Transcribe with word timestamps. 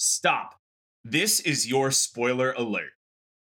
stop. 0.00 0.58
This 1.04 1.40
is 1.40 1.68
your 1.68 1.90
spoiler 1.90 2.52
alert. 2.52 2.92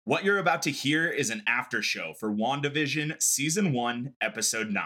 What 0.05 0.23
you're 0.23 0.39
about 0.39 0.63
to 0.63 0.71
hear 0.71 1.07
is 1.07 1.29
an 1.29 1.43
after 1.47 1.83
show 1.83 2.13
for 2.19 2.31
WandaVision 2.31 3.21
Season 3.21 3.71
1, 3.73 4.13
Episode 4.21 4.71
9. 4.71 4.83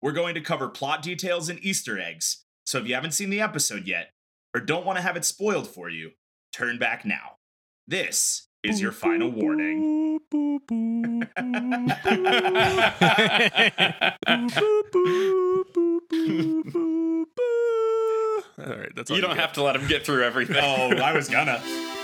We're 0.00 0.12
going 0.12 0.34
to 0.34 0.40
cover 0.40 0.68
plot 0.68 1.02
details 1.02 1.50
and 1.50 1.62
Easter 1.62 1.98
eggs, 1.98 2.46
so 2.64 2.78
if 2.78 2.88
you 2.88 2.94
haven't 2.94 3.12
seen 3.12 3.28
the 3.30 3.42
episode 3.42 3.86
yet, 3.86 4.12
or 4.54 4.60
don't 4.60 4.86
want 4.86 4.96
to 4.96 5.02
have 5.02 5.16
it 5.16 5.26
spoiled 5.26 5.68
for 5.68 5.90
you, 5.90 6.12
turn 6.52 6.78
back 6.78 7.04
now. 7.04 7.36
This 7.86 8.48
is 8.62 8.80
your 8.80 8.92
final 8.92 9.30
warning. 9.30 10.20
All 18.58 18.76
right, 18.76 18.94
that's 18.94 19.10
all 19.10 19.16
You 19.16 19.20
don't 19.22 19.32
get. 19.32 19.40
have 19.40 19.52
to 19.54 19.62
let 19.62 19.76
him 19.76 19.86
get 19.88 20.04
through 20.06 20.24
everything. 20.24 20.56
oh, 20.62 20.96
I 20.96 21.12
was 21.12 21.28
gonna. 21.28 21.62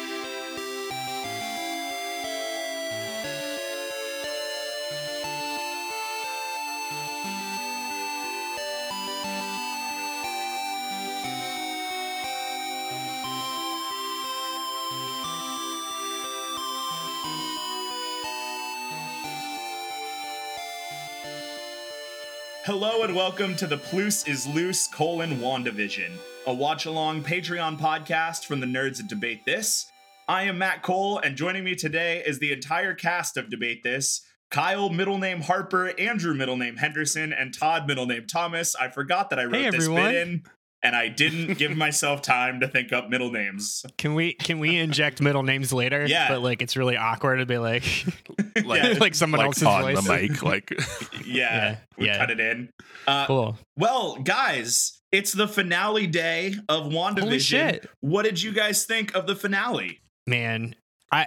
Hello 22.70 23.02
and 23.02 23.16
welcome 23.16 23.56
to 23.56 23.66
the 23.66 23.76
Plus 23.76 24.28
is 24.28 24.46
Loose 24.46 24.86
colon 24.86 25.40
WandaVision, 25.40 26.12
a 26.46 26.54
watch 26.54 26.86
along 26.86 27.24
Patreon 27.24 27.76
podcast 27.76 28.44
from 28.44 28.60
the 28.60 28.66
nerds 28.66 28.98
that 28.98 29.08
debate 29.08 29.44
this. 29.44 29.90
I 30.28 30.44
am 30.44 30.58
Matt 30.58 30.84
Cole, 30.84 31.18
and 31.18 31.36
joining 31.36 31.64
me 31.64 31.74
today 31.74 32.22
is 32.24 32.38
the 32.38 32.52
entire 32.52 32.94
cast 32.94 33.36
of 33.36 33.50
Debate 33.50 33.82
This. 33.82 34.24
Kyle, 34.52 34.88
middle 34.88 35.18
name 35.18 35.40
Harper, 35.40 35.88
Andrew, 35.98 36.32
middle 36.32 36.56
name 36.56 36.76
Henderson, 36.76 37.32
and 37.32 37.52
Todd, 37.52 37.88
middle 37.88 38.06
name 38.06 38.28
Thomas. 38.28 38.76
I 38.76 38.86
forgot 38.86 39.30
that 39.30 39.40
I 39.40 39.46
wrote 39.46 39.54
Hey, 39.56 39.70
this 39.70 39.86
everyone. 39.86 40.04
bit 40.04 40.28
in, 40.28 40.42
and 40.82 40.96
I 40.96 41.08
didn't 41.08 41.54
give 41.58 41.76
myself 41.76 42.22
time 42.22 42.60
to 42.60 42.68
think 42.68 42.92
up 42.92 43.08
middle 43.10 43.30
names. 43.30 43.84
Can 43.98 44.14
we 44.14 44.34
can 44.34 44.58
we 44.58 44.76
inject 44.78 45.20
middle 45.20 45.42
names 45.42 45.72
later? 45.72 46.06
Yeah. 46.06 46.28
But 46.28 46.42
like 46.42 46.62
it's 46.62 46.76
really 46.76 46.96
awkward 46.96 47.38
to 47.38 47.46
be 47.46 47.58
like 47.58 47.84
like, 48.64 48.82
Yeah. 48.82 48.98
like 49.00 49.14
someone 49.14 49.38
like 49.38 49.46
else's 49.46 49.62
on 49.64 49.82
voice. 49.82 50.04
the 50.06 50.12
mic, 50.28 50.42
like 50.42 50.70
Yeah, 51.26 51.26
Yeah, 51.26 51.76
we 51.98 52.06
yeah. 52.06 52.18
cut 52.18 52.30
it 52.30 52.40
in. 52.40 52.70
Uh, 53.06 53.26
Cool. 53.26 53.58
Well, 53.76 54.16
guys, 54.22 55.00
it's 55.12 55.32
the 55.32 55.48
finale 55.48 56.06
day 56.06 56.54
of 56.68 56.84
WandaVision. 56.92 57.20
Holy 57.20 57.38
shit. 57.40 57.86
What 58.00 58.22
did 58.24 58.42
you 58.42 58.52
guys 58.52 58.84
think 58.84 59.14
of 59.14 59.26
the 59.26 59.34
finale? 59.36 60.00
Man. 60.26 60.74
I 61.12 61.26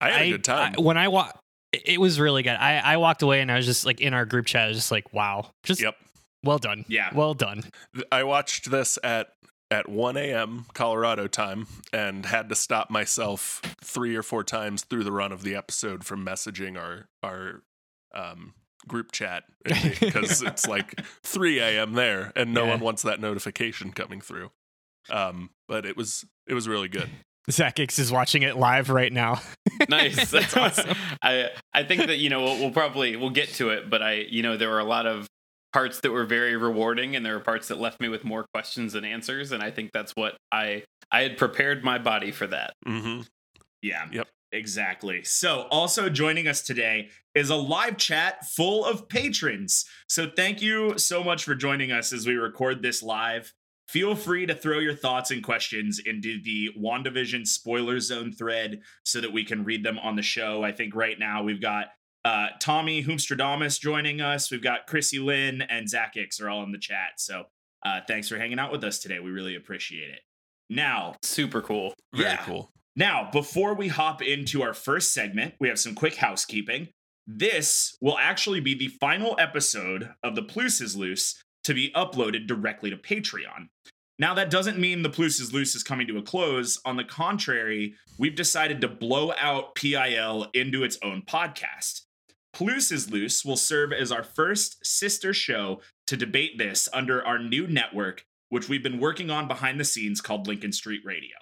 I 0.00 0.10
had 0.10 0.22
a 0.22 0.30
good 0.30 0.44
time. 0.44 0.74
I- 0.78 0.80
when 0.80 0.96
I 0.96 1.08
wa- 1.08 1.32
it 1.72 2.00
was 2.00 2.20
really 2.20 2.44
good. 2.44 2.52
I, 2.54 2.78
I 2.78 2.96
walked 2.98 3.22
away 3.22 3.40
and 3.40 3.50
I 3.50 3.56
was 3.56 3.66
just 3.66 3.84
like 3.84 4.00
in 4.00 4.14
our 4.14 4.24
group 4.24 4.46
chat, 4.46 4.66
I 4.66 4.68
was 4.68 4.76
just 4.76 4.92
like, 4.92 5.12
wow. 5.12 5.50
Just 5.64 5.82
yep. 5.82 5.96
Well 6.44 6.58
done. 6.58 6.84
Yeah. 6.88 7.10
Well 7.14 7.34
done. 7.34 7.64
I 8.12 8.22
watched 8.24 8.70
this 8.70 8.98
at 9.02 9.28
at 9.70 9.88
1 9.88 10.16
a.m. 10.16 10.66
Colorado 10.74 11.26
time 11.26 11.66
and 11.92 12.26
had 12.26 12.48
to 12.50 12.54
stop 12.54 12.90
myself 12.90 13.60
three 13.82 14.14
or 14.14 14.22
four 14.22 14.44
times 14.44 14.84
through 14.84 15.02
the 15.04 15.10
run 15.10 15.32
of 15.32 15.42
the 15.42 15.54
episode 15.56 16.04
from 16.04 16.24
messaging 16.24 16.78
our 16.78 17.08
our 17.22 17.62
um, 18.14 18.54
group 18.86 19.10
chat 19.10 19.44
because 19.64 20.42
it's 20.42 20.68
like 20.68 21.00
3 21.24 21.58
a.m. 21.58 21.94
there 21.94 22.30
and 22.36 22.52
no 22.54 22.64
Yeah. 22.64 22.70
one 22.72 22.80
wants 22.80 23.02
that 23.02 23.20
notification 23.20 23.90
coming 23.92 24.20
through. 24.20 24.50
Um, 25.10 25.50
but 25.66 25.84
it 25.86 25.96
was 25.96 26.24
it 26.46 26.54
was 26.54 26.68
really 26.68 26.88
good. 26.88 27.08
Zach 27.50 27.78
X 27.78 27.98
is 27.98 28.10
watching 28.12 28.42
it 28.42 28.56
live 28.56 28.88
right 28.88 29.12
now. 29.12 29.40
nice. 29.88 30.30
That's 30.30 30.56
awesome. 30.56 30.96
I 31.22 31.50
I 31.74 31.82
think 31.84 32.06
that 32.06 32.18
you 32.18 32.30
know 32.30 32.42
we'll, 32.42 32.58
we'll 32.58 32.70
probably 32.70 33.16
we'll 33.16 33.30
get 33.30 33.48
to 33.54 33.70
it, 33.70 33.90
but 33.90 34.02
I 34.02 34.26
you 34.30 34.42
know 34.42 34.56
there 34.56 34.70
were 34.70 34.78
a 34.78 34.84
lot 34.84 35.06
of 35.06 35.26
parts 35.74 35.98
that 36.00 36.12
were 36.12 36.24
very 36.24 36.56
rewarding, 36.56 37.16
and 37.16 37.26
there 37.26 37.34
were 37.34 37.40
parts 37.40 37.66
that 37.66 37.80
left 37.80 38.00
me 38.00 38.08
with 38.08 38.24
more 38.24 38.46
questions 38.54 38.92
than 38.92 39.04
answers, 39.04 39.50
and 39.50 39.60
I 39.60 39.72
think 39.72 39.90
that's 39.92 40.12
what 40.12 40.36
I 40.52 40.84
I 41.10 41.22
had 41.22 41.36
prepared 41.36 41.82
my 41.82 41.98
body 41.98 42.30
for 42.30 42.46
that. 42.46 42.74
hmm 42.86 43.22
Yeah. 43.82 44.06
Yep. 44.10 44.28
Exactly. 44.52 45.24
So, 45.24 45.66
also 45.72 46.08
joining 46.08 46.46
us 46.46 46.62
today 46.62 47.08
is 47.34 47.50
a 47.50 47.56
live 47.56 47.96
chat 47.96 48.46
full 48.46 48.84
of 48.84 49.08
patrons. 49.08 49.84
So, 50.08 50.30
thank 50.30 50.62
you 50.62 50.96
so 50.96 51.24
much 51.24 51.42
for 51.42 51.56
joining 51.56 51.90
us 51.90 52.12
as 52.12 52.24
we 52.24 52.36
record 52.36 52.80
this 52.80 53.02
live. 53.02 53.52
Feel 53.88 54.14
free 54.14 54.46
to 54.46 54.54
throw 54.54 54.78
your 54.78 54.94
thoughts 54.94 55.32
and 55.32 55.42
questions 55.42 55.98
into 55.98 56.40
the 56.42 56.70
WandaVision 56.78 57.46
spoiler 57.48 57.98
zone 57.98 58.30
thread 58.32 58.80
so 59.04 59.20
that 59.20 59.32
we 59.32 59.44
can 59.44 59.64
read 59.64 59.84
them 59.84 59.98
on 59.98 60.14
the 60.14 60.22
show. 60.22 60.62
I 60.62 60.70
think 60.70 60.94
right 60.94 61.18
now 61.18 61.42
we've 61.42 61.60
got 61.60 61.86
uh, 62.24 62.48
Tommy 62.60 63.04
Hoomstradamus 63.04 63.78
joining 63.80 64.20
us. 64.20 64.50
We've 64.50 64.62
got 64.62 64.86
Chrissy 64.86 65.18
Lynn 65.18 65.62
and 65.62 65.88
Zach 65.88 66.14
X 66.16 66.40
are 66.40 66.48
all 66.48 66.62
in 66.62 66.72
the 66.72 66.78
chat. 66.78 67.12
So, 67.18 67.44
uh, 67.84 68.00
thanks 68.08 68.28
for 68.28 68.38
hanging 68.38 68.58
out 68.58 68.72
with 68.72 68.82
us 68.84 68.98
today. 68.98 69.18
We 69.20 69.30
really 69.30 69.56
appreciate 69.56 70.10
it. 70.10 70.20
Now, 70.70 71.16
Super 71.22 71.60
cool. 71.60 71.94
Very 72.14 72.30
Yeah. 72.30 72.44
cool. 72.44 72.70
now, 72.96 73.28
before 73.30 73.74
we 73.74 73.88
hop 73.88 74.22
into 74.22 74.62
our 74.62 74.72
first 74.72 75.12
segment, 75.12 75.54
we 75.60 75.68
have 75.68 75.78
some 75.78 75.94
quick 75.94 76.16
housekeeping. 76.16 76.88
This 77.26 77.96
will 78.00 78.18
actually 78.18 78.60
be 78.60 78.74
the 78.74 78.88
final 78.88 79.36
episode 79.38 80.10
of 80.22 80.34
The 80.34 80.42
Plus 80.42 80.80
is 80.80 80.96
Loose 80.96 81.42
to 81.64 81.74
be 81.74 81.90
uploaded 81.92 82.46
directly 82.46 82.90
to 82.90 82.96
Patreon. 82.96 83.68
Now, 84.18 84.32
that 84.34 84.50
doesn't 84.50 84.78
mean 84.78 85.02
The 85.02 85.10
Plus 85.10 85.40
is 85.40 85.52
Loose 85.52 85.74
is 85.74 85.82
coming 85.82 86.06
to 86.06 86.18
a 86.18 86.22
close. 86.22 86.78
On 86.84 86.96
the 86.96 87.04
contrary, 87.04 87.94
we've 88.18 88.34
decided 88.36 88.80
to 88.82 88.88
blow 88.88 89.32
out 89.38 89.74
PIL 89.74 90.48
into 90.54 90.84
its 90.84 90.98
own 91.02 91.22
podcast. 91.22 92.02
Plus 92.54 92.92
is 92.92 93.10
Loose 93.10 93.44
will 93.44 93.56
serve 93.56 93.92
as 93.92 94.12
our 94.12 94.22
first 94.22 94.86
sister 94.86 95.34
show 95.34 95.80
to 96.06 96.16
debate 96.16 96.56
this 96.56 96.88
under 96.92 97.24
our 97.26 97.38
new 97.38 97.66
network, 97.66 98.24
which 98.48 98.68
we've 98.68 98.82
been 98.82 99.00
working 99.00 99.28
on 99.28 99.48
behind 99.48 99.80
the 99.80 99.84
scenes 99.84 100.20
called 100.20 100.46
Lincoln 100.46 100.72
Street 100.72 101.00
Radio. 101.04 101.36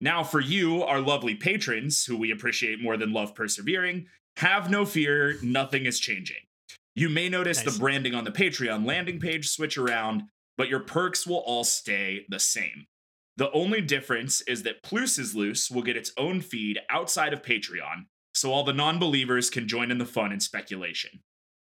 Now, 0.00 0.22
for 0.22 0.40
you, 0.40 0.82
our 0.84 1.00
lovely 1.00 1.34
patrons, 1.34 2.04
who 2.04 2.16
we 2.16 2.30
appreciate 2.30 2.80
more 2.80 2.96
than 2.96 3.12
love 3.12 3.34
persevering, 3.34 4.06
have 4.36 4.70
no 4.70 4.84
fear, 4.84 5.36
nothing 5.42 5.84
is 5.84 5.98
changing. 5.98 6.36
You 6.94 7.08
may 7.08 7.28
notice 7.28 7.64
Nice. 7.64 7.74
the 7.74 7.80
branding 7.80 8.14
on 8.14 8.24
the 8.24 8.30
Patreon 8.30 8.86
landing 8.86 9.18
page 9.18 9.48
switch 9.48 9.76
around, 9.76 10.24
but 10.56 10.68
your 10.68 10.80
perks 10.80 11.26
will 11.26 11.38
all 11.38 11.64
stay 11.64 12.24
the 12.28 12.38
same. 12.38 12.86
The 13.36 13.50
only 13.50 13.80
difference 13.80 14.42
is 14.42 14.62
that 14.62 14.82
Plus 14.82 15.18
is 15.18 15.34
Loose 15.34 15.70
will 15.70 15.82
get 15.82 15.96
its 15.96 16.12
own 16.16 16.40
feed 16.40 16.78
outside 16.88 17.32
of 17.32 17.42
Patreon, 17.42 18.06
so 18.36 18.52
all 18.52 18.64
the 18.64 18.72
non 18.72 18.98
believers 18.98 19.50
can 19.50 19.66
join 19.66 19.90
in 19.90 19.98
the 19.98 20.06
fun 20.06 20.32
and 20.32 20.42
speculation. 20.42 21.20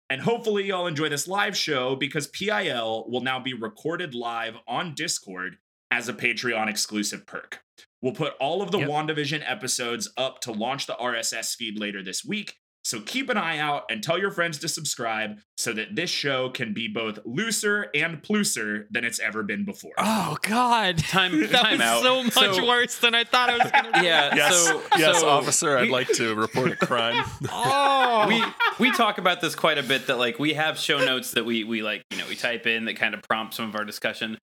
And 0.10 0.22
hopefully, 0.22 0.66
y'all 0.66 0.88
enjoy 0.88 1.10
this 1.10 1.28
live 1.28 1.56
show 1.56 1.96
because 1.96 2.28
PIL 2.28 3.06
will 3.10 3.22
now 3.22 3.40
be 3.40 3.54
recorded 3.54 4.14
live 4.14 4.56
on 4.68 4.94
Discord 4.94 5.58
as 5.90 6.10
a 6.10 6.14
Patreon 6.14 6.70
exclusive 6.70 7.26
perk. 7.26 7.62
We'll 8.02 8.14
put 8.14 8.34
all 8.40 8.62
of 8.62 8.72
the 8.72 8.80
Yep. 8.80 8.90
WandaVision 8.90 9.44
episodes 9.50 10.10
up 10.18 10.42
to 10.42 10.52
launch 10.52 10.88
the 10.88 10.96
RSS 10.96 11.56
feed 11.56 11.80
later 11.80 12.04
this 12.04 12.26
week. 12.26 12.58
So 12.84 13.00
keep 13.00 13.30
an 13.30 13.38
eye 13.38 13.60
out 13.60 13.84
and 13.92 14.02
tell 14.02 14.18
your 14.18 14.32
friends 14.32 14.58
to 14.60 14.68
subscribe 14.68 15.38
so 15.56 15.72
that 15.74 15.96
this 15.96 16.10
show 16.10 16.50
can 16.50 16.74
be 16.74 16.88
both 16.88 17.20
looser 17.26 17.90
and 17.94 18.24
pluser 18.24 18.86
than 18.90 19.04
it's 19.06 19.20
ever 19.20 19.44
been 19.44 19.66
before. 19.66 19.92
Oh 20.00 20.36
God. 20.42 20.98
Time 21.08 21.40
that 21.42 21.52
time 21.52 21.72
was 21.74 21.82
out. 21.82 22.02
so 22.02 22.24
much 22.24 22.60
worse 22.62 22.98
than 22.98 23.14
I 23.14 23.24
thought 23.24 23.50
it 23.54 23.62
was 23.64 23.72
gonna 23.72 23.92
be. 24.00 24.06
Yeah. 24.08 24.36
Yes, 24.36 24.56
So 24.68 24.82
yes, 24.98 25.20
so 25.20 25.30
officer. 25.30 25.78
I'd 25.78 25.84
we- 25.84 25.90
like 25.92 26.08
to 26.14 26.34
report 26.34 26.72
a 26.72 26.76
crime. 26.76 27.24
Oh 27.52 28.26
we 28.28 28.44
we 28.80 28.92
talk 28.96 29.18
about 29.20 29.42
this 29.42 29.54
quite 29.56 29.78
a 29.78 29.84
bit 29.84 30.08
that 30.08 30.18
like 30.18 30.40
we 30.40 30.54
have 30.54 30.78
show 30.80 30.98
notes 31.04 31.32
that 31.32 31.46
we 31.46 31.64
we 31.64 31.82
like 31.84 32.04
you 32.12 32.18
know 32.18 32.26
we 32.28 32.36
type 32.36 32.66
in 32.66 32.86
that 32.86 32.96
kind 32.96 33.14
of 33.14 33.22
prompt 33.24 33.54
some 33.54 33.68
of 33.70 33.76
our 33.76 33.86
discussion 33.86 34.38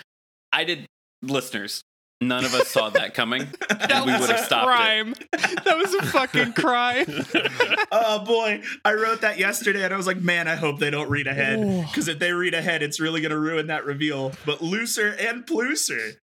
i 0.52 0.64
did 0.64 0.86
listeners 1.22 1.82
none 2.20 2.44
of 2.44 2.52
us 2.54 2.68
saw 2.68 2.90
that 2.90 3.14
coming 3.14 3.46
that 3.68 4.04
we 4.06 4.12
was 4.12 4.20
would 4.22 4.30
have 4.30 4.40
a 4.40 4.44
stopped 4.44 4.66
crime. 4.66 5.14
That 5.32 5.76
was 5.76 5.94
a 5.94 6.02
fucking 6.06 6.52
crime. 6.54 7.06
oh 7.92 8.24
boy, 8.24 8.62
I 8.84 8.94
wrote 8.94 9.20
that 9.22 9.38
yesterday 9.38 9.84
and 9.84 9.94
I 9.94 9.96
was 9.96 10.06
like, 10.06 10.20
man, 10.20 10.48
I 10.48 10.54
hope 10.56 10.78
they 10.78 10.90
don't 10.90 11.08
read 11.10 11.26
ahead. 11.26 11.86
Because 11.86 12.08
if 12.08 12.18
they 12.18 12.32
read 12.32 12.54
ahead, 12.54 12.82
it's 12.82 12.98
really 13.00 13.20
going 13.20 13.30
to 13.30 13.38
ruin 13.38 13.68
that 13.68 13.84
reveal. 13.84 14.32
But 14.46 14.60
looser 14.62 15.14
and 15.18 15.46
pluser. 15.46 16.14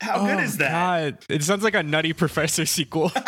How 0.00 0.24
good 0.26 0.38
Oh, 0.38 0.42
is 0.42 0.58
that? 0.58 0.70
God. 0.70 1.18
It 1.28 1.42
sounds 1.42 1.64
like 1.64 1.74
a 1.74 1.82
Nutty 1.82 2.12
Professor 2.12 2.66
sequel. 2.66 3.10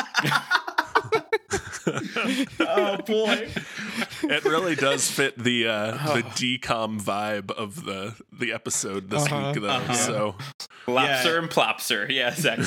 Oh 1.87 2.97
boy. 3.07 3.49
it 4.23 4.45
really 4.45 4.75
does 4.75 5.11
fit 5.11 5.39
the 5.39 5.67
uh, 5.67 5.91
the 6.15 6.23
decom 6.23 7.01
vibe 7.01 7.51
of 7.51 7.85
the 7.85 8.15
the 8.33 8.53
episode 8.53 9.11
this 9.11 9.25
Uh-huh, 9.27 9.53
week, 9.53 9.63
though. 9.63 9.69
uh-huh. 9.69 9.93
So 9.95 10.35
it 10.59 10.69
lopser 10.91 11.39
and 11.39 11.49
plopser 11.51 12.09
yeah 12.11 12.35
Zach 12.35 12.59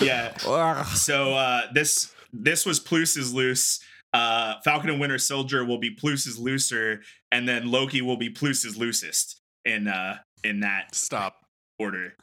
Yeah. 0.00 0.36
So 0.84 1.34
uh 1.34 1.62
this 1.72 2.12
this 2.32 2.64
was 2.66 2.80
Plus 2.80 3.16
is 3.16 3.32
loose. 3.32 3.80
Uh 4.12 4.54
Falcon 4.64 4.90
and 4.90 5.00
Winter 5.00 5.18
Soldier 5.18 5.64
will 5.64 5.78
be 5.78 5.90
Plus 5.90 6.26
is 6.26 6.38
looser, 6.38 7.00
and 7.32 7.48
then 7.48 7.70
Loki 7.70 8.02
will 8.02 8.16
be 8.16 8.30
Plus 8.30 8.64
is 8.64 8.76
loosest 8.76 9.40
in 9.64 9.88
uh 9.88 10.18
in 10.44 10.60
that 10.60 10.94
stop. 10.94 11.36
order. 11.78 12.14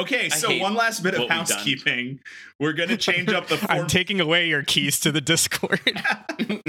Okay, 0.00 0.28
so 0.30 0.56
one 0.58 0.74
last 0.74 1.02
bit 1.02 1.14
of 1.14 1.20
what 1.20 1.28
we've 1.28 1.36
housekeeping. 1.38 2.20
We're 2.58 2.72
gonna 2.72 2.96
change 2.96 3.30
up 3.30 3.48
the 3.48 3.56
I'm 3.68 3.78
form. 3.78 3.86
taking 3.88 4.20
away 4.20 4.48
your 4.48 4.62
keys 4.62 4.98
to 5.00 5.12
the 5.12 5.20
Discord. 5.20 5.80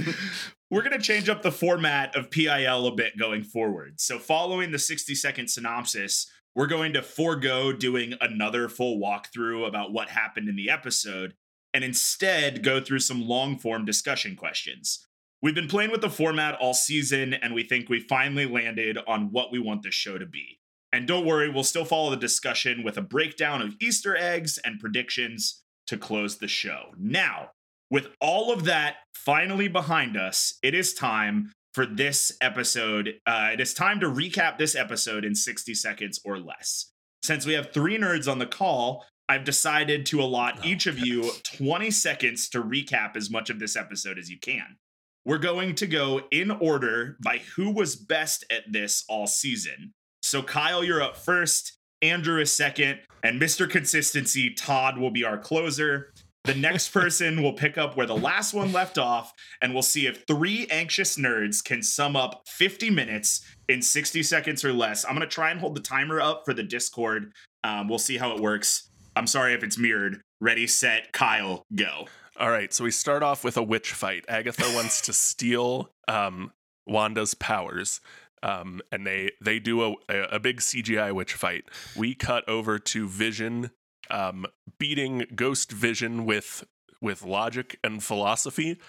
We're 0.72 0.84
gonna 0.84 1.00
change 1.00 1.30
up 1.30 1.42
the 1.42 1.52
format 1.52 2.16
of 2.16 2.32
PIL 2.32 2.88
a 2.88 2.96
bit 2.96 3.18
going 3.18 3.44
forward. 3.44 4.00
So 4.00 4.20
following 4.20 4.72
the 4.72 4.80
60 4.80 5.16
second 5.16 5.50
synopsis, 5.50 6.30
we're 6.56 6.68
going 6.68 6.94
to 6.94 7.02
forego 7.02 7.72
doing 7.72 8.14
another 8.20 8.68
full 8.68 9.00
walkthrough 9.00 9.68
about 9.68 9.94
what 9.94 10.10
happened 10.10 10.50
in 10.50 10.56
the 10.56 10.70
episode, 10.70 11.34
and 11.74 11.84
instead 11.84 12.64
go 12.64 12.82
through 12.82 13.00
some 13.00 13.28
long 13.28 13.58
form 13.58 13.86
discussion 13.86 14.36
questions. 14.36 15.08
We've 15.42 15.56
been 15.56 15.68
playing 15.68 15.92
with 15.92 16.02
the 16.02 16.10
format 16.10 16.56
all 16.56 16.74
season, 16.74 17.34
and 17.34 17.54
we 17.54 17.64
think 17.64 17.90
we 17.90 18.00
finally 18.00 18.46
landed 18.46 18.98
on 19.08 19.32
what 19.32 19.52
we 19.52 19.60
want 19.60 19.82
the 19.84 19.92
show 19.92 20.18
to 20.18 20.26
be. 20.26 20.60
And 20.94 21.08
don't 21.08 21.26
worry, 21.26 21.50
we'll 21.50 21.64
still 21.64 21.86
follow 21.86 22.10
the 22.10 22.18
discussion 22.18 22.84
with 22.84 22.98
a 22.98 23.02
breakdown 23.02 23.62
of 23.62 23.76
Easter 23.80 24.16
eggs 24.16 24.60
and 24.64 24.80
predictions 24.80 25.64
to 25.88 25.98
close 25.98 26.38
the 26.38 26.48
show. 26.48 26.94
Now, 26.98 27.52
with 27.90 28.10
all 28.20 28.52
of 28.52 28.66
that 28.66 28.98
finally 29.14 29.68
behind 29.68 30.18
us, 30.18 30.58
it 30.62 30.74
is 30.74 30.94
time 30.94 31.52
for 31.74 31.86
this 31.86 32.32
episode. 32.42 33.20
Uh, 33.26 33.50
it 33.54 33.62
is 33.62 33.74
time 33.74 34.00
to 34.02 34.08
recap 34.08 34.58
this 34.58 34.76
episode 34.76 35.24
in 35.24 35.36
60 35.36 35.74
seconds 35.74 36.20
or 36.26 36.38
less. 36.38 36.92
Since 37.24 37.46
we 37.46 37.54
have 37.54 37.72
three 37.72 37.98
nerds 37.98 38.30
on 38.30 38.40
the 38.40 38.46
call, 38.46 39.06
I've 39.30 39.44
decided 39.44 40.06
to 40.08 40.22
allot 40.22 40.66
each 40.66 40.88
of 40.88 41.00
you 41.00 41.32
20 41.44 41.92
seconds 41.92 42.50
to 42.50 42.62
recap 42.62 43.16
as 43.16 43.30
much 43.30 43.50
of 43.50 43.60
this 43.60 43.76
episode 43.76 44.18
as 44.18 44.30
you 44.30 44.40
can. 44.40 44.78
We're 45.24 45.38
going 45.38 45.76
to 45.76 45.88
go 45.88 46.22
in 46.32 46.52
order 46.52 47.18
by 47.24 47.38
who 47.56 47.72
was 47.72 47.96
best 47.96 48.44
at 48.52 48.64
this 48.72 49.06
all 49.08 49.28
season. 49.28 49.94
So, 50.22 50.44
Kyle, 50.44 50.84
you're 50.84 51.02
up 51.02 51.18
first. 51.18 51.78
Andrew 52.02 52.40
is 52.40 52.52
second. 52.52 53.00
And 53.24 53.40
Mr. 53.40 53.70
Consistency, 53.70 54.52
Todd, 54.54 54.98
will 54.98 55.12
be 55.12 55.24
our 55.24 55.38
closer. 55.38 56.12
The 56.44 56.56
next 56.56 56.90
person 56.94 57.44
will 57.44 57.54
pick 57.54 57.78
up 57.78 57.96
where 57.96 58.08
the 58.08 58.16
last 58.16 58.54
one 58.54 58.72
left 58.72 58.98
off, 58.98 59.34
and 59.62 59.74
we'll 59.74 59.84
see 59.84 60.08
if 60.08 60.26
three 60.26 60.68
anxious 60.72 61.18
nerds 61.18 61.64
can 61.64 61.84
sum 61.84 62.16
up 62.16 62.44
50 62.48 62.90
minutes 62.90 63.46
in 63.70 63.82
60 63.82 64.24
seconds 64.24 64.66
or 64.66 64.74
less. 64.74 65.06
I'm 65.06 65.16
going 65.16 65.28
to 65.28 65.28
try 65.28 65.52
and 65.52 65.60
hold 65.60 65.76
the 65.76 65.82
timer 65.82 66.20
up 66.20 66.44
for 66.46 66.54
the 66.54 66.64
Discord. 66.64 67.32
Um, 67.64 67.88
we'll 67.88 68.00
see 68.00 68.18
how 68.18 68.36
it 68.36 68.42
works. 68.42 68.90
I'm 69.16 69.28
sorry 69.28 69.54
if 69.54 69.64
it's 69.64 69.78
mirrored. 69.78 70.22
Ready, 70.40 70.66
set, 70.66 71.12
Kyle, 71.14 71.64
go. 71.76 72.08
All 72.40 72.50
right, 72.50 72.74
so 72.74 72.86
we 72.86 72.92
start 72.92 73.22
off 73.22 73.44
with 73.44 73.58
a 73.58 73.64
witch 73.64 73.92
fight. 73.92 74.26
Agatha 74.28 74.64
wants 74.74 75.02
to 75.02 75.14
steal 75.14 75.92
um, 76.08 76.52
Wanda's 76.88 77.36
powers, 77.36 78.02
um, 78.44 78.82
and 78.92 79.06
they 79.06 79.32
they 79.42 79.60
do 79.60 79.82
a, 79.82 79.96
a 80.10 80.40
big 80.40 80.58
CGI 80.58 81.14
witch 81.14 81.34
fight. 81.34 81.66
We 81.96 82.16
cut 82.16 82.48
over 82.48 82.80
to 82.80 83.08
Vision 83.08 83.72
um, 84.10 84.46
beating 84.78 85.26
Ghost 85.36 85.72
Vision 85.72 86.26
with 86.26 86.64
with 87.02 87.24
logic 87.24 87.80
and 87.84 88.04
philosophy, 88.04 88.80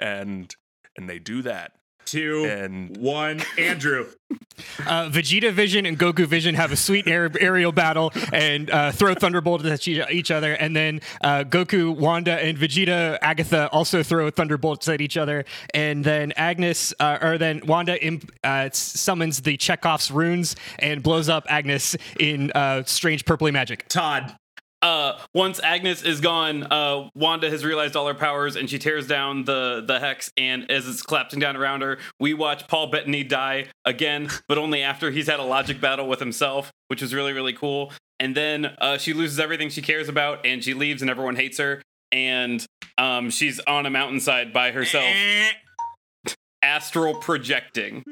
and 0.00 0.54
and 0.96 1.08
they 1.08 1.18
do 1.18 1.42
that. 1.42 1.72
Two, 2.10 2.44
And 2.46 2.96
one, 2.96 3.42
Andrew. 3.58 4.06
Uh, 4.86 5.08
Vegeta 5.08 5.52
Vision 5.52 5.86
and 5.86 5.96
Goku 5.98 6.26
Vision 6.26 6.54
have 6.56 6.72
a 6.72 6.76
sweet 6.76 7.06
aer- 7.06 7.30
aerial 7.40 7.70
battle 7.70 8.12
and 8.32 8.68
uh, 8.70 8.90
throw 8.90 9.14
thunderbolts 9.14 9.64
at 9.64 9.86
each- 9.86 10.04
each 10.10 10.30
other, 10.32 10.52
and 10.54 10.74
then 10.74 11.00
uh, 11.22 11.44
Goku, 11.44 11.96
Wanda, 11.96 12.32
and 12.32 12.58
Vegeta 12.58 13.18
Agatha 13.22 13.68
also 13.70 14.02
throw 14.02 14.28
thunderbolts 14.30 14.88
at 14.88 15.00
each 15.00 15.16
other, 15.16 15.44
and 15.72 16.04
then 16.04 16.32
Agnes 16.32 16.92
uh, 16.98 17.18
or 17.22 17.38
then 17.38 17.62
Wanda 17.66 18.04
imp- 18.04 18.32
uh, 18.42 18.68
summons 18.72 19.40
the 19.42 19.56
Chekhov's 19.56 20.10
runes 20.10 20.56
and 20.80 21.02
blows 21.04 21.28
up 21.28 21.46
Agnes 21.48 21.96
in 22.18 22.50
uh, 22.52 22.82
strange 22.84 23.24
purpley 23.24 23.52
magic. 23.52 23.88
Todd. 23.88 24.36
Uh, 24.82 25.18
once 25.34 25.60
Agnes 25.62 26.02
is 26.02 26.20
gone, 26.20 26.62
uh, 26.70 27.08
Wanda 27.14 27.50
has 27.50 27.64
realized 27.64 27.96
all 27.96 28.06
her 28.06 28.14
powers 28.14 28.54
and 28.56 28.70
she 28.70 28.78
tears 28.78 29.06
down 29.06 29.44
the 29.44 29.82
the 29.86 29.98
hex. 29.98 30.30
And 30.36 30.70
as 30.70 30.86
it's 30.88 31.02
collapsing 31.02 31.40
down 31.40 31.56
around 31.56 31.82
her, 31.82 31.98
we 32.20 32.34
watch 32.34 32.68
Paul 32.68 32.88
Bettany 32.88 33.24
die 33.24 33.66
again, 33.84 34.28
but 34.48 34.56
only 34.58 34.82
after 34.82 35.10
he's 35.10 35.26
had 35.26 35.40
a 35.40 35.44
logic 35.44 35.80
battle 35.80 36.06
with 36.08 36.20
himself, 36.20 36.70
which 36.88 37.02
was 37.02 37.12
really 37.14 37.32
really 37.32 37.52
cool. 37.52 37.92
And 38.20 38.36
then 38.36 38.66
uh, 38.80 38.98
she 38.98 39.12
loses 39.12 39.38
everything 39.38 39.68
she 39.70 39.82
cares 39.82 40.08
about, 40.08 40.44
and 40.44 40.62
she 40.62 40.74
leaves, 40.74 41.02
and 41.02 41.10
everyone 41.10 41.36
hates 41.36 41.58
her. 41.58 41.82
And 42.10 42.64
um, 42.98 43.30
she's 43.30 43.60
on 43.60 43.86
a 43.86 43.90
mountainside 43.90 44.52
by 44.52 44.70
herself, 44.72 45.04
astral 46.62 47.14
projecting. 47.16 48.04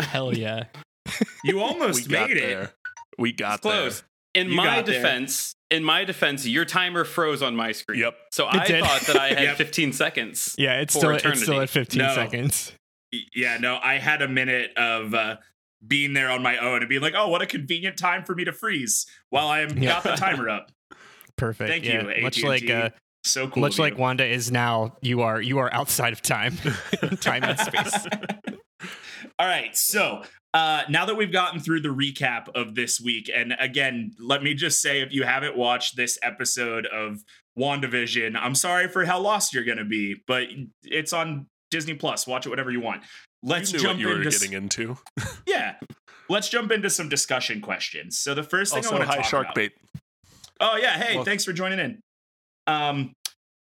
Hell 0.00 0.36
yeah! 0.36 0.64
You 1.44 1.60
almost 1.60 2.08
got 2.08 2.28
made 2.28 2.36
it. 2.38 2.40
there. 2.40 2.72
We 3.18 3.32
got 3.32 3.54
It's 3.54 3.62
close. 3.62 4.00
there. 4.00 4.08
In 4.34 4.50
You 4.50 4.56
my 4.56 4.64
got 4.64 4.86
there. 4.86 4.96
defense, 4.96 5.54
in 5.70 5.84
my 5.84 6.04
defense, 6.04 6.44
your 6.46 6.64
timer 6.64 7.04
froze 7.04 7.40
on 7.42 7.54
my 7.54 7.72
screen. 7.72 8.00
Yep. 8.00 8.14
So 8.32 8.48
It 8.48 8.54
I 8.56 8.66
did. 8.66 8.84
thought 8.84 9.00
that 9.02 9.16
I 9.16 9.28
had 9.34 9.42
Yep. 9.42 9.56
15 9.58 9.92
seconds. 9.92 10.54
Yeah, 10.58 10.80
it's 10.80 10.92
For 10.94 10.98
still 11.18 11.30
it's 11.32 11.42
still 11.42 11.60
at 11.60 11.70
15 11.70 11.98
No. 11.98 12.14
seconds. 12.14 12.72
Yeah, 13.34 13.58
no, 13.58 13.78
I 13.80 13.98
had 13.98 14.22
a 14.22 14.28
minute 14.28 14.72
of 14.76 15.14
uh, 15.14 15.36
being 15.86 16.14
there 16.14 16.30
on 16.30 16.42
my 16.42 16.56
own 16.58 16.80
and 16.80 16.88
being 16.88 17.00
like, 17.00 17.14
oh, 17.16 17.28
what 17.28 17.42
a 17.42 17.46
convenient 17.46 17.96
time 17.96 18.24
for 18.24 18.34
me 18.34 18.44
to 18.44 18.52
freeze 18.52 19.06
while 19.30 19.46
I 19.46 19.60
am 19.60 19.78
Yeah. 19.78 19.90
got 19.90 20.02
the 20.02 20.10
timer 20.16 20.48
up. 20.48 20.72
Perfect. 21.36 21.70
Thank 21.70 21.84
yeah. 21.84 22.02
you, 22.16 22.22
Much 22.22 22.38
AT&T. 22.38 22.48
like 22.48 22.68
uh, 22.70 22.90
So 23.22 23.46
cool. 23.48 23.60
much 23.60 23.78
like 23.78 23.92
you. 23.94 23.98
Wanda 24.00 24.26
is 24.26 24.50
now, 24.50 24.96
you 25.00 25.22
are 25.22 25.40
you 25.40 25.58
are 25.58 25.72
outside 25.72 26.12
of 26.12 26.22
time, 26.22 26.56
time 27.20 27.44
and 27.44 27.58
space. 27.58 28.06
All 29.38 29.46
right, 29.46 29.76
so 29.76 30.22
uh, 30.52 30.82
now 30.88 31.04
that 31.04 31.16
we've 31.16 31.32
gotten 31.32 31.60
through 31.60 31.80
the 31.80 31.88
recap 31.88 32.48
of 32.54 32.74
this 32.74 33.00
week, 33.00 33.30
and 33.34 33.54
again, 33.58 34.12
let 34.18 34.42
me 34.42 34.54
just 34.54 34.80
say 34.80 35.00
if 35.00 35.12
you 35.12 35.24
haven't 35.24 35.56
watched 35.56 35.96
this 35.96 36.18
episode 36.22 36.86
of 36.86 37.24
WandaVision, 37.58 38.36
I'm 38.40 38.54
sorry 38.54 38.88
for 38.88 39.04
how 39.04 39.20
lost 39.20 39.52
you're 39.52 39.64
going 39.64 39.78
to 39.78 39.84
be, 39.84 40.16
but 40.26 40.44
it's 40.84 41.12
on 41.12 41.46
Disney 41.70 41.94
Plus. 41.94 42.26
Watch 42.26 42.46
it 42.46 42.50
whatever 42.50 42.70
you 42.70 42.80
want. 42.80 43.02
Let's 43.42 43.72
you 43.72 43.78
knew 43.78 43.82
jump 43.82 43.94
what 43.96 44.00
you 44.00 44.08
were 44.08 44.22
into 44.22 44.30
getting 44.30 44.52
into. 44.52 44.96
yeah. 45.46 45.74
Let's 46.28 46.48
jump 46.48 46.70
into 46.70 46.88
some 46.88 47.08
discussion 47.08 47.60
questions. 47.60 48.18
So 48.18 48.34
the 48.34 48.42
first 48.42 48.72
thing 48.72 48.84
I 48.86 48.90
want 48.90 49.02
to 49.02 49.06
high 49.08 49.16
talk 49.16 49.24
shark 49.24 49.44
about. 49.46 49.54
bait. 49.56 49.72
Oh 50.60 50.76
yeah, 50.76 50.96
hey, 50.96 51.16
Well- 51.16 51.24
thanks 51.24 51.44
for 51.44 51.52
joining 51.52 51.78
in. 51.80 52.00
Um, 52.66 53.12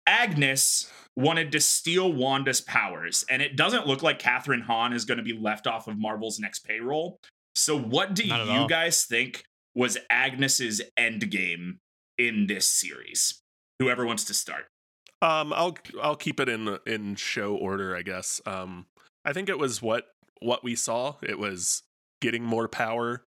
Agnes 0.06 0.90
wanted 1.16 1.52
to 1.52 1.60
steal 1.60 2.12
Wanda's 2.12 2.60
powers, 2.60 3.24
and 3.30 3.42
it 3.42 3.56
doesn't 3.56 3.86
look 3.86 4.02
like 4.02 4.20
Kathryn 4.20 4.62
Hahn 4.62 4.92
is 4.92 5.04
going 5.04 5.18
to 5.18 5.24
be 5.24 5.32
left 5.32 5.66
off 5.66 5.88
of 5.88 5.98
Marvel's 5.98 6.38
next 6.38 6.60
payroll. 6.60 7.18
So, 7.54 7.78
what 7.78 8.14
do 8.14 8.26
you 8.26 8.34
all. 8.34 8.68
guys 8.68 9.04
think 9.04 9.44
was 9.74 9.98
Agnes's 10.08 10.80
end 10.96 11.30
game 11.30 11.80
in 12.18 12.46
this 12.46 12.68
series? 12.68 13.42
Whoever 13.78 14.06
wants 14.06 14.24
to 14.24 14.34
start. 14.34 14.66
Um, 15.22 15.52
I'll 15.52 15.76
I'll 16.02 16.16
keep 16.16 16.40
it 16.40 16.48
in 16.48 16.78
in 16.86 17.14
show 17.16 17.54
order, 17.54 17.96
I 17.96 18.02
guess. 18.02 18.40
Um, 18.46 18.86
I 19.24 19.32
think 19.32 19.48
it 19.48 19.58
was 19.58 19.82
what 19.82 20.06
what 20.40 20.64
we 20.64 20.74
saw. 20.74 21.16
It 21.22 21.38
was 21.38 21.82
getting 22.20 22.42
more 22.44 22.68
power, 22.68 23.24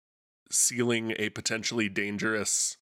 sealing 0.51 1.13
a 1.17 1.29
potentially 1.29 1.89
dangerous, 1.89 2.77
m- 2.77 2.82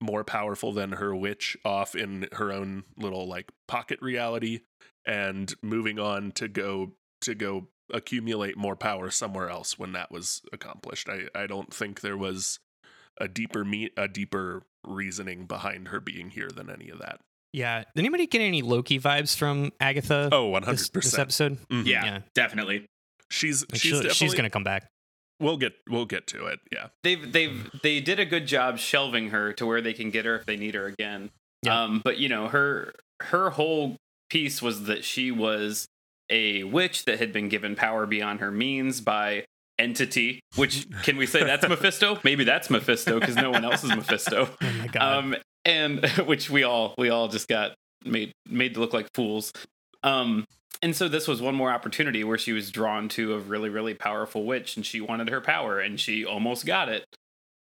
more 0.00 0.24
powerful 0.24 0.72
than 0.72 0.92
her 0.92 1.14
witch 1.14 1.56
off 1.64 1.94
in 1.94 2.28
her 2.32 2.52
own 2.52 2.84
little 2.96 3.26
like 3.28 3.50
pocket 3.68 3.98
reality, 4.02 4.60
and 5.06 5.54
moving 5.62 5.98
on 5.98 6.32
to 6.32 6.48
go 6.48 6.92
to 7.22 7.34
go 7.34 7.68
accumulate 7.92 8.56
more 8.56 8.76
power 8.76 9.10
somewhere 9.10 9.50
else 9.50 9.78
when 9.78 9.92
that 9.92 10.10
was 10.12 10.42
accomplished. 10.52 11.08
I 11.08 11.24
I 11.34 11.46
don't 11.46 11.72
think 11.74 12.00
there 12.00 12.16
was 12.16 12.58
a 13.20 13.28
deeper 13.28 13.64
meat 13.64 13.92
a 13.96 14.08
deeper 14.08 14.62
reasoning 14.86 15.46
behind 15.46 15.88
her 15.88 16.00
being 16.00 16.30
here 16.30 16.48
than 16.48 16.70
any 16.70 16.88
of 16.88 16.98
that. 17.00 17.20
Yeah. 17.52 17.78
Did 17.80 18.00
anybody 18.02 18.26
get 18.26 18.40
any 18.40 18.62
Loki 18.62 18.98
vibes 19.00 19.36
from 19.36 19.72
Agatha? 19.80 20.28
Oh, 20.32 20.50
100%. 20.52 20.92
this 21.02 21.18
episode. 21.18 21.58
Mhm. 21.68 21.84
Yeah, 21.84 22.04
Yeah. 22.04 22.20
definitely. 22.34 22.86
She's 23.28 23.62
Like, 23.70 23.80
she's 23.80 23.92
definitely, 23.92 24.14
she's 24.14 24.34
gonna 24.34 24.50
come 24.50 24.64
back. 24.64 24.86
We'll 25.40 25.56
get 25.56 25.72
we'll 25.88 26.04
get 26.06 26.26
to 26.28 26.46
it. 26.46 26.60
Yeah. 26.70 26.88
They've 27.02 27.32
they've 27.32 27.70
they 27.82 28.00
did 28.00 28.20
a 28.20 28.24
good 28.26 28.46
job 28.46 28.78
shelving 28.78 29.30
her 29.30 29.52
to 29.54 29.66
where 29.66 29.80
they 29.80 29.92
can 29.94 30.10
get 30.10 30.24
her 30.26 30.36
if 30.36 30.46
they 30.46 30.56
need 30.56 30.74
her 30.74 30.86
again. 30.86 31.30
Yeah. 31.62 31.82
Um, 31.84 32.02
but 32.04 32.18
you 32.18 32.28
know 32.28 32.48
her 32.48 32.94
her 33.22 33.50
whole 33.50 33.96
piece 34.28 34.60
was 34.62 34.84
that 34.84 35.04
she 35.04 35.30
was 35.30 35.86
a 36.30 36.62
witch 36.64 37.04
that 37.06 37.18
had 37.18 37.32
been 37.32 37.48
given 37.48 37.74
power 37.74 38.06
beyond 38.06 38.40
her 38.40 38.50
means 38.50 39.00
by 39.00 39.44
entity. 39.78 40.40
Which 40.56 40.86
can 41.02 41.16
we 41.16 41.26
say 41.26 41.42
that's 41.42 41.66
Mephisto? 41.68 42.18
Maybe 42.22 42.44
that's 42.44 42.70
Mephisto 42.70 43.18
because 43.18 43.36
no 43.36 43.50
one 43.50 43.64
else 43.64 43.82
is 43.82 43.90
Mephisto. 43.90 44.48
Oh 44.62 44.72
my 44.78 44.86
god. 44.88 45.02
um 45.02 45.36
and 45.64 46.06
which 46.26 46.50
we 46.50 46.62
all 46.64 46.94
we 46.98 47.08
all 47.10 47.28
just 47.28 47.48
got 47.48 47.72
made 48.04 48.32
made 48.48 48.74
to 48.74 48.80
look 48.80 48.92
like 48.94 49.08
fools 49.14 49.52
um 50.02 50.44
and 50.82 50.96
so 50.96 51.08
this 51.08 51.28
was 51.28 51.42
one 51.42 51.54
more 51.54 51.70
opportunity 51.70 52.24
where 52.24 52.38
she 52.38 52.52
was 52.52 52.70
drawn 52.70 53.08
to 53.10 53.34
a 53.34 53.38
really 53.38 53.68
really 53.68 53.94
powerful 53.94 54.44
witch 54.44 54.76
and 54.76 54.86
she 54.86 55.00
wanted 55.00 55.28
her 55.28 55.40
power 55.40 55.78
and 55.78 56.00
she 56.00 56.24
almost 56.24 56.64
got 56.66 56.88
it 56.88 57.04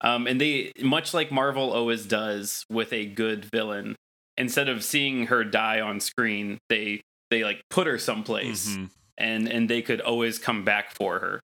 um 0.00 0.26
and 0.26 0.40
they 0.40 0.72
much 0.82 1.12
like 1.12 1.32
marvel 1.32 1.72
always 1.72 2.06
does 2.06 2.64
with 2.70 2.92
a 2.92 3.06
good 3.06 3.44
villain 3.46 3.96
instead 4.36 4.68
of 4.68 4.84
seeing 4.84 5.26
her 5.26 5.42
die 5.44 5.80
on 5.80 5.98
screen 6.00 6.58
they 6.68 7.00
they 7.30 7.42
like 7.44 7.62
put 7.70 7.86
her 7.86 7.98
someplace 7.98 8.68
Mhm. 8.68 8.90
and 9.18 9.48
and 9.48 9.68
they 9.68 9.82
could 9.82 10.00
always 10.00 10.38
come 10.38 10.64
back 10.64 10.92
for 10.92 11.18
her 11.20 11.40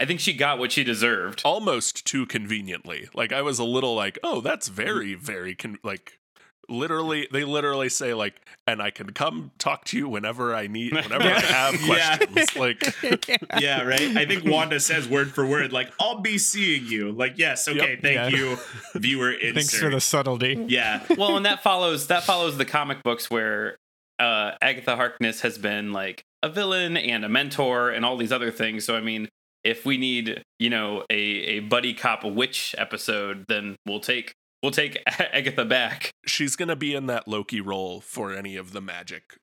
I 0.00 0.04
think 0.04 0.20
she 0.20 0.32
got 0.32 0.60
what 0.60 0.70
she 0.70 0.84
deserved. 0.84 1.42
almost 1.44 2.04
too 2.06 2.24
conveniently. 2.24 3.08
Like 3.14 3.32
I 3.32 3.42
was 3.42 3.58
a 3.58 3.64
little 3.64 3.96
like, 3.96 4.16
oh, 4.22 4.40
that's 4.40 4.68
very, 4.68 5.14
very 5.14 5.56
con- 5.56 5.80
like 5.82 6.20
literally 6.68 7.26
they 7.32 7.44
literally 7.44 7.88
say 7.88 8.12
like 8.14 8.34
and 8.66 8.82
i 8.82 8.90
can 8.90 9.12
come 9.12 9.50
talk 9.58 9.84
to 9.86 9.96
you 9.96 10.08
whenever 10.08 10.54
i 10.54 10.66
need 10.66 10.92
whenever 11.04 11.24
i 11.24 11.40
have 11.40 11.80
Yeah. 11.80 12.16
questions 12.18 12.56
like 12.56 12.82
yeah, 13.60 13.82
right. 13.82 14.16
I 14.16 14.26
think 14.26 14.44
Wanda 14.44 14.78
says 14.80 15.08
word 15.08 15.32
for 15.32 15.46
word, 15.46 15.72
like, 15.72 15.90
"I'll 16.00 16.20
be 16.20 16.38
seeing 16.38 16.84
you." 16.86 17.12
Like, 17.12 17.34
yes, 17.36 17.66
okay, 17.68 17.92
Yep. 17.92 18.02
thank 18.02 18.14
Yeah. 18.32 18.38
you, 18.38 18.58
viewer. 18.94 19.30
Insert. 19.32 19.54
Thanks 19.54 19.78
for 19.78 19.90
the 19.90 20.00
subtlety. 20.00 20.64
Yeah, 20.68 21.02
well, 21.16 21.36
and 21.36 21.46
that 21.46 21.62
follows 21.62 22.08
that 22.08 22.24
follows 22.24 22.56
the 22.58 22.64
comic 22.64 23.02
books 23.02 23.30
where 23.30 23.76
uh, 24.18 24.52
Agatha 24.60 24.96
Harkness 24.96 25.40
has 25.42 25.58
been 25.58 25.92
like 25.92 26.22
a 26.42 26.48
villain 26.48 26.96
and 26.96 27.24
a 27.24 27.28
mentor 27.28 27.90
and 27.90 28.04
all 28.04 28.16
these 28.16 28.32
other 28.32 28.50
things. 28.50 28.84
So 28.84 28.96
I 28.96 29.00
mean, 29.00 29.28
if 29.64 29.84
we 29.86 29.96
need 29.96 30.42
you 30.58 30.70
know 30.70 31.04
a 31.10 31.14
a 31.16 31.60
buddy 31.60 31.94
cop 31.94 32.24
witch 32.24 32.74
episode, 32.78 33.44
then 33.48 33.76
we'll 33.86 34.00
take 34.00 34.34
we'll 34.62 34.72
take 34.72 35.02
Agatha 35.06 35.64
back. 35.64 36.10
she's 36.26 36.56
gonna 36.56 36.76
be 36.76 36.94
in 36.94 37.06
that 37.06 37.28
loki 37.28 37.60
role 37.60 38.00
for 38.00 38.32
any 38.34 38.56
of 38.56 38.72
the 38.72 38.80
magic 38.80 39.38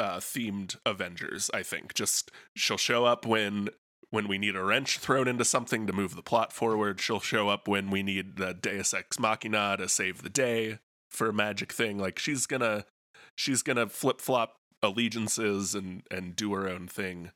uh 0.00 0.16
themed 0.18 0.76
avengers 0.86 1.50
i 1.54 1.62
think. 1.62 1.94
Just 1.94 2.30
she'll 2.56 2.76
show 2.76 3.04
up 3.04 3.26
when 3.26 3.68
when 4.10 4.28
we 4.28 4.36
need 4.36 4.54
a 4.56 4.62
wrench 4.62 4.98
thrown 4.98 5.26
into 5.26 5.44
something 5.44 5.86
to 5.86 5.92
move 5.92 6.14
the 6.16 6.22
plot 6.22 6.52
forward. 6.52 7.00
She'll 7.00 7.18
show 7.20 7.48
up 7.48 7.66
when 7.66 7.90
we 7.90 8.02
need 8.02 8.36
the 8.36 8.52
deus 8.52 8.92
ex 8.92 9.18
machina 9.18 9.76
to 9.78 9.88
save 9.88 10.22
the 10.22 10.28
day 10.28 10.78
for 11.10 11.28
a 11.28 11.32
magic 11.32 11.72
thing. 11.72 11.98
Like 11.98 12.18
she's 12.18 12.46
gonna 12.46 12.84
she's 13.34 13.62
gonna 13.62 13.86
flip-flop 13.88 14.56
allegiances 14.82 15.74
and 15.74 16.02
and 16.10 16.36
do 16.36 16.52
her 16.52 16.68
own 16.68 16.88
thing 16.88 17.30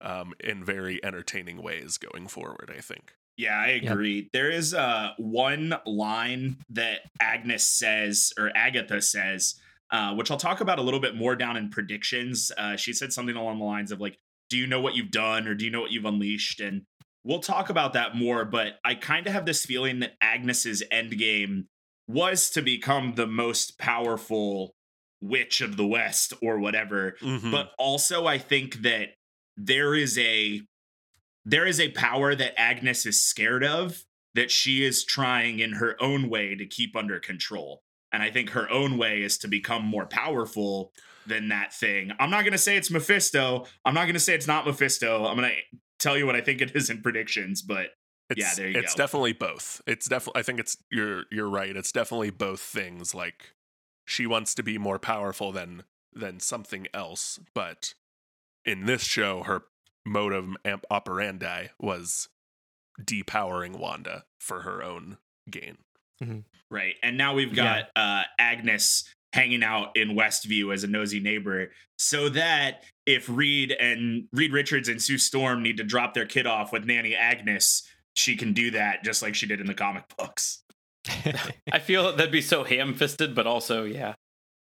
um 0.00 0.32
in 0.40 0.64
very 0.64 1.04
entertaining 1.04 1.60
ways 1.62 1.98
going 1.98 2.28
forward 2.28 2.72
i 2.76 2.80
think 2.80 3.14
yeah, 3.36 3.58
I 3.58 3.68
agree. 3.68 4.28
There 4.32 4.50
is 4.50 4.74
uh 4.74 5.10
one 5.18 5.74
line 5.86 6.58
that 6.70 7.00
Agnes 7.20 7.64
says 7.64 8.32
or 8.38 8.50
Agatha 8.54 9.00
says, 9.02 9.56
uh, 9.90 10.14
which 10.14 10.30
I'll 10.30 10.36
talk 10.36 10.60
about 10.60 10.78
a 10.78 10.82
little 10.82 11.00
bit 11.00 11.16
more 11.16 11.36
down 11.36 11.56
in 11.56 11.70
predictions. 11.70 12.50
Uh, 12.56 12.76
she 12.76 12.92
said 12.92 13.12
something 13.12 13.36
along 13.36 13.58
the 13.58 13.64
lines 13.64 13.92
of 13.92 14.00
like, 14.00 14.18
"Do 14.50 14.56
you 14.56 14.66
know 14.66 14.80
what 14.80 14.94
you've 14.94 15.10
done, 15.10 15.46
or 15.48 15.54
do 15.54 15.64
you 15.64 15.70
know 15.70 15.80
what 15.80 15.90
you've 15.90 16.04
unleashed?" 16.04 16.60
And 16.60 16.82
we'll 17.24 17.40
talk 17.40 17.70
about 17.70 17.92
that 17.94 18.14
more. 18.16 18.44
But 18.44 18.78
I 18.84 18.94
kind 18.94 19.26
of 19.26 19.32
have 19.32 19.46
this 19.46 19.64
feeling 19.64 20.00
that 20.00 20.16
Agnes's 20.20 20.82
end 20.90 21.16
game 21.18 21.68
was 22.06 22.50
to 22.50 22.62
become 22.62 23.14
the 23.14 23.26
most 23.26 23.78
powerful 23.78 24.74
witch 25.22 25.60
of 25.60 25.76
the 25.76 25.86
West 25.86 26.34
or 26.42 26.58
whatever. 26.58 27.16
Mhm. 27.20 27.50
But 27.50 27.72
also, 27.78 28.26
I 28.26 28.38
think 28.38 28.82
that 28.82 29.14
there 29.56 29.94
is 29.94 30.18
a 30.18 30.60
there 31.44 31.66
is 31.66 31.78
a 31.80 31.90
power 31.90 32.34
that 32.34 32.58
Agnes 32.58 33.06
is 33.06 33.22
scared 33.22 33.64
of 33.64 34.04
that 34.34 34.50
she 34.50 34.84
is 34.84 35.04
trying 35.04 35.58
in 35.60 35.74
her 35.74 35.96
own 36.00 36.28
way 36.28 36.54
to 36.54 36.66
keep 36.66 36.96
under 36.96 37.20
control. 37.20 37.82
And 38.12 38.22
I 38.22 38.30
think 38.30 38.50
her 38.50 38.68
own 38.70 38.96
way 38.98 39.22
is 39.22 39.38
to 39.38 39.48
become 39.48 39.84
more 39.84 40.06
powerful 40.06 40.92
than 41.26 41.48
that 41.48 41.72
thing. 41.72 42.12
I'm 42.18 42.30
not 42.30 42.42
going 42.42 42.52
to 42.52 42.58
say 42.58 42.76
it's 42.76 42.90
Mephisto. 42.90 43.64
I'm 43.84 43.94
not 43.94 44.04
going 44.04 44.14
to 44.14 44.20
say 44.20 44.34
it's 44.34 44.46
not 44.46 44.66
Mephisto. 44.66 45.24
I'm 45.26 45.36
going 45.36 45.50
to 45.50 45.78
tell 45.98 46.16
you 46.16 46.26
what 46.26 46.36
I 46.36 46.40
think 46.40 46.60
it 46.60 46.74
is 46.76 46.90
in 46.90 47.02
predictions, 47.02 47.62
but 47.62 47.88
It's, 48.30 48.38
Yeah, 48.40 48.54
there 48.56 48.68
you 48.68 48.74
go. 48.74 48.80
it's 48.80 48.94
go. 48.94 48.98
definitely 49.02 49.32
both. 49.32 49.80
It's 49.86 50.08
definitely. 50.08 50.40
I 50.40 50.42
think 50.42 50.60
it's 50.60 50.76
you're 50.90 51.24
you're 51.30 51.48
right. 51.48 51.76
It's 51.76 51.92
definitely 51.92 52.30
both 52.30 52.60
things. 52.60 53.14
Like 53.14 53.54
she 54.04 54.26
wants 54.26 54.54
to 54.56 54.62
be 54.62 54.78
more 54.78 54.98
powerful 54.98 55.50
than 55.52 55.84
than 56.12 56.40
something 56.40 56.86
else, 56.94 57.40
but 57.54 57.94
in 58.64 58.86
this 58.86 59.02
show, 59.02 59.42
her 59.44 59.62
modum 60.06 60.56
amp 60.64 60.84
operandi 60.90 61.68
was 61.80 62.28
depowering 63.02 63.76
Wanda 63.78 64.24
for 64.40 64.60
her 64.62 64.82
own 64.82 65.18
gain. 65.50 65.78
Right. 66.70 66.94
And 67.02 67.18
now 67.18 67.34
we've 67.34 67.54
got 67.54 67.88
uh, 67.96 68.22
Agnes 68.38 69.04
hanging 69.32 69.62
out 69.64 69.96
in 69.96 70.10
Westview 70.10 70.72
as 70.72 70.84
a 70.84 70.86
nosy 70.86 71.20
neighbor 71.20 71.70
so 71.98 72.28
that 72.30 72.82
if 73.04 73.28
Reed 73.28 73.72
and 73.72 74.26
Reed 74.32 74.52
Richards 74.52 74.88
and 74.88 75.02
Sue 75.02 75.18
Storm 75.18 75.62
need 75.62 75.76
to 75.78 75.84
drop 75.84 76.14
their 76.14 76.24
kid 76.26 76.46
off 76.46 76.72
with 76.72 76.84
Nanny 76.86 77.14
Agnes, 77.14 77.82
she 78.14 78.36
can 78.36 78.52
do 78.52 78.70
that 78.70 79.02
just 79.04 79.22
like 79.22 79.34
she 79.34 79.46
did 79.46 79.60
in 79.60 79.66
the 79.66 79.74
comic 79.74 80.04
books. 80.16 80.62
I 81.72 81.80
feel 81.80 82.14
that'd 82.16 82.32
be 82.32 82.40
so 82.40 82.64
ham-fisted, 82.64 83.34
but 83.34 83.46
also 83.46 83.84
yeah. 83.84 84.14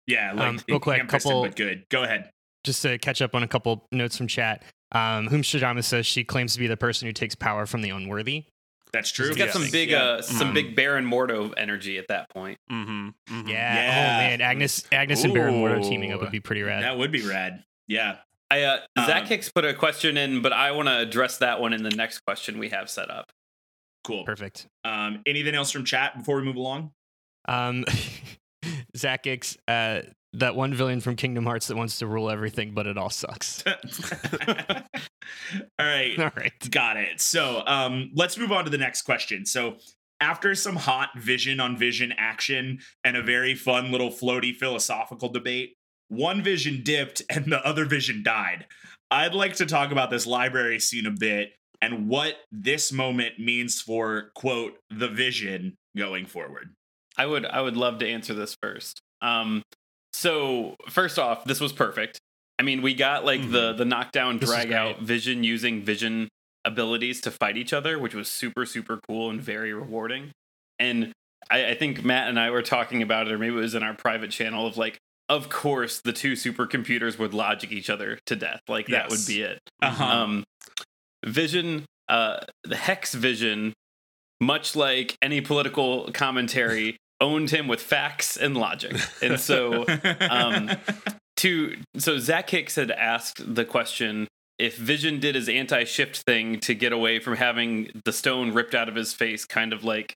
Yeah, 0.06 0.32
like 0.32 0.48
Um, 0.48 0.60
real 0.68 0.80
quick, 0.80 0.96
ham-fisted, 0.98 1.30
couple- 1.30 1.42
but 1.44 1.56
good. 1.56 1.84
Go 1.90 2.02
ahead. 2.02 2.30
Just 2.64 2.82
to 2.82 2.98
catch 2.98 3.20
up 3.22 3.34
on 3.34 3.42
a 3.42 3.48
couple 3.48 3.86
notes 3.92 4.16
from 4.16 4.26
chat. 4.26 4.64
Um, 4.92 5.26
Whom 5.28 5.42
Shijama 5.42 5.82
says 5.82 6.06
she 6.06 6.24
claims 6.24 6.52
to 6.54 6.58
be 6.58 6.66
the 6.66 6.76
person 6.76 7.06
who 7.06 7.12
takes 7.12 7.34
power 7.34 7.66
from 7.66 7.82
the 7.82 7.90
unworthy. 7.90 8.44
That's 8.92 9.10
true. 9.10 9.26
It's 9.26 9.36
got 9.36 9.46
Yeah. 9.46 9.52
some 9.52 9.70
big 9.72 9.90
Yeah. 9.90 10.02
uh 10.04 10.22
some 10.22 10.50
Mhm. 10.50 10.54
big 10.54 10.76
Baron 10.76 11.04
Mordo 11.04 11.52
energy 11.56 11.98
at 11.98 12.06
that 12.08 12.30
point. 12.30 12.58
Mm-hmm. 12.70 13.08
Yeah. 13.48 13.74
Yeah. 13.74 13.90
Oh 13.90 14.28
man, 14.30 14.40
Agnes, 14.40 14.84
Agnes 14.92 15.24
and 15.24 15.34
Baron 15.34 15.54
Mordo 15.54 15.82
teaming 15.82 16.12
up 16.12 16.20
would 16.20 16.30
be 16.30 16.38
pretty 16.38 16.62
rad. 16.62 16.84
That 16.84 16.96
would 16.96 17.10
be 17.10 17.26
rad. 17.26 17.64
Yeah. 17.88 18.18
I 18.52 18.62
uh, 18.62 18.80
Zach 19.04 19.22
Um, 19.22 19.26
Hicks 19.26 19.48
put 19.48 19.64
a 19.64 19.74
question 19.74 20.16
in, 20.16 20.42
but 20.42 20.52
I 20.52 20.70
want 20.70 20.86
to 20.88 20.96
address 20.98 21.38
that 21.38 21.60
one 21.60 21.72
in 21.72 21.82
the 21.82 21.90
next 21.90 22.20
question 22.20 22.58
we 22.58 22.68
have 22.68 22.88
set 22.88 23.10
up. 23.10 23.32
Cool. 24.04 24.22
Perfect. 24.24 24.68
Um, 24.84 25.22
anything 25.26 25.56
else 25.56 25.72
from 25.72 25.84
chat 25.84 26.16
before 26.18 26.36
we 26.36 26.42
move 26.42 26.56
along? 26.56 26.92
Um, 27.48 27.84
Zach 28.96 29.26
X, 29.26 29.56
uh, 29.66 30.02
that 30.34 30.54
one 30.56 30.74
villain 30.74 31.00
from 31.00 31.16
Kingdom 31.16 31.44
Hearts 31.44 31.68
that 31.68 31.76
wants 31.76 31.98
to 31.98 32.06
rule 32.06 32.30
everything, 32.30 32.72
but 32.72 32.86
it 32.86 32.98
all 32.98 33.10
sucks. 33.10 33.62
All 35.78 35.86
right. 35.86 36.18
all 36.18 36.30
right. 36.36 36.52
Got 36.70 36.96
it. 36.98 37.20
So 37.20 37.62
um, 37.66 38.10
let's 38.14 38.36
move 38.36 38.52
on 38.52 38.64
to 38.64 38.70
the 38.70 38.78
next 38.78 39.02
question. 39.02 39.46
So 39.46 39.76
after 40.20 40.54
some 40.54 40.76
hot 40.76 41.10
vision 41.16 41.60
on 41.60 41.76
vision 41.76 42.12
action 42.16 42.80
and 43.04 43.16
a 43.16 43.22
very 43.22 43.54
fun 43.54 43.90
little 43.90 44.10
floaty 44.10 44.54
philosophical 44.54 45.28
debate, 45.28 45.76
one 46.08 46.42
vision 46.42 46.82
dipped 46.82 47.22
and 47.30 47.46
the 47.46 47.64
other 47.66 47.84
vision 47.84 48.22
died. 48.22 48.66
I'd 49.10 49.34
like 49.34 49.54
to 49.56 49.66
talk 49.66 49.92
about 49.92 50.10
this 50.10 50.26
library 50.26 50.80
scene 50.80 51.06
a 51.06 51.10
bit 51.10 51.52
and 51.80 52.08
what 52.08 52.36
this 52.50 52.92
moment 52.92 53.38
means 53.38 53.80
for 53.80 54.30
quote 54.34 54.74
the 54.90 55.08
vision 55.08 55.76
going 55.96 56.26
forward. 56.26 56.74
I 57.16 57.26
would 57.26 57.46
I 57.46 57.60
would 57.60 57.76
love 57.76 57.98
to 57.98 58.08
answer 58.08 58.34
this 58.34 58.56
first. 58.60 59.00
Um, 59.22 59.62
so 60.14 60.76
first 60.88 61.18
off, 61.18 61.44
this 61.44 61.60
was 61.60 61.72
perfect. 61.72 62.20
I 62.58 62.62
mean, 62.62 62.82
we 62.82 62.94
got 62.94 63.24
like 63.24 63.50
the 63.50 63.72
the 63.72 63.84
knockdown, 63.84 64.38
This 64.38 64.48
drag 64.48 64.72
out 64.72 65.00
vision 65.00 65.42
using 65.42 65.82
vision 65.82 66.28
abilities 66.64 67.20
to 67.22 67.32
fight 67.32 67.56
each 67.56 67.72
other, 67.72 67.98
which 67.98 68.14
was 68.14 68.28
super 68.28 68.64
super 68.64 69.00
cool 69.08 69.28
and 69.28 69.40
very 69.40 69.74
rewarding. 69.74 70.30
And 70.78 71.12
I, 71.50 71.70
I 71.70 71.74
think 71.74 72.04
Matt 72.04 72.28
and 72.28 72.38
I 72.38 72.50
were 72.50 72.62
talking 72.62 73.02
about 73.02 73.26
it, 73.26 73.32
or 73.32 73.38
maybe 73.38 73.56
it 73.56 73.58
was 73.58 73.74
in 73.74 73.82
our 73.82 73.94
private 73.94 74.30
channel 74.30 74.68
of 74.68 74.76
like, 74.76 74.98
of 75.28 75.48
course, 75.48 76.00
the 76.00 76.12
two 76.12 76.34
supercomputers 76.34 77.18
would 77.18 77.34
logic 77.34 77.72
each 77.72 77.90
other 77.90 78.20
to 78.26 78.36
death. 78.36 78.60
Like 78.68 78.86
that 78.86 79.10
would 79.10 79.26
be 79.26 79.42
it. 79.42 79.58
Uh-huh. 79.82 80.04
Um, 80.04 80.44
Vision, 81.26 81.86
uh, 82.08 82.38
the 82.62 82.76
Hex 82.76 83.14
Vision, 83.14 83.72
much 84.40 84.76
like 84.76 85.16
any 85.20 85.40
political 85.40 86.10
commentary, 86.12 86.98
owned 87.20 87.50
him 87.50 87.68
with 87.68 87.80
facts 87.80 88.36
and 88.36 88.56
logic. 88.56 88.96
And 89.22 89.38
so, 89.38 89.84
um, 90.30 90.70
to 91.36 91.76
so 91.96 92.18
Zach 92.18 92.50
Hicks 92.50 92.76
had 92.76 92.90
asked 92.90 93.54
the 93.54 93.64
question 93.64 94.28
if 94.58 94.76
Vision 94.76 95.18
did 95.18 95.34
his 95.34 95.48
anti-shift 95.48 96.18
thing 96.18 96.60
to 96.60 96.74
get 96.74 96.92
away 96.92 97.18
from 97.18 97.36
having 97.36 98.02
the 98.04 98.12
stone 98.12 98.52
ripped 98.52 98.74
out 98.74 98.88
of 98.88 98.94
his 98.94 99.12
face, 99.12 99.44
kind 99.44 99.72
of 99.72 99.82
like 99.82 100.14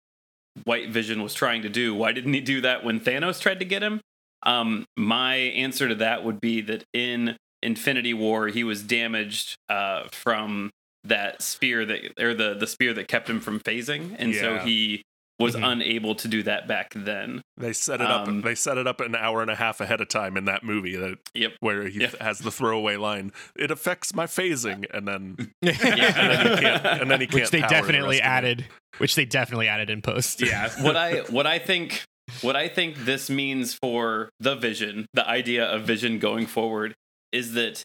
White 0.65 0.91
Vision 0.91 1.23
was 1.23 1.35
trying 1.35 1.63
to 1.63 1.69
do. 1.69 1.95
Why 1.95 2.13
didn't 2.13 2.35
he 2.35 2.41
do 2.41 2.61
that 2.61 2.85
when 2.85 3.01
Thanos 3.01 3.41
tried 3.41 3.59
to 3.59 3.65
get 3.65 3.83
him? 3.83 4.01
Um, 4.45 4.85
my 4.97 5.35
answer 5.35 5.89
to 5.89 5.97
that 5.97 6.25
would 6.25 6.41
be 6.41 6.61
that 6.63 6.85
in 6.93 7.37
Infinity 7.63 8.15
War, 8.15 8.49
he 8.49 8.63
was 8.63 8.83
damaged 8.83 9.57
uh, 9.69 10.05
from 10.13 10.71
that 11.05 11.43
spear 11.43 11.85
that 11.85 12.21
or 12.21 12.35
the 12.35 12.55
the 12.55 12.67
spear 12.67 12.93
that 12.95 13.09
kept 13.09 13.29
him 13.29 13.41
from 13.41 13.61
phasing, 13.61 14.15
and 14.19 14.35
so 14.35 14.59
he 14.59 15.03
was 15.39 15.55
Mhm. 15.55 15.73
unable 15.73 16.15
to 16.17 16.27
do 16.29 16.43
that 16.43 16.67
back 16.67 16.93
then. 16.95 17.43
They 17.57 17.73
set 17.73 18.01
it 18.01 18.11
Um, 18.11 18.39
up. 18.39 18.45
They 18.45 18.55
set 18.55 18.77
it 18.77 18.87
up 18.87 19.01
an 19.01 19.15
hour 19.15 19.41
and 19.41 19.51
a 19.51 19.55
half 19.55 19.81
ahead 19.81 20.01
of 20.01 20.09
time 20.09 20.37
in 20.37 20.47
that 20.47 20.65
movie. 20.65 20.97
That 20.97 21.19
Yep. 21.35 21.55
where 21.61 21.89
he 21.89 22.01
Yep. 22.01 22.19
has 22.21 22.39
the 22.41 22.51
throwaway 22.51 22.97
line. 22.97 23.33
It 23.57 23.71
affects 23.71 24.15
my 24.15 24.27
phasing, 24.27 24.85
and 24.93 25.07
then 25.07 25.53
Yeah. 25.63 25.73
and 25.73 26.31
then 26.31 26.47
he 26.57 26.63
can't. 26.63 26.87
And 27.03 27.11
then 27.11 27.21
he 27.21 27.27
can't. 27.29 27.35
which 27.43 27.51
they 27.51 27.61
power 27.61 27.69
the 27.69 27.75
definitely 27.75 28.17
rest 28.17 28.25
added. 28.25 28.67
Which 28.99 29.15
they 29.15 29.25
definitely 29.25 29.69
added 29.69 29.91
in 29.91 30.03
post. 30.03 30.41
yeah. 30.41 30.71
what 30.83 30.97
I 30.97 31.19
what 31.31 31.47
I 31.47 31.59
think 31.59 32.03
what 32.43 32.57
I 32.57 32.69
think 32.69 33.05
this 33.05 33.31
means 33.31 33.75
for 33.75 34.29
the 34.41 34.55
vision, 34.57 35.07
the 35.15 35.27
idea 35.27 35.65
of 35.65 35.83
vision 35.85 36.19
going 36.19 36.47
forward, 36.47 36.95
is 37.33 37.53
that 37.55 37.83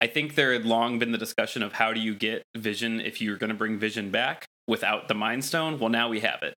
I 0.00 0.06
think 0.06 0.34
there 0.36 0.52
had 0.54 0.64
long 0.64 0.98
been 0.98 1.12
the 1.12 1.18
discussion 1.18 1.62
of 1.62 1.74
how 1.74 1.92
do 1.92 2.00
you 2.00 2.14
get 2.14 2.42
vision 2.56 3.00
if 3.00 3.20
you're 3.20 3.36
going 3.36 3.50
to 3.50 3.54
bring 3.54 3.78
vision 3.78 4.10
back 4.10 4.46
without 4.66 5.08
the 5.08 5.14
mind 5.14 5.44
stone. 5.44 5.78
Well, 5.78 5.90
now 5.90 6.08
we 6.08 6.20
have 6.20 6.42
it. 6.42 6.54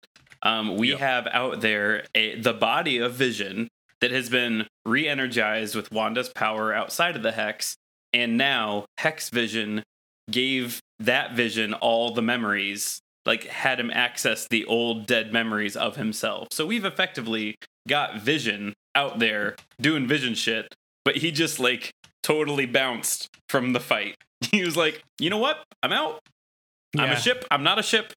Um, 0.46 0.76
we 0.76 0.90
Yep. 0.90 0.98
have 1.00 1.26
out 1.32 1.60
there 1.60 2.04
a, 2.14 2.38
the 2.40 2.52
body 2.52 2.98
of 2.98 3.14
vision 3.14 3.68
that 4.00 4.10
has 4.12 4.28
been 4.28 4.66
re-energized 4.84 5.74
with 5.74 5.90
Wanda's 5.90 6.28
power 6.28 6.72
outside 6.72 7.16
of 7.16 7.22
the 7.22 7.32
hex, 7.32 7.76
and 8.12 8.36
now 8.36 8.84
hex 8.98 9.28
vision 9.30 9.82
gave 10.30 10.80
that 11.00 11.34
vision 11.34 11.74
all 11.74 12.12
the 12.12 12.22
memories, 12.22 13.00
like 13.24 13.44
had 13.46 13.80
him 13.80 13.90
access 13.90 14.46
the 14.48 14.64
old 14.66 15.06
dead 15.06 15.32
memories 15.32 15.76
of 15.76 15.96
himself. 15.96 16.48
So 16.52 16.64
we've 16.66 16.84
effectively 16.84 17.56
got 17.88 18.18
Vision 18.20 18.74
out 18.94 19.18
there 19.18 19.56
doing 19.80 20.06
Vision 20.06 20.34
shit, 20.34 20.74
but 21.04 21.16
he 21.16 21.30
just 21.30 21.58
like 21.58 21.90
totally 22.22 22.66
bounced 22.66 23.28
from 23.48 23.72
the 23.72 23.80
fight. 23.80 24.16
He 24.50 24.62
was 24.64 24.76
like, 24.76 25.02
you 25.18 25.30
know 25.30 25.38
what? 25.38 25.64
I'm 25.82 25.92
out. 25.92 26.20
I'm 26.98 27.10
a 27.10 27.16
ship. 27.20 27.44
I'm 27.50 27.62
not 27.62 27.78
a 27.78 27.82
ship. 27.82 28.12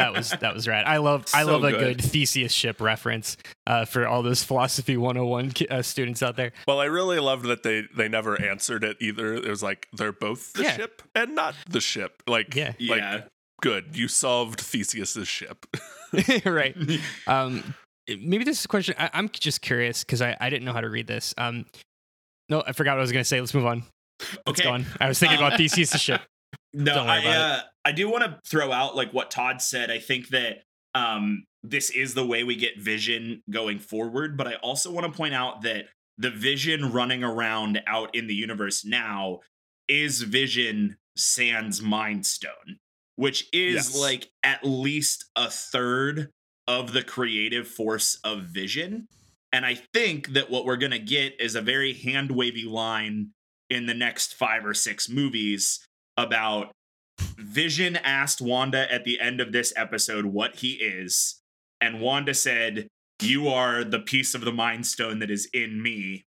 That 0.00 0.12
was 0.12 0.30
that 0.30 0.54
was 0.54 0.66
rad. 0.66 0.84
I 0.86 0.96
love 0.98 1.26
I 1.34 1.42
So 1.44 1.52
love 1.52 1.64
a 1.64 1.70
good. 1.70 1.98
good 1.98 2.04
Theseus 2.04 2.52
ship 2.52 2.80
reference 2.80 3.36
uh, 3.66 3.84
for 3.84 4.06
all 4.06 4.22
those 4.22 4.42
philosophy 4.42 4.96
101 4.96 5.52
uh, 5.70 5.82
students 5.82 6.22
out 6.22 6.36
there. 6.36 6.52
Well, 6.66 6.80
I 6.80 6.86
really 6.86 7.18
loved 7.20 7.44
that 7.46 7.62
they 7.62 7.84
they 7.96 8.08
never 8.08 8.40
answered 8.40 8.82
it 8.84 8.96
either. 9.00 9.34
It 9.34 9.48
was 9.48 9.62
like 9.62 9.86
they're 9.92 10.12
both 10.12 10.52
the 10.54 10.62
Yeah. 10.64 10.76
ship 10.76 11.02
and 11.14 11.34
not 11.34 11.54
the 11.68 11.80
ship. 11.80 12.22
Like, 12.26 12.54
Yeah. 12.54 12.72
like 12.80 12.98
Yeah. 13.00 13.20
good. 13.60 13.96
You 13.96 14.08
solved 14.08 14.60
Theseus's 14.60 15.28
ship. 15.28 15.66
right. 16.44 16.76
Um, 17.26 17.74
maybe 18.08 18.42
this 18.44 18.58
is 18.58 18.64
a 18.64 18.68
question. 18.68 18.94
I, 18.98 19.10
I'm 19.12 19.28
just 19.28 19.60
curious 19.62 20.02
because 20.02 20.20
I, 20.22 20.36
I 20.40 20.50
didn't 20.50 20.64
know 20.64 20.72
how 20.72 20.80
to 20.80 20.90
read 20.90 21.06
this. 21.06 21.34
Um, 21.38 21.66
no, 22.48 22.64
I 22.66 22.72
forgot 22.72 22.92
what 22.92 22.98
I 22.98 23.02
was 23.02 23.12
going 23.12 23.22
to 23.22 23.28
say. 23.28 23.38
Let's 23.40 23.54
move 23.54 23.66
on. 23.66 23.84
Let's 24.20 24.38
Okay. 24.48 24.62
go 24.64 24.70
on. 24.72 24.86
I 25.00 25.06
was 25.08 25.18
thinking 25.20 25.38
Um, 25.38 25.44
about 25.44 25.56
Theseus' 25.56 26.00
ship. 26.00 26.20
No, 26.72 27.04
I 27.04 27.26
uh, 27.26 27.60
I 27.84 27.92
do 27.92 28.08
want 28.08 28.24
to 28.24 28.38
throw 28.46 28.72
out 28.72 28.96
like 28.96 29.12
what 29.12 29.30
Todd 29.30 29.60
said. 29.60 29.90
I 29.90 29.98
think 29.98 30.28
that 30.28 30.58
um 30.94 31.44
this 31.62 31.90
is 31.90 32.14
the 32.14 32.26
way 32.26 32.42
we 32.44 32.56
get 32.56 32.80
Vision 32.80 33.42
going 33.50 33.78
forward, 33.78 34.36
but 34.36 34.46
I 34.48 34.54
also 34.56 34.90
want 34.92 35.06
to 35.06 35.16
point 35.16 35.34
out 35.34 35.62
that 35.62 35.86
the 36.16 36.30
Vision 36.30 36.92
running 36.92 37.22
around 37.22 37.82
out 37.86 38.14
in 38.14 38.26
the 38.26 38.34
universe 38.34 38.84
now 38.84 39.40
is 39.88 40.22
Vision 40.22 40.96
Sans 41.16 41.82
Mind 41.82 42.24
Stone, 42.24 42.78
which 43.16 43.48
is 43.52 43.74
Yes. 43.74 43.96
like 43.98 44.30
at 44.42 44.64
least 44.64 45.26
a 45.36 45.50
third 45.50 46.30
of 46.66 46.92
the 46.92 47.02
creative 47.02 47.66
force 47.68 48.18
of 48.24 48.44
Vision. 48.44 49.08
And 49.52 49.66
I 49.66 49.74
think 49.74 50.28
that 50.34 50.48
what 50.50 50.64
we're 50.64 50.76
going 50.76 50.92
to 50.92 50.98
get 50.98 51.34
is 51.40 51.56
a 51.56 51.60
very 51.60 51.92
hand 51.92 52.30
wavy 52.30 52.64
line 52.64 53.30
in 53.68 53.86
the 53.86 53.94
next 53.94 54.34
five 54.34 54.64
or 54.64 54.74
six 54.74 55.08
movies 55.08 55.84
about 56.16 56.72
Vision 57.38 57.96
asked 57.96 58.40
Wanda 58.40 58.92
at 58.92 59.04
the 59.04 59.20
end 59.20 59.40
of 59.40 59.52
this 59.52 59.72
episode 59.76 60.26
what 60.26 60.56
he 60.56 60.72
is. 60.72 61.40
And 61.80 62.00
Wanda 62.00 62.34
said, 62.34 62.88
You 63.20 63.48
are 63.48 63.84
the 63.84 63.98
piece 64.00 64.34
of 64.34 64.42
the 64.42 64.52
Mind 64.52 64.86
Stone 64.86 65.18
that 65.20 65.30
is 65.30 65.48
in 65.52 65.82
me. 65.82 66.24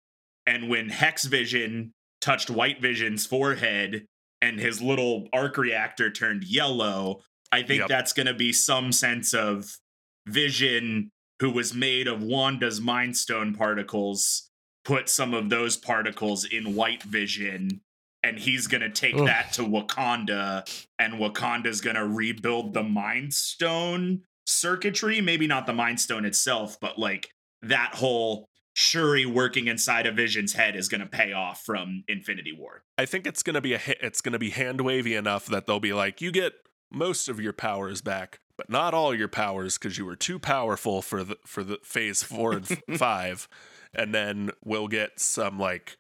And 0.46 0.70
when 0.70 0.90
Hex 0.90 1.26
Vision 1.26 1.92
touched 2.22 2.50
White 2.50 2.82
Vision's 2.82 3.26
forehead 3.26 4.06
and 4.42 4.60
his 4.60 4.82
little 4.82 5.28
arc 5.34 5.58
reactor 5.58 6.12
turned 6.12 6.44
yellow, 6.44 7.22
I 7.52 7.64
think 7.64 7.82
Yep. 7.82 7.90
that's 7.90 8.14
going 8.14 8.28
to 8.28 8.34
be 8.34 8.54
some 8.54 8.92
sense 8.92 9.34
of 9.34 9.78
Vision, 10.28 11.10
who 11.40 11.50
was 11.50 11.74
made 11.74 12.08
of 12.08 12.22
Wanda's 12.22 12.82
Mind 12.82 13.16
Stone 13.16 13.56
particles, 13.56 14.50
put 14.84 15.10
some 15.10 15.34
of 15.34 15.50
those 15.50 15.78
particles 15.78 16.46
in 16.46 16.76
White 16.76 17.04
Vision. 17.04 17.82
And 18.28 18.38
he's 18.38 18.68
going 18.68 18.82
to 18.82 18.90
take 18.90 19.16
Ugh. 19.16 19.26
that 19.26 19.54
to 19.54 19.62
Wakanda, 19.64 20.86
and 21.00 21.14
Wakanda's 21.14 21.80
going 21.80 21.96
to 21.96 22.06
rebuild 22.06 22.74
the 22.74 22.84
Mind 22.84 23.34
Stone 23.34 24.24
circuitry. 24.46 25.22
Maybe 25.22 25.48
not 25.48 25.66
the 25.66 25.74
Mind 25.74 26.00
Stone 26.02 26.26
itself, 26.26 26.78
but 26.80 27.00
like 27.00 27.30
that 27.62 27.96
whole 27.96 28.50
Shuri 28.74 29.26
working 29.26 29.68
inside 29.68 30.06
of 30.06 30.16
Vision's 30.16 30.54
head 30.54 30.76
is 30.76 30.90
going 30.90 31.02
to 31.02 31.08
pay 31.08 31.32
off 31.32 31.64
from 31.66 32.04
Infinity 32.08 32.52
War. 32.52 32.84
I 32.98 33.06
think 33.06 33.26
it's 33.26 33.44
gonna 33.44 33.62
be 33.62 33.74
a 33.74 33.80
ha- 33.80 33.98
it's 34.02 34.22
gonna 34.22 34.40
be 34.40 34.50
hand 34.50 34.82
wavy 34.82 35.16
enough 35.16 35.46
that 35.48 35.66
they'll 35.68 35.80
be 35.80 35.94
like, 35.94 36.22
you 36.22 36.32
get 36.32 36.54
most 36.92 37.30
of 37.30 37.40
your 37.40 37.54
powers 37.54 38.02
back, 38.02 38.40
but 38.58 38.70
not 38.70 38.94
all 38.94 39.14
your 39.16 39.28
powers 39.28 39.78
because 39.78 39.98
you 39.98 40.06
were 40.06 40.16
too 40.16 40.40
powerful 40.40 41.02
for 41.02 41.24
the 41.24 41.38
for 41.46 41.64
the 41.64 41.78
phase 41.84 42.24
four 42.24 42.54
and 42.54 42.68
five, 42.98 43.48
and 43.94 44.14
then 44.14 44.52
we'll 44.64 44.88
get 44.88 45.20
some 45.20 45.60
like 45.60 45.98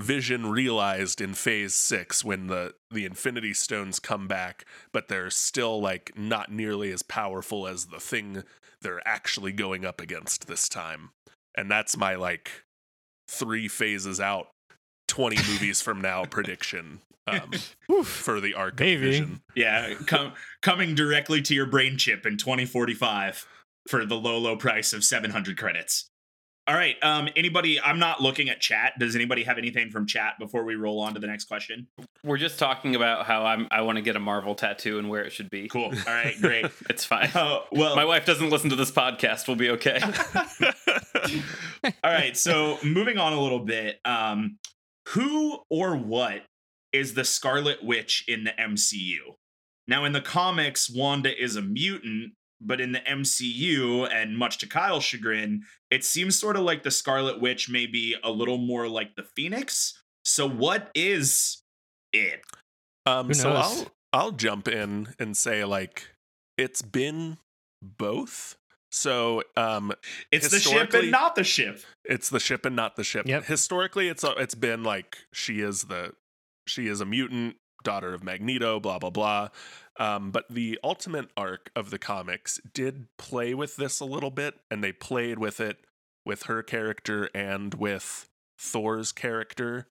vision 0.00 0.50
realized 0.50 1.20
in 1.20 1.34
phase 1.34 1.74
six 1.74 2.24
when 2.24 2.46
the 2.46 2.74
the 2.90 3.04
Infinity 3.04 3.54
Stones 3.54 3.98
come 3.98 4.26
back, 4.26 4.64
but 4.92 5.08
they're 5.08 5.30
still 5.30 5.80
like 5.80 6.12
not 6.16 6.50
nearly 6.50 6.92
as 6.92 7.02
powerful 7.02 7.66
as 7.66 7.86
the 7.86 8.00
thing 8.00 8.42
they're 8.82 9.06
actually 9.06 9.52
going 9.52 9.84
up 9.84 10.00
against 10.00 10.46
this 10.46 10.68
time, 10.68 11.10
and 11.56 11.70
that's 11.70 11.96
my 11.96 12.14
like 12.14 12.64
three 13.28 13.68
phases 13.68 14.20
out 14.20 14.48
20 15.08 15.36
movies 15.50 15.80
from 15.80 16.00
now 16.00 16.24
prediction 16.24 17.00
um, 17.26 17.52
for 18.04 18.40
the 18.40 18.54
arc 18.54 18.76
Baby. 18.76 18.94
of 18.94 19.00
vision. 19.00 19.40
Yeah, 19.54 19.94
com- 20.06 20.32
coming 20.62 20.94
directly 20.94 21.42
to 21.42 21.54
your 21.54 21.66
brain 21.66 21.96
chip 21.96 22.26
in 22.26 22.36
2045 22.36 23.46
for 23.88 24.04
the 24.04 24.16
low, 24.16 24.38
low 24.38 24.56
price 24.56 24.92
of 24.92 25.04
700 25.04 25.56
credits. 25.56 26.09
All 26.66 26.74
right. 26.74 26.96
Um, 27.02 27.28
anybody? 27.34 27.80
I'm 27.80 27.98
not 27.98 28.20
looking 28.20 28.48
at 28.48 28.60
chat. 28.60 28.92
Does 28.98 29.16
anybody 29.16 29.42
have 29.44 29.58
anything 29.58 29.90
from 29.90 30.06
chat 30.06 30.34
before 30.38 30.64
we 30.64 30.76
roll 30.76 31.00
on 31.00 31.14
to 31.14 31.20
the 31.20 31.26
next 31.26 31.46
question? 31.46 31.88
We're 32.22 32.38
just 32.38 32.58
talking 32.58 32.94
about 32.94 33.26
how 33.26 33.44
I'm 33.44 33.66
I 33.70 33.80
want 33.82 33.96
to 33.96 34.02
get 34.02 34.14
a 34.14 34.20
Marvel 34.20 34.54
tattoo 34.54 34.98
and 34.98 35.08
where 35.08 35.24
it 35.24 35.32
should 35.32 35.50
be. 35.50 35.68
Cool. 35.68 35.92
All 36.06 36.14
right. 36.14 36.34
Great. 36.40 36.66
It's 36.90 37.04
fine. 37.04 37.30
Oh 37.34 37.64
well. 37.72 37.96
My 37.96 38.04
wife 38.04 38.26
doesn't 38.26 38.50
listen 38.50 38.70
to 38.70 38.76
this 38.76 38.90
podcast. 38.90 39.48
We'll 39.48 39.56
be 39.56 39.70
okay. 39.70 40.00
All 42.04 42.10
right, 42.10 42.36
so 42.36 42.78
moving 42.84 43.18
on 43.18 43.32
a 43.32 43.40
little 43.40 43.60
bit, 43.60 44.00
um, 44.04 44.58
who 45.08 45.58
or 45.70 45.96
what 45.96 46.42
is 46.92 47.14
the 47.14 47.24
Scarlet 47.24 47.82
Witch 47.82 48.24
in 48.28 48.44
the 48.44 48.52
MCU? 48.52 49.18
Now, 49.88 50.04
in 50.04 50.12
the 50.12 50.20
comics, 50.20 50.90
Wanda 50.90 51.30
is 51.42 51.56
a 51.56 51.62
mutant, 51.62 52.32
but 52.60 52.80
in 52.80 52.92
the 52.92 53.00
MCU, 53.00 54.08
and 54.12 54.36
much 54.36 54.58
to 54.58 54.66
Kyle's 54.66 55.04
chagrin, 55.04 55.62
it 55.90 56.04
seems 56.04 56.38
sort 56.38 56.56
of 56.56 56.62
like 56.62 56.82
the 56.82 56.90
Scarlet 56.90 57.40
Witch 57.40 57.68
may 57.68 57.86
be 57.86 58.16
a 58.22 58.30
little 58.30 58.58
more 58.58 58.88
like 58.88 59.16
the 59.16 59.22
Phoenix. 59.22 60.02
So, 60.24 60.48
what 60.48 60.90
is 60.94 61.62
it? 62.12 62.42
um, 63.06 63.32
so? 63.32 63.52
I'll 63.52 63.86
I'll 64.12 64.32
jump 64.32 64.68
in 64.68 65.08
and 65.18 65.36
say 65.36 65.64
like 65.64 66.08
it's 66.58 66.82
been 66.82 67.38
both. 67.82 68.56
So 68.92 69.44
um, 69.56 69.92
It's 70.32 70.50
the 70.50 70.58
ship 70.58 70.92
and 70.94 71.12
not 71.12 71.36
the 71.36 71.44
ship. 71.44 71.80
it's 72.04 72.28
the 72.28 72.40
ship 72.40 72.66
and 72.66 72.74
not 72.74 72.96
the 72.96 73.04
ship. 73.04 73.24
Yep. 73.26 73.44
Historically, 73.44 74.08
it's 74.08 74.24
uh, 74.24 74.34
it's 74.36 74.56
been 74.56 74.82
like 74.82 75.18
she 75.32 75.60
is 75.60 75.84
the 75.84 76.12
she 76.66 76.88
is 76.88 77.00
a 77.00 77.04
mutant 77.06 77.54
daughter 77.84 78.12
of 78.12 78.24
Magneto. 78.24 78.80
Blah 78.80 78.98
blah 78.98 79.10
blah. 79.10 79.48
Um, 80.00 80.30
but 80.30 80.46
the 80.48 80.78
ultimate 80.82 81.28
arc 81.36 81.70
of 81.76 81.90
the 81.90 81.98
comics 81.98 82.58
did 82.72 83.06
play 83.18 83.52
with 83.52 83.76
this 83.76 84.00
a 84.00 84.06
little 84.06 84.30
bit, 84.30 84.54
and 84.70 84.82
they 84.82 84.92
played 84.92 85.38
with 85.38 85.60
it 85.60 85.76
with 86.24 86.44
her 86.44 86.62
character 86.62 87.28
and 87.34 87.74
with 87.74 88.26
Thor's 88.58 89.12
character, 89.12 89.88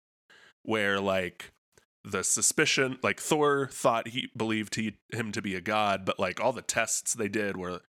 where 0.63 0.99
like 0.99 1.51
the 2.03 2.23
suspicion, 2.23 2.97
like 3.03 3.19
Thor 3.19 3.69
thought 3.71 4.09
he 4.09 4.29
believed 4.35 4.75
he 4.75 4.97
him 5.13 5.31
to 5.31 5.43
be 5.43 5.53
a 5.53 5.61
god, 5.61 6.05
but 6.05 6.19
like 6.19 6.41
all 6.41 6.53
the 6.53 6.63
tests 6.63 7.13
they 7.13 7.29
did 7.29 7.55
were, 7.55 7.81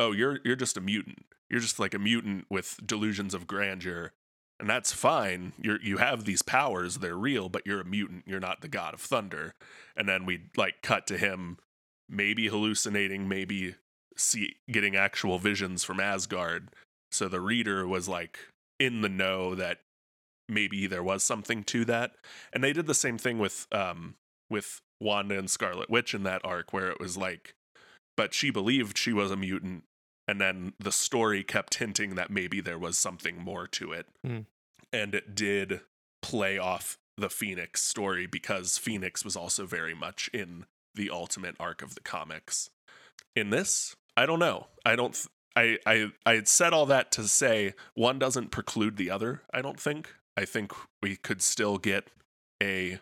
oh, 0.00 0.10
you're 0.10 0.40
you're 0.44 0.56
just 0.56 0.76
a 0.76 0.80
mutant. 0.80 1.26
You're 1.48 1.60
just 1.60 1.78
like 1.78 1.94
a 1.94 1.98
mutant 1.98 2.46
with 2.50 2.80
delusions 2.84 3.34
of 3.34 3.46
grandeur, 3.46 4.12
and 4.58 4.68
that's 4.68 4.92
fine. 4.92 5.52
You're 5.60 5.80
you 5.80 5.98
have 5.98 6.24
these 6.24 6.42
powers; 6.42 6.96
they're 6.96 7.14
real, 7.14 7.48
but 7.48 7.62
you're 7.66 7.80
a 7.80 7.84
mutant. 7.84 8.24
You're 8.26 8.40
not 8.40 8.62
the 8.62 8.68
god 8.68 8.94
of 8.94 9.00
thunder. 9.00 9.54
And 9.96 10.08
then 10.08 10.26
we 10.26 10.50
like 10.56 10.82
cut 10.82 11.06
to 11.08 11.18
him, 11.18 11.58
maybe 12.08 12.48
hallucinating, 12.48 13.28
maybe 13.28 13.74
see 14.16 14.56
getting 14.70 14.96
actual 14.96 15.38
visions 15.38 15.84
from 15.84 16.00
Asgard. 16.00 16.70
So 17.12 17.28
the 17.28 17.40
reader 17.40 17.86
was 17.86 18.08
like 18.08 18.38
in 18.78 19.00
the 19.00 19.08
know 19.08 19.54
that 19.54 19.78
maybe 20.48 20.86
there 20.86 21.02
was 21.02 21.22
something 21.22 21.64
to 21.64 21.84
that. 21.86 22.12
And 22.52 22.62
they 22.62 22.72
did 22.72 22.86
the 22.86 22.94
same 22.94 23.18
thing 23.18 23.38
with 23.38 23.66
um 23.72 24.14
with 24.50 24.80
Wanda 25.00 25.38
and 25.38 25.50
Scarlet 25.50 25.90
Witch 25.90 26.14
in 26.14 26.22
that 26.24 26.44
arc 26.44 26.72
where 26.72 26.90
it 26.90 27.00
was 27.00 27.16
like 27.16 27.54
but 28.16 28.34
she 28.34 28.50
believed 28.50 28.98
she 28.98 29.12
was 29.12 29.30
a 29.30 29.36
mutant 29.36 29.84
and 30.28 30.40
then 30.40 30.74
the 30.78 30.92
story 30.92 31.42
kept 31.42 31.76
hinting 31.76 32.14
that 32.16 32.30
maybe 32.30 32.60
there 32.60 32.78
was 32.78 32.98
something 32.98 33.42
more 33.42 33.66
to 33.68 33.92
it. 33.92 34.06
Hmm. 34.24 34.40
And 34.92 35.14
it 35.14 35.34
did 35.34 35.80
play 36.20 36.58
off 36.58 36.98
the 37.16 37.30
Phoenix 37.30 37.82
story 37.82 38.26
because 38.26 38.76
Phoenix 38.76 39.24
was 39.24 39.36
also 39.36 39.64
very 39.66 39.94
much 39.94 40.28
in 40.34 40.66
the 40.98 41.08
ultimate 41.08 41.56
arc 41.58 41.80
of 41.80 41.94
the 41.94 42.02
comics. 42.02 42.68
In 43.34 43.48
this, 43.48 43.96
I 44.16 44.26
don't 44.26 44.40
know. 44.40 44.66
I 44.84 44.96
don't 44.96 45.14
th- 45.14 45.28
I 45.56 45.78
I 45.86 46.10
I 46.26 46.34
had 46.34 46.48
said 46.48 46.74
all 46.74 46.84
that 46.86 47.10
to 47.12 47.26
say 47.26 47.72
one 47.94 48.18
doesn't 48.18 48.50
preclude 48.50 48.96
the 48.96 49.10
other, 49.10 49.42
I 49.54 49.62
don't 49.62 49.80
think. 49.80 50.14
I 50.36 50.44
think 50.44 50.72
we 51.02 51.16
could 51.16 51.40
still 51.40 51.78
get 51.78 52.08
a 52.62 52.98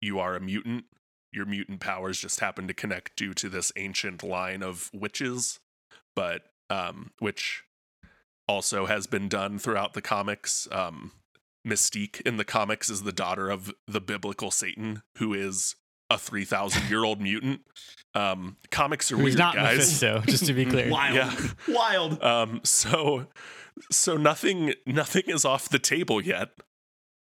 you 0.00 0.18
are 0.20 0.36
a 0.36 0.40
mutant. 0.40 0.84
Your 1.32 1.46
mutant 1.46 1.80
powers 1.80 2.20
just 2.20 2.40
happen 2.40 2.68
to 2.68 2.74
connect 2.74 3.16
due 3.16 3.34
to 3.34 3.48
this 3.48 3.72
ancient 3.76 4.22
line 4.22 4.62
of 4.62 4.90
witches, 4.94 5.58
but 6.14 6.42
um 6.70 7.10
which 7.18 7.64
also 8.46 8.86
has 8.86 9.06
been 9.06 9.28
done 9.28 9.58
throughout 9.58 9.94
the 9.94 10.02
comics. 10.02 10.68
Um 10.70 11.12
Mystique 11.66 12.20
in 12.22 12.36
the 12.36 12.44
comics 12.44 12.88
is 12.88 13.02
the 13.02 13.12
daughter 13.12 13.50
of 13.50 13.74
the 13.86 14.00
biblical 14.00 14.50
Satan, 14.50 15.02
who 15.18 15.34
is 15.34 15.74
a 16.10 16.18
three 16.18 16.44
thousand 16.44 16.88
year 16.88 17.04
old 17.04 17.20
mutant. 17.20 17.60
Um, 18.14 18.56
comics 18.70 19.12
are 19.12 19.16
He's 19.16 19.24
weird, 19.24 19.38
not 19.38 19.54
guys. 19.54 19.76
Mephisto, 19.78 20.22
just 20.26 20.46
to 20.46 20.52
be 20.54 20.64
clear. 20.70 20.90
Wild. 20.90 21.14
Yeah. 21.14 21.36
Wild. 21.68 22.22
Um, 22.22 22.60
so 22.64 23.26
so 23.90 24.16
nothing 24.16 24.74
nothing 24.86 25.24
is 25.26 25.44
off 25.44 25.68
the 25.68 25.78
table 25.78 26.20
yet. 26.20 26.50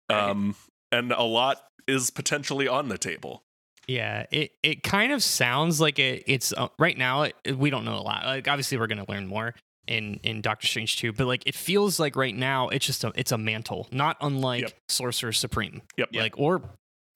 Um, 0.09 0.55
and 0.91 1.11
a 1.11 1.23
lot 1.23 1.61
is 1.87 2.09
potentially 2.11 2.67
on 2.67 2.89
the 2.89 2.97
table. 2.97 3.43
Yeah, 3.87 4.25
it, 4.31 4.51
it 4.63 4.81
kind 4.83 5.11
of 5.11 5.21
sounds 5.21 5.79
like 5.79 5.99
it, 5.99 6.23
it's 6.27 6.53
uh, 6.53 6.69
right 6.79 6.97
now. 6.97 7.23
It, 7.23 7.57
we 7.57 7.69
don't 7.69 7.85
know 7.85 7.97
a 7.97 8.01
lot. 8.01 8.25
Like 8.25 8.47
obviously, 8.47 8.77
we're 8.77 8.87
gonna 8.87 9.05
learn 9.09 9.27
more 9.27 9.53
in 9.87 10.19
in 10.23 10.41
Doctor 10.41 10.65
Strange 10.67 10.97
too. 10.97 11.11
But 11.11 11.27
like 11.27 11.43
it 11.45 11.55
feels 11.55 11.99
like 11.99 12.15
right 12.15 12.35
now, 12.35 12.69
it's 12.69 12.85
just 12.85 13.03
a 13.03 13.11
it's 13.15 13.31
a 13.31 13.37
mantle, 13.37 13.87
not 13.91 14.17
unlike 14.21 14.61
Yep. 14.61 14.73
Sorcerer 14.89 15.33
Supreme, 15.33 15.81
Yep. 15.97 16.09
like 16.13 16.39
or 16.39 16.61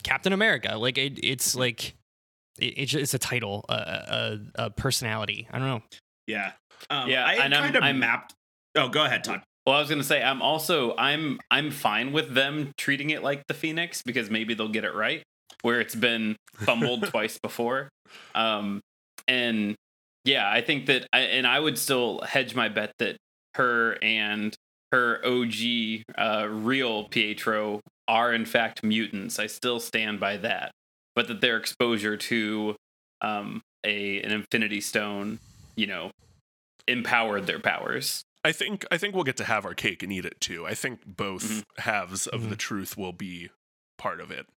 Captain 0.03 0.33
America. 0.33 0.77
Like 0.77 0.97
it, 0.97 1.19
it's 1.23 1.55
like 1.55 1.95
it, 2.59 2.65
it's 2.77 2.93
it's 2.93 3.13
a 3.13 3.19
title, 3.19 3.65
a, 3.69 3.73
a, 3.73 4.39
a 4.65 4.69
personality. 4.69 5.47
I 5.51 5.59
don't 5.59 5.67
know. 5.67 5.81
Yeah. 6.27 6.51
Um, 6.89 7.09
Yeah, 7.09 7.25
I 7.25 7.33
and 7.35 7.53
I'm- 7.53 7.63
kind 7.63 7.75
of 7.75 7.83
I'm- 7.83 7.99
mapped. 7.99 8.33
Oh, 8.75 8.87
go 8.89 9.03
ahead, 9.03 9.23
Todd. 9.23 9.41
Well, 9.65 9.75
I 9.75 9.79
was 9.81 9.89
gonna 9.89 10.03
say 10.03 10.23
I'm 10.23 10.41
also 10.41 10.95
I'm 10.97 11.39
I'm 11.51 11.69
fine 11.71 12.11
with 12.11 12.33
them 12.33 12.71
treating 12.77 13.09
it 13.11 13.23
like 13.23 13.43
the 13.47 13.53
Phoenix 13.53 14.01
because 14.01 14.29
maybe 14.29 14.53
they'll 14.53 14.67
get 14.69 14.83
it 14.83 14.93
right 14.95 15.21
where 15.63 15.81
it's 15.81 15.95
been 15.95 16.35
fumbled 16.55 17.03
twice 17.07 17.37
before. 17.41 17.89
Um, 18.35 18.79
and 19.27 19.75
yeah, 20.23 20.49
I 20.49 20.61
think 20.61 20.85
that 20.87 21.07
I, 21.13 21.19
and 21.21 21.45
I 21.45 21.59
would 21.59 21.77
still 21.77 22.21
hedge 22.21 22.55
my 22.55 22.69
bet 22.69 22.93
that 22.99 23.17
her 23.55 23.97
and 24.01 24.55
her 24.91 25.21
OG 25.25 26.03
uh, 26.17 26.47
real 26.49 27.05
Pietro 27.05 27.81
are 28.07 28.33
in 28.33 28.45
fact 28.45 28.83
mutants. 28.83 29.39
I 29.39 29.47
still 29.47 29.79
stand 29.79 30.19
by 30.19 30.37
that, 30.37 30.71
but 31.15 31.27
that 31.27 31.41
their 31.41 31.57
exposure 31.57 32.17
to 32.17 32.75
um, 33.21 33.61
a 33.85 34.21
an 34.21 34.31
Infinity 34.31 34.81
Stone, 34.81 35.39
you 35.75 35.87
know, 35.87 36.11
empowered 36.87 37.45
their 37.47 37.59
powers. 37.59 38.23
I 38.43 38.51
think 38.51 38.85
I 38.91 38.97
think 38.97 39.13
we'll 39.15 39.23
get 39.25 39.37
to 39.37 39.43
have 39.43 39.65
our 39.65 39.73
cake 39.73 40.01
and 40.01 40.11
eat 40.13 40.25
it 40.25 40.39
too. 40.39 40.65
I 40.65 40.73
think 40.73 41.01
both 41.05 41.43
Mhm. 41.43 41.63
halves 41.79 42.25
of 42.27 42.41
Mhm. 42.41 42.49
the 42.49 42.55
truth 42.55 42.97
will 42.97 43.11
be 43.13 43.49
part 43.97 44.21
of 44.21 44.31
it 44.31 44.47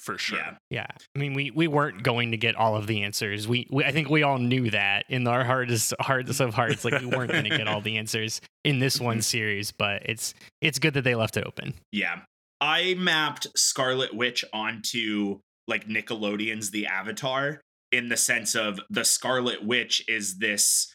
for 0.00 0.18
sure. 0.18 0.38
Yeah. 0.38 0.56
Yeah, 0.70 0.86
I 1.14 1.18
mean, 1.18 1.34
we 1.34 1.50
we 1.50 1.68
weren't 1.68 2.02
going 2.02 2.30
to 2.30 2.36
get 2.36 2.56
all 2.56 2.76
of 2.76 2.86
the 2.86 3.02
answers. 3.02 3.46
We, 3.46 3.66
we 3.70 3.84
I 3.84 3.92
think 3.92 4.08
we 4.08 4.22
all 4.22 4.38
knew 4.38 4.70
that 4.70 5.04
in 5.08 5.26
our 5.26 5.44
hardest 5.44 5.94
hardest 6.00 6.40
of 6.40 6.54
hearts, 6.54 6.84
like 6.84 7.00
we 7.00 7.06
weren't 7.06 7.32
going 7.32 7.44
to 7.44 7.56
get 7.56 7.68
all 7.68 7.80
the 7.80 7.98
answers 7.98 8.40
in 8.64 8.78
this 8.78 8.96
mm-hmm. 8.96 9.04
one 9.06 9.22
series. 9.22 9.72
But 9.72 10.02
it's 10.06 10.34
it's 10.60 10.78
good 10.78 10.94
that 10.94 11.04
they 11.04 11.14
left 11.14 11.36
it 11.36 11.44
open. 11.46 11.74
Yeah. 11.92 12.20
I 12.60 12.94
mapped 12.98 13.46
Scarlet 13.56 14.14
Witch 14.14 14.44
onto 14.52 15.40
like 15.66 15.86
Nickelodeon's 15.86 16.70
The 16.70 16.86
Avatar 16.86 17.60
in 17.92 18.08
the 18.08 18.16
sense 18.16 18.54
of 18.54 18.80
the 18.90 19.04
Scarlet 19.04 19.64
Witch 19.64 20.04
is 20.08 20.38
this 20.38 20.94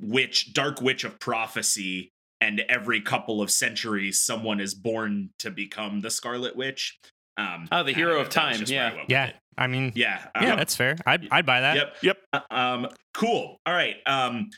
witch, 0.00 0.52
dark 0.52 0.80
witch 0.80 1.04
of 1.04 1.20
prophecy, 1.20 2.10
and 2.40 2.60
every 2.68 3.00
couple 3.00 3.40
of 3.40 3.50
centuries, 3.50 4.20
someone 4.20 4.60
is 4.60 4.74
born 4.74 5.30
to 5.38 5.50
become 5.50 6.00
the 6.00 6.10
Scarlet 6.10 6.56
Witch. 6.56 6.98
Um, 7.36 7.68
Oh, 7.72 7.82
the 7.82 7.92
hero 7.94 8.20
of 8.20 8.26
if 8.26 8.32
time, 8.32 8.62
yeah. 8.66 8.82
I 8.82 8.88
went 8.90 9.00
with 9.02 9.10
Yeah. 9.10 9.32
I 9.56 9.66
mean, 9.68 9.92
Yeah. 9.94 10.26
yeah, 10.40 10.52
um, 10.52 10.58
that's 10.58 10.74
fair. 10.74 10.96
I'd 11.06 11.28
I'd 11.30 11.46
buy 11.46 11.60
that. 11.60 11.76
Yep. 11.76 11.96
Yep. 12.02 12.18
Uh, 12.32 12.40
Um, 12.50 12.88
cool. 13.14 13.56
All 13.66 13.74
right. 13.74 13.96
Um, 14.06 14.50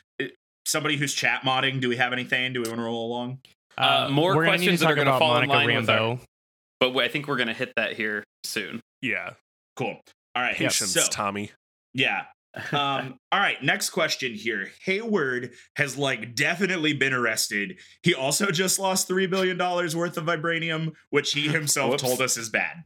somebody 0.66 0.96
who's 0.96 1.12
chat 1.14 1.42
modding. 1.42 1.80
Do 1.80 1.88
we 1.88 1.96
have 1.96 2.12
anything? 2.12 2.52
Do 2.52 2.62
we 2.62 2.68
want 2.68 2.78
to 2.78 2.84
roll 2.84 3.06
along? 3.06 3.38
Uh, 3.78 4.08
more 4.10 4.34
we're 4.34 4.44
gonna 4.46 4.56
questions 4.56 4.80
that 4.80 4.90
are 4.90 4.94
gonna 4.94 5.10
about 5.10 5.18
fall 5.18 5.36
in 5.38 5.48
Monica 5.48 5.52
line 5.52 5.76
with 5.76 5.90
our- 5.90 6.18
but 6.80 6.96
I 6.96 7.08
think 7.08 7.28
we're 7.28 7.36
gonna 7.36 7.52
hit 7.54 7.72
that 7.76 7.92
here 7.94 8.24
soon. 8.44 8.80
Yeah. 9.02 9.34
Cool. 9.76 10.00
All 10.34 10.42
right. 10.42 10.56
Patience, 10.56 10.92
So, 10.92 11.06
Tommy. 11.10 11.50
yeah. 11.92 12.24
Um 12.72 13.18
all 13.30 13.40
right 13.40 13.62
next 13.62 13.90
question 13.90 14.34
here. 14.34 14.70
Hayward 14.84 15.52
has 15.76 15.98
like 15.98 16.34
definitely 16.34 16.94
been 16.94 17.12
arrested. 17.12 17.78
He 18.02 18.14
also 18.14 18.50
just 18.50 18.78
lost 18.78 19.08
three 19.08 19.26
billion 19.26 19.56
dollars 19.56 19.94
worth 19.94 20.16
of 20.16 20.24
vibranium 20.24 20.92
which 21.10 21.32
he 21.32 21.48
himself 21.48 21.96
told 21.98 22.20
us 22.20 22.36
is 22.36 22.48
bad. 22.48 22.84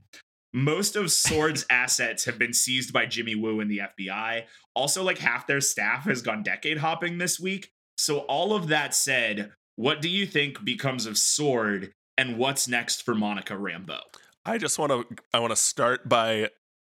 Most 0.53 0.97
of 0.97 1.13
sword's 1.13 1.65
assets 1.71 2.25
have 2.25 2.39
been 2.39 2.53
seized 2.53 2.93
by 2.93 3.07
jimmy 3.07 3.35
woo 3.35 3.61
and 3.61 3.71
the 3.71 3.83
fbi 3.99 4.45
also 4.75 5.03
like 5.03 5.19
half 5.19 5.47
their 5.47 5.61
staff 5.61 6.05
has 6.05 6.23
gone 6.23 6.43
decade 6.43 6.79
hopping 6.79 7.19
this 7.19 7.39
week. 7.39 7.71
So 7.97 8.21
all 8.21 8.55
of 8.55 8.69
that 8.69 8.95
said 8.95 9.53
what 9.77 10.03
do 10.03 10.09
you 10.09 10.27
think 10.27 10.65
becomes 10.65 11.07
of 11.07 11.17
sword 11.17 11.93
and 12.19 12.37
what's 12.37 12.67
next 12.67 13.03
for 13.03 13.15
monica 13.15 13.55
Rambeau 13.55 14.01
I 14.45 14.59
just 14.59 14.79
want 14.79 14.91
to 14.91 15.17
I 15.33 15.39
want 15.39 15.51
to 15.51 15.57
start 15.57 16.09
by 16.09 16.49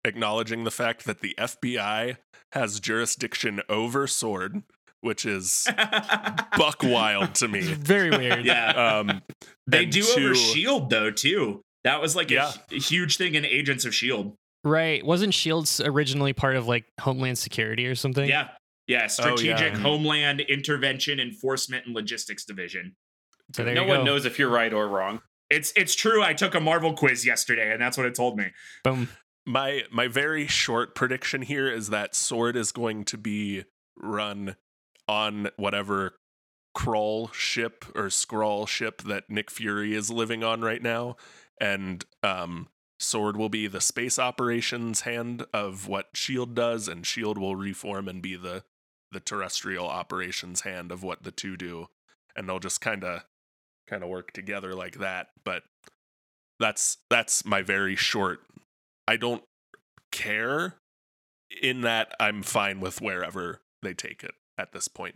acknowledging 0.10 0.66
the 0.66 0.72
fact 0.72 1.06
that 1.06 1.22
the 1.22 1.34
FBI 1.40 2.18
has 2.52 2.80
jurisdiction 2.82 3.62
over 3.70 4.08
Sword, 4.08 4.64
which 5.02 5.26
is 5.26 5.66
buck 6.58 6.84
wild 6.84 7.36
to 7.36 7.48
me. 7.48 7.62
Very 7.62 8.10
weird. 8.10 8.44
yeah 8.46 8.72
Um, 9.00 9.22
They 9.68 9.86
do 9.86 10.02
two- 10.04 10.26
over 10.26 10.36
Shield 10.36 10.90
though 10.90 11.12
too. 11.12 11.62
That 11.86 12.02
was 12.02 12.16
like 12.16 12.30
a 12.32 12.34
Yeah. 12.34 12.52
hu- 12.70 12.78
huge 12.80 13.16
thing 13.18 13.36
in 13.36 13.46
Agents 13.46 13.86
of 13.86 13.96
Shield. 13.96 14.36
Right. 14.66 15.06
Wasn't 15.06 15.34
Shields 15.34 15.80
originally 15.80 16.34
part 16.34 16.58
of 16.58 16.68
like 16.68 16.84
Homeland 17.00 17.38
Security 17.38 17.86
or 17.88 17.96
something? 17.96 18.28
Yeah, 18.28 18.50
yeah. 18.88 19.08
Strategic 19.08 19.74
yeah. 19.74 19.78
Homeland 19.80 20.42
Intervention 20.42 21.20
Enforcement 21.22 21.86
and 21.86 21.96
Logistics 21.96 22.44
Division. 22.44 22.96
So 23.56 23.64
there 23.64 23.74
no 23.76 23.84
you 23.84 23.88
one 23.88 24.04
knows 24.04 24.26
if 24.26 24.38
you're 24.38 24.50
right 24.50 24.74
or 24.74 24.88
wrong. 24.90 25.22
It's 25.50 25.72
it's 25.78 25.96
true. 25.96 26.22
I 26.22 26.34
took 26.34 26.54
a 26.56 26.60
Marvel 26.60 26.94
quiz 26.94 27.26
yesterday, 27.26 27.72
and 27.72 27.82
that's 27.82 27.98
what 27.98 28.06
it 28.06 28.14
told 28.16 28.38
me. 28.38 28.48
Boom. 28.84 29.08
My 29.50 29.82
my 29.90 30.08
very 30.08 30.46
short 30.46 30.94
prediction 30.94 31.42
here 31.42 31.68
is 31.68 31.90
that 31.90 32.14
Sword 32.14 32.56
is 32.56 32.72
going 32.72 33.04
to 33.06 33.18
be 33.18 33.64
run 33.98 34.58
on 35.08 35.50
whatever 35.58 36.14
crawl 36.76 37.30
ship 37.30 37.84
or 37.96 38.10
Skrull 38.10 38.68
ship 38.68 39.02
that 39.02 39.28
Nick 39.28 39.50
Fury 39.50 39.96
is 39.96 40.12
living 40.12 40.44
on 40.44 40.62
right 40.62 40.84
now, 40.84 41.18
and 41.60 42.06
um, 42.22 42.68
Sword 43.00 43.38
will 43.38 43.50
be 43.50 43.66
the 43.66 43.82
space 43.82 44.20
operations 44.20 45.02
hand 45.02 45.48
of 45.52 45.88
what 45.88 46.10
Shield 46.14 46.54
does, 46.54 46.88
and 46.88 47.04
Shield 47.04 47.40
will 47.40 47.56
reform 47.56 48.08
and 48.08 48.22
be 48.22 48.36
the 48.36 48.66
the 49.12 49.20
terrestrial 49.20 49.88
operations 49.88 50.62
hand 50.62 50.92
of 50.92 51.02
what 51.02 51.24
the 51.24 51.32
two 51.32 51.58
do, 51.58 51.88
and 52.36 52.48
they'll 52.48 52.60
just 52.60 52.82
kind 52.82 53.04
of 53.04 53.24
kind 53.88 54.04
of 54.04 54.10
work 54.10 54.32
together 54.32 54.76
like 54.76 55.00
that. 55.00 55.30
But 55.44 55.64
that's 56.60 56.98
that's 57.10 57.46
my 57.46 57.62
very 57.62 57.96
short 57.96 58.42
I 59.10 59.18
don't 59.18 59.44
care 60.12 60.76
in 61.64 61.82
that 61.82 62.14
I'm 62.20 62.44
fine 62.44 62.80
with 62.80 63.02
wherever 63.02 63.60
they 63.82 63.96
take 63.96 64.24
it 64.24 64.36
at 64.56 64.72
this 64.72 64.88
point. 64.88 65.16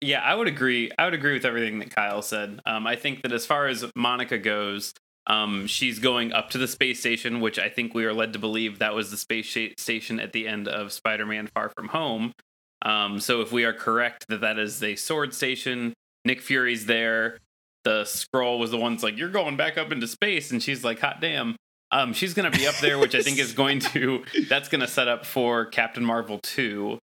Yeah, 0.00 0.22
I 0.22 0.34
would 0.34 0.48
agree. 0.48 0.90
I 0.98 1.04
would 1.04 1.12
agree 1.12 1.34
with 1.34 1.44
everything 1.44 1.78
that 1.80 1.94
Kyle 1.94 2.22
said. 2.22 2.60
Um, 2.64 2.86
I 2.86 2.96
think 2.96 3.20
that 3.20 3.32
as 3.32 3.44
far 3.44 3.66
as 3.66 3.84
Monica 3.94 4.38
goes, 4.38 4.94
um, 5.26 5.66
she's 5.66 5.98
going 5.98 6.32
up 6.32 6.48
to 6.50 6.58
the 6.58 6.66
space 6.66 7.00
station, 7.00 7.40
which 7.40 7.58
I 7.58 7.68
think 7.68 7.92
we 7.92 8.06
are 8.06 8.14
led 8.14 8.32
to 8.32 8.38
believe 8.38 8.78
that 8.78 8.94
was 8.94 9.10
the 9.10 9.18
space 9.18 9.54
station 9.76 10.20
at 10.20 10.32
the 10.32 10.48
end 10.48 10.66
of 10.66 10.90
Spider-Man: 10.90 11.48
Far 11.48 11.68
From 11.76 11.88
Home. 11.88 12.32
Um, 12.80 13.20
so 13.20 13.42
if 13.42 13.52
we 13.52 13.64
are 13.64 13.74
correct 13.74 14.28
that 14.28 14.40
that 14.40 14.58
is 14.58 14.82
a 14.82 14.96
sword 14.96 15.34
station, 15.34 15.92
Nick 16.24 16.40
Fury's 16.40 16.86
there. 16.86 17.40
The 17.84 18.04
Skrull 18.04 18.58
was 18.58 18.70
the 18.70 18.78
one's 18.78 19.02
like, 19.02 19.18
"You're 19.18 19.28
going 19.28 19.58
back 19.58 19.76
up 19.76 19.92
into 19.92 20.08
space," 20.08 20.50
and 20.50 20.62
she's 20.62 20.82
like, 20.82 21.00
"Hot 21.00 21.20
damn." 21.20 21.56
Um, 21.90 22.12
she's 22.12 22.34
gonna 22.34 22.50
be 22.50 22.66
up 22.66 22.76
there, 22.76 22.98
which 22.98 23.14
I 23.14 23.22
think 23.22 23.38
is 23.38 23.52
going 23.62 23.80
to 23.80 24.24
that's 24.48 24.68
gonna 24.68 24.86
set 24.88 25.08
up 25.08 25.24
for 25.26 25.64
Captain 25.66 26.04
Marvel 26.04 26.38
two 26.42 26.98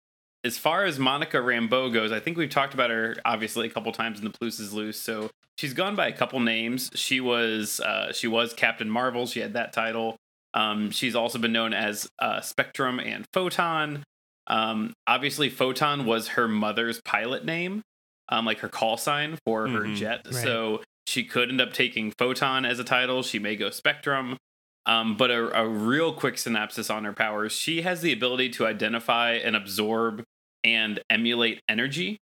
as 0.44 0.58
far 0.58 0.86
as 0.86 0.98
Monica 0.98 1.38
Rambeau 1.38 1.94
goes, 1.94 2.12
I 2.12 2.20
think 2.20 2.36
we've 2.36 2.50
talked 2.50 2.74
about 2.74 2.89
her 2.89 3.15
obviously 3.26 3.67
a 3.67 3.70
couple 3.70 3.91
times 3.91 4.17
in 4.17 4.26
the 4.26 4.32
Plus 4.32 4.60
is 4.60 4.74
Loose. 4.74 5.00
So 5.00 5.30
she's 5.60 5.74
gone 5.76 5.96
by 5.96 6.08
a 6.08 6.12
couple 6.12 6.39
names. 6.39 6.89
She 6.96 7.20
was 7.22 7.80
uh, 7.80 8.12
she 8.12 8.28
was 8.28 8.54
Captain 8.54 8.89
Marvel. 8.89 9.28
She 9.28 9.39
had 9.39 9.54
that 9.54 9.72
title. 9.72 10.15
Um, 10.56 10.89
she's 10.91 11.15
also 11.15 11.38
been 11.38 11.54
known 11.54 11.74
as 11.74 12.10
uh, 12.20 12.41
Spectrum 12.41 13.00
and 13.00 13.26
Photon. 13.34 14.04
Um, 14.48 14.94
obviously, 15.08 15.50
Photon 15.50 16.06
was 16.06 16.30
her 16.30 16.48
mother's 16.48 17.00
pilot 17.06 17.46
name, 17.46 17.84
um, 18.30 18.46
like 18.46 18.60
her 18.60 18.67
call 18.67 18.98
sign 18.98 19.38
for 19.46 19.67
her 19.67 19.82
Mhm. 19.82 19.96
jet. 19.96 20.22
Right. 20.26 20.34
So 20.44 20.82
she 21.06 21.24
could 21.24 21.50
end 21.50 21.62
up 21.62 21.72
taking 21.72 22.12
Photon 22.12 22.65
as 22.65 22.80
a 22.80 22.84
title. 22.84 23.22
She 23.22 23.38
may 23.38 23.56
go 23.56 23.70
Spectrum. 23.70 24.38
Um, 24.86 25.15
but 25.15 25.30
a, 25.30 25.62
a 25.62 25.67
real 25.67 26.12
quick 26.12 26.38
synopsis 26.39 26.89
on 26.89 27.04
her 27.04 27.13
powers 27.13 27.52
she 27.54 27.84
has 27.84 28.02
the 28.02 28.12
ability 28.12 28.50
to 28.50 28.65
identify 28.65 29.34
and 29.34 29.56
absorb 29.56 30.24
and 30.63 31.00
emulate 31.10 31.62
energy. 31.70 32.17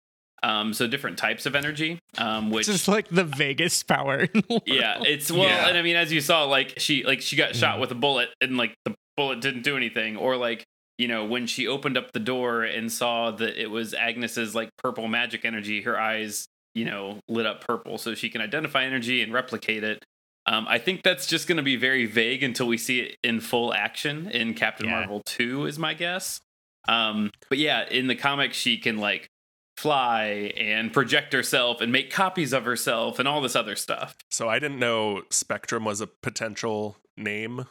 Um, 0.42 0.74
so 0.74 0.86
different 0.86 1.18
types 1.18 1.44
of 1.46 1.54
energy, 1.56 1.98
um, 2.18 2.50
which 2.50 2.68
is 2.68 2.76
Just 2.76 2.88
like 2.88 3.08
the 3.08 3.24
vaguest 3.24 3.88
power. 3.88 4.20
in 4.20 4.28
the 4.32 4.44
world. 4.48 4.62
yeah, 4.66 5.02
it's 5.02 5.30
well, 5.30 5.42
Yeah. 5.42 5.68
and 5.68 5.76
I 5.78 5.82
mean, 5.82 5.96
as 5.96 6.12
you 6.12 6.20
saw, 6.20 6.44
like 6.44 6.74
she 6.78 7.04
like 7.04 7.20
she 7.22 7.36
got 7.36 7.56
shot 7.56 7.76
Mhm. 7.76 7.80
with 7.80 7.90
a 7.90 7.94
bullet, 7.94 8.28
and 8.40 8.56
like 8.56 8.74
the 8.84 8.94
bullet 9.16 9.40
didn't 9.40 9.62
do 9.62 9.76
anything, 9.76 10.16
or 10.16 10.36
like 10.36 10.64
you 10.98 11.08
know 11.08 11.24
when 11.24 11.46
she 11.46 11.66
opened 11.66 11.96
up 11.96 12.12
the 12.12 12.20
door 12.20 12.62
and 12.62 12.92
saw 12.92 13.30
that 13.32 13.60
it 13.60 13.70
was 13.70 13.92
Agnes's 13.94 14.54
like 14.54 14.68
purple 14.76 15.08
magic 15.08 15.44
energy, 15.44 15.82
her 15.82 15.98
eyes 15.98 16.46
you 16.74 16.84
know 16.84 17.18
lit 17.28 17.46
up 17.46 17.62
purple, 17.66 17.96
so 17.98 18.14
she 18.14 18.28
can 18.28 18.40
identify 18.42 18.84
energy 18.84 19.22
and 19.22 19.32
replicate 19.32 19.82
it. 19.84 20.04
Um, 20.46 20.66
I 20.68 20.78
think 20.78 21.02
that's 21.02 21.26
just 21.26 21.48
going 21.48 21.56
to 21.56 21.62
be 21.62 21.76
very 21.76 22.06
vague 22.06 22.42
until 22.42 22.66
we 22.66 22.78
see 22.78 23.00
it 23.00 23.16
in 23.24 23.40
full 23.40 23.74
action 23.74 24.30
in 24.30 24.54
Captain 24.54 24.86
Yeah. 24.86 24.92
Marvel 25.00 25.22
2, 25.26 25.66
is 25.66 25.78
my 25.78 25.92
guess. 25.94 26.40
Um, 26.88 27.32
but 27.48 27.58
yeah, 27.58 27.88
in 27.88 28.06
the 28.06 28.14
comics, 28.14 28.56
she 28.56 28.78
can 28.78 28.98
like 28.98 29.28
fly 29.76 30.52
and 30.56 30.92
project 30.92 31.32
herself 31.32 31.80
and 31.80 31.90
make 31.92 32.10
copies 32.10 32.52
of 32.52 32.64
herself 32.64 33.18
and 33.18 33.26
all 33.28 33.40
this 33.40 33.56
other 33.56 33.74
stuff. 33.76 34.16
So 34.30 34.48
I 34.48 34.58
didn't 34.58 34.78
know 34.78 35.22
Spectrum 35.30 35.84
was 35.84 36.00
a 36.00 36.06
potential 36.06 36.96
name, 37.16 37.66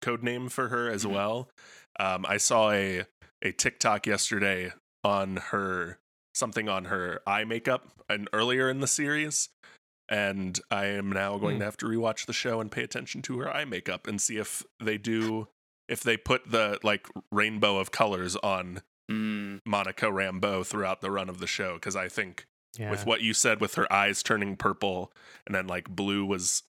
code 0.00 0.22
name 0.22 0.48
for 0.48 0.68
her 0.68 0.88
as 0.88 1.04
Mhm. 1.04 1.10
well. 1.12 1.50
Um, 1.98 2.24
I 2.26 2.36
saw 2.38 2.70
a 2.70 3.04
a 3.42 3.52
TikTok 3.52 4.06
yesterday 4.06 4.70
on 5.02 5.36
her 5.36 5.98
something 6.34 6.68
on 6.68 6.84
her 6.86 7.22
eye 7.26 7.44
makeup 7.44 7.88
and 8.08 8.28
earlier 8.34 8.68
in 8.70 8.80
the 8.80 8.86
series. 8.86 9.48
And 10.10 10.58
I 10.70 10.86
am 10.86 11.10
now 11.10 11.38
going 11.38 11.54
Hmm. 11.56 11.60
to 11.60 11.64
have 11.66 11.76
to 11.78 11.86
rewatch 11.86 12.26
the 12.26 12.32
show 12.32 12.60
and 12.60 12.70
pay 12.70 12.82
attention 12.82 13.22
to 13.22 13.38
her 13.38 13.48
eye 13.54 13.64
makeup 13.64 14.06
and 14.08 14.20
see 14.20 14.36
if 14.36 14.62
they 14.82 14.98
do 14.98 15.48
if 15.88 16.00
they 16.02 16.16
put 16.16 16.50
the 16.50 16.78
like 16.82 17.06
rainbow 17.32 17.78
of 17.78 17.90
colors 17.92 18.36
on 18.36 18.82
Mm, 19.10 19.58
Monica 19.66 20.06
Rambeau 20.06 20.64
throughout 20.64 21.00
the 21.00 21.10
run 21.10 21.28
of 21.28 21.40
the 21.40 21.46
show 21.48 21.74
because 21.74 21.96
I 21.96 22.08
think 22.08 22.46
Yeah. 22.78 22.90
with 22.92 23.04
what 23.06 23.22
you 23.22 23.34
said 23.34 23.60
with 23.60 23.74
her 23.74 23.92
eyes 23.92 24.22
turning 24.22 24.56
purple 24.56 25.12
and 25.46 25.52
then 25.54 25.66
like 25.66 25.88
blue 25.88 26.24
was 26.24 26.62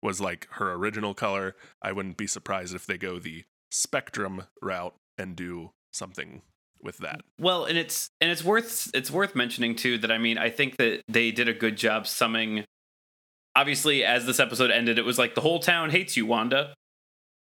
was 0.00 0.20
like 0.20 0.46
her 0.52 0.72
original 0.74 1.12
color 1.12 1.56
i 1.82 1.90
wouldn't 1.90 2.16
be 2.16 2.28
surprised 2.28 2.72
if 2.72 2.86
they 2.86 2.96
go 2.96 3.18
the 3.18 3.42
spectrum 3.72 4.44
route 4.62 4.94
and 5.16 5.34
do 5.34 5.72
something 5.92 6.42
with 6.80 6.98
that 6.98 7.20
Well, 7.40 7.64
and 7.64 7.76
it's 7.76 8.10
and 8.20 8.30
it's 8.30 8.44
worth 8.44 8.88
it's 8.94 9.10
worth 9.10 9.34
mentioning 9.34 9.74
too 9.74 9.98
that 9.98 10.12
I 10.12 10.18
mean 10.18 10.38
I 10.38 10.50
think 10.50 10.76
that 10.76 11.02
they 11.08 11.32
did 11.32 11.48
a 11.48 11.52
good 11.54 11.76
job 11.76 12.06
summing. 12.06 12.64
Obviously, 13.58 14.04
as 14.04 14.24
this 14.26 14.38
episode 14.38 14.70
ended, 14.70 14.98
it 14.98 15.04
was 15.04 15.18
like 15.18 15.34
the 15.34 15.40
whole 15.40 15.58
town 15.58 15.90
hates 15.90 16.16
you, 16.16 16.26
Wanda. 16.26 16.74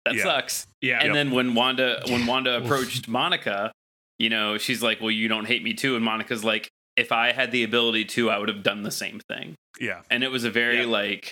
That 0.05 0.15
Yeah. 0.15 0.23
sucks. 0.23 0.67
Yeah. 0.81 0.97
And 0.97 1.07
Yep. 1.07 1.13
then 1.13 1.31
when 1.31 1.53
Wanda 1.53 2.01
when 2.07 2.25
Wanda 2.25 2.57
approached 2.63 3.07
Monica, 3.07 3.71
you 4.19 4.29
know, 4.29 4.57
she's 4.57 4.81
like, 4.83 4.99
"Well, 4.99 5.11
you 5.11 5.27
don't 5.27 5.45
hate 5.45 5.63
me 5.63 5.73
too," 5.73 5.95
and 5.95 6.03
Monica's 6.03 6.43
like, 6.43 6.69
"If 6.97 7.11
I 7.11 7.31
had 7.31 7.51
the 7.51 7.63
ability 7.63 8.05
to, 8.05 8.29
I 8.29 8.37
would 8.39 8.49
have 8.49 8.63
done 8.63 8.83
the 8.83 8.91
same 8.91 9.19
thing." 9.29 9.55
yeah 9.79 10.01
And 10.09 10.23
it 10.23 10.29
was 10.31 10.43
a 10.43 10.49
very 10.51 10.79
Yeah. 10.81 10.85
like, 10.87 11.31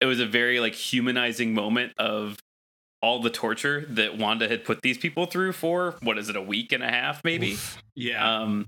it 0.00 0.06
was 0.06 0.18
a 0.20 0.26
very 0.26 0.60
like 0.60 0.74
humanizing 0.74 1.54
moment 1.54 1.92
of 1.98 2.38
all 3.02 3.20
the 3.22 3.30
torture 3.30 3.86
that 3.88 4.16
Wanda 4.18 4.48
had 4.48 4.64
put 4.64 4.82
these 4.82 4.98
people 4.98 5.24
through 5.26 5.52
for 5.52 5.96
what 6.02 6.18
is 6.18 6.28
it 6.28 6.36
a 6.36 6.42
week 6.42 6.72
and 6.72 6.82
a 6.82 6.88
half 6.90 7.22
maybe. 7.24 7.52
Oof. 7.52 7.82
yeah. 7.94 8.40
Um, 8.40 8.66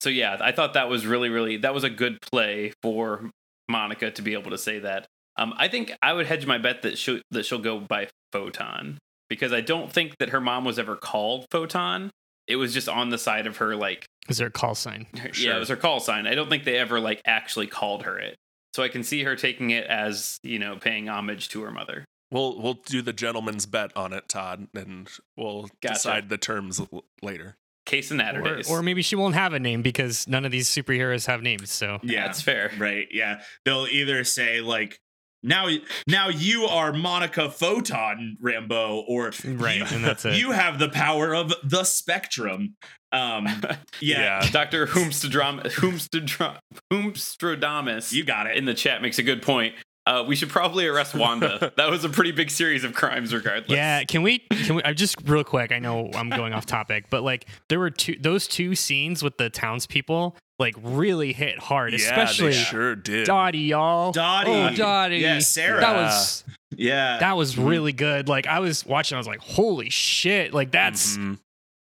so 0.00 0.10
yeah, 0.10 0.36
I 0.40 0.52
thought 0.52 0.74
that 0.74 0.88
was 0.88 1.06
really, 1.06 1.28
really 1.28 1.56
that 1.58 1.72
was 1.74 1.84
a 1.84 1.90
good 1.90 2.20
play 2.20 2.72
for 2.82 3.30
Monica 3.68 4.10
to 4.10 4.22
be 4.22 4.34
able 4.34 4.50
to 4.50 4.58
say 4.58 4.78
that. 4.80 5.06
Um, 5.36 5.54
I 5.56 5.68
think 5.68 5.92
I 6.02 6.12
would 6.12 6.26
hedge 6.26 6.46
my 6.46 6.58
bet 6.58 6.82
that 6.82 6.98
she'll 6.98 7.20
that 7.30 7.44
she'll 7.46 7.58
go 7.60 7.78
by 7.80 8.08
Photon 8.32 8.98
because 9.28 9.52
I 9.52 9.60
don't 9.60 9.92
think 9.92 10.16
that 10.18 10.30
her 10.30 10.40
mom 10.40 10.64
was 10.64 10.78
ever 10.78 10.96
called 10.96 11.46
Photon. 11.50 12.10
It 12.46 12.56
was 12.56 12.72
just 12.72 12.88
on 12.88 13.10
the 13.10 13.18
side 13.18 13.46
of 13.46 13.58
her 13.58 13.76
like 13.76 14.06
Is 14.28 14.38
there 14.38 14.48
a 14.48 14.50
call 14.50 14.74
sign? 14.74 15.06
yeah, 15.14 15.32
Sure. 15.32 15.56
it 15.56 15.58
was 15.58 15.68
her 15.68 15.76
call 15.76 16.00
sign. 16.00 16.26
I 16.26 16.34
don't 16.34 16.48
think 16.48 16.64
they 16.64 16.78
ever 16.78 16.98
like 16.98 17.20
actually 17.26 17.66
called 17.66 18.02
her 18.04 18.18
it. 18.18 18.36
So 18.74 18.82
I 18.82 18.88
can 18.88 19.02
see 19.02 19.22
her 19.24 19.36
taking 19.36 19.70
it 19.70 19.86
as 19.86 20.38
you 20.42 20.58
know 20.58 20.76
paying 20.76 21.08
homage 21.08 21.48
to 21.50 21.62
her 21.62 21.70
mother. 21.70 22.04
we'll 22.32 22.60
we'll 22.60 22.74
do 22.86 23.00
the 23.02 23.12
gentleman's 23.12 23.66
bet 23.66 23.94
on 23.96 24.12
it 24.12 24.28
todd 24.28 24.66
and 24.74 25.08
we'll 25.36 25.68
Gotcha. 25.82 25.94
decide 25.94 26.28
the 26.30 26.38
terms 26.38 26.80
l- 26.80 27.04
later 27.22 27.56
Case 27.88 28.10
in 28.12 28.18
Natter 28.18 28.40
Or, 28.42 28.56
days. 28.56 28.70
or 28.70 28.82
maybe 28.82 29.02
she 29.02 29.16
won't 29.16 29.34
have 29.34 29.52
a 29.54 29.58
name 29.58 29.82
because 29.82 30.28
none 30.28 30.44
of 30.44 30.52
these 30.52 30.68
superheroes 30.68 31.26
have 31.26 31.42
names. 31.42 31.72
So 31.72 31.98
yeah. 32.02 32.26
that's 32.26 32.40
fair. 32.42 32.70
Right. 32.78 33.08
Yeah. 33.10 33.40
They'll 33.64 33.86
either 33.90 34.22
say 34.24 34.60
like 34.60 35.00
now 35.42 35.68
now 36.06 36.28
you 36.28 36.64
are 36.64 36.92
Monica 36.92 37.50
Photon 37.50 38.36
Rambeau 38.42 39.04
or 39.08 39.32
Right, 39.44 39.78
you, 39.78 39.84
and 39.96 40.04
that's 40.04 40.24
it. 40.26 40.36
you 40.36 40.50
have 40.52 40.78
the 40.78 40.88
power 40.88 41.34
of 41.34 41.52
the 41.64 41.84
spectrum. 41.84 42.74
Um 43.12 43.46
yeah, 44.00 44.40
Yeah. 44.42 44.48
Dr. 44.52 44.86
Whomstedrom- 44.86 45.62
Whomstedrom- 45.62 46.58
Whomstradamus 46.92 48.12
you 48.12 48.24
got 48.24 48.46
it. 48.46 48.56
in 48.56 48.64
the 48.64 48.74
chat 48.74 49.00
makes 49.02 49.18
a 49.18 49.22
good 49.22 49.42
point. 49.42 49.74
Uh, 50.08 50.24
we 50.24 50.34
should 50.34 50.48
probably 50.48 50.86
arrest 50.86 51.14
Wanda. 51.14 51.70
that 51.76 51.90
was 51.90 52.02
a 52.02 52.08
pretty 52.08 52.32
big 52.32 52.50
series 52.50 52.82
of 52.82 52.94
crimes, 52.94 53.34
regardless. 53.34 53.68
Yeah, 53.70 54.04
can 54.04 54.22
we? 54.22 54.38
Can 54.38 54.76
we? 54.76 54.82
I'm 54.82 54.94
just 54.94 55.16
real 55.26 55.44
quick. 55.44 55.70
I 55.70 55.78
know 55.80 56.10
I'm 56.14 56.30
going 56.30 56.54
off 56.54 56.64
topic, 56.64 57.10
but 57.10 57.22
like 57.22 57.46
there 57.68 57.78
were 57.78 57.90
two 57.90 58.16
those 58.18 58.48
two 58.48 58.74
scenes 58.74 59.22
with 59.22 59.36
the 59.36 59.50
townspeople 59.50 60.34
like 60.58 60.74
really 60.82 61.32
hit 61.34 61.58
hard, 61.58 61.92
yeah 61.92 61.98
especially 61.98 62.52
they 62.52 62.56
sure 62.56 62.96
did 62.96 63.26
Dottie, 63.26 63.58
y'all. 63.58 64.10
Dottie. 64.12 64.50
oh 64.50 64.70
Dottie, 64.74 65.18
Yeah, 65.18 65.40
Sarah. 65.40 65.80
That 65.80 65.94
was 65.96 66.42
yeah. 66.74 67.18
that 67.18 67.36
was 67.36 67.58
really 67.58 67.92
good. 67.92 68.28
Like 68.30 68.46
I 68.46 68.60
was 68.60 68.86
watching, 68.86 69.16
I 69.16 69.18
was 69.18 69.26
like, 69.28 69.40
holy 69.40 69.90
shit! 69.90 70.54
Like 70.54 70.70
that's 70.72 71.18
Mhm. 71.18 71.38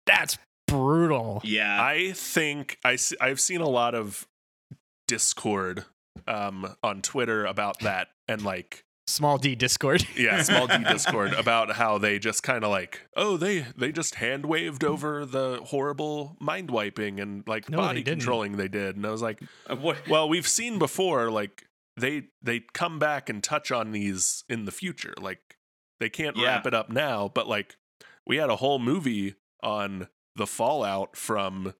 that's 0.07 0.38
brutal. 0.68 1.40
yeah. 1.44 1.83
I 1.83 2.12
think 2.12 2.79
I 2.85 2.94
see, 2.96 3.16
I've 3.20 3.40
seen 3.40 3.61
a 3.61 3.68
lot 3.68 3.94
of 3.96 4.27
discord 5.09 5.85
um 6.27 6.74
on 6.83 7.03
Twitter 7.03 7.44
about 7.44 7.81
that 7.81 8.09
and 8.29 8.42
like 8.42 8.85
Small 9.07 9.37
D 9.37 9.55
Discord. 9.55 10.07
yeah, 10.16 10.42
small 10.42 10.66
D 10.66 10.83
Discord 10.88 11.35
about 11.35 11.72
how 11.72 11.98
they 11.98 12.18
just 12.18 12.42
kind 12.42 12.64
of 12.64 12.70
like, 12.70 13.03
oh, 13.16 13.37
they 13.37 13.66
they 13.77 13.92
just 13.92 14.14
hand 14.14 14.46
waved 14.46 14.83
over 14.83 15.27
the 15.27 15.61
horrible 15.64 16.37
mind 16.40 16.70
wiping 16.70 17.20
and 17.20 17.46
like 17.46 17.68
No, 17.68 17.79
body 17.79 18.03
didn't. 18.03 18.20
controlling 18.20 18.57
they 18.57 18.68
did, 18.68 18.96
and 18.96 19.07
I 19.07 19.11
was 19.11 19.20
like, 19.22 19.40
Uh, 19.68 19.92
well, 20.09 20.27
we've 20.29 20.48
seen 20.48 20.79
before, 20.79 21.31
like 21.31 21.64
they 21.98 22.29
they 22.42 22.61
come 22.72 22.98
back 22.98 23.29
and 23.29 23.42
touch 23.44 23.70
on 23.70 23.92
these 23.92 24.42
in 24.48 24.64
the 24.64 24.72
future, 24.72 25.12
like 25.20 25.59
they 26.00 26.09
can't 26.09 26.37
Yeah. 26.38 26.46
wrap 26.46 26.66
it 26.66 26.72
up 26.74 26.88
now, 26.88 27.31
but 27.33 27.46
like 27.46 27.77
we 28.27 28.37
had 28.37 28.48
a 28.48 28.57
whole 28.57 28.79
movie 28.79 29.35
on 29.62 30.09
the 30.35 30.46
fallout 30.46 31.14
from 31.14 31.74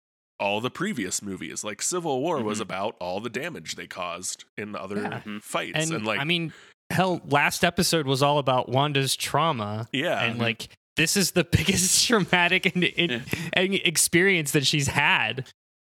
all 0.45 0.61
the 0.61 0.71
previous 0.71 1.23
movies. 1.23 1.65
Like 1.65 1.81
Civil 1.81 2.21
War 2.21 2.43
was 2.43 2.59
Mhm. 2.59 2.63
about 2.63 2.97
all 3.01 3.21
the 3.21 3.31
damage 3.31 3.77
they 3.77 3.87
caused 3.87 4.45
in 4.59 4.77
other 4.77 4.97
Yeah. 5.01 5.21
Mhm. 5.25 5.43
fights, 5.43 5.73
And, 5.75 5.91
and, 5.93 6.07
like 6.07 6.21
I 6.21 6.25
mean, 6.25 6.53
hell, 6.91 7.23
last 7.27 7.65
episode 7.65 8.07
was 8.07 8.23
all 8.23 8.39
about 8.39 8.69
Wanda's 8.69 9.17
trauma, 9.17 9.89
yeah, 9.93 10.23
and 10.23 10.39
like 10.39 10.69
this 10.97 11.17
is 11.17 11.33
the 11.33 11.45
biggest 11.59 12.07
traumatic 12.07 12.67
and, 12.67 12.85
and, 12.85 13.11
Yeah. 13.11 13.21
and 13.55 13.75
experience 13.75 14.51
that 14.53 14.67
she's 14.67 14.89
had. 14.89 15.51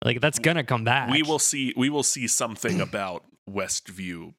Like 0.04 0.22
that's 0.22 0.40
gonna 0.40 0.64
come 0.64 0.84
back. 0.84 1.10
we 1.10 1.24
will 1.24 1.40
see 1.40 1.74
we 1.76 1.90
will 1.90 2.04
see 2.04 2.28
something 2.28 2.80
about 2.90 3.26
westview 3.50 4.34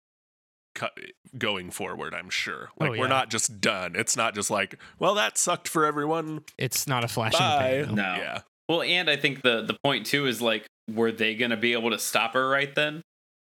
going 1.37 1.71
forward 1.73 2.15
i'm 2.15 2.31
sure 2.31 2.69
like 2.79 2.91
Oh, 2.93 2.99
we're 2.99 3.09
not 3.09 3.31
just 3.31 3.61
done 3.61 3.97
it's 3.97 4.17
not 4.17 4.35
just 4.35 4.49
like 4.51 4.79
well 5.01 5.15
that 5.17 5.37
sucked 5.37 5.67
for 5.67 5.85
everyone 5.85 6.45
It's 6.57 6.87
not 6.87 7.03
a 7.03 7.09
flash 7.09 7.33
Bye. 7.33 7.73
in 7.79 7.81
the 7.81 7.87
pan. 7.87 7.95
no. 7.97 8.03
yeah 8.17 8.41
Well, 8.69 8.83
and 8.83 9.09
I 9.09 9.17
think 9.17 9.43
the 9.43 9.63
the 9.63 9.77
point 9.85 10.07
too 10.07 10.27
is 10.27 10.43
like, 10.43 10.67
were 10.91 11.13
they 11.13 11.35
going 11.35 11.51
to 11.51 11.57
be 11.57 11.73
able 11.73 11.91
to 11.91 11.99
stop 11.99 12.35
her 12.35 12.49
right 12.49 12.75
then? 12.75 13.03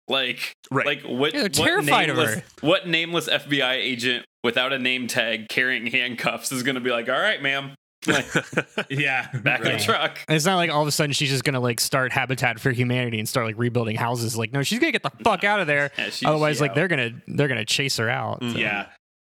Like, 0.09 0.53
right 0.71 0.85
like 0.87 1.03
what? 1.03 1.33
Yeah, 1.33 1.41
they're 1.49 1.49
what 1.49 1.67
terrified 1.67 2.11
of 2.11 2.17
nameless, 2.17 2.35
her. 2.37 2.43
What 2.61 2.87
nameless 2.87 3.29
FBI 3.29 3.73
agent 3.77 4.27
without 4.43 4.73
a 4.75 4.79
name 4.79 5.07
tag 5.07 5.49
carrying 5.49 5.87
handcuffs 5.87 6.53
is 6.53 6.63
going 6.63 6.75
to 6.75 6.81
be 6.83 6.91
like, 6.91 7.09
all 7.09 7.19
right, 7.19 7.41
ma'am, 7.41 7.75
like, 8.07 8.27
Yeah. 8.91 9.29
back 9.43 9.65
in 9.65 9.73
the 9.73 9.79
truck. 9.83 10.19
And 10.29 10.37
It's 10.37 10.45
not 10.45 10.57
like 10.57 10.71
all 10.71 10.83
of 10.83 10.89
a 10.89 10.93
sudden 10.93 11.13
she's 11.15 11.31
just 11.31 11.43
gonna 11.45 11.61
like 11.61 11.81
start 11.81 12.13
Habitat 12.13 12.61
for 12.61 12.71
Humanity 12.71 13.19
and 13.19 13.27
start 13.27 13.47
like 13.47 13.57
rebuilding 13.57 13.97
houses. 13.97 14.37
Like, 14.37 14.53
no, 14.53 14.63
she's 14.63 14.79
gonna 14.79 14.93
get 14.93 15.03
the 15.03 15.13
fuck 15.25 15.43
out 15.43 15.61
of 15.61 15.67
there. 15.67 15.91
Yeah, 15.97 16.11
she- 16.11 16.27
Otherwise, 16.27 16.57
she 16.57 16.61
like 16.63 16.73
out. 16.73 16.75
they're 16.75 16.89
gonna 16.89 17.11
they're 17.27 17.49
gonna 17.49 17.65
chase 17.65 17.97
her 17.97 18.11
out. 18.11 18.43
Mhm. 18.43 18.59
Yeah. 18.59 18.87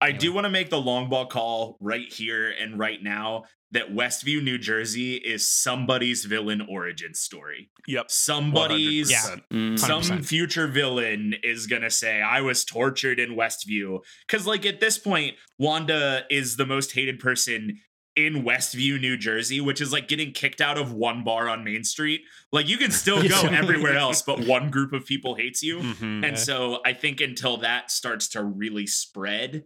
I 0.01 0.11
do 0.11 0.31
want 0.33 0.45
to 0.45 0.49
make 0.49 0.69
the 0.69 0.79
long 0.79 1.09
ball 1.09 1.25
call 1.25 1.77
right 1.81 2.11
here 2.11 2.49
and 2.49 2.79
right 2.79 3.01
now 3.03 3.43
that 3.71 3.93
Westview, 3.93 4.41
New 4.41 4.57
Jersey 4.57 5.15
is 5.15 5.47
somebody's 5.47 6.25
villain 6.25 6.65
origin 6.69 7.13
story. 7.13 7.69
yep 7.87 8.09
Somebody's 8.09 9.11
100%. 9.11 9.41
Mm. 9.53 9.79
some 9.79 10.23
future 10.23 10.67
villain 10.67 11.35
is 11.43 11.67
gonna 11.67 11.91
say 11.91 12.21
I 12.21 12.41
was 12.41 12.65
tortured 12.65 13.19
in 13.19 13.35
Westview 13.35 13.99
cuz 14.27 14.47
like 14.47 14.65
at 14.65 14.79
this 14.79 14.97
point 14.97 15.35
Wanda 15.59 16.23
is 16.31 16.55
the 16.55 16.65
most 16.65 16.93
hated 16.93 17.19
person 17.19 17.79
in 18.15 18.43
Westview, 18.43 18.99
New 18.99 19.15
Jersey, 19.15 19.61
which 19.61 19.79
is 19.79 19.93
like 19.93 20.07
getting 20.09 20.33
kicked 20.33 20.59
out 20.61 20.77
of 20.77 20.91
one 20.91 21.23
bar 21.23 21.47
on 21.47 21.63
Main 21.63 21.83
Street. 21.83 22.21
Like 22.51 22.67
you 22.67 22.77
can 22.77 22.91
still 22.91 23.21
go 23.29 23.41
everywhere 23.43 23.95
else 23.95 24.21
but 24.23 24.39
one 24.45 24.71
group 24.71 24.93
of 24.93 25.05
people 25.05 25.35
hates 25.35 25.61
you. 25.61 25.77
Mhm. 25.79 26.21
Yeah. 26.21 26.27
And 26.29 26.39
so 26.39 26.79
I 26.85 26.93
think 26.93 27.21
until 27.21 27.57
that 27.57 27.91
starts 27.91 28.27
to 28.29 28.43
really 28.43 28.87
spread, 28.87 29.63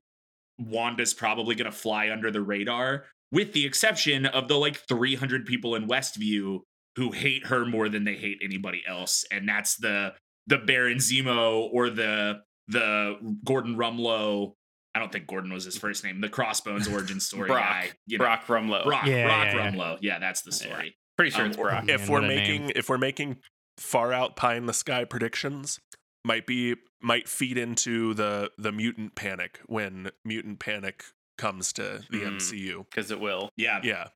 Wanda's 0.60 1.14
probably 1.14 1.56
going 1.56 1.70
to 1.72 1.78
fly 1.78 2.10
under 2.12 2.30
the 2.32 2.42
radar, 2.42 3.06
with 3.32 3.54
the 3.54 3.66
exception 3.66 4.26
of 4.26 4.48
the 4.48 4.56
like 4.58 4.78
300 4.88 5.46
people 5.46 5.76
in 5.76 5.88
Westview 5.88 6.60
who 6.96 7.12
hate 7.12 7.48
her 7.48 7.66
more 7.66 7.90
than 7.90 8.04
they 8.04 8.16
hate 8.16 8.38
anybody 8.44 8.84
else. 8.88 9.26
And 9.32 9.48
that's 9.50 9.76
the 9.78 10.14
the 10.48 10.58
Baron 10.58 10.98
Zemo 10.98 11.70
or 11.72 11.90
the 11.90 12.42
the 12.68 13.16
Gordon 13.44 13.76
Rumlow. 13.76 14.54
I 14.96 15.00
don't 15.00 15.12
think 15.12 15.26
Gordon 15.26 15.52
was 15.52 15.64
his 15.66 15.76
first 15.78 16.04
name. 16.04 16.22
The 16.22 16.30
Crossbones 16.30 16.88
origin 16.88 17.20
story 17.20 17.48
Brock. 17.48 17.62
guy. 17.64 17.90
You 18.06 18.20
know, 18.20 18.26
Brock 18.26 18.46
Rumlow. 18.46 18.84
Brock, 18.84 19.06
Yeah, 19.08 19.26
Brock 19.26 19.46
yeah, 19.46 19.56
yeah. 19.56 19.72
Rumlow. 19.72 19.98
Yeah, 20.02 20.20
that's 20.20 20.42
the 20.44 20.52
story. 20.52 20.96
Pretty 21.18 21.32
sure 21.32 21.46
Um, 21.46 21.48
it's 21.48 21.58
Brock. 21.58 21.86
If 21.90 22.08
we're 22.10 22.22
what 22.22 22.24
a 22.26 22.28
name. 22.28 22.38
making 22.38 22.72
if 22.76 22.90
we're 22.90 22.98
making 23.00 23.38
far 23.80 24.14
out 24.14 24.36
pie 24.36 24.56
in 24.56 24.68
the 24.68 24.74
sky 24.74 25.04
predictions 25.04 25.80
might 26.24 26.46
be 26.48 26.76
might 27.02 27.28
feed 27.28 27.58
into 27.58 28.14
the 28.14 28.52
the 28.58 28.72
mutant 28.72 29.16
panic 29.16 29.60
when 29.66 30.10
mutant 30.24 30.60
panic 30.60 31.04
comes 31.38 31.74
to 31.74 32.04
the 32.10 32.20
Hmm. 32.20 32.38
MCU. 32.38 32.86
because 32.90 33.12
it 33.12 33.20
will. 33.20 33.50
Yeah. 33.58 33.82
Yeah, 33.84 34.08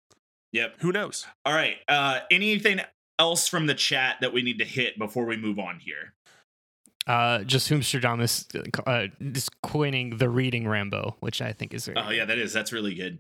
Yep. 0.53 0.77
who 0.79 0.91
knows? 0.91 1.25
All 1.45 1.53
right. 1.53 1.77
Uh, 1.87 2.19
anything 2.31 2.79
else 3.19 3.47
from 3.47 3.65
the 3.65 3.73
chat 3.73 4.17
that 4.21 4.31
we 4.33 4.41
need 4.43 4.59
to 4.59 4.65
hit 4.65 4.97
before 4.99 5.25
we 5.25 5.35
move 5.35 5.57
on 5.59 5.79
here? 5.79 6.13
Uh, 7.07 7.43
just 7.43 7.69
Whomstradamus 7.69 8.45
uh, 8.85 9.07
is 9.19 9.49
coining 9.63 10.17
the 10.17 10.29
reading 10.29 10.67
Rambo, 10.67 11.15
which 11.21 11.41
I 11.41 11.53
think 11.53 11.73
is 11.73 11.85
very. 11.85 11.97
Oh 11.97 12.09
yeah, 12.09 12.25
that 12.25 12.37
is 12.37 12.53
that's 12.53 12.71
really 12.73 12.93
good. 12.95 13.19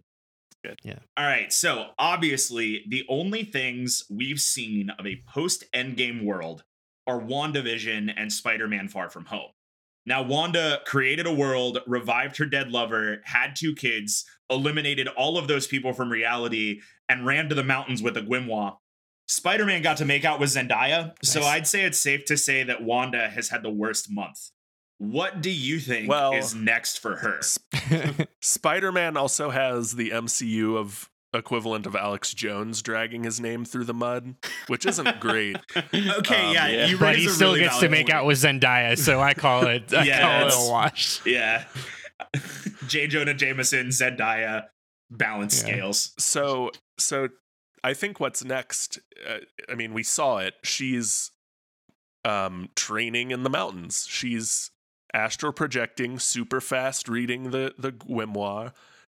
Good. 0.63 0.79
Yeah. 0.83 0.99
All 1.15 1.25
right. 1.25 1.51
So 1.53 1.91
obviously, 1.97 2.83
the 2.87 3.05
only 3.09 3.43
things 3.43 4.03
we've 4.09 4.41
seen 4.41 4.89
of 4.91 5.05
a 5.07 5.21
post 5.27 5.63
Endgame 5.73 6.23
world 6.23 6.63
are 7.07 7.19
WandaVision 7.19 8.13
and 8.15 8.31
Spider-Man: 8.31 8.89
Far 8.89 9.09
From 9.09 9.25
Home. 9.25 9.51
Now, 10.05 10.23
Wanda 10.23 10.79
created 10.85 11.25
a 11.27 11.33
world, 11.33 11.79
revived 11.85 12.37
her 12.37 12.45
dead 12.45 12.71
lover, 12.71 13.21
had 13.25 13.55
two 13.57 13.75
kids, 13.75 14.23
eliminated 14.49 15.07
all 15.09 15.37
of 15.37 15.47
those 15.49 15.67
people 15.67 15.91
from 15.93 16.09
reality, 16.09 16.79
and 17.09 17.25
ran 17.25 17.49
to 17.49 17.55
the 17.55 17.63
mountains 17.63 18.01
with 18.01 18.15
a 18.15 18.21
grimoire. 18.21 18.77
Spider 19.27 19.65
Man 19.65 19.81
got 19.81 19.97
to 19.97 20.05
make 20.05 20.23
out 20.23 20.39
with 20.39 20.49
Zendaya, 20.51 21.13
so 21.21 21.41
Nice. 21.41 21.49
I'd 21.49 21.67
say 21.67 21.83
it's 21.83 21.99
safe 21.99 22.23
to 22.25 22.37
say 22.37 22.63
that 22.63 22.81
Wanda 22.83 23.27
has 23.29 23.49
had 23.49 23.63
the 23.63 23.69
worst 23.69 24.09
month. 24.09 24.51
What 24.99 25.41
do 25.41 25.49
you 25.51 25.79
think 25.79 26.09
Well- 26.09 26.33
is 26.33 26.55
next 26.55 26.99
for 26.99 27.17
her? 27.17 27.41
Spider 28.41 28.91
Man 28.93 29.17
also 29.17 29.49
has 29.49 29.95
the 29.95 30.11
MCU 30.11 30.77
of 30.77 31.09
equivalent 31.33 31.85
of 31.85 31.95
Alex 31.95 32.33
Jones 32.33 32.81
dragging 32.81 33.23
his 33.23 33.39
name 33.39 33.65
through 33.65 33.83
the 33.85 33.93
mud, 33.93 34.35
which 34.67 34.85
isn't 34.85 35.19
great. 35.19 35.57
Okay, 35.93 36.47
Um, 36.47 36.53
yeah, 36.53 36.67
yeah. 36.67 36.85
you 36.87 36.97
but 36.97 37.15
he 37.15 37.27
still 37.27 37.49
really 37.53 37.61
gets 37.65 37.79
to 37.79 37.89
make 37.89 38.07
point. 38.07 38.15
out 38.15 38.25
with 38.25 38.37
Zendaya, 38.37 38.97
so 38.97 39.19
I 39.21 39.33
call 39.33 39.67
it. 39.67 39.93
I 39.93 40.03
Yeah, 40.03 40.21
call 40.39 40.47
it 40.47 40.53
a 40.67 40.71
wash. 40.71 41.25
Yeah. 41.25 41.65
J. 42.87 43.07
Jonah 43.07 43.33
Jameson, 43.33 43.87
Zendaya, 43.87 44.65
balance 45.11 45.61
Yeah. 45.61 45.73
scales. 45.73 46.13
So, 46.17 46.71
so 46.97 47.29
I 47.83 47.93
think 47.93 48.19
what's 48.19 48.43
next. 48.43 48.99
Uh, 49.27 49.37
I 49.69 49.75
mean, 49.75 49.93
we 49.93 50.03
saw 50.03 50.37
it. 50.39 50.55
She's 50.63 51.31
um, 52.25 52.69
training 52.75 53.31
in 53.31 53.43
the 53.43 53.49
mountains. 53.49 54.05
She's 54.09 54.71
astral 55.13 55.53
projecting 55.53 56.19
super 56.19 56.59
fast, 56.61 57.07
reading 57.07 57.51
the 57.51 57.73
the 57.77 57.91
grimoire, 57.91 58.73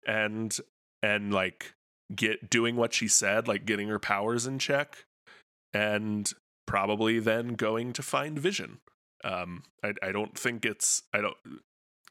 and 0.07 0.55
and 1.03 1.33
like 1.33 1.73
get 2.15 2.49
doing 2.49 2.75
what 2.75 2.93
she 2.93 3.07
said, 3.07 3.47
like 3.47 3.65
getting 3.65 3.87
her 3.87 3.99
powers 3.99 4.45
in 4.47 4.59
check, 4.59 5.05
and 5.73 6.31
probably 6.67 7.19
then 7.19 7.49
going 7.55 7.93
to 7.93 8.01
find 8.03 8.37
Vision. 8.39 8.79
Um, 9.23 9.63
I 9.83 9.93
I 10.01 10.11
don't 10.11 10.37
think 10.37 10.65
it's 10.65 11.03
I 11.13 11.21
don't. 11.21 11.37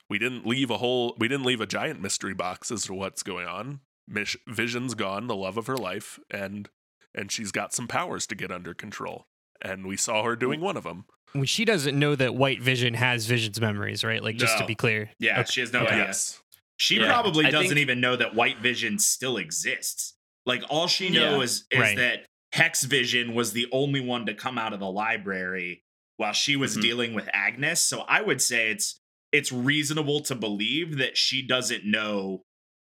We 0.08 0.18
didn't 0.18 0.46
leave 0.46 0.70
a 0.70 0.78
whole. 0.78 1.14
We 1.18 1.28
didn't 1.28 1.46
leave 1.46 1.60
a 1.60 1.66
giant 1.66 2.00
mystery 2.00 2.34
box 2.34 2.70
as 2.70 2.82
to 2.84 2.94
what's 2.94 3.22
going 3.22 3.46
on. 3.46 3.80
Mish- 4.08 4.36
Vision's 4.48 4.94
gone, 4.94 5.28
the 5.28 5.36
love 5.36 5.56
of 5.56 5.66
her 5.66 5.76
life, 5.76 6.18
and 6.30 6.68
and 7.14 7.30
she's 7.30 7.52
got 7.52 7.72
some 7.72 7.86
powers 7.88 8.26
to 8.28 8.34
get 8.34 8.50
under 8.50 8.74
control. 8.74 9.26
And 9.62 9.86
we 9.86 9.96
saw 9.96 10.22
her 10.24 10.36
doing 10.36 10.60
one 10.60 10.76
of 10.76 10.84
them. 10.84 11.04
When 11.32 11.44
she 11.44 11.64
doesn't 11.64 11.96
know 11.96 12.16
that 12.16 12.34
White 12.34 12.60
Vision 12.62 12.94
has 12.94 13.26
Vision's 13.26 13.60
memories, 13.60 14.02
right? 14.02 14.22
Like 14.22 14.36
just 14.36 14.58
to 14.58 14.64
be 14.64 14.74
clear. 14.74 15.10
Yeah, 15.20 15.40
Okay. 15.40 15.50
she 15.50 15.60
has 15.60 15.72
no 15.72 15.80
Okay. 15.80 15.92
idea. 15.92 16.04
Yes. 16.06 16.40
She 16.80 16.96
Yeah, 16.96 17.08
probably 17.08 17.44
I 17.44 17.50
doesn't 17.50 17.68
think- 17.68 17.78
even 17.80 18.00
know 18.00 18.16
that 18.16 18.34
White 18.34 18.58
Vision 18.58 18.98
still 18.98 19.36
exists. 19.36 20.14
Like 20.46 20.62
all 20.70 20.88
she 20.88 21.08
Yeah. 21.08 21.30
knows 21.32 21.66
is 21.70 21.78
Right. 21.78 21.96
that 21.98 22.26
Hex 22.54 22.84
Vision 22.84 23.34
was 23.34 23.52
the 23.52 23.68
only 23.70 24.00
one 24.00 24.24
to 24.24 24.32
come 24.34 24.56
out 24.56 24.72
of 24.72 24.80
the 24.80 24.90
library 24.90 25.82
while 26.16 26.32
she 26.32 26.56
was 26.56 26.76
Mhm. 26.78 26.82
dealing 26.82 27.12
with 27.14 27.28
Agnes. 27.34 27.84
So 27.84 28.00
I 28.02 28.22
would 28.22 28.40
say 28.40 28.70
it's 28.70 28.96
it's 29.32 29.52
reasonable 29.52 30.20
to 30.20 30.34
believe 30.34 30.96
that 30.96 31.16
she 31.16 31.40
doesn't 31.42 31.84
know 31.84 32.42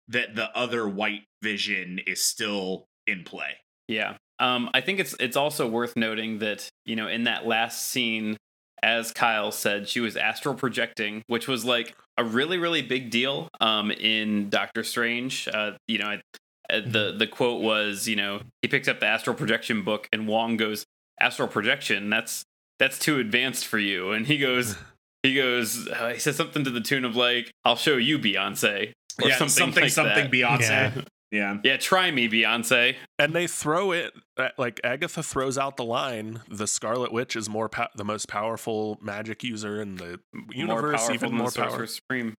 that 0.09 0.35
the 0.35 0.55
other 0.55 0.87
White 0.87 1.23
Vision 1.41 1.97
is 2.05 2.23
still 2.23 2.85
in 3.07 3.23
play. 3.23 3.57
Yeah. 3.87 4.17
Um, 4.39 4.69
I 4.73 4.81
think 4.81 4.99
it's 4.99 5.15
it's 5.21 5.37
also 5.37 5.67
worth 5.67 5.95
noting 5.95 6.39
that, 6.39 6.69
you 6.85 6.95
know, 6.97 7.07
in 7.07 7.23
that 7.23 7.47
last 7.47 7.87
scene, 7.87 8.37
as 8.83 9.11
Kyle 9.11 9.51
said, 9.51 9.87
she 9.87 9.99
was 9.99 10.15
astral 10.15 10.55
projecting, 10.55 11.23
which 11.27 11.47
was 11.47 11.65
like 11.65 11.95
a 12.17 12.23
really, 12.23 12.57
really 12.57 12.81
big 12.81 13.09
deal 13.09 13.49
um, 13.59 13.91
in 13.91 14.49
Doctor 14.49 14.83
Strange. 14.83 15.47
Uh, 15.51 15.73
you 15.87 15.97
know, 15.97 16.07
I, 16.07 16.21
uh, 16.69 16.81
the 16.85 17.15
the 17.17 17.27
quote 17.27 17.61
was, 17.61 18.07
you 18.07 18.15
know, 18.15 18.41
he 18.61 18.67
picks 18.67 18.87
up 18.87 18.99
the 18.99 19.05
astral 19.05 19.35
projection 19.35 19.83
book 19.83 20.07
and 20.11 20.27
Wong 20.27 20.57
goes, 20.57 20.85
Astral 21.19 21.47
projection, 21.47 22.09
that's 22.09 22.43
that's 22.77 22.99
too 22.99 23.19
advanced 23.19 23.65
for 23.65 23.79
you. 23.79 24.11
And 24.11 24.27
he 24.27 24.37
goes, 24.37 24.75
he 25.23 25.33
goes, 25.33 25.87
uh, 25.87 26.09
he 26.09 26.19
says 26.19 26.35
something 26.35 26.63
to 26.63 26.69
the 26.69 26.81
tune 26.81 27.05
of 27.05 27.15
like, 27.15 27.51
I'll 27.63 27.77
show 27.77 27.97
you 27.97 28.19
Beyonce. 28.19 28.91
Or 29.21 29.29
yeah, 29.29 29.37
something, 29.37 29.49
something, 29.49 29.83
like 29.83 29.91
something 29.91 30.29
that. 30.29 30.31
Beyonce. 30.31 30.69
Yeah. 30.69 31.01
Yeah. 31.31 31.57
Yeah, 31.63 31.77
try 31.77 32.11
me, 32.11 32.29
Beyonce. 32.29 32.95
And 33.19 33.33
they 33.33 33.47
throw 33.47 33.91
it 33.91 34.13
uh, 34.37 34.49
like 34.57 34.79
Agatha 34.83 35.21
throws 35.23 35.57
out 35.57 35.75
the 35.77 35.83
line. 35.83 36.41
The 36.49 36.67
Scarlet 36.67 37.11
Witch 37.11 37.35
is 37.35 37.49
more 37.49 37.67
po- 37.67 37.87
the 37.95 38.05
most 38.05 38.27
powerful 38.27 38.97
magic 39.01 39.43
user 39.43 39.81
in 39.81 39.95
the 39.95 40.19
universe, 40.51 41.01
powerful 41.07 41.15
even 41.15 41.33
more 41.35 41.51
powerful. 41.51 41.77
power. 41.77 41.87
Supreme. 41.87 42.35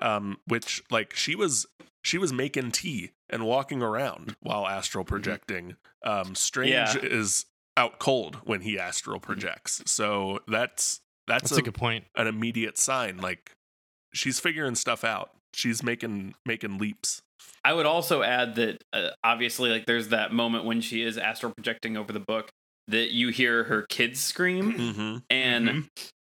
um, 0.00 0.36
which 0.46 0.82
like 0.90 1.14
she 1.14 1.34
was 1.34 1.66
she 2.04 2.16
was 2.18 2.32
making 2.32 2.70
tea 2.70 3.10
and 3.28 3.44
walking 3.44 3.82
around 3.82 4.36
while 4.40 4.66
astral 4.68 5.04
projecting. 5.04 5.76
Um, 6.04 6.34
Strange 6.34 6.70
Yeah. 6.70 6.94
is 7.02 7.46
out 7.76 7.98
cold 7.98 8.36
when 8.44 8.60
he 8.60 8.78
astral 8.78 9.18
projects, 9.20 9.82
so 9.86 10.40
that's 10.46 11.00
that's, 11.26 11.50
That's 11.50 11.58
a, 11.58 11.60
a 11.60 11.62
good 11.62 11.74
point. 11.74 12.04
an 12.14 12.26
immediate 12.26 12.78
sign. 12.78 13.16
Like 13.18 13.52
she's 14.14 14.38
figuring 14.38 14.74
stuff 14.76 15.02
out. 15.02 15.30
She's 15.54 15.82
making 15.82 16.34
making 16.46 16.78
leaps. 16.78 17.20
I 17.64 17.72
would 17.72 17.86
also 17.86 18.22
add 18.22 18.54
that 18.56 18.82
uh, 18.92 19.10
obviously, 19.24 19.70
like, 19.70 19.86
there's 19.86 20.08
that 20.08 20.32
moment 20.32 20.64
when 20.64 20.80
she 20.80 21.02
is 21.02 21.18
astral 21.18 21.52
projecting 21.54 21.96
over 21.96 22.12
the 22.12 22.20
book 22.20 22.48
that 22.88 23.10
you 23.12 23.28
hear 23.28 23.64
her 23.64 23.82
kids 23.88 24.20
scream, 24.20 24.72
Mm-hmm. 24.72 25.16
and 25.30 25.68
Mhm. 25.68 25.86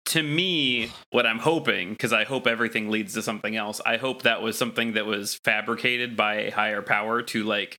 to 0.08 0.23
me, 0.23 0.91
what 1.12 1.25
I'm 1.25 1.39
hoping, 1.39 1.91
because 1.91 2.12
I 2.12 2.23
hope 2.25 2.47
everything 2.47 2.89
leads 2.89 3.13
to 3.13 3.21
something 3.21 3.55
else, 3.55 3.79
I 3.86 3.97
hope 3.97 4.23
that 4.23 4.41
was 4.41 4.58
something 4.58 4.93
that 4.93 5.05
was 5.05 5.39
fabricated 5.45 6.17
by 6.17 6.36
a 6.36 6.51
higher 6.51 6.82
power 6.82 7.21
to 7.21 7.43
like 7.43 7.77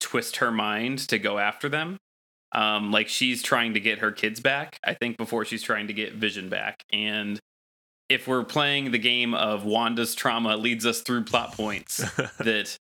twist 0.00 0.36
her 0.36 0.50
mind 0.52 1.00
to 1.08 1.18
go 1.18 1.38
after 1.38 1.68
them. 1.68 1.96
Um, 2.52 2.90
like 2.92 3.08
she's 3.08 3.42
trying 3.42 3.74
to 3.74 3.80
get 3.80 3.98
her 3.98 4.10
kids 4.12 4.40
back, 4.40 4.78
I 4.82 4.94
think, 4.94 5.16
before 5.18 5.44
she's 5.44 5.62
trying 5.62 5.88
to 5.88 5.92
get 5.92 6.14
Vision 6.14 6.48
back. 6.48 6.82
And 6.92 7.38
if 8.08 8.26
we're 8.26 8.44
playing 8.44 8.90
the 8.90 8.98
game 8.98 9.34
of 9.34 9.64
Wanda's 9.64 10.14
trauma 10.14 10.56
leads 10.56 10.86
us 10.86 11.00
through 11.02 11.24
plot 11.24 11.52
points, 11.52 11.96
that 12.38 12.76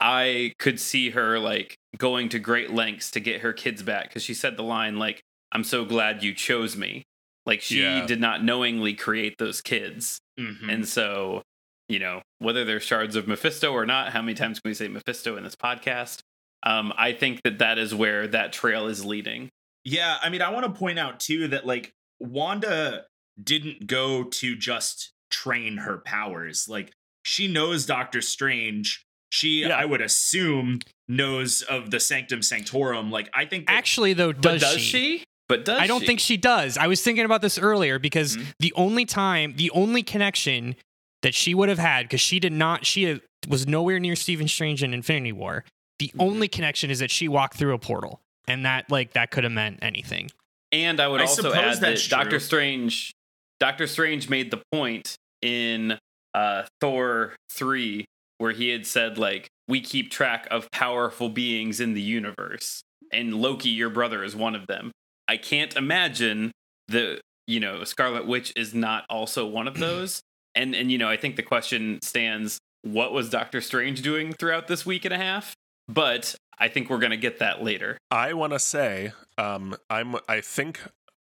I 0.00 0.52
could 0.58 0.78
see 0.80 1.10
her 1.10 1.38
like 1.38 1.76
going 1.98 2.28
to 2.30 2.38
great 2.38 2.70
lengths 2.72 3.10
to 3.12 3.20
get 3.20 3.40
her 3.42 3.52
kids 3.52 3.82
back 3.82 4.08
because 4.08 4.22
she 4.22 4.34
said 4.34 4.56
the 4.56 4.62
line 4.62 4.96
like 4.98 5.20
I'm 5.52 5.64
so 5.64 5.84
glad 5.84 6.22
you 6.22 6.32
chose 6.34 6.76
me. 6.76 7.02
Like 7.46 7.60
she 7.60 7.82
Yeah. 7.82 8.06
did 8.06 8.20
not 8.20 8.44
knowingly 8.44 8.94
create 8.94 9.34
those 9.38 9.60
kids. 9.60 10.20
Mhm. 10.38 10.72
And 10.72 10.88
so, 10.88 11.42
you 11.88 11.98
know, 11.98 12.22
whether 12.38 12.64
they're 12.64 12.78
shards 12.80 13.16
of 13.16 13.26
Mephisto 13.26 13.72
or 13.72 13.84
not, 13.84 14.12
how 14.12 14.22
many 14.22 14.34
times 14.34 14.60
can 14.60 14.70
we 14.70 14.74
say 14.74 14.86
Mephisto 14.88 15.36
in 15.36 15.42
this 15.42 15.56
podcast? 15.56 16.20
Um, 16.62 16.92
I 16.96 17.12
think 17.12 17.42
that 17.42 17.58
that 17.58 17.78
is 17.78 17.94
where 17.94 18.28
that 18.28 18.52
trail 18.52 18.86
is 18.86 19.04
leading. 19.04 19.48
Yeah, 19.84 20.18
I 20.22 20.28
mean, 20.28 20.42
I 20.42 20.50
want 20.50 20.66
to 20.66 20.78
point 20.78 20.98
out 20.98 21.18
too 21.18 21.48
that 21.48 21.66
like 21.66 21.90
Wanda 22.20 23.06
didn't 23.42 23.86
go 23.86 24.24
to 24.24 24.56
just 24.56 25.12
train 25.30 25.78
her 25.78 25.98
powers. 25.98 26.66
Like 26.68 26.92
she 27.24 27.46
knows 27.48 27.86
Doctor 27.86 28.20
Strange. 28.22 29.04
She, 29.32 29.60
Yeah. 29.60 29.76
I 29.76 29.84
would 29.84 30.00
assume, 30.00 30.80
knows 31.06 31.62
of 31.62 31.90
the 31.90 32.00
Sanctum 32.00 32.42
Sanctorum. 32.42 33.10
Like 33.10 33.30
I 33.34 33.44
think 33.44 33.66
that- 33.66 33.72
Actually, 33.74 34.12
though, 34.12 34.32
does, 34.32 34.60
does 34.60 34.80
she? 34.80 35.24
But 35.48 35.64
does 35.64 35.80
I 35.80 35.86
don't 35.86 36.00
she? 36.00 36.06
think 36.06 36.20
she 36.20 36.36
does. 36.36 36.76
I 36.78 36.86
was 36.86 37.02
thinking 37.02 37.24
about 37.24 37.42
this 37.42 37.58
earlier 37.58 37.98
because 37.98 38.36
Mhm. 38.36 38.46
the 38.60 38.72
only 38.74 39.04
time, 39.04 39.54
the 39.56 39.70
only 39.72 40.02
connection 40.02 40.76
that 41.22 41.34
she 41.34 41.54
would 41.54 41.68
have 41.68 41.78
had, 41.78 42.04
because 42.06 42.20
she 42.20 42.38
did 42.40 42.52
not, 42.52 42.86
she 42.86 43.20
was 43.48 43.66
nowhere 43.66 43.98
near 44.00 44.16
Stephen 44.16 44.48
Strange 44.48 44.82
in 44.82 44.94
Infinity 44.94 45.32
War. 45.32 45.64
The 45.98 46.08
Mhm. 46.14 46.20
only 46.22 46.48
connection 46.48 46.90
is 46.90 46.98
that 47.00 47.10
she 47.10 47.28
walked 47.28 47.56
through 47.56 47.74
a 47.74 47.78
portal, 47.78 48.20
and 48.48 48.64
that 48.64 48.90
like 48.90 49.12
that 49.12 49.30
could 49.30 49.44
have 49.44 49.52
meant 49.52 49.80
anything. 49.82 50.30
And 50.72 50.98
I 51.00 51.08
would 51.08 51.20
I 51.20 51.24
also 51.24 51.52
add 51.52 51.74
that 51.74 51.80
that's 51.80 52.08
Doctor. 52.08 52.38
Strange, 52.40 53.12
Doctor 53.60 53.86
Strange 53.86 54.28
made 54.28 54.50
the 54.50 54.62
point 54.72 55.14
in 55.42 55.98
uh, 56.34 56.64
Thor 56.80 57.34
three 57.52 58.06
where 58.38 58.52
he 58.52 58.70
had 58.70 58.86
said 58.86 59.18
like 59.18 59.48
we 59.68 59.80
keep 59.80 60.10
track 60.10 60.48
of 60.50 60.70
powerful 60.72 61.28
beings 61.28 61.78
in 61.78 61.94
the 61.94 62.00
universe, 62.00 62.82
and 63.12 63.34
Loki, 63.34 63.68
your 63.68 63.90
brother, 63.90 64.24
is 64.24 64.34
one 64.34 64.54
of 64.54 64.66
them. 64.66 64.90
I 65.28 65.36
can't 65.36 65.76
imagine 65.76 66.50
the 66.88 67.20
you 67.46 67.60
know 67.60 67.84
Scarlet 67.84 68.26
Witch 68.26 68.52
is 68.56 68.74
not 68.74 69.04
also 69.08 69.46
one 69.46 69.68
of 69.68 69.74
those. 69.78 70.20
And 70.54 70.74
and 70.74 70.90
you 70.90 70.98
know 70.98 71.08
I 71.08 71.16
think 71.16 71.36
the 71.36 71.42
question 71.42 72.00
stands: 72.02 72.58
What 72.82 73.12
was 73.12 73.30
Doctor 73.30 73.60
Strange 73.60 74.02
doing 74.02 74.32
throughout 74.32 74.66
this 74.66 74.84
week 74.86 75.04
and 75.04 75.14
a 75.14 75.18
half? 75.18 75.54
But 75.86 76.34
I 76.58 76.68
think 76.68 76.90
we're 76.90 76.98
gonna 76.98 77.16
get 77.16 77.38
that 77.38 77.62
later. 77.62 77.98
I 78.10 78.32
want 78.32 78.52
to 78.52 78.58
say, 78.58 79.12
um, 79.38 79.76
I'm. 79.88 80.16
I 80.28 80.40
think 80.40 80.80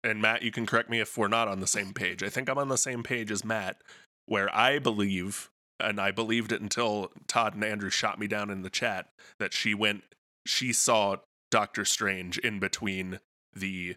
and 0.04 0.20
Matt, 0.22 0.42
you 0.42 0.50
can 0.52 0.66
correct 0.66 0.88
me 0.90 1.00
if 1.00 1.16
we're 1.18 1.28
not 1.28 1.48
on 1.48 1.60
the 1.60 1.66
same 1.66 1.92
page. 1.92 2.22
I 2.22 2.28
think 2.28 2.48
I'm 2.48 2.58
on 2.58 2.68
the 2.68 2.76
same 2.78 3.02
page 3.02 3.30
as 3.30 3.44
Matt, 3.44 3.78
where 4.26 4.54
I 4.54 4.78
believe, 4.78 5.50
and 5.80 6.00
I 6.00 6.10
believed 6.10 6.52
it 6.52 6.60
until 6.60 7.10
Todd 7.26 7.54
and 7.54 7.64
Andrew 7.64 7.90
shot 7.90 8.18
me 8.18 8.26
down 8.26 8.50
in 8.50 8.62
the 8.62 8.70
chat, 8.70 9.06
that 9.38 9.52
she 9.52 9.74
went, 9.74 10.02
she 10.46 10.72
saw 10.72 11.16
Doctor 11.50 11.84
Strange 11.84 12.38
in 12.38 12.58
between 12.60 13.20
the 13.54 13.96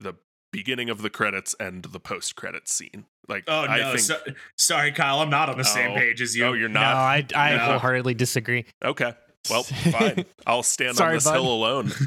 the 0.00 0.14
beginning 0.52 0.88
of 0.90 1.02
the 1.02 1.10
credits 1.10 1.54
and 1.58 1.82
the 1.84 1.98
post 2.00 2.36
credits 2.36 2.72
scene. 2.74 3.06
Like, 3.28 3.44
Oh 3.48 3.62
I 3.62 3.78
no! 3.78 3.88
think, 3.90 4.00
so- 4.00 4.20
sorry, 4.56 4.92
Kyle. 4.92 5.20
I'm 5.20 5.30
not 5.30 5.48
on 5.48 5.56
the 5.58 5.64
same 5.64 5.92
Oh. 5.92 5.96
page 5.96 6.20
as 6.22 6.36
you. 6.36 6.44
oh, 6.46 6.52
you're 6.52 6.68
no, 6.68 6.80
not. 6.80 6.94
I 6.96 7.26
I 7.34 7.56
No. 7.56 7.58
wholeheartedly 7.64 8.14
disagree. 8.14 8.64
okay. 8.84 9.14
Well, 9.50 9.62
fine. 9.92 10.24
I'll 10.46 10.62
stand 10.62 10.96
Sorry, 10.96 11.10
on 11.10 11.16
this 11.16 11.24
bud. 11.24 11.34
hill 11.34 11.52
alone. 11.52 11.92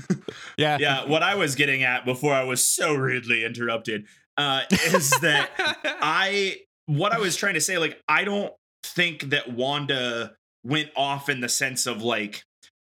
Yeah. 0.58 0.78
yeah, 0.80 1.06
what 1.06 1.22
I 1.22 1.36
was 1.36 1.54
getting 1.54 1.84
at 1.84 2.04
before 2.04 2.34
I 2.34 2.44
was 2.44 2.66
so 2.66 2.96
rudely 2.96 3.46
interrupted 3.46 4.08
uh, 4.38 4.62
is 4.88 5.12
that 5.22 5.52
I 5.86 6.58
what 6.88 7.12
I 7.12 7.20
was 7.20 7.36
trying 7.36 7.54
to 7.54 7.62
say, 7.62 7.78
like, 7.78 8.02
I 8.08 8.24
don't 8.24 8.52
think 8.84 9.30
that 9.30 9.52
Wanda 9.52 10.34
went 10.64 10.90
off 10.96 11.30
in 11.30 11.42
the 11.42 11.50
sense 11.50 11.86
of 11.86 12.02
like, 12.02 12.44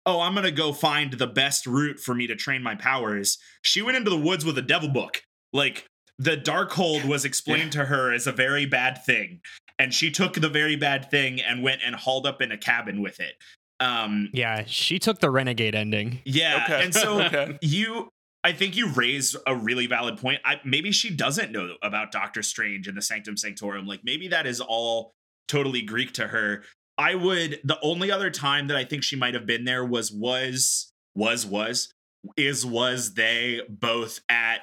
oh, 0.06 0.20
I'm 0.20 0.34
gonna 0.34 0.52
go 0.52 0.74
find 0.74 1.14
the 1.14 1.28
best 1.28 1.68
route 1.68 2.00
for 2.00 2.16
me 2.16 2.26
to 2.28 2.36
train 2.36 2.64
my 2.64 2.74
powers. 2.74 3.38
She 3.62 3.84
went 3.84 3.98
into 3.98 4.10
the 4.10 4.18
woods 4.18 4.44
with 4.44 4.58
a 4.58 4.64
devil 4.64 4.90
book. 4.90 5.22
Like 5.54 5.86
the 6.18 6.38
Darkhold 6.38 7.06
was 7.06 7.24
explained 7.24 7.72
to 7.74 7.86
her 7.86 8.12
as 8.12 8.26
a 8.26 8.32
very 8.32 8.66
bad 8.66 9.04
thing, 9.06 9.42
and 9.78 9.94
she 9.94 10.10
took 10.12 10.34
the 10.34 10.50
very 10.50 10.76
bad 10.76 11.10
thing 11.12 11.40
and 11.40 11.64
went 11.64 11.82
and 11.86 11.96
hauled 11.96 12.26
up 12.26 12.42
in 12.42 12.52
a 12.52 12.58
cabin 12.58 13.02
with 13.02 13.20
it. 13.20 13.36
Um, 13.80 14.30
Yeah, 14.34 14.64
she 14.68 15.00
took 15.00 15.20
the 15.20 15.30
renegade 15.30 15.76
ending. 15.76 16.20
yeah, 16.26 16.64
Okay. 16.66 16.84
and 16.84 16.94
so 16.94 17.22
okay. 17.26 17.58
you 17.62 18.10
i 18.44 18.54
think 18.54 18.78
you 18.78 18.88
raise 18.94 19.36
a 19.48 19.54
really 19.56 19.86
valid 19.86 20.18
point 20.18 20.40
I, 20.46 20.62
maybe 20.64 20.92
she 20.94 21.10
doesn't 21.10 21.52
know 21.52 21.76
about 21.84 22.12
doctor 22.14 22.42
strange 22.42 22.88
and 22.88 22.96
the 22.98 23.02
sanctum 23.02 23.36
sanctorum 23.36 23.86
like 23.86 24.00
maybe 24.06 24.30
that 24.30 24.48
is 24.48 24.62
all 24.62 25.12
totally 25.50 25.82
greek 25.82 26.14
to 26.14 26.28
her 26.28 26.64
i 26.98 27.16
would 27.16 27.60
the 27.66 27.78
only 27.82 28.12
other 28.12 28.30
time 28.30 28.68
that 28.68 28.78
i 28.78 28.86
think 28.86 29.04
she 29.04 29.18
might 29.18 29.34
have 29.34 29.46
been 29.46 29.66
there 29.66 29.84
was 29.84 30.10
was 30.10 30.94
was 31.16 31.46
was 31.46 31.92
is 32.38 32.66
was 32.66 33.14
they 33.16 33.60
both 33.68 34.22
at 34.30 34.62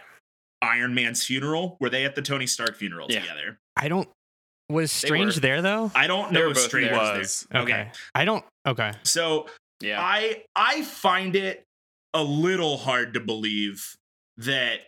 iron 0.63 0.95
man's 0.95 1.23
funeral 1.25 1.77
were 1.79 1.91
they 1.91 2.07
at 2.07 2.15
the 2.15 2.23
tony 2.23 2.47
stark 2.47 2.77
funeral 2.77 3.07
Yeah. 3.11 3.21
together 3.21 3.59
I 3.79 3.89
don't. 3.89 4.09
Was 4.69 4.91
Strange 4.91 5.37
were. 5.37 5.41
there 5.41 5.63
though? 5.63 5.91
i 5.95 6.07
don't 6.07 6.33
know 6.33 6.41
were 6.47 6.51
if 6.51 6.59
strange 6.59 6.91
there. 6.91 6.99
was 6.99 7.19
Was. 7.19 7.47
there 7.51 7.63
okay 7.63 7.91
I 8.15 8.25
don't. 8.25 8.45
Okay. 8.67 8.93
so 9.05 9.47
yeah. 9.81 10.01
I 10.01 10.43
I 10.57 10.83
find 10.83 11.37
it 11.37 11.63
a 12.15 12.23
little 12.23 12.79
hard 12.79 13.15
to 13.15 13.21
believe 13.21 13.95
that 14.39 14.81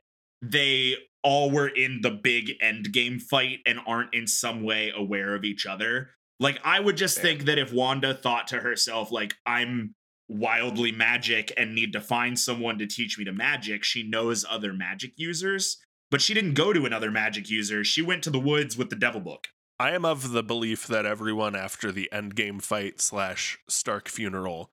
they 0.42 0.96
all 1.22 1.50
were 1.50 1.68
in 1.68 2.00
the 2.02 2.10
big 2.10 2.52
end 2.60 2.92
game 2.92 3.18
fight 3.20 3.58
and 3.66 3.78
aren't 3.86 4.14
in 4.14 4.26
some 4.26 4.62
way 4.62 4.92
aware 4.96 5.34
of 5.34 5.44
each 5.44 5.66
other. 5.66 6.10
Like 6.40 6.58
I 6.64 6.80
would 6.80 6.96
just 6.96 7.16
Fair. 7.16 7.24
think 7.24 7.44
that 7.44 7.58
if 7.58 7.72
Wanda 7.72 8.14
thought 8.14 8.48
to 8.48 8.60
herself 8.60 9.12
like 9.12 9.34
I'm 9.46 9.94
wildly 10.28 10.90
magic 10.92 11.52
and 11.56 11.74
need 11.74 11.92
to 11.92 12.00
find 12.00 12.38
someone 12.38 12.78
to 12.78 12.86
teach 12.86 13.18
me 13.18 13.24
to 13.26 13.32
magic, 13.32 13.84
she 13.84 14.02
knows 14.02 14.44
other 14.48 14.72
magic 14.72 15.12
users, 15.16 15.78
but 16.10 16.20
she 16.22 16.34
didn't 16.34 16.54
go 16.54 16.72
to 16.72 16.86
another 16.86 17.10
magic 17.10 17.48
user. 17.50 17.84
She 17.84 18.02
went 18.02 18.22
to 18.24 18.30
the 18.30 18.40
woods 18.40 18.76
with 18.76 18.90
the 18.90 18.96
devil 18.96 19.20
book. 19.20 19.48
I 19.80 19.92
am 19.92 20.04
of 20.04 20.32
the 20.32 20.42
belief 20.42 20.86
that 20.88 21.06
everyone 21.06 21.54
after 21.54 21.92
the 21.92 22.08
Endgame 22.12 22.60
fight 22.60 23.00
slash 23.00 23.58
Stark 23.68 24.08
funeral 24.08 24.70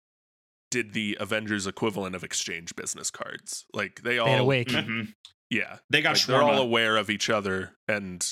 did 0.71 0.93
the 0.93 1.15
Avengers 1.19 1.67
equivalent 1.67 2.15
of 2.15 2.23
exchange 2.23 2.75
business 2.75 3.11
cards. 3.11 3.65
Like 3.73 4.01
they 4.01 4.17
all, 4.17 4.25
They 4.25 4.31
had 4.31 4.41
a 4.41 4.45
wake. 4.45 4.69
Mhm. 4.69 5.13
yeah, 5.49 5.77
They 5.89 6.01
got 6.01 6.15
like, 6.15 6.25
they're 6.25 6.41
all 6.41 6.57
aware 6.59 6.97
of 6.97 7.09
each 7.09 7.29
other, 7.29 7.75
and 7.87 8.25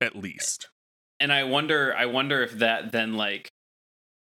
at 0.00 0.14
least 0.16 0.68
and 1.18 1.32
I 1.32 1.44
wonder 1.44 1.94
I 1.96 2.04
wonder 2.06 2.42
if 2.42 2.52
that 2.58 2.92
then 2.92 3.14
like 3.14 3.48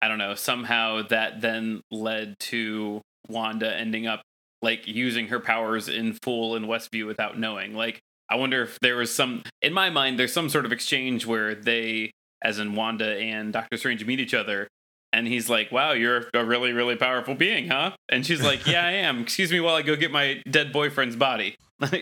I 0.03 0.09
don't 0.09 0.18
know, 0.18 0.35
somehow 0.35 1.03
that 1.09 1.41
then 1.41 1.81
led 1.91 2.39
to 2.41 3.01
Wanda 3.29 3.75
ending 3.75 4.07
up 4.07 4.22
like 4.61 4.87
using 4.87 5.29
her 5.29 5.41
powers 5.41 5.89
in 5.89 6.12
full 6.22 6.57
in 6.57 6.64
Westview 6.66 7.07
without 7.07 7.39
knowing. 7.39 7.75
Like 7.75 8.01
I 8.31 8.37
wonder 8.37 8.62
if 8.62 8.79
there 8.81 8.97
was 8.97 9.14
some 9.14 9.43
in 9.62 9.72
my 9.72 9.91
mind 9.91 10.18
there's 10.18 10.33
some 10.33 10.49
sort 10.49 10.64
of 10.64 10.72
exchange 10.72 11.27
where 11.27 11.55
they 11.55 12.11
as 12.43 12.59
in 12.59 12.75
Wanda 12.75 13.16
and 13.16 13.53
Doctor 13.53 13.77
Strange 13.77 14.05
meet 14.05 14.20
each 14.20 14.35
other 14.35 14.68
and 15.14 15.29
he's 15.29 15.49
like, 15.49 15.70
"Wow, 15.70 15.93
you're 15.93 16.29
a 16.35 16.45
really 16.45 16.72
really 16.72 16.97
powerful 16.97 17.35
being, 17.35 17.68
huh?" 17.68 17.93
And 18.09 18.27
she's 18.27 18.43
like, 18.43 18.66
"Yeah, 18.66 18.85
I 18.85 18.93
am. 18.93 19.20
Excuse 19.20 19.53
me 19.53 19.61
while 19.61 19.77
I 19.77 19.83
go 19.83 19.97
get 19.97 20.11
my 20.11 20.43
dead 20.51 20.72
boyfriend's 20.72 21.16
body." 21.16 21.57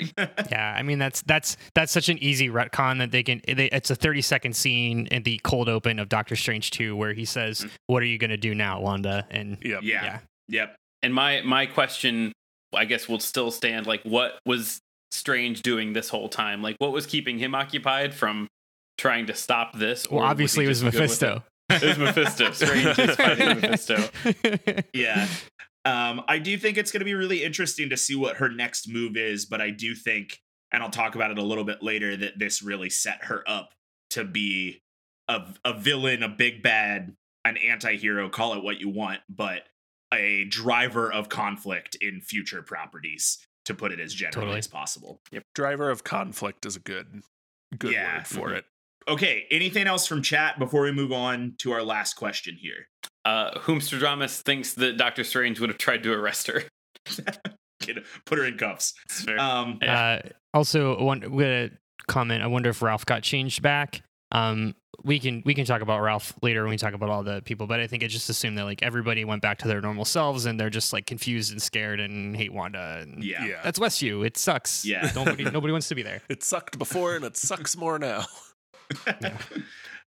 Yeah, 0.51 0.75
I 0.77 0.83
mean 0.83 0.99
that's 0.99 1.23
that's 1.23 1.57
that's 1.75 1.91
such 1.91 2.09
an 2.09 2.19
easy 2.23 2.49
retcon 2.49 2.99
that 2.99 3.11
they 3.11 3.23
can. 3.23 3.41
They, 3.47 3.67
it's 3.67 3.91
a 3.91 3.97
thirty 3.97 4.23
second 4.23 4.55
scene 4.55 5.07
in 5.07 5.25
the 5.25 5.41
cold 5.43 5.69
open 5.69 5.99
of 5.99 6.09
Doctor 6.09 6.37
Strange 6.37 6.71
two 6.71 6.95
where 6.95 7.13
he 7.13 7.25
says, 7.25 7.63
mm. 7.63 7.71
"What 7.89 8.03
are 8.03 8.07
you 8.07 8.19
gonna 8.19 8.37
do 8.37 8.55
now, 8.55 8.81
Wanda?" 8.81 9.27
And 9.31 9.59
yeah, 9.63 9.81
yeah. 9.83 10.05
yeah, 10.05 10.19
Yep. 10.49 10.77
And 11.03 11.15
my 11.15 11.41
my 11.41 11.67
question, 11.67 12.33
I 12.73 12.85
guess, 12.85 13.09
will 13.09 13.19
still 13.19 13.51
stand. 13.51 13.87
Like, 13.87 14.03
what 14.03 14.39
was 14.47 14.79
Strange 15.13 15.63
doing 15.63 15.93
this 15.93 16.09
whole 16.09 16.29
time? 16.29 16.63
Like, 16.63 16.77
what 16.79 16.93
was 16.93 17.07
keeping 17.07 17.39
him 17.39 17.55
occupied 17.55 18.15
from 18.15 18.49
trying 18.99 19.27
to 19.27 19.35
stop 19.35 19.79
this? 19.79 20.11
well, 20.11 20.21
or 20.21 20.27
obviously 20.27 20.65
it 20.65 20.69
was 20.69 20.81
good 20.81 20.87
with 20.87 20.95
Mephisto. 20.95 21.45
It? 21.71 21.83
It 21.83 21.89
was 21.89 21.99
Mephisto. 21.99 22.53
Strange 22.53 22.99
is 22.99 23.17
fighting 23.17 23.49
Mephisto. 23.61 24.09
Yeah. 24.93 25.27
Um, 25.85 26.23
I 26.29 26.39
do 26.39 26.57
think 26.59 26.79
it's 26.79 26.93
going 26.93 27.01
to 27.01 27.05
be 27.05 27.15
really 27.15 27.43
interesting 27.43 27.91
to 27.91 27.97
see 27.97 28.15
what 28.15 28.37
her 28.37 28.49
next 28.49 28.89
move 28.89 29.17
is, 29.17 29.47
but 29.47 29.61
I 29.61 29.71
do 29.71 29.97
think, 29.97 30.39
and 30.71 30.81
I'll 30.81 30.91
talk 30.91 31.17
about 31.17 31.33
it 31.33 31.39
a 31.39 31.43
little 31.43 31.65
bit 31.65 31.83
later, 31.83 32.17
that 32.17 32.39
this 32.39 32.63
really 32.63 32.89
set 32.89 33.25
her 33.25 33.43
up 33.49 33.73
to 34.11 34.25
be 34.25 34.81
a, 35.27 35.43
a 35.65 35.73
villain, 35.73 36.23
a 36.23 36.29
big 36.29 36.63
bad, 36.63 37.17
an 37.45 37.57
anti 37.57 37.97
hero, 37.97 38.29
call 38.29 38.55
it 38.55 38.63
what 38.63 38.79
you 38.79 38.91
want, 38.91 39.23
but 39.29 39.63
a 40.13 40.45
driver 40.45 41.13
of 41.13 41.29
conflict 41.29 41.97
in 41.97 42.21
future 42.21 42.63
properties, 42.63 43.39
to 43.65 43.75
put 43.75 43.93
it 43.93 44.01
as 44.01 44.13
generally 44.15 44.47
Totally. 44.47 44.59
as 44.59 44.67
possible. 44.67 45.21
Yep. 45.31 45.45
Driver 45.55 45.91
of 45.91 46.05
conflict 46.05 46.67
is 46.67 46.77
a 46.77 46.81
good, 46.81 47.23
good 47.79 47.93
Yeah. 47.93 48.19
word 48.19 48.27
for 48.27 48.49
Mhm. 48.51 48.57
it. 48.59 48.65
Okay, 49.09 49.47
anything 49.51 49.87
else 49.87 50.07
from 50.07 50.23
chat 50.23 50.59
before 50.59 50.83
we 50.83 50.93
move 50.93 51.13
on 51.13 51.55
to 51.59 51.73
our 51.73 51.83
last 51.83 52.15
question 52.15 52.57
here? 52.61 52.89
Uh, 53.25 53.59
Whomstradamus 53.61 54.43
thinks 54.43 54.75
that 54.75 54.97
Doctor 54.97 55.25
Strange 55.25 55.59
would 55.61 55.71
have 55.71 55.79
tried 55.79 56.03
to 56.05 56.13
arrest 56.13 56.47
her. 56.49 56.63
Put 58.27 58.39
her 58.39 58.45
in 58.45 58.57
cuffs. 58.59 58.95
Fair. 59.09 59.39
Um, 59.41 59.79
Yeah. 59.83 60.21
Uh, 60.25 60.29
also, 60.55 61.03
one 61.03 61.23
I'm 61.25 61.37
gonna 61.37 61.71
comment. 62.07 62.43
I 62.43 62.47
wonder 62.47 62.71
if 62.71 62.81
Ralph 62.83 63.05
got 63.07 63.23
changed 63.25 63.61
back. 63.63 64.03
Um, 64.33 64.75
we 65.05 65.19
can 65.19 65.43
we 65.45 65.55
can 65.55 65.65
talk 65.65 65.83
about 65.83 66.01
Ralph 66.01 66.33
later 66.43 66.63
when 66.63 66.71
we 66.71 66.79
talk 66.79 66.95
about 66.95 67.11
all 67.11 67.23
the 67.23 67.43
people, 67.43 67.67
but 67.67 67.81
I 67.81 67.87
think 67.87 68.03
it's 68.03 68.15
just 68.15 68.31
assumed 68.31 68.57
that 68.59 68.65
like 68.65 68.83
everybody 68.83 69.25
went 69.25 69.43
back 69.43 69.59
to 69.59 69.69
their 69.69 69.81
normal 69.81 70.05
selves 70.05 70.47
and 70.47 70.59
they're 70.59 70.71
just 70.71 70.93
like 70.93 71.07
confused 71.07 71.53
and 71.53 71.61
scared 71.61 72.01
and 72.01 72.35
hate 72.35 72.53
Wanda. 72.53 73.01
And 73.03 73.23
yeah. 73.23 73.45
Yeah, 73.45 73.61
that's 73.63 73.79
Westview. 73.79 74.27
It 74.27 74.37
sucks. 74.39 74.85
Yeah. 74.85 75.11
nobody 75.15 75.45
nobody 75.51 75.73
wants 75.73 75.89
to 75.89 75.95
be 75.95 76.03
there. 76.03 76.23
it 76.29 76.43
sucked 76.43 76.79
before 76.79 77.17
and 77.17 77.25
it 77.25 77.37
sucks 77.37 77.77
more 77.77 77.99
now. 77.99 78.25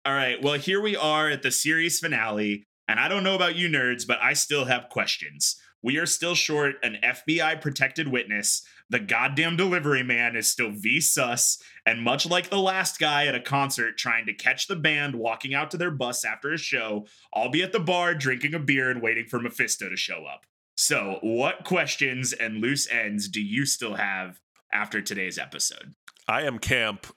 All 0.05 0.13
right. 0.13 0.41
Well, 0.41 0.55
here 0.55 0.81
we 0.81 0.95
are 0.95 1.29
at 1.29 1.41
the 1.41 1.51
series 1.51 1.99
finale. 1.99 2.63
And 2.87 2.99
I 2.99 3.07
don't 3.07 3.23
know 3.23 3.35
about 3.35 3.55
you 3.55 3.69
nerds, 3.69 4.05
but 4.05 4.19
I 4.21 4.33
still 4.33 4.65
have 4.65 4.89
questions. 4.89 5.55
We 5.81 5.97
are 5.97 6.05
still 6.05 6.35
short 6.35 6.75
an 6.83 6.97
FBI 7.03 7.61
protected 7.61 8.07
witness. 8.07 8.63
The 8.91 8.99
goddamn 8.99 9.55
delivery 9.55 10.03
man 10.03 10.35
is 10.35 10.51
still 10.51 10.69
V 10.69 10.99
sus. 10.99 11.57
And 11.85 12.03
much 12.03 12.25
like 12.25 12.49
the 12.49 12.59
last 12.59 12.99
guy 12.99 13.25
at 13.25 13.33
a 13.33 13.39
concert 13.39 13.97
trying 13.97 14.25
to 14.25 14.33
catch 14.33 14.67
the 14.67 14.75
band 14.75 15.15
walking 15.15 15.53
out 15.53 15.71
to 15.71 15.77
their 15.77 15.91
bus 15.91 16.25
after 16.25 16.51
a 16.51 16.57
show, 16.57 17.07
I'll 17.33 17.49
be 17.49 17.63
at 17.63 17.71
the 17.71 17.79
bar 17.79 18.13
drinking 18.13 18.53
a 18.53 18.59
beer 18.59 18.91
and 18.91 19.01
waiting 19.01 19.27
for 19.27 19.39
Mephisto 19.39 19.87
to 19.87 19.95
show 19.95 20.25
up. 20.25 20.45
So, 20.75 21.19
what 21.21 21.63
questions 21.63 22.33
and 22.33 22.57
loose 22.57 22.89
ends 22.91 23.29
do 23.29 23.41
you 23.41 23.65
still 23.65 23.95
have 23.95 24.41
after 24.73 25.01
today's 25.01 25.39
episode? 25.39 25.93
I 26.27 26.41
am 26.41 26.59
camp. 26.59 27.07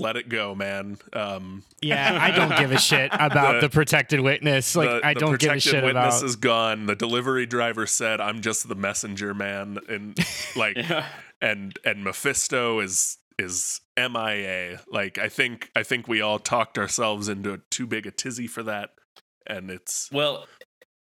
Let 0.00 0.16
it 0.16 0.28
go, 0.28 0.54
man. 0.54 0.98
Um, 1.12 1.62
Yeah, 1.82 2.18
I 2.20 2.30
don't 2.30 2.56
give 2.58 2.72
a 2.72 2.78
shit 2.78 3.10
about 3.18 3.54
The- 3.54 3.68
the, 3.68 3.70
protected 3.70 4.20
witness. 4.20 4.74
Like 4.76 4.88
the, 4.88 5.06
I 5.06 5.14
don't 5.14 5.30
give 5.38 5.50
a 5.50 5.52
protected 5.54 5.62
shit 5.62 5.84
witness 5.84 6.18
about. 6.18 6.26
is 6.26 6.36
gone. 6.36 6.86
The 6.86 6.94
delivery 6.96 7.46
driver 7.46 7.86
said, 7.86 8.20
"I'm 8.20 8.40
just 8.40 8.68
the 8.68 8.74
messenger 8.74 9.34
man," 9.34 9.78
and 9.88 10.18
like, 10.56 10.76
yeah. 10.76 11.06
and 11.40 11.78
and 11.84 12.02
Mephisto 12.04 12.80
is 12.80 13.18
is 13.38 13.80
MIA. 13.96 14.80
Like, 14.88 15.18
I 15.18 15.28
think 15.28 15.70
I 15.74 15.82
think 15.82 16.06
we 16.08 16.20
all 16.20 16.38
talked 16.38 16.78
ourselves 16.78 17.28
into 17.28 17.60
too 17.70 17.86
big 17.86 18.06
a 18.06 18.10
tizzy 18.10 18.46
for 18.46 18.62
that, 18.62 18.90
and 19.46 19.70
it's 19.70 20.08
Well, 20.12 20.46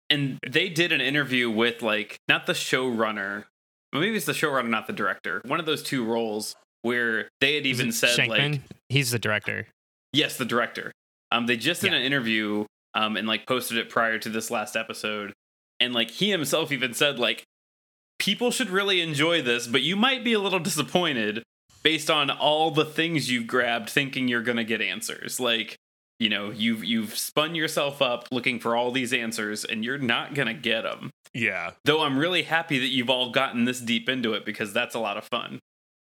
and 0.09 0.39
they 0.49 0.69
did 0.69 0.93
an 0.93 1.01
interview 1.01 1.51
with 1.51 1.83
like 1.83 2.19
not 2.29 2.47
the 2.47 2.53
showrunner, 2.53 3.45
well, 3.93 4.01
maybe 4.03 4.17
it's 4.17 4.27
the 4.27 4.33
showrunner, 4.33 4.69
not 4.69 4.87
the 4.87 4.93
director. 4.93 5.43
One 5.45 5.59
of 5.61 5.67
those 5.67 5.83
two 5.83 6.05
roles 6.05 6.55
where 6.83 7.29
they 7.41 7.55
had 7.55 7.67
even 7.67 7.93
said 7.93 8.17
Shakman? 8.19 8.29
like, 8.53 8.61
he's 8.89 9.11
the 9.11 9.19
director. 9.19 9.67
yes, 10.13 10.37
the 10.37 10.45
director. 10.45 10.93
Um, 11.33 11.47
they 11.47 11.57
just 11.57 11.81
did 11.83 11.93
Yeah. 11.93 11.99
an 11.99 12.05
interview 12.05 12.65
um 12.95 13.17
and 13.17 13.29
like 13.29 13.47
posted 13.47 13.77
it 13.79 13.89
prior 13.89 14.19
to 14.19 14.29
this 14.29 14.51
last 14.51 14.77
episode, 14.77 15.33
and 15.79 15.93
like 15.95 16.11
he 16.11 16.31
himself 16.31 16.73
even 16.73 16.93
said 16.95 17.19
like 17.19 17.45
people 18.19 18.51
should 18.51 18.69
really 18.71 19.01
enjoy 19.01 19.41
this, 19.43 19.67
but 19.67 19.83
you 19.83 19.97
might 19.97 20.25
be 20.25 20.33
a 20.33 20.39
little 20.41 20.59
disappointed 20.59 21.43
based 21.83 22.11
on 22.11 22.31
all 22.31 22.71
the 22.71 22.85
things 22.85 23.31
you've 23.31 23.47
grabbed 23.47 23.89
thinking 23.89 24.29
you're 24.29 24.43
going 24.43 24.59
to 24.59 24.65
get 24.65 24.83
answers. 24.83 25.41
Like, 25.41 25.77
you 26.19 26.29
know, 26.29 26.51
you've 26.51 26.85
you've 26.85 27.17
spun 27.17 27.55
yourself 27.55 28.03
up 28.03 28.27
looking 28.31 28.59
for 28.61 28.77
all 28.77 28.91
these 28.91 29.13
answers 29.13 29.65
and 29.65 29.85
you're 29.85 29.97
not 29.99 30.35
going 30.35 30.49
to 30.49 30.55
get 30.55 30.83
them. 30.83 31.11
Yeah. 31.33 31.71
Though 31.85 32.03
I'm 32.03 32.19
really 32.19 32.43
happy 32.43 32.79
that 32.81 32.89
you've 32.89 33.09
all 33.09 33.31
gotten 33.31 33.65
this 33.65 33.81
deep 33.81 34.09
into 34.09 34.35
it 34.35 34.45
because 34.45 34.73
that's 34.73 34.95
a 34.95 34.99
lot 34.99 35.17
of 35.17 35.25
fun. 35.25 35.61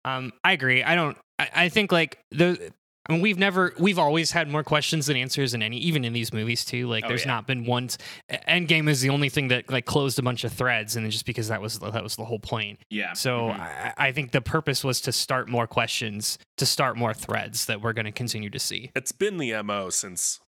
Um, 0.06 0.32
I 0.44 0.54
agree. 0.54 0.84
I 0.84 0.96
don't. 0.96 1.18
I, 1.40 1.50
I 1.56 1.70
think 1.70 1.92
like 1.92 2.20
the. 2.32 2.72
I 3.08 3.14
mean, 3.14 3.22
we've 3.22 3.38
never, 3.38 3.72
we've 3.78 4.00
always 4.00 4.32
had 4.32 4.50
more 4.50 4.64
questions 4.64 5.06
than 5.06 5.16
answers 5.16 5.54
in 5.54 5.62
any, 5.62 5.78
even 5.78 6.04
in 6.04 6.12
these 6.12 6.34
movies 6.34 6.66
too. 6.66 6.88
Like, 6.88 7.06
Oh, 7.06 7.10
there's 7.10 7.22
yeah. 7.24 7.34
not 7.34 7.46
been 7.46 7.64
one. 7.64 7.90
Endgame 8.32 8.90
is 8.90 9.02
the 9.02 9.10
only 9.12 9.30
thing 9.30 9.50
that 9.50 9.70
like 9.70 9.86
closed 9.86 10.18
a 10.18 10.24
bunch 10.24 10.44
of 10.44 10.52
threads, 10.52 10.96
and 10.96 11.12
just 11.12 11.24
because 11.28 11.50
that 11.50 11.62
was 11.62 11.78
that 11.80 12.02
was 12.02 12.16
the 12.16 12.26
whole 12.26 12.40
point. 12.40 12.80
Yeah. 12.90 13.14
So 13.14 13.50
Mhm. 13.50 13.60
I, 13.60 13.94
I 13.96 14.12
think 14.12 14.32
the 14.32 14.42
purpose 14.42 14.84
was 14.84 15.02
to 15.02 15.12
start 15.12 15.48
more 15.48 15.68
questions, 15.68 16.40
to 16.58 16.66
start 16.66 16.98
more 16.98 17.14
threads 17.14 17.66
that 17.68 17.80
we're 17.80 17.94
going 17.94 18.06
to 18.06 18.12
continue 18.12 18.50
to 18.50 18.60
see. 18.60 18.90
It's 18.96 19.12
been 19.12 19.38
the 19.38 19.62
MO 19.62 19.92
since 19.92 20.40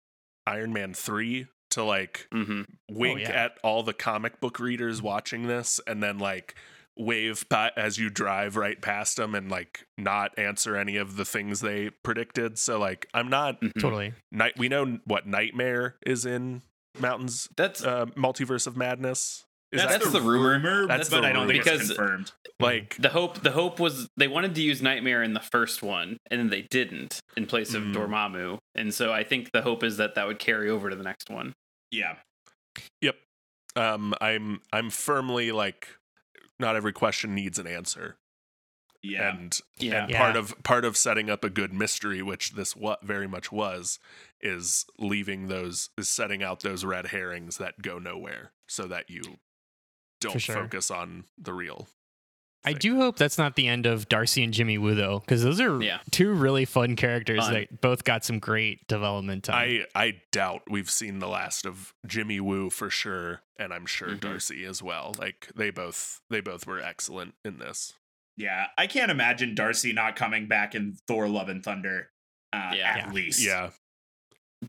Iron 0.46 0.72
Man 0.72 0.94
3 0.94 1.48
to 1.72 1.84
like 1.84 2.26
hmm 2.32 2.62
wink 2.90 3.20
yeah. 3.20 3.44
at 3.44 3.58
all 3.62 3.82
the 3.82 3.92
comic 3.92 4.40
book 4.40 4.58
readers 4.58 5.02
watching 5.02 5.46
this 5.46 5.78
and 5.86 6.02
then 6.02 6.16
like 6.18 6.54
wave 6.96 7.46
pa- 7.48 7.70
as 7.76 7.98
you 7.98 8.08
drive 8.10 8.56
right 8.56 8.80
past 8.80 9.16
them 9.18 9.34
and 9.34 9.50
like 9.50 9.86
not 9.98 10.36
answer 10.38 10.76
any 10.76 10.96
of 10.96 11.16
the 11.16 11.24
things 11.24 11.60
they 11.60 11.90
predicted. 12.02 12.58
So 12.58 12.78
like 12.78 13.06
I'm 13.12 13.28
not 13.28 13.60
Mm-hmm. 13.60 13.78
Totally. 13.80 14.12
night 14.32 14.54
we 14.58 14.68
know 14.68 14.98
what 15.04 15.26
nightmare 15.26 15.96
is 16.06 16.24
in 16.26 16.62
Mountains 16.98 17.48
That's 17.56 17.84
uh, 17.84 18.06
Multiverse 18.16 18.66
of 18.66 18.76
Madness. 18.76 19.44
Is 19.72 19.82
That's 19.82 20.04
that 20.04 20.12
the 20.12 20.20
rumor. 20.22 20.50
rumor, 20.52 20.86
That's 20.86 21.10
but 21.10 21.22
the 21.22 21.26
I 21.26 21.32
don't 21.32 21.48
think 21.48 21.64
rumor. 21.66 21.76
it's 21.80 21.88
Because- 21.88 21.96
confirmed. 21.98 22.32
like 22.60 22.96
the 22.98 23.08
hope. 23.10 23.40
The 23.42 23.50
hope 23.50 23.78
was 23.80 24.08
they 24.16 24.28
wanted 24.28 24.54
to 24.54 24.62
use 24.62 24.80
Nightmare 24.80 25.22
in 25.24 25.34
the 25.34 25.40
first 25.40 25.82
one, 25.82 26.16
and 26.30 26.38
then 26.40 26.48
they 26.50 26.62
didn't 26.70 27.20
in 27.36 27.44
place 27.46 27.74
of 27.74 27.82
Mm. 27.82 27.92
Dormammu. 27.94 28.58
And 28.76 28.94
so 28.94 29.12
I 29.12 29.24
think 29.24 29.50
the 29.52 29.60
hope 29.62 29.82
is 29.82 29.96
that 29.98 30.14
that 30.14 30.26
would 30.26 30.38
carry 30.38 30.70
over 30.70 30.88
to 30.88 30.96
the 30.96 31.02
next 31.02 31.28
one. 31.28 31.52
Yeah. 31.90 32.14
Yep. 33.02 33.16
Um 33.74 34.14
I'm 34.20 34.60
I'm 34.72 34.88
firmly 34.90 35.52
like 35.52 35.88
not 36.58 36.76
every 36.76 36.92
question 36.92 37.34
needs 37.34 37.58
an 37.58 37.66
answer. 37.66 38.16
Yeah. 39.02 39.30
And 39.36 39.58
Yeah. 39.78 40.02
and 40.02 40.10
Yeah. 40.10 40.18
part 40.18 40.36
of 40.36 40.62
part 40.62 40.84
of 40.84 40.96
setting 40.96 41.30
up 41.30 41.44
a 41.44 41.50
good 41.50 41.72
mystery 41.72 42.22
which 42.22 42.52
this 42.52 42.74
what 42.74 43.02
very 43.04 43.28
much 43.28 43.52
was 43.52 43.98
is 44.40 44.84
leaving 44.98 45.48
those 45.48 45.90
is 45.96 46.08
setting 46.08 46.42
out 46.42 46.60
those 46.60 46.84
red 46.84 47.08
herrings 47.08 47.58
that 47.58 47.82
go 47.82 47.98
nowhere 47.98 48.52
so 48.66 48.86
that 48.88 49.08
you 49.08 49.38
don't 50.20 50.38
sure. 50.40 50.54
focus 50.56 50.90
on 50.90 51.24
the 51.38 51.52
real 51.52 51.88
I 52.66 52.72
do 52.72 52.96
hope 52.96 53.16
that's 53.16 53.38
not 53.38 53.54
the 53.56 53.68
end 53.68 53.86
of 53.86 54.08
Darcy 54.08 54.42
and 54.42 54.52
Jimmy 54.52 54.76
Woo 54.78 54.94
though, 54.94 55.20
because 55.20 55.42
those 55.42 55.60
are 55.60 55.80
Yeah. 55.82 56.00
two 56.10 56.32
really 56.32 56.64
fun 56.64 56.96
characters 56.96 57.40
Fun. 57.44 57.52
that 57.54 57.80
both 57.80 58.04
got 58.04 58.24
some 58.24 58.38
great 58.38 58.86
development 58.88 59.44
time. 59.44 59.84
I 59.94 60.04
I 60.06 60.20
doubt 60.32 60.62
we've 60.68 60.90
seen 60.90 61.20
the 61.20 61.28
last 61.28 61.64
of 61.64 61.94
Jimmy 62.06 62.40
Woo 62.40 62.68
for 62.70 62.90
sure 62.90 63.42
and 63.58 63.72
I'm 63.72 63.86
sure 63.86 64.08
Mhm. 64.08 64.20
Darcy 64.20 64.64
as 64.64 64.82
well 64.82 65.14
like 65.18 65.48
they 65.54 65.70
both 65.70 66.20
they 66.28 66.40
both 66.40 66.66
were 66.66 66.80
excellent 66.80 67.34
in 67.44 67.58
this 67.58 67.94
Yeah. 68.36 68.66
I 68.76 68.86
can't 68.86 69.10
imagine 69.10 69.54
Darcy 69.54 69.92
not 69.94 70.14
coming 70.16 70.46
back 70.46 70.74
in 70.74 70.98
Thor 71.08 71.28
Love 71.28 71.48
and 71.48 71.62
Thunder. 71.64 72.10
Uh, 72.52 72.72
Yeah. 72.76 72.88
at 72.90 72.96
Yeah. 73.06 73.12
least. 73.12 73.42
yeah 73.44 73.70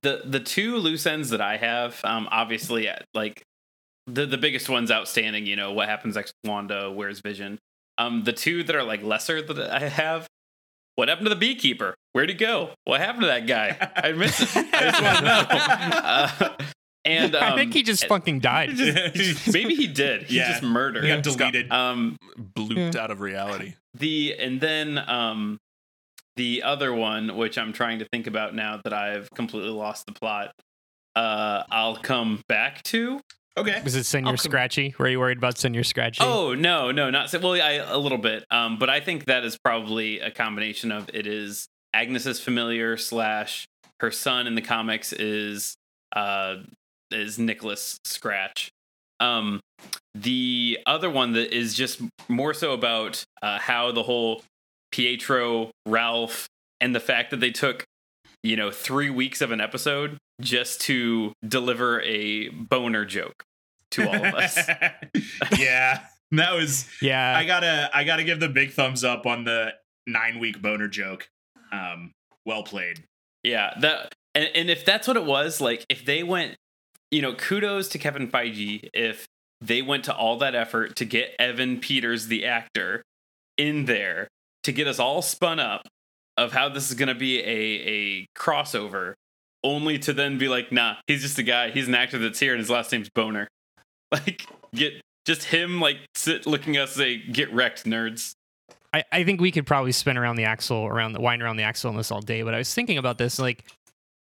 the 0.02 0.22
the 0.26 0.39
two 0.39 0.76
loose 0.78 1.06
ends 1.06 1.30
that 1.30 1.39
I 1.41 1.58
have, 1.58 2.00
um, 2.04 2.28
obviously, 2.30 2.89
uh, 2.89 2.98
like 3.14 3.43
the 4.06 4.26
the 4.26 4.38
biggest 4.38 4.68
ones 4.70 4.91
outstanding. 4.91 5.45
You 5.45 5.56
know, 5.56 5.72
what 5.72 5.88
happens 5.89 6.16
next? 6.16 6.34
with 6.43 6.50
Wanda, 6.52 6.91
where's 6.91 7.22
Vision? 7.22 7.58
Um, 7.98 8.24
the 8.24 8.34
two 8.34 8.64
that 8.64 8.76
are 8.76 8.84
like 8.84 9.04
lesser 9.04 9.41
that 9.41 9.60
I 9.72 9.88
have. 9.89 10.28
What 10.95 11.10
happened 11.10 11.26
to 11.28 11.30
the 11.30 11.36
beekeeper? 11.36 11.93
Where'd 12.14 12.30
he 12.30 12.36
go? 12.36 12.72
What 12.86 13.00
happened 13.00 13.22
to 13.22 13.28
that 13.28 13.45
guy? 13.45 13.78
I 13.95 14.14
miss 14.14 14.39
it. 14.41 14.50
I 14.74 14.82
just 14.89 15.02
want 15.04 15.18
to 15.20 15.24
know. 15.24 16.48
Uh, 16.58 16.58
and 17.06 17.36
um, 17.36 17.43
I 17.43 17.56
think 17.56 17.74
he 17.74 17.84
just 17.84 18.06
fucking 18.08 18.39
died. 18.41 18.76
maybe 18.78 19.76
he 19.76 19.88
did. 19.88 20.24
He 20.24 20.38
Yeah. 20.38 20.50
just 20.52 20.64
murdered. 20.64 21.04
He 21.04 21.10
got 21.10 21.24
deleted. 21.24 21.72
Um, 21.72 22.18
blooped 22.38 22.95
out 22.95 23.12
of 23.12 23.22
reality 23.22 23.76
the 23.93 24.36
and 24.39 24.60
then 24.62 24.98
um 25.10 25.58
the 26.36 26.62
other 26.62 26.93
one 26.93 27.36
which 27.36 27.58
i'm 27.58 27.74
trying 27.74 27.98
to 28.00 28.06
think 28.12 28.28
about 28.28 28.54
now 28.54 28.80
that 28.84 28.93
i've 28.93 29.28
completely 29.32 29.72
lost 29.72 30.06
the 30.06 30.12
plot 30.12 30.52
uh 31.16 31.64
i'll 31.72 31.95
come 31.95 32.39
back 32.48 32.84
to 32.84 33.20
okay. 33.58 33.82
Was 33.84 33.95
it 33.95 34.05
Senor 34.05 34.28
I'll 34.28 34.32
come- 34.34 34.38
Scratchy? 34.38 34.95
Were 34.97 35.08
you 35.10 35.20
worried 35.20 35.38
about 35.38 35.58
Senor 35.58 35.84
Scratchy? 35.84 36.24
oh 36.24 36.53
no 36.53 36.91
no 36.91 37.10
not 37.10 37.30
so 37.30 37.39
well 37.39 37.53
I, 37.53 37.74
a 37.74 37.97
little 37.97 38.18
bit 38.18 38.45
um 38.51 38.78
but 38.78 38.89
i 38.89 38.99
think 38.99 39.26
that 39.26 39.43
is 39.43 39.58
probably 39.58 40.20
a 40.20 40.32
combination 40.32 40.91
of 40.91 41.10
it 41.14 41.28
is 41.28 41.68
agnes's 41.93 42.39
familiar 42.39 42.97
slash 42.97 43.68
her 43.99 44.12
son 44.12 44.47
in 44.47 44.55
the 44.55 44.62
comics 44.62 45.12
is 45.14 45.76
uh 46.16 46.58
is 47.12 47.38
nicholas 47.39 47.99
scratch 48.03 48.70
um 49.20 49.60
the 50.16 50.80
other 50.86 51.10
one 51.10 51.34
that 51.34 51.55
is 51.55 51.74
just 51.74 52.01
more 52.28 52.53
so 52.53 52.74
about 52.74 53.24
uh, 53.41 53.60
how 53.60 53.91
the 53.91 54.03
whole 54.03 54.41
Pietro, 54.91 55.70
Ralph, 55.86 56.47
and 56.82 56.95
the 56.95 56.99
fact 56.99 57.32
that 57.32 57.39
they 57.39 57.51
took, 57.51 57.84
you 58.41 58.55
know, 58.55 58.72
three 58.72 59.10
weeks 59.10 59.41
of 59.41 59.51
an 59.51 59.62
episode 59.62 60.18
just 60.42 60.82
to 60.82 61.34
deliver 61.48 62.02
a 62.02 62.50
boner 62.50 63.06
joke 63.06 63.44
to 63.92 64.08
all 64.08 64.16
of 64.16 64.34
us. 64.36 64.58
yeah. 65.58 66.02
That 66.32 66.54
was 66.54 66.88
yeah. 67.02 67.38
I 67.38 67.46
gotta 67.46 67.90
I 67.94 68.04
gotta 68.04 68.24
give 68.24 68.40
the 68.40 68.50
big 68.50 68.74
thumbs 68.74 69.04
up 69.04 69.26
on 69.26 69.46
the 69.46 69.74
nine 70.06 70.40
week 70.40 70.62
boner 70.62 70.88
joke. 70.88 71.30
Um 71.72 72.12
well 72.46 72.64
played. 72.64 73.04
yeah, 73.44 73.74
that 73.82 74.14
and, 74.36 74.50
and 74.54 74.70
if 74.70 74.86
that's 74.86 75.08
what 75.08 75.18
it 75.18 75.26
was, 75.26 75.62
like 75.62 75.86
if 75.90 76.06
they 76.06 76.24
went, 76.24 76.56
you 77.12 77.22
know, 77.22 77.34
kudos 77.34 77.88
to 77.90 77.98
Kevin 77.98 78.28
Feige 78.30 78.90
if 78.94 79.28
they 79.62 79.82
went 79.82 80.04
to 80.06 80.16
all 80.16 80.38
that 80.38 80.56
effort 80.56 80.96
to 80.98 81.06
get 81.06 81.36
Evan 81.40 81.80
Peters, 81.80 82.28
the 82.28 82.46
actor, 82.46 83.04
in 83.58 83.86
there 83.86 84.28
to 84.64 84.72
get 84.72 84.88
us 84.88 85.00
all 85.00 85.22
spun 85.22 85.60
up 85.60 85.88
of 86.38 86.52
how 86.52 86.70
this 86.70 86.90
is 86.90 86.96
going 86.96 87.08
to 87.08 87.16
be 87.16 87.40
a 87.40 87.46
a 87.46 88.28
crossover, 88.38 89.14
only 89.64 89.99
to 89.99 90.14
then 90.14 90.38
be 90.38 90.47
like, 90.47 90.72
nah, 90.72 90.95
he's 91.08 91.22
just 91.22 91.38
a 91.38 91.43
guy. 91.43 91.72
He's 91.72 91.88
an 91.88 91.95
actor 91.95 92.18
that's 92.18 92.39
here, 92.39 92.53
and 92.53 92.60
his 92.60 92.70
last 92.70 92.91
name's 92.91 93.10
Boner. 93.10 93.47
Like, 94.10 94.45
get 94.74 94.93
just 95.26 95.43
him 95.43 95.82
like 95.82 95.97
sit 96.16 96.47
looking 96.47 96.78
at 96.78 96.84
us 96.84 96.93
say, 96.93 97.18
get 97.18 97.51
wrecked, 97.51 97.84
nerds. 97.84 98.32
I, 98.93 99.03
I 99.12 99.24
think 99.26 99.41
we 99.41 99.51
could 99.51 99.68
probably 99.68 99.91
spin 99.91 100.18
around 100.18 100.38
the 100.38 100.45
axle, 100.45 100.86
around 100.86 101.12
the 101.12 101.20
wind 101.20 101.41
around 101.41 101.58
the 101.58 101.64
axle 101.64 101.89
on 101.89 101.97
this 101.97 102.10
all 102.10 102.22
day. 102.22 102.41
But 102.41 102.53
I 102.53 102.60
was 102.60 102.74
thinking 102.74 102.97
about 102.97 103.18
this, 103.18 103.38
like 103.38 103.66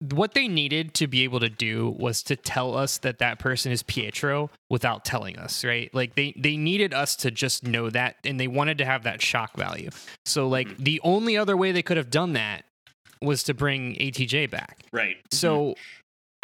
what 0.01 0.33
they 0.33 0.47
needed 0.47 0.93
to 0.95 1.07
be 1.07 1.23
able 1.23 1.39
to 1.39 1.49
do 1.49 1.95
was 1.97 2.23
to 2.23 2.35
tell 2.35 2.75
us 2.75 2.97
that 2.99 3.19
that 3.19 3.37
person 3.37 3.71
is 3.71 3.83
Pietro 3.83 4.49
without 4.69 5.05
telling 5.05 5.37
us, 5.37 5.63
right? 5.63 5.93
Like 5.93 6.15
they 6.15 6.33
they 6.37 6.57
needed 6.57 6.93
us 6.93 7.15
to 7.17 7.31
just 7.31 7.65
know 7.65 7.89
that, 7.91 8.17
and 8.23 8.39
they 8.39 8.47
wanted 8.47 8.79
to 8.79 8.85
have 8.85 9.03
that 9.03 9.21
shock 9.21 9.55
value. 9.55 9.89
So 10.25 10.47
like 10.47 10.67
mm. 10.67 10.77
the 10.77 11.01
only 11.03 11.37
other 11.37 11.55
way 11.55 11.71
they 11.71 11.83
could 11.83 11.97
have 11.97 12.09
done 12.09 12.33
that 12.33 12.65
was 13.21 13.43
to 13.43 13.53
bring 13.53 13.95
ATJ 13.95 14.49
back. 14.49 14.83
Right. 14.91 15.17
So 15.31 15.75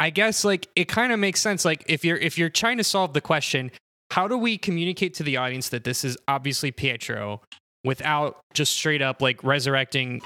I 0.00 0.10
guess 0.10 0.44
like 0.44 0.68
it 0.76 0.86
kind 0.86 1.12
of 1.12 1.18
makes 1.18 1.40
sense. 1.40 1.64
Like 1.64 1.84
if 1.88 2.04
you're 2.04 2.16
if 2.16 2.38
you're 2.38 2.50
trying 2.50 2.78
to 2.78 2.84
solve 2.84 3.12
the 3.12 3.20
question, 3.20 3.70
how 4.10 4.28
do 4.28 4.38
we 4.38 4.56
communicate 4.56 5.14
to 5.14 5.22
the 5.22 5.36
audience 5.36 5.68
that 5.70 5.84
this 5.84 6.04
is 6.04 6.16
obviously 6.28 6.70
Pietro 6.70 7.42
without 7.84 8.40
just 8.54 8.74
straight 8.74 9.02
up 9.02 9.20
like 9.20 9.42
resurrecting 9.42 10.22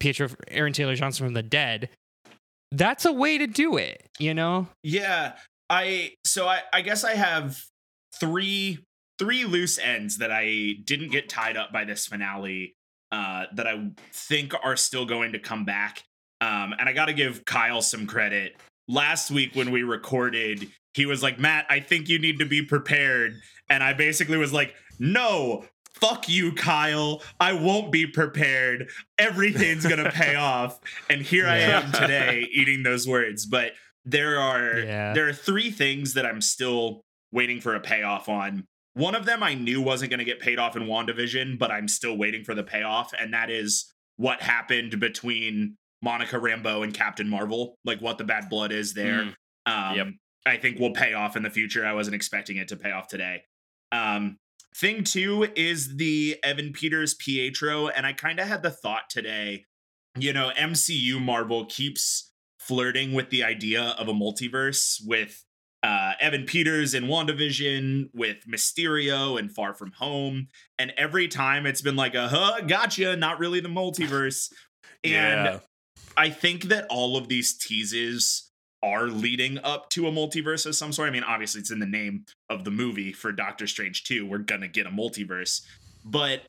Pietro 0.00 0.28
Aaron 0.48 0.72
Taylor 0.72 0.94
Johnson 0.94 1.26
from 1.26 1.34
the 1.34 1.42
dead? 1.42 1.88
That's 2.72 3.04
a 3.04 3.12
way 3.12 3.38
to 3.38 3.46
do 3.46 3.76
it, 3.76 4.08
you 4.18 4.34
know? 4.34 4.68
Yeah. 4.82 5.34
I 5.70 6.14
so 6.24 6.48
I 6.48 6.60
I 6.72 6.82
guess 6.82 7.04
I 7.04 7.14
have 7.14 7.64
three 8.18 8.80
three 9.18 9.44
loose 9.44 9.78
ends 9.78 10.18
that 10.18 10.32
I 10.32 10.74
didn't 10.84 11.10
get 11.10 11.28
tied 11.28 11.56
up 11.56 11.72
by 11.72 11.84
this 11.84 12.06
finale 12.06 12.74
uh 13.14 13.44
that 13.56 13.66
I 13.66 13.90
think 14.12 14.52
are 14.62 14.76
still 14.76 15.06
going 15.06 15.32
to 15.32 15.38
come 15.38 15.64
back. 15.64 16.02
Um 16.40 16.74
and 16.78 16.88
I 16.88 16.92
got 16.92 17.06
to 17.06 17.14
give 17.14 17.44
Kyle 17.44 17.82
some 17.82 18.06
credit. 18.06 18.56
Last 18.88 19.30
week 19.30 19.54
when 19.54 19.70
we 19.70 19.82
recorded, 19.82 20.58
he 20.94 21.06
was 21.06 21.22
like, 21.22 21.38
"Matt, 21.38 21.66
I 21.70 21.80
think 21.80 22.08
you 22.08 22.18
need 22.18 22.38
to 22.40 22.44
be 22.46 22.62
prepared." 22.62 23.40
And 23.70 23.82
I 23.82 23.92
basically 23.94 24.36
was 24.36 24.52
like, 24.52 24.74
"No, 24.98 25.64
fuck 25.94 26.28
you, 26.28 26.52
Kyle. 26.52 27.22
I 27.40 27.52
won't 27.54 27.90
be 27.90 28.06
prepared. 28.06 28.90
Everything's 29.18 29.86
going 29.86 30.04
to 30.04 30.10
pay 30.10 30.34
off." 30.52 30.78
And 31.08 31.22
here 31.22 31.46
I 31.46 31.58
am 31.58 31.92
today 31.92 32.46
eating 32.52 32.82
those 32.82 33.08
words. 33.08 33.46
But 33.46 33.72
there 34.04 34.38
are 34.38 34.78
Yeah. 34.80 35.12
there 35.14 35.26
are 35.28 35.32
three 35.32 35.70
things 35.70 36.14
that 36.14 36.26
I'm 36.26 36.42
still 36.42 37.00
waiting 37.32 37.60
for 37.60 37.74
a 37.74 37.80
payoff 37.80 38.28
on. 38.28 38.66
One 38.94 39.14
of 39.14 39.26
them 39.26 39.42
I 39.42 39.54
knew 39.54 39.82
wasn't 39.82 40.10
going 40.10 40.18
to 40.18 40.24
get 40.24 40.40
paid 40.40 40.58
off 40.58 40.76
in 40.76 40.84
WandaVision, 40.84 41.58
but 41.58 41.70
I'm 41.70 41.88
still 41.88 42.16
waiting 42.16 42.44
for 42.44 42.54
the 42.54 42.62
payoff, 42.62 43.12
and 43.18 43.34
that 43.34 43.50
is 43.50 43.92
what 44.16 44.40
happened 44.40 45.00
between 45.00 45.76
Monica 46.00 46.36
Rambeau 46.36 46.84
and 46.84 46.94
Captain 46.94 47.28
Marvel, 47.28 47.76
like 47.84 48.00
what 48.00 48.18
the 48.18 48.24
bad 48.24 48.48
blood 48.48 48.70
is 48.72 48.94
there. 48.94 49.24
Mm. 49.24 49.34
Um, 49.66 49.96
Yep. 49.96 50.06
I 50.46 50.56
think 50.58 50.78
will 50.78 50.92
pay 50.92 51.14
off 51.14 51.36
in 51.36 51.42
the 51.42 51.50
future. 51.50 51.86
I 51.86 51.94
wasn't 51.94 52.14
expecting 52.14 52.58
it 52.58 52.68
to 52.68 52.76
pay 52.76 52.92
off 52.92 53.08
today. 53.08 53.42
Um, 53.92 54.36
thing 54.76 55.04
two 55.04 55.48
is 55.56 55.96
the 55.96 56.36
Evan 56.42 56.72
Peters 56.72 57.14
Pietro, 57.14 57.88
and 57.88 58.04
I 58.06 58.12
kind 58.12 58.38
of 58.38 58.46
had 58.46 58.62
the 58.62 58.70
thought 58.70 59.08
today, 59.08 59.64
you 60.18 60.32
know, 60.32 60.50
MCU 60.56 61.20
Marvel 61.20 61.64
keeps 61.64 62.30
flirting 62.58 63.14
with 63.14 63.30
the 63.30 63.42
idea 63.42 63.94
of 63.98 64.08
a 64.08 64.12
multiverse 64.12 65.00
with 65.06 65.44
uh, 65.84 66.12
Evan 66.18 66.44
Peters 66.46 66.94
in 66.94 67.04
WandaVision, 67.04 68.08
with 68.14 68.38
Mysterio 68.48 69.38
and 69.38 69.54
Far 69.54 69.74
From 69.74 69.92
Home, 69.98 70.48
and 70.78 70.94
every 70.96 71.28
time 71.28 71.66
it's 71.66 71.82
been 71.82 71.94
like 71.94 72.14
a 72.14 72.28
huh, 72.28 72.62
gotcha, 72.66 73.16
not 73.16 73.38
really 73.38 73.60
the 73.60 73.68
multiverse. 73.68 74.50
And 75.06 75.44
yeah. 75.44 75.58
I 76.16 76.30
think 76.30 76.64
that 76.68 76.86
all 76.88 77.18
of 77.18 77.28
these 77.28 77.58
teases 77.58 78.50
are 78.82 79.08
leading 79.08 79.58
up 79.58 79.90
to 79.90 80.08
a 80.08 80.10
multiverse 80.10 80.64
of 80.64 80.74
some 80.74 80.92
sort. 80.92 81.08
I 81.08 81.12
mean, 81.12 81.24
obviously, 81.24 81.60
it's 81.60 81.70
in 81.70 81.78
the 81.78 81.84
name 81.84 82.24
of 82.48 82.64
the 82.64 82.70
movie 82.70 83.12
for 83.12 83.30
Doctor 83.30 83.66
Strange 83.66 84.04
2. 84.04 84.24
We're 84.24 84.38
going 84.38 84.62
to 84.62 84.68
get 84.68 84.86
a 84.86 84.90
multiverse. 84.90 85.60
But 86.06 86.40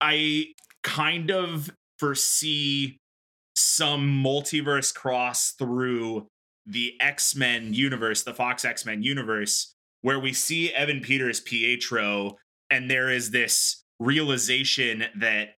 I 0.00 0.52
kind 0.84 1.32
of 1.32 1.68
foresee 1.98 2.98
some 3.56 4.22
multiverse 4.22 4.94
cross 4.94 5.50
through 5.58 6.28
the 6.66 6.94
X 7.00 7.36
Men 7.36 7.72
universe, 7.72 8.22
the 8.22 8.34
Fox 8.34 8.64
X 8.64 8.84
Men 8.84 9.02
universe, 9.02 9.74
where 10.02 10.18
we 10.18 10.32
see 10.32 10.72
Evan 10.72 11.00
Peters 11.00 11.40
Pietro, 11.40 12.36
and 12.70 12.90
there 12.90 13.10
is 13.10 13.30
this 13.30 13.84
realization 13.98 15.04
that 15.16 15.56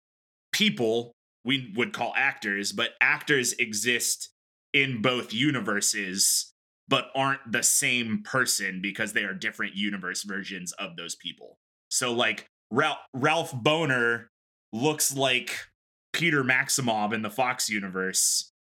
people, 0.53 1.13
we 1.45 1.73
would 1.77 1.93
call 1.93 2.13
actors, 2.17 2.73
but 2.73 2.91
actors 3.01 3.53
exist 3.55 4.31
in 4.73 5.01
both 5.01 5.33
universes 5.33 6.53
but 6.89 7.07
aren't 7.17 7.41
the 7.51 7.63
same 7.63 8.23
person 8.23 8.81
because 8.81 9.13
they 9.13 9.25
are 9.25 9.35
different 9.35 9.75
universe 9.75 10.23
versions 10.23 10.73
of 10.73 10.97
those 10.97 11.17
people. 11.17 11.59
So 11.91 12.13
like 12.13 12.47
Ralph, 12.71 12.99
Ralph 13.13 13.53
Boner 13.53 14.29
looks 14.73 15.17
like 15.17 15.67
Peter 16.13 16.45
Maximoff 16.45 17.13
in 17.13 17.23
the 17.23 17.31
Fox 17.31 17.69
universe 17.69 18.53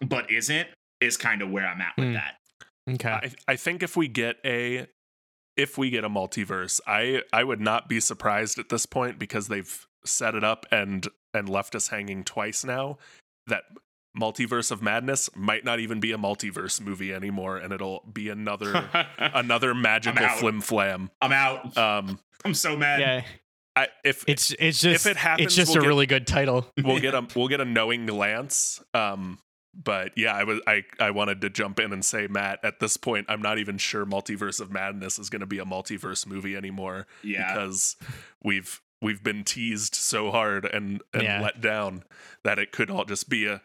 but 0.00 0.30
isn't 0.30 0.68
is 1.00 1.16
kind 1.16 1.42
of 1.42 1.50
where 1.50 1.66
I'm 1.66 1.80
at 1.80 1.96
with 1.96 2.06
Hmm. 2.08 2.12
that. 2.14 2.34
Okay. 2.90 3.08
I, 3.10 3.30
I 3.52 3.56
think 3.56 3.82
if 3.82 3.96
we 3.96 4.08
get 4.08 4.36
a 4.44 4.86
if 5.56 5.76
we 5.76 5.90
get 5.90 6.04
a 6.04 6.08
multiverse, 6.08 6.80
I 6.86 7.22
I 7.32 7.44
would 7.44 7.60
not 7.60 7.88
be 7.88 8.00
surprised 8.00 8.58
at 8.58 8.68
this 8.68 8.86
point 8.86 9.18
because 9.18 9.48
they've 9.48 9.86
set 10.04 10.34
it 10.34 10.44
up 10.44 10.64
and 10.70 11.06
and 11.34 11.48
left 11.48 11.74
us 11.74 11.88
hanging 11.88 12.24
twice 12.24 12.64
now 12.64 12.96
that 13.46 13.64
multiverse 14.18 14.70
of 14.70 14.80
madness 14.82 15.28
might 15.36 15.64
not 15.64 15.78
even 15.80 16.00
be 16.00 16.12
a 16.12 16.16
multiverse 16.18 16.80
movie 16.80 17.12
anymore 17.12 17.56
and 17.58 17.72
it'll 17.72 18.02
be 18.12 18.28
another 18.30 18.88
another 19.18 19.74
magical 19.74 20.26
flim 20.28 20.60
flam 20.60 21.10
I'm 21.20 21.32
out. 21.32 21.76
um 21.76 22.18
I'm 22.44 22.54
so 22.54 22.76
mad. 22.76 23.00
yeah. 23.00 23.22
I, 23.76 23.88
if 24.04 24.24
It's 24.26 24.52
it's 24.58 24.80
just 24.80 25.06
if 25.06 25.10
it 25.12 25.16
happens, 25.18 25.46
it's 25.46 25.54
just 25.54 25.70
we'll 25.70 25.78
a 25.78 25.82
get- 25.82 25.88
really 25.88 26.06
good 26.06 26.26
title. 26.26 26.66
we'll 26.82 27.00
get 27.00 27.14
a 27.14 27.26
we'll 27.36 27.48
get 27.48 27.60
a 27.60 27.64
knowing 27.64 28.06
glance 28.06 28.82
um 28.94 29.38
but 29.82 30.10
yeah 30.16 30.34
i 30.34 30.42
was 30.44 30.60
i 30.66 30.82
i 31.00 31.10
wanted 31.10 31.40
to 31.40 31.48
jump 31.48 31.78
in 31.78 31.92
and 31.92 32.04
say 32.04 32.26
matt 32.26 32.58
at 32.64 32.80
this 32.80 32.96
point 32.96 33.24
i'm 33.28 33.40
not 33.42 33.58
even 33.58 33.78
sure 33.78 34.04
multiverse 34.04 34.60
of 34.60 34.72
madness 34.72 35.18
is 35.18 35.30
going 35.30 35.40
to 35.40 35.46
be 35.46 35.58
a 35.58 35.64
multiverse 35.64 36.26
movie 36.26 36.56
anymore 36.56 37.06
Yeah. 37.22 37.52
because 37.54 37.96
we've 38.42 38.80
we've 39.00 39.22
been 39.22 39.44
teased 39.44 39.94
so 39.94 40.30
hard 40.30 40.64
and 40.64 41.02
and 41.14 41.22
Yeah. 41.22 41.40
let 41.40 41.60
down 41.60 42.02
that 42.44 42.58
it 42.58 42.72
could 42.72 42.90
all 42.90 43.04
just 43.04 43.28
be 43.28 43.46
a 43.46 43.62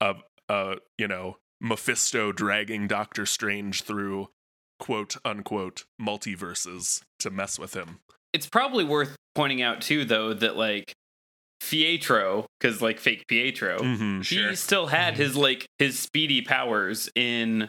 a 0.00 0.16
a 0.48 0.76
you 0.98 1.08
know 1.08 1.38
mephisto 1.60 2.32
dragging 2.32 2.86
doctor 2.86 3.24
strange 3.24 3.82
through 3.82 4.28
quote 4.78 5.16
unquote 5.24 5.84
multiverses 5.98 7.02
to 7.18 7.30
mess 7.30 7.58
with 7.58 7.74
him 7.74 8.00
it's 8.34 8.46
probably 8.46 8.84
worth 8.84 9.16
pointing 9.34 9.62
out 9.62 9.80
too, 9.80 10.04
though, 10.04 10.34
that 10.34 10.56
like 10.58 10.92
Pietro, 11.60 12.46
because 12.60 12.80
like 12.82 12.98
fake 13.00 13.26
Pietro, 13.28 13.78
Mhm. 13.78 14.18
he 14.18 14.36
Sure. 14.36 14.54
still 14.56 14.86
had 14.88 15.14
Mhm. 15.14 15.18
his 15.18 15.36
like 15.36 15.66
his 15.78 15.98
speedy 15.98 16.42
powers 16.42 17.08
in 17.14 17.68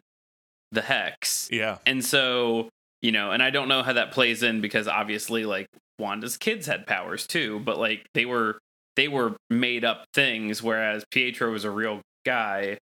the 0.72 0.82
hex, 0.82 1.48
yeah 1.52 1.78
and 1.86 2.04
so 2.04 2.70
you 3.02 3.12
know, 3.12 3.32
and 3.32 3.42
I 3.44 3.52
don't 3.52 3.68
know 3.68 3.84
how 3.84 3.94
that 3.94 4.12
plays 4.12 4.42
in 4.44 4.60
because 4.60 4.88
obviously 4.88 5.46
like 5.46 5.68
Wanda's 6.00 6.36
kids 6.38 6.66
had 6.68 6.86
powers 6.88 7.26
too, 7.28 7.60
but 7.60 7.78
like 7.78 8.06
they 8.14 8.26
were 8.26 8.60
they 8.96 9.08
were 9.08 9.36
made 9.50 9.86
up 9.86 10.06
things, 10.14 10.62
whereas 10.64 11.04
Pietro 11.12 11.52
was 11.52 11.64
a 11.64 11.70
real 11.72 12.02
guy, 12.26 12.78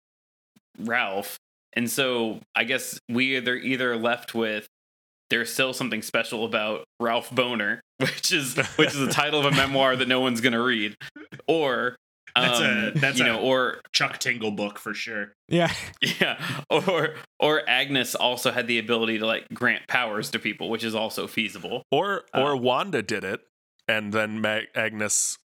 Ralph, 0.78 1.38
and 1.74 1.90
so 1.90 2.40
I 2.56 2.64
guess 2.66 3.00
we 3.10 3.38
either 3.38 3.56
either 3.56 3.96
left 3.98 4.34
with 4.36 4.68
there's 5.30 5.52
still 5.52 5.72
something 5.74 6.02
special 6.02 6.44
about 6.44 6.84
Ralph 7.00 7.32
Boner, 7.32 7.80
which 8.16 8.32
is 8.32 8.56
which 8.78 8.90
is 8.90 9.00
the 9.00 9.12
title 9.12 9.40
of 9.40 9.46
a 9.46 9.56
memoir 9.56 9.96
that 9.96 10.08
no 10.08 10.20
one's 10.20 10.42
gonna 10.42 10.62
read, 10.62 10.96
or 11.48 11.96
That's 12.36 12.60
a- 12.60 12.88
um, 12.88 12.92
that's 12.96 13.20
you 13.20 13.26
a- 13.26 13.28
know, 13.28 13.40
or 13.42 13.82
Chuck 13.92 14.18
Tingle 14.20 14.52
book 14.52 14.80
for 14.80 14.94
sure. 14.94 15.34
Yeah. 15.48 15.72
yeah, 16.02 16.40
or 16.70 17.16
or 17.40 17.68
Agnes 17.70 18.16
also 18.16 18.52
had 18.52 18.68
the 18.68 18.80
ability 18.80 19.20
to 19.20 19.26
like 19.26 19.48
grant 19.54 19.88
powers 19.88 20.30
to 20.32 20.40
people, 20.40 20.70
which 20.70 20.84
is 20.84 20.96
also 20.96 21.28
feasible. 21.28 21.84
Or 21.92 22.24
or 22.34 22.54
Uh, 22.54 22.58
Wanda 22.58 23.02
did 23.02 23.24
it, 23.24 23.42
and 23.88 24.14
then 24.14 24.40
Ma- 24.42 24.62
Agnes 24.76 25.38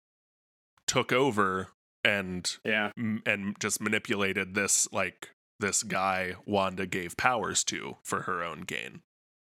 took 0.87 1.13
over 1.13 1.69
and 2.05 2.57
Yeah, 2.65 2.91
m- 2.99 3.23
and 3.25 3.57
just 3.61 3.81
manipulated 3.81 4.55
this 4.55 4.87
like 4.93 5.31
this 5.61 5.83
guy 5.83 6.35
Wanda 6.45 6.85
gave 6.87 7.17
powers 7.17 7.65
to 7.65 7.97
for 8.03 8.23
her 8.23 8.43
own 8.43 8.61
gain. 8.63 9.01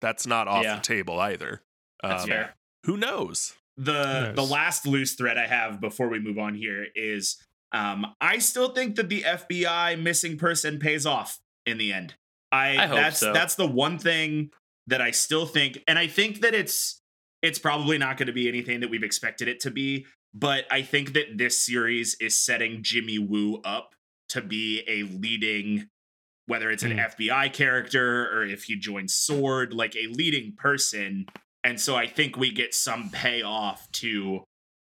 That's 0.02 0.26
not 0.28 0.48
off 0.48 0.64
Yeah. 0.64 0.76
the 0.76 0.82
table 0.82 1.20
either. 1.20 1.62
that's 2.04 2.24
Um, 2.24 2.30
fair. 2.30 2.56
Who 2.86 2.98
knows? 2.98 3.54
the 3.78 3.92
Yes. 4.28 4.36
the 4.38 4.42
last 4.46 4.88
loose 4.88 5.16
thread 5.16 5.38
I 5.38 5.48
have 5.48 5.82
before 5.82 6.08
we 6.08 6.18
move 6.18 6.38
on 6.40 6.56
here 6.56 6.88
is 6.96 7.36
um 7.74 8.06
I 8.22 8.38
still 8.38 8.70
think 8.70 8.96
that 8.96 9.10
the 9.10 9.24
FBI 9.24 10.02
missing 10.02 10.38
person 10.38 10.80
pays 10.80 11.06
off 11.06 11.40
in 11.66 11.78
the 11.78 11.92
end. 11.92 12.14
I, 12.54 12.78
I 12.78 12.88
hope 12.88 12.96
that's 12.98 13.20
so. 13.20 13.34
that's 13.34 13.56
the 13.56 13.68
one 13.68 14.00
thing 14.00 14.52
that 14.88 15.02
I 15.02 15.12
still 15.12 15.46
think 15.46 15.80
and 15.90 16.00
I 16.00 16.08
think 16.08 16.40
that 16.40 16.54
it's 16.54 17.02
it's 17.42 17.60
probably 17.60 17.98
not 17.98 18.16
going 18.16 18.28
to 18.28 18.34
be 18.34 18.48
anything 18.48 18.80
that 18.80 18.90
we've 18.90 19.04
expected 19.04 19.50
it 19.50 19.60
to 19.62 19.72
be, 19.72 20.06
but 20.34 20.64
I 20.72 20.82
think 20.82 21.12
that 21.14 21.38
this 21.38 21.66
series 21.66 22.16
is 22.22 22.40
setting 22.40 22.82
Jimmy 22.82 23.20
Woo 23.20 23.60
up 23.66 23.94
to 24.30 24.42
be 24.42 24.84
a 24.88 25.04
leading 25.04 25.90
whether 26.48 26.72
it's 26.72 26.84
an 26.84 26.92
Hmm. 26.92 27.00
FBI 27.00 27.52
character 27.52 28.32
or 28.32 28.46
if 28.46 28.64
he 28.66 28.78
joins 28.78 29.14
Sword, 29.16 29.74
like 29.74 29.96
a 29.98 30.08
leading 30.08 30.54
person 30.56 31.26
and 31.66 31.82
so 31.82 31.96
I 31.98 32.08
think 32.08 32.38
we 32.38 32.52
get 32.52 32.74
some 32.74 33.10
payoff 33.10 33.92
to 33.94 34.44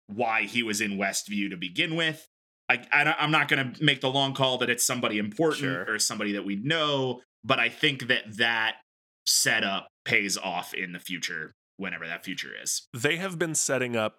why 0.09 0.43
he 0.43 0.65
was 0.65 0.81
in 0.81 0.99
Westview 0.99 1.51
to 1.51 1.57
begin 1.57 1.95
with. 1.95 2.27
I, 2.69 2.85
I 2.93 3.15
am 3.25 3.31
not 3.31 3.47
going 3.49 3.73
to 3.75 3.85
make 3.85 4.01
the 4.01 4.11
long 4.11 4.33
call 4.35 4.59
that 4.59 4.71
it's 4.71 4.85
somebody 4.85 5.19
important 5.19 5.61
Sure. 5.61 5.85
or 5.89 5.99
somebody 6.01 6.33
that 6.33 6.45
we 6.45 6.57
know, 6.57 7.21
but 7.45 7.59
I 7.61 7.69
think 7.69 8.09
that 8.09 8.37
that 8.39 8.77
setup 9.27 9.89
pays 10.05 10.37
off 10.37 10.75
in 10.75 10.93
the 10.93 10.99
future, 10.99 11.53
whenever 11.77 12.07
that 12.07 12.25
future 12.25 12.51
is. 12.61 12.87
They 12.95 13.17
have 13.17 13.39
been 13.39 13.55
setting 13.55 13.97
up 13.97 14.19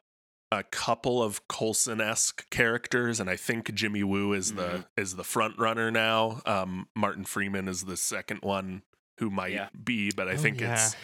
a 0.51 0.63
couple 0.63 1.23
of 1.23 1.47
Coulson 1.47 2.01
esque 2.01 2.49
characters, 2.49 3.19
and 3.19 3.29
I 3.29 3.35
think 3.37 3.73
Jimmy 3.73 4.03
Woo 4.03 4.33
is 4.33 4.53
the 4.53 4.85
is 4.97 5.15
the 5.15 5.23
front 5.23 5.57
runner 5.57 5.89
now. 5.91 6.41
Um, 6.45 6.87
Martin 6.95 7.23
Freeman 7.23 7.67
is 7.69 7.85
the 7.85 7.95
second 7.97 8.39
one 8.41 8.81
who 9.19 9.29
might 9.29 9.53
Yeah. 9.53 9.69
be, 9.83 10.11
but 10.11 10.27
I 10.27 10.33
Oh, 10.33 10.37
think 10.37 10.59
yeah. 10.59 10.73
it's 10.73 10.93
it, 10.93 10.99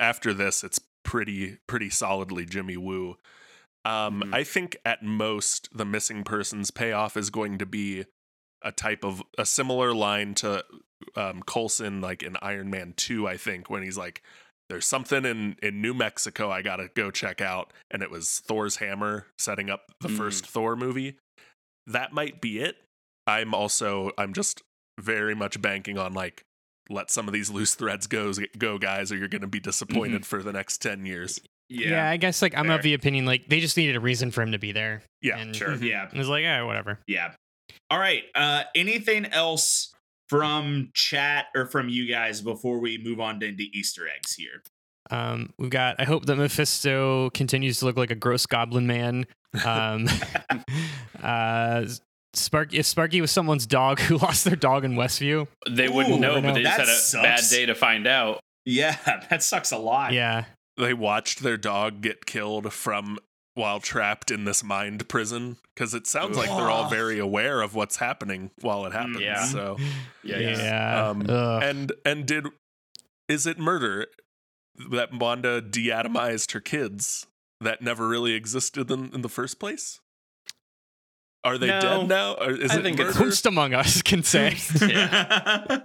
after 0.00 0.32
this, 0.34 0.62
it's 0.64 0.80
pretty 1.04 1.58
pretty 1.66 1.90
solidly 1.90 2.44
Jimmy 2.46 2.76
Woo. 2.76 3.16
Um, 3.84 4.22
Mhm. 4.22 4.34
I 4.34 4.44
think 4.44 4.76
at 4.84 5.02
most 5.02 5.68
the 5.72 5.84
missing 5.84 6.22
persons 6.22 6.70
payoff 6.70 7.16
is 7.16 7.30
going 7.30 7.58
to 7.58 7.66
be 7.66 8.04
a 8.62 8.70
type 8.70 9.04
of 9.04 9.22
a 9.36 9.44
similar 9.44 9.92
line 9.92 10.34
to 10.36 10.64
um, 11.16 11.42
Coulson, 11.42 12.00
like 12.00 12.22
in 12.22 12.36
Iron 12.40 12.70
Man 12.70 12.94
Two. 12.96 13.26
I 13.26 13.36
think 13.36 13.68
when 13.68 13.82
he's 13.82 13.98
like, 13.98 14.22
"There's 14.68 14.86
something 14.86 15.24
in 15.24 15.56
in 15.60 15.82
New 15.82 15.94
Mexico 15.94 16.48
I 16.50 16.62
gotta 16.62 16.88
go 16.94 17.10
check 17.10 17.40
out," 17.40 17.72
and 17.90 18.02
it 18.04 18.10
was 18.10 18.38
Thor's 18.38 18.76
hammer 18.76 19.26
setting 19.36 19.68
up 19.68 19.90
the 20.00 20.08
Mhm. 20.08 20.16
first 20.16 20.46
Thor 20.46 20.76
movie. 20.76 21.18
That 21.88 22.12
might 22.12 22.40
be 22.40 22.60
it. 22.60 22.84
I'm 23.26 23.52
also 23.52 24.12
I'm 24.16 24.32
just 24.32 24.62
very 25.00 25.34
much 25.34 25.60
banking 25.60 25.98
on 25.98 26.12
like 26.14 26.44
let 26.90 27.10
some 27.10 27.28
of 27.28 27.34
these 27.34 27.50
loose 27.50 27.74
threads 27.74 28.06
go 28.06 28.32
go 28.58 28.78
guys 28.78 29.12
or 29.12 29.16
you're 29.16 29.28
going 29.28 29.42
to 29.42 29.46
be 29.46 29.60
disappointed 29.60 30.26
for 30.26 30.42
the 30.42 30.52
next 30.52 30.78
10 30.78 31.06
years. 31.06 31.40
Yeah. 31.68 32.08
I 32.08 32.16
guess 32.16 32.42
like 32.42 32.56
I'm 32.56 32.66
fair. 32.66 32.76
of 32.76 32.82
the 32.82 32.94
opinion 32.94 33.24
like 33.24 33.46
they 33.48 33.60
just 33.60 33.76
needed 33.76 33.96
a 33.96 34.00
reason 34.00 34.30
for 34.30 34.42
him 34.42 34.52
to 34.52 34.58
be 34.58 34.72
there. 34.72 35.02
Yeah, 35.20 35.38
and 35.38 35.54
sure. 35.56 35.74
Yeah. 35.76 36.08
It 36.12 36.18
was 36.18 36.28
like, 36.28 36.42
yeah, 36.42 36.62
whatever. 36.62 36.98
Yeah. 37.06 37.32
All 37.90 37.98
right. 37.98 38.24
Uh 38.34 38.64
anything 38.74 39.26
else 39.26 39.92
from 40.28 40.90
chat 40.94 41.46
or 41.54 41.66
from 41.66 41.88
you 41.88 42.06
guys 42.06 42.40
before 42.40 42.78
we 42.78 42.98
move 42.98 43.20
on 43.20 43.38
to 43.40 43.46
into 43.46 43.64
Easter 43.72 44.08
eggs 44.08 44.34
here? 44.34 44.62
Um, 45.10 45.52
we've 45.58 45.68
got. 45.68 45.96
I 45.98 46.04
hope 46.04 46.24
that 46.24 46.36
Mephisto 46.36 47.28
continues 47.30 47.78
to 47.80 47.84
look 47.84 47.98
like 47.98 48.10
a 48.10 48.14
gross 48.14 48.46
goblin 48.46 48.86
man. 48.86 49.26
Um, 49.64 50.08
uh, 51.22 51.84
Sparky. 52.34 52.78
If 52.78 52.86
Sparky 52.86 53.20
was 53.20 53.30
someone's 53.30 53.66
dog 53.66 54.00
who 54.08 54.16
lost 54.18 54.44
their 54.44 54.56
dog 54.56 54.84
in 54.84 54.94
Westview, 54.94 55.46
They 55.68 55.88
wouldn't 55.88 56.16
Ooh, 56.16 56.20
know, 56.20 56.40
but 56.40 56.54
they 56.54 56.62
just 56.62 56.78
had 57.14 57.22
That 57.22 57.38
a 57.38 57.42
bad 57.42 57.50
day 57.50 57.66
to 57.66 57.74
find 57.74 58.06
out. 58.06 58.40
Yeah, 58.64 58.96
that 59.30 59.42
sucks 59.42 59.72
a 59.72 59.78
lot. 59.78 60.12
yeah. 60.12 60.44
they 60.78 60.94
watched 60.94 61.42
their 61.42 61.56
dog 61.56 62.00
get 62.00 62.26
killed 62.26 62.72
from 62.72 63.18
while 63.54 63.80
trapped 63.80 64.30
in 64.30 64.44
this 64.44 64.64
mind 64.64 65.06
prison 65.08 65.58
because 65.74 65.92
it 65.92 66.06
sounds 66.06 66.38
like 66.38 66.48
they're 66.48 66.70
all 66.70 66.88
very 66.88 67.18
aware 67.18 67.60
of 67.60 67.74
what's 67.74 67.96
happening 67.96 68.50
while 68.62 68.86
it 68.86 68.92
happens. 68.94 69.20
Yeah. 69.20 69.44
So 69.44 69.76
Yeah, 70.24 70.38
Yeah. 70.38 71.08
Um, 71.08 71.28
and 71.28 71.92
and 72.06 72.24
did 72.24 72.46
is 73.28 73.46
it 73.46 73.58
murder 73.58 74.06
that 74.90 75.12
Wanda 75.12 75.60
deatomized 75.60 76.52
her 76.52 76.60
kids 76.60 77.26
that 77.60 77.82
never 77.82 78.08
really 78.08 78.32
existed 78.32 78.90
in, 78.90 79.10
in 79.12 79.20
the 79.20 79.28
first 79.28 79.60
place? 79.60 80.00
Are 81.44 81.58
they 81.58 81.66
No. 81.68 81.80
dead 81.80 82.08
now? 82.08 82.34
Or 82.34 82.50
is 82.52 82.70
I 82.70 82.78
it 82.78 82.82
think 82.82 83.00
it's- 83.00 83.18
murder? 83.18 83.32
Among 83.48 83.74
us 83.74 84.00
can 84.02 84.22
say. 84.22 84.56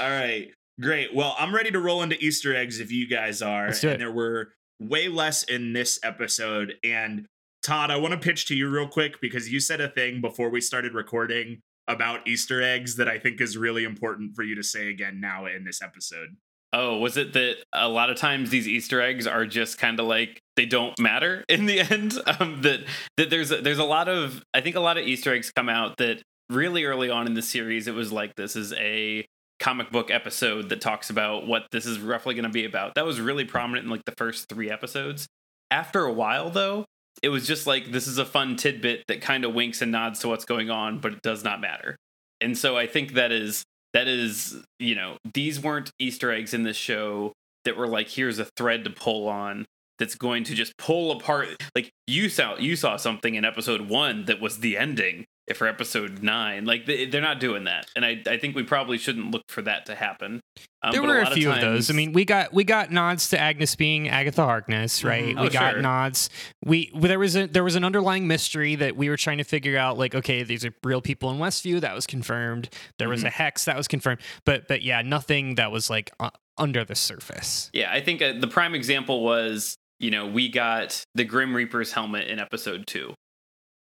All 0.00 0.10
right. 0.10 0.48
Great. 0.80 1.14
Well, 1.14 1.34
I'm 1.38 1.54
ready 1.54 1.70
to 1.70 1.78
roll 1.78 2.02
into 2.02 2.16
Easter 2.22 2.54
eggs 2.54 2.80
if 2.80 2.90
you 2.92 3.06
guys 3.06 3.40
are. 3.40 3.66
Let's 3.68 3.80
do 3.80 3.90
and 3.90 4.00
there 4.00 4.12
were 4.12 4.52
way 4.80 5.08
less 5.08 5.42
in 5.44 5.72
this 5.72 5.98
episode. 6.02 6.74
And 6.84 7.26
Todd, 7.62 7.90
I 7.90 7.96
want 7.96 8.12
to 8.12 8.20
pitch 8.20 8.46
to 8.46 8.54
you 8.54 8.68
real 8.68 8.88
quick 8.88 9.20
because 9.20 9.50
you 9.50 9.60
said 9.60 9.80
a 9.80 9.88
thing 9.88 10.20
before 10.20 10.50
we 10.50 10.60
started 10.60 10.92
recording 10.94 11.60
about 11.88 12.26
Easter 12.26 12.60
eggs 12.60 12.96
that 12.96 13.08
I 13.08 13.18
think 13.18 13.40
is 13.40 13.56
really 13.56 13.84
important 13.84 14.34
for 14.34 14.42
you 14.42 14.54
to 14.56 14.62
say 14.62 14.88
again 14.90 15.20
now 15.20 15.46
in 15.46 15.64
this 15.64 15.80
episode. 15.80 16.36
Oh, 16.78 16.98
was 16.98 17.16
it 17.16 17.32
that 17.32 17.56
a 17.72 17.88
lot 17.88 18.10
of 18.10 18.18
times 18.18 18.50
these 18.50 18.68
Easter 18.68 19.00
eggs 19.00 19.26
are 19.26 19.46
just 19.46 19.78
kind 19.78 19.98
of 19.98 20.04
like 20.04 20.42
they 20.56 20.66
don't 20.66 20.98
matter 21.00 21.42
in 21.48 21.64
the 21.64 21.80
end? 21.80 22.18
Um, 22.38 22.60
that 22.62 22.80
that 23.16 23.30
there's 23.30 23.50
a, 23.50 23.62
there's 23.62 23.78
a 23.78 23.84
lot 23.84 24.08
of 24.08 24.42
I 24.52 24.60
think 24.60 24.76
a 24.76 24.80
lot 24.80 24.98
of 24.98 25.06
Easter 25.06 25.32
eggs 25.32 25.50
come 25.50 25.70
out 25.70 25.96
that 25.96 26.22
really 26.50 26.84
early 26.84 27.08
on 27.08 27.26
in 27.26 27.32
the 27.32 27.42
series 27.42 27.88
it 27.88 27.94
was 27.94 28.12
like 28.12 28.34
this 28.36 28.54
is 28.54 28.72
a 28.74 29.24
comic 29.58 29.90
book 29.90 30.10
episode 30.10 30.68
that 30.68 30.82
talks 30.82 31.08
about 31.08 31.46
what 31.46 31.66
this 31.72 31.86
is 31.86 31.98
roughly 31.98 32.34
going 32.34 32.44
to 32.44 32.50
be 32.50 32.66
about. 32.66 32.94
That 32.94 33.06
was 33.06 33.20
really 33.20 33.46
prominent 33.46 33.84
in 33.84 33.90
like 33.90 34.04
the 34.04 34.14
first 34.18 34.50
three 34.50 34.70
episodes. 34.70 35.26
After 35.70 36.04
a 36.04 36.12
while, 36.12 36.50
though, 36.50 36.84
it 37.22 37.30
was 37.30 37.46
just 37.46 37.66
like 37.66 37.90
this 37.90 38.06
is 38.06 38.18
a 38.18 38.26
fun 38.26 38.56
tidbit 38.56 39.04
that 39.08 39.22
kind 39.22 39.46
of 39.46 39.54
winks 39.54 39.80
and 39.80 39.90
nods 39.90 40.20
to 40.20 40.28
what's 40.28 40.44
going 40.44 40.68
on, 40.68 40.98
but 40.98 41.14
it 41.14 41.22
does 41.22 41.42
not 41.42 41.60
matter. 41.60 41.96
And 42.42 42.56
so 42.56 42.76
I 42.76 42.86
think 42.86 43.14
that 43.14 43.32
is 43.32 43.64
that 43.96 44.08
is 44.08 44.62
you 44.78 44.94
know 44.94 45.16
these 45.32 45.58
weren't 45.58 45.90
easter 45.98 46.30
eggs 46.30 46.52
in 46.52 46.64
this 46.64 46.76
show 46.76 47.32
that 47.64 47.78
were 47.78 47.86
like 47.86 48.10
here's 48.10 48.38
a 48.38 48.44
thread 48.44 48.84
to 48.84 48.90
pull 48.90 49.26
on 49.26 49.64
that's 49.98 50.14
going 50.14 50.44
to 50.44 50.54
just 50.54 50.76
pull 50.76 51.10
apart 51.10 51.48
like 51.74 51.90
you 52.06 52.28
saw 52.28 52.58
you 52.58 52.76
saw 52.76 52.98
something 52.98 53.36
in 53.36 53.44
episode 53.44 53.88
one 53.88 54.26
that 54.26 54.38
was 54.38 54.58
the 54.58 54.76
ending 54.76 55.24
for 55.54 55.66
episode 55.68 56.22
nine 56.22 56.64
like 56.64 56.86
they, 56.86 57.06
they're 57.06 57.20
not 57.20 57.38
doing 57.38 57.64
that 57.64 57.86
and 57.94 58.04
I, 58.04 58.20
I 58.26 58.36
think 58.36 58.56
we 58.56 58.64
probably 58.64 58.98
shouldn't 58.98 59.30
look 59.30 59.44
for 59.48 59.62
that 59.62 59.86
to 59.86 59.94
happen 59.94 60.40
um, 60.82 60.92
there 60.92 61.02
were 61.02 61.18
a 61.20 61.24
lot 61.24 61.32
few 61.32 61.50
of, 61.50 61.60
those. 61.60 61.90
I 61.90 61.94
mean, 61.94 62.12
we 62.12 62.24
got 62.24 62.52
we 62.52 62.62
got 62.62 62.92
nods 62.92 63.30
to 63.30 63.40
Agnes 63.40 63.74
being 63.74 64.08
Agatha 64.08 64.44
Harkness, 64.44 65.02
right? 65.02 65.34
Mhm. 65.34 65.40
We 65.40 65.46
Oh, 65.48 65.50
got 65.50 65.72
sure. 65.72 65.82
nods. 65.82 66.30
We 66.64 66.92
there 66.94 67.18
was 67.18 67.34
a 67.34 67.46
there 67.46 67.64
was 67.64 67.74
an 67.74 67.82
underlying 67.84 68.28
mystery 68.28 68.76
that 68.76 68.94
we 68.94 69.08
were 69.08 69.16
trying 69.16 69.38
to 69.38 69.44
figure 69.44 69.76
out. 69.76 69.98
Like, 69.98 70.14
okay, 70.14 70.44
these 70.44 70.64
are 70.64 70.72
real 70.84 71.00
people 71.00 71.30
in 71.32 71.38
Westview. 71.38 71.80
That 71.80 71.92
was 71.94 72.06
confirmed. 72.06 72.68
There 73.00 73.08
was 73.08 73.22
Mhm. 73.24 73.28
a 73.28 73.30
hex 73.30 73.64
that 73.64 73.76
was 73.76 73.88
confirmed. 73.88 74.20
But 74.44 74.68
but 74.68 74.82
yeah, 74.82 75.02
nothing 75.02 75.56
that 75.56 75.72
was 75.72 75.90
like 75.90 76.12
uh, 76.20 76.30
under 76.56 76.84
the 76.84 76.94
surface. 76.94 77.68
Yeah, 77.72 77.90
I 77.90 78.00
think 78.00 78.22
uh, 78.22 78.34
the 78.38 78.46
prime 78.48 78.74
example 78.76 79.24
was, 79.24 79.76
you 79.98 80.12
know, 80.12 80.26
we 80.26 80.48
got 80.48 81.02
the 81.16 81.24
Grim 81.24 81.56
Reaper's 81.56 81.92
helmet 81.94 82.28
in 82.28 82.38
episode 82.38 82.86
two, 82.86 83.14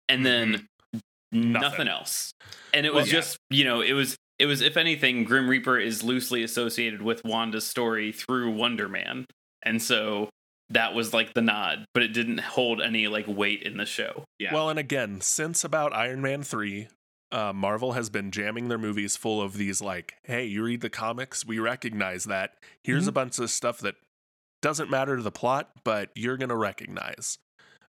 and 0.09 0.25
then 0.25 0.69
nothing. 1.35 1.61
Nothing. 1.61 1.89
else. 1.89 2.33
And 2.73 2.87
it 2.87 2.95
Well, 2.95 3.03
was 3.03 3.13
yeah. 3.13 3.19
just, 3.19 3.39
you 3.51 3.65
know, 3.65 3.81
it 3.81 3.93
was, 3.93 4.17
it 4.39 4.47
was, 4.47 4.61
if 4.61 4.77
anything, 4.77 5.25
Grim 5.25 5.49
Reaper 5.49 5.79
is 5.79 6.03
loosely 6.03 6.43
associated 6.43 7.03
with 7.03 7.23
Wanda's 7.25 7.67
story 7.67 8.13
through 8.13 8.51
Wonder 8.53 8.89
Man, 8.89 9.27
and 9.63 9.81
so 9.83 10.29
that 10.71 10.95
was 10.95 11.13
like 11.13 11.35
the 11.35 11.43
nod, 11.43 11.85
but 11.95 12.03
it 12.03 12.09
didn't 12.09 12.41
hold 12.41 12.81
any 12.81 13.07
like 13.07 13.27
weight 13.29 13.63
in 13.63 13.77
the 13.77 13.85
show. 13.87 14.25
Yeah. 14.39 14.55
Well, 14.55 14.71
and 14.71 14.79
again, 14.79 15.21
since 15.21 15.63
about 15.63 15.95
Iron 15.95 16.21
Man 16.23 16.43
3, 16.43 16.89
uh, 17.31 17.53
Marvel 17.53 17.93
has 17.93 18.11
been 18.11 18.31
jamming 18.31 18.69
their 18.69 18.79
movies 18.79 19.17
full 19.17 19.43
of 19.43 19.55
these, 19.57 19.81
like, 19.83 20.15
hey, 20.25 20.45
you 20.47 20.65
read 20.65 20.81
the 20.81 20.91
comics, 20.91 21.45
we 21.45 21.59
recognize 21.59 22.25
that. 22.25 22.53
Here's 22.83 23.07
a 23.07 23.13
bunch 23.13 23.39
of 23.39 23.51
stuff 23.51 23.79
that 23.81 23.97
doesn't 24.63 24.91
matter 24.91 25.17
to 25.17 25.23
the 25.23 25.31
plot, 25.31 25.71
but 25.85 26.11
you're 26.15 26.37
going 26.37 26.49
to 26.49 26.57
recognize. 26.57 27.39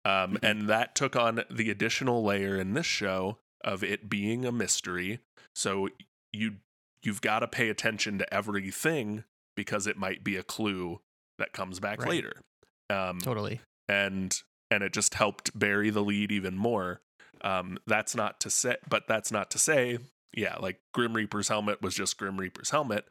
Um, 0.05 0.33
Mhm. 0.35 0.39
And 0.43 0.69
that 0.69 0.95
took 0.95 1.15
on 1.15 1.43
the 1.49 1.69
additional 1.69 2.23
layer 2.23 2.57
in 2.57 2.73
this 2.73 2.85
show 2.85 3.39
of 3.63 3.83
it 3.83 4.09
being 4.09 4.45
a 4.45 4.51
mystery. 4.51 5.19
So 5.55 5.89
you 6.31 6.57
you've 7.03 7.21
got 7.21 7.39
to 7.39 7.47
pay 7.47 7.69
attention 7.69 8.17
to 8.19 8.33
everything 8.33 9.23
because 9.55 9.87
it 9.87 9.97
might 9.97 10.21
be 10.23 10.35
a 10.35 10.43
clue 10.43 10.99
that 11.37 11.53
comes 11.53 11.79
back 11.79 11.99
Right. 11.99 12.09
later. 12.09 12.41
Um, 12.89 13.19
Totally. 13.19 13.61
and 13.87 14.41
and 14.71 14.83
it 14.83 14.93
just 14.93 15.15
helped 15.15 15.57
bury 15.57 15.89
the 15.89 16.03
lead 16.03 16.31
even 16.31 16.55
more. 16.57 17.01
Um, 17.41 17.79
that's 17.87 18.15
not 18.15 18.39
to 18.41 18.49
say, 18.49 18.75
but 18.87 19.07
that's 19.07 19.31
not 19.31 19.49
to 19.51 19.59
say, 19.59 19.99
yeah, 20.33 20.57
like 20.57 20.79
Grim 20.93 21.13
Reaper's 21.13 21.47
helmet 21.47 21.81
was 21.81 21.95
just 21.95 22.17
Grim 22.17 22.37
Reaper's 22.37 22.69
helmet, 22.69 23.07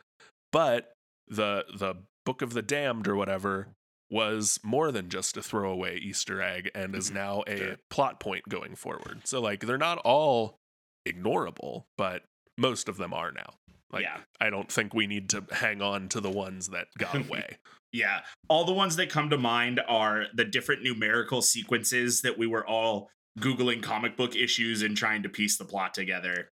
but 0.52 0.92
the 1.26 1.64
the 1.74 1.96
Book 2.24 2.42
of 2.42 2.52
the 2.52 2.62
Damned 2.62 3.08
or 3.08 3.16
whatever 3.16 3.68
was 4.10 4.58
more 4.62 4.90
than 4.90 5.08
just 5.10 5.36
a 5.36 5.42
throwaway 5.42 5.98
Easter 5.98 6.40
egg 6.40 6.70
and 6.74 6.94
is 6.94 7.10
Mhm. 7.10 7.14
now 7.14 7.44
a 7.46 7.56
Sure. 7.56 7.76
plot 7.90 8.20
point 8.20 8.48
going 8.48 8.74
forward. 8.74 9.26
So 9.26 9.40
like 9.40 9.60
they're 9.60 9.76
not 9.78 9.98
all 9.98 10.58
ignorable, 11.06 11.84
but 11.96 12.24
most 12.56 12.88
of 12.88 12.96
them 12.96 13.12
are 13.12 13.32
now. 13.32 13.54
Like 13.90 14.02
yeah. 14.02 14.20
I 14.40 14.50
don't 14.50 14.70
think 14.70 14.94
we 14.94 15.06
need 15.06 15.28
to 15.30 15.44
hang 15.52 15.80
on 15.82 16.08
to 16.10 16.20
the 16.20 16.30
ones 16.30 16.68
that 16.68 16.88
got 16.98 17.14
away. 17.28 17.58
Yeah. 17.92 18.22
All 18.48 18.64
the 18.64 18.72
ones 18.72 18.96
that 18.96 19.08
come 19.10 19.30
to 19.30 19.38
mind 19.38 19.80
are 19.88 20.26
the 20.34 20.44
different 20.44 20.82
numerical 20.82 21.40
sequences 21.42 22.20
that 22.22 22.36
we 22.38 22.46
were 22.46 22.66
all 22.66 23.10
Googling 23.38 23.82
comic 23.82 24.16
book 24.16 24.34
issues 24.34 24.82
and 24.82 24.96
trying 24.96 25.22
to 25.22 25.28
piece 25.28 25.56
the 25.56 25.64
plot 25.64 25.94
together. 25.94 26.50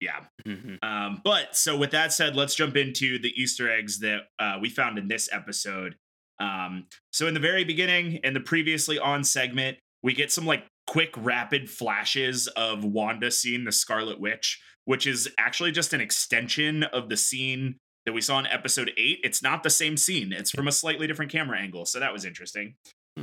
Yeah. 0.00 0.24
Mhm. 0.46 0.82
Um, 0.82 1.20
but 1.22 1.54
so 1.56 1.76
with 1.76 1.90
that 1.92 2.12
said, 2.12 2.34
let's 2.34 2.54
jump 2.54 2.76
into 2.76 3.18
the 3.18 3.30
Easter 3.40 3.70
eggs 3.70 4.00
that 4.00 4.28
uh, 4.38 4.58
we 4.60 4.68
found 4.70 4.98
in 4.98 5.06
this 5.08 5.28
episode. 5.32 5.96
Um, 6.40 6.86
so 7.12 7.26
in 7.26 7.34
the 7.34 7.40
very 7.40 7.64
beginning, 7.64 8.20
in 8.24 8.34
the 8.34 8.40
previously 8.40 8.98
on 8.98 9.24
segment, 9.24 9.78
we 10.02 10.12
get 10.12 10.32
some 10.32 10.46
like 10.46 10.66
quick, 10.86 11.14
rapid 11.16 11.70
flashes 11.70 12.46
of 12.48 12.84
Wanda 12.84 13.30
seeing 13.30 13.64
the 13.64 13.72
Scarlet 13.72 14.20
Witch, 14.20 14.60
which 14.84 15.06
is 15.06 15.28
actually 15.38 15.72
just 15.72 15.92
an 15.92 16.00
extension 16.00 16.82
of 16.84 17.08
the 17.08 17.16
scene 17.16 17.76
that 18.06 18.12
we 18.12 18.20
saw 18.20 18.38
in 18.38 18.46
episode 18.46 18.92
eight. 18.96 19.20
It's 19.22 19.42
not 19.42 19.62
the 19.62 19.70
same 19.70 19.96
scene; 19.96 20.32
it's 20.32 20.50
from 20.50 20.68
a 20.68 20.72
slightly 20.72 21.06
different 21.06 21.32
camera 21.32 21.58
angle. 21.58 21.86
So 21.86 22.00
that 22.00 22.12
was 22.12 22.24
interesting. 22.24 22.74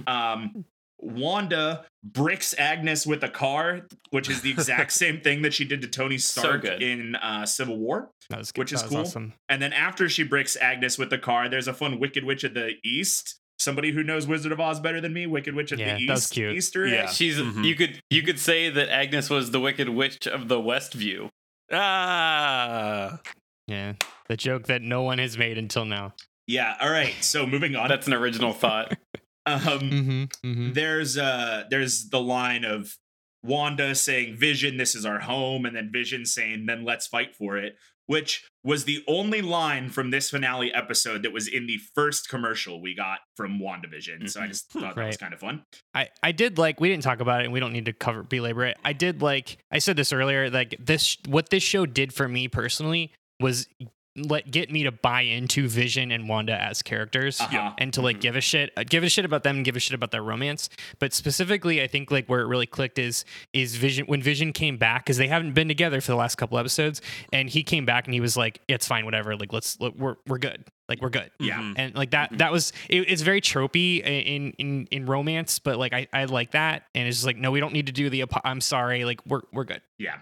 Um, 0.07 0.65
Wanda 1.01 1.85
bricks 2.03 2.53
Agnes 2.57 3.05
with 3.05 3.23
a 3.23 3.29
car, 3.29 3.81
which 4.11 4.29
is 4.29 4.41
the 4.41 4.51
exact 4.51 4.91
same 5.03 5.21
thing 5.21 5.41
that 5.43 5.53
she 5.53 5.65
did 5.65 5.81
to 5.81 5.87
Tony 5.87 6.17
Stark 6.17 6.61
good. 6.61 6.81
in 6.81 7.15
uh, 7.15 7.45
Civil 7.45 7.77
War. 7.77 8.09
That 8.29 8.39
was 8.39 8.51
Which 8.55 8.71
is 8.71 8.81
that 8.81 8.85
was 8.87 8.91
cool. 8.91 9.01
Awesome. 9.01 9.33
And 9.49 9.61
then 9.61 9.73
after 9.73 10.07
she 10.09 10.23
bricks 10.23 10.55
Agnes 10.59 10.97
with 10.97 11.09
the 11.09 11.17
car, 11.17 11.49
there's 11.49 11.67
a 11.67 11.73
fun 11.73 11.99
Wicked 11.99 12.23
Witch 12.23 12.43
of 12.43 12.53
the 12.53 12.71
East. 12.83 13.37
Somebody 13.59 13.91
who 13.91 14.01
knows 14.03 14.25
Wizard 14.25 14.51
of 14.51 14.59
Oz 14.59 14.79
better 14.79 14.99
than 14.99 15.13
me, 15.13 15.27
Wicked 15.27 15.53
Witch 15.53 15.71
of 15.71 15.79
Yeah, 15.79 15.97
the 15.97 16.05
that 16.07 16.13
was 16.13 16.23
East. 16.23 16.33
cute. 16.33 16.55
Easter 16.55 16.85
egg. 16.85 16.93
Yeah. 16.93 17.07
She's 17.11 17.37
Mhm. 17.37 17.63
you 17.63 17.75
could 17.75 17.99
you 18.09 18.23
could 18.23 18.39
say 18.39 18.69
that 18.71 18.89
Agnes 18.89 19.29
was 19.29 19.51
the 19.51 19.59
Wicked 19.59 19.89
Witch 19.89 20.27
of 20.27 20.47
the 20.47 20.59
West 20.59 20.93
View. 20.93 21.29
ah, 21.71 23.19
Yeah, 23.67 23.93
the 24.27 24.37
joke 24.37 24.65
that 24.67 24.81
no 24.81 25.03
one 25.03 25.19
has 25.19 25.37
made 25.37 25.57
until 25.57 25.85
now. 25.85 26.13
Yeah. 26.47 26.75
All 26.81 26.89
right. 26.89 27.13
So 27.21 27.45
moving 27.45 27.75
on. 27.75 27.87
That's 27.87 28.07
an 28.07 28.13
original 28.13 28.53
thought. 28.53 28.97
um, 29.45 29.59
Mm-hmm, 29.61 30.23
mm-hmm. 30.47 30.73
there's 30.73 31.17
uh 31.17 31.63
there's 31.69 32.09
the 32.09 32.21
line 32.21 32.63
of 32.65 32.95
Wanda 33.43 33.95
saying 33.95 34.35
Vision 34.37 34.77
this 34.77 34.93
is 34.95 35.05
our 35.05 35.19
home 35.19 35.65
and 35.65 35.75
then 35.75 35.89
Vision 35.91 36.25
saying 36.25 36.65
then 36.67 36.83
let's 36.85 37.07
fight 37.07 37.35
for 37.35 37.57
it 37.57 37.75
which 38.07 38.45
was 38.63 38.83
the 38.85 39.01
only 39.07 39.41
line 39.41 39.89
from 39.89 40.11
this 40.11 40.29
finale 40.31 40.71
episode 40.73 41.23
that 41.23 41.31
was 41.31 41.47
in 41.47 41.65
the 41.65 41.77
first 41.95 42.27
commercial 42.29 42.81
we 42.81 42.93
got 42.93 43.19
from 43.37 43.57
WandaVision 43.59 44.29
so 44.29 44.41
I 44.41 44.45
Mhm. 44.45 44.47
just 44.49 44.71
thought 44.71 44.95
that 44.95 45.07
was 45.07 45.17
kind 45.17 45.33
of 45.33 45.39
fun 45.39 45.63
I, 45.95 46.09
I 46.21 46.31
did 46.33 46.57
like 46.59 46.79
we 46.79 46.89
didn't 46.89 47.03
talk 47.03 47.19
about 47.19 47.41
it 47.41 47.45
and 47.45 47.53
we 47.53 47.59
don't 47.59 47.73
need 47.73 47.85
to 47.85 47.93
cover 47.93 48.21
belabor 48.23 48.65
it. 48.65 48.77
I 48.85 48.93
did 48.93 49.21
like 49.21 49.57
I 49.71 49.79
said 49.79 49.95
this 49.95 50.13
earlier 50.13 50.49
like 50.51 50.75
this 50.79 51.17
what 51.27 51.49
this 51.49 51.63
show 51.63 51.85
did 51.87 52.13
for 52.13 52.27
me 52.27 52.47
personally 52.47 53.11
was 53.39 53.67
let 54.15 54.51
get 54.51 54.69
me 54.69 54.83
to 54.83 54.91
buy 54.91 55.21
into 55.21 55.67
Vision 55.69 56.11
and 56.11 56.27
Wanda 56.27 56.53
as 56.61 56.81
characters 56.81 57.39
Uh-huh. 57.39 57.73
and 57.77 57.93
to 57.93 58.01
like 58.01 58.17
Mhm. 58.17 58.21
give 58.21 58.35
a 58.35 58.41
shit 58.41 58.73
uh, 58.75 58.83
give 58.83 59.03
a 59.03 59.09
shit 59.09 59.23
about 59.23 59.43
them 59.43 59.57
and 59.57 59.65
give 59.65 59.75
a 59.77 59.79
shit 59.79 59.93
about 59.93 60.11
their 60.11 60.21
romance. 60.23 60.69
But 60.99 61.13
specifically 61.13 61.81
I 61.81 61.87
think 61.87 62.11
like 62.11 62.27
where 62.27 62.41
it 62.41 62.47
really 62.47 62.65
clicked 62.65 62.99
is 62.99 63.23
is 63.53 63.77
Vision 63.77 64.05
when 64.07 64.21
Vision 64.21 64.51
came 64.51 64.75
back 64.77 65.05
cuz 65.05 65.15
they 65.17 65.27
haven't 65.27 65.53
been 65.53 65.69
together 65.69 66.01
for 66.01 66.11
the 66.11 66.17
last 66.17 66.35
couple 66.35 66.57
episodes 66.57 67.01
and 67.31 67.49
he 67.49 67.63
came 67.63 67.85
back 67.85 68.05
and 68.05 68.13
he 68.13 68.19
was 68.19 68.35
like 68.35 68.59
it's 68.67 68.85
fine 68.85 69.05
whatever 69.05 69.35
like 69.37 69.53
let's 69.53 69.79
look, 69.79 69.95
we're 69.95 70.15
we're 70.27 70.39
good. 70.39 70.65
Like 70.89 71.01
we're 71.01 71.09
good 71.09 71.31
yeah 71.39 71.59
Mhm. 71.61 71.73
and 71.77 71.95
like 71.95 72.11
that 72.11 72.33
Mhm. 72.33 72.37
that 72.39 72.51
was 72.51 72.73
it, 72.89 73.09
it's 73.09 73.21
very 73.21 73.39
tropey 73.39 74.01
in 74.03 74.51
in 74.57 74.87
in 74.91 75.05
romance 75.05 75.57
but 75.59 75.77
like 75.77 75.93
i 75.93 76.05
i 76.11 76.25
like 76.25 76.51
that 76.51 76.83
and 76.93 77.07
it's 77.07 77.15
just 77.15 77.25
like 77.25 77.37
no 77.37 77.49
we 77.49 77.61
don't 77.61 77.71
need 77.71 77.85
to 77.85 77.93
do 77.93 78.09
the 78.09 78.23
apo- 78.23 78.41
i'm 78.43 78.59
sorry 78.59 79.05
like 79.05 79.25
we're 79.25 79.39
we're 79.53 79.63
good 79.63 79.81
yeah 79.99 80.17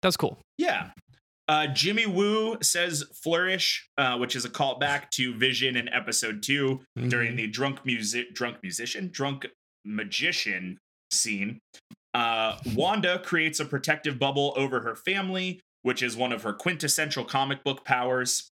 that 0.00 0.08
was 0.08 0.16
cool 0.16 0.38
Yeah. 0.56 0.92
Uh, 1.48 1.66
Jimmy 1.68 2.04
Woo 2.06 2.58
says 2.62 3.04
flourish, 3.22 3.88
uh, 3.96 4.18
which 4.18 4.36
is 4.36 4.44
a 4.44 4.50
callback 4.50 5.08
to 5.12 5.34
Vision 5.34 5.76
in 5.76 5.88
episode 5.88 6.42
2 6.42 6.80
during 7.08 7.32
Mhm. 7.32 7.36
the 7.36 7.46
drunk 7.46 7.86
music, 7.86 8.34
drunk 8.34 8.58
musician, 8.62 9.08
drunk 9.10 9.46
magician 9.84 10.78
scene. 11.10 11.58
Uh, 12.12 12.58
Wanda 12.74 13.18
creates 13.20 13.60
a 13.60 13.64
protective 13.64 14.18
bubble 14.18 14.52
over 14.56 14.80
her 14.80 14.94
family, 14.94 15.60
which 15.82 16.02
is 16.02 16.16
one 16.16 16.32
of 16.32 16.42
her 16.42 16.52
quintessential 16.52 17.24
comic 17.24 17.64
book 17.64 17.84
powers. 17.84 18.50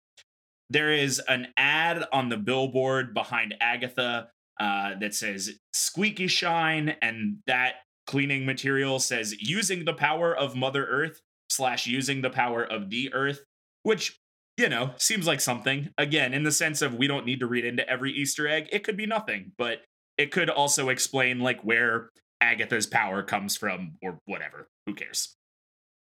There 0.70 0.92
is 0.92 1.20
an 1.28 1.52
ad 1.58 2.06
on 2.12 2.30
the 2.30 2.38
billboard 2.38 3.14
behind 3.14 3.56
Agatha 3.60 4.30
uh, 4.60 4.94
that 5.00 5.16
says 5.16 5.60
squeaky 5.74 6.28
shine, 6.28 6.90
and 7.02 7.40
that 7.48 7.78
cleaning 8.06 8.46
material 8.46 9.00
says 9.00 9.34
using 9.40 9.84
the 9.86 9.94
power 9.94 10.36
of 10.36 10.56
Mother 10.56 10.86
Earth 10.86 11.22
slash 11.54 11.88
using 11.88 12.22
the 12.22 12.30
power 12.30 12.64
of 12.64 12.90
the 12.90 13.14
Earth, 13.14 13.44
which, 13.84 14.20
you 14.58 14.70
know, 14.70 14.92
seems 14.98 15.28
like 15.28 15.42
something. 15.42 15.90
Again, 15.98 16.34
in 16.34 16.44
the 16.44 16.52
sense 16.52 16.82
of 16.82 16.96
we 16.96 17.08
don't 17.08 17.26
need 17.26 17.40
to 17.40 17.48
read 17.48 17.66
into 17.66 17.88
every 17.90 18.12
Easter 18.12 18.48
egg, 18.48 18.68
it 18.72 18.84
could 18.84 18.98
be 18.98 19.06
nothing, 19.06 19.52
but 19.58 19.82
it 20.18 20.32
could 20.32 20.50
also 20.50 20.90
explain 20.90 21.40
like 21.40 21.62
where 21.62 22.10
Agatha's 22.42 22.86
power 22.86 23.24
comes 23.24 23.56
from 23.58 23.94
or 24.02 24.20
whatever. 24.26 24.68
Who 24.86 24.94
cares? 24.94 25.36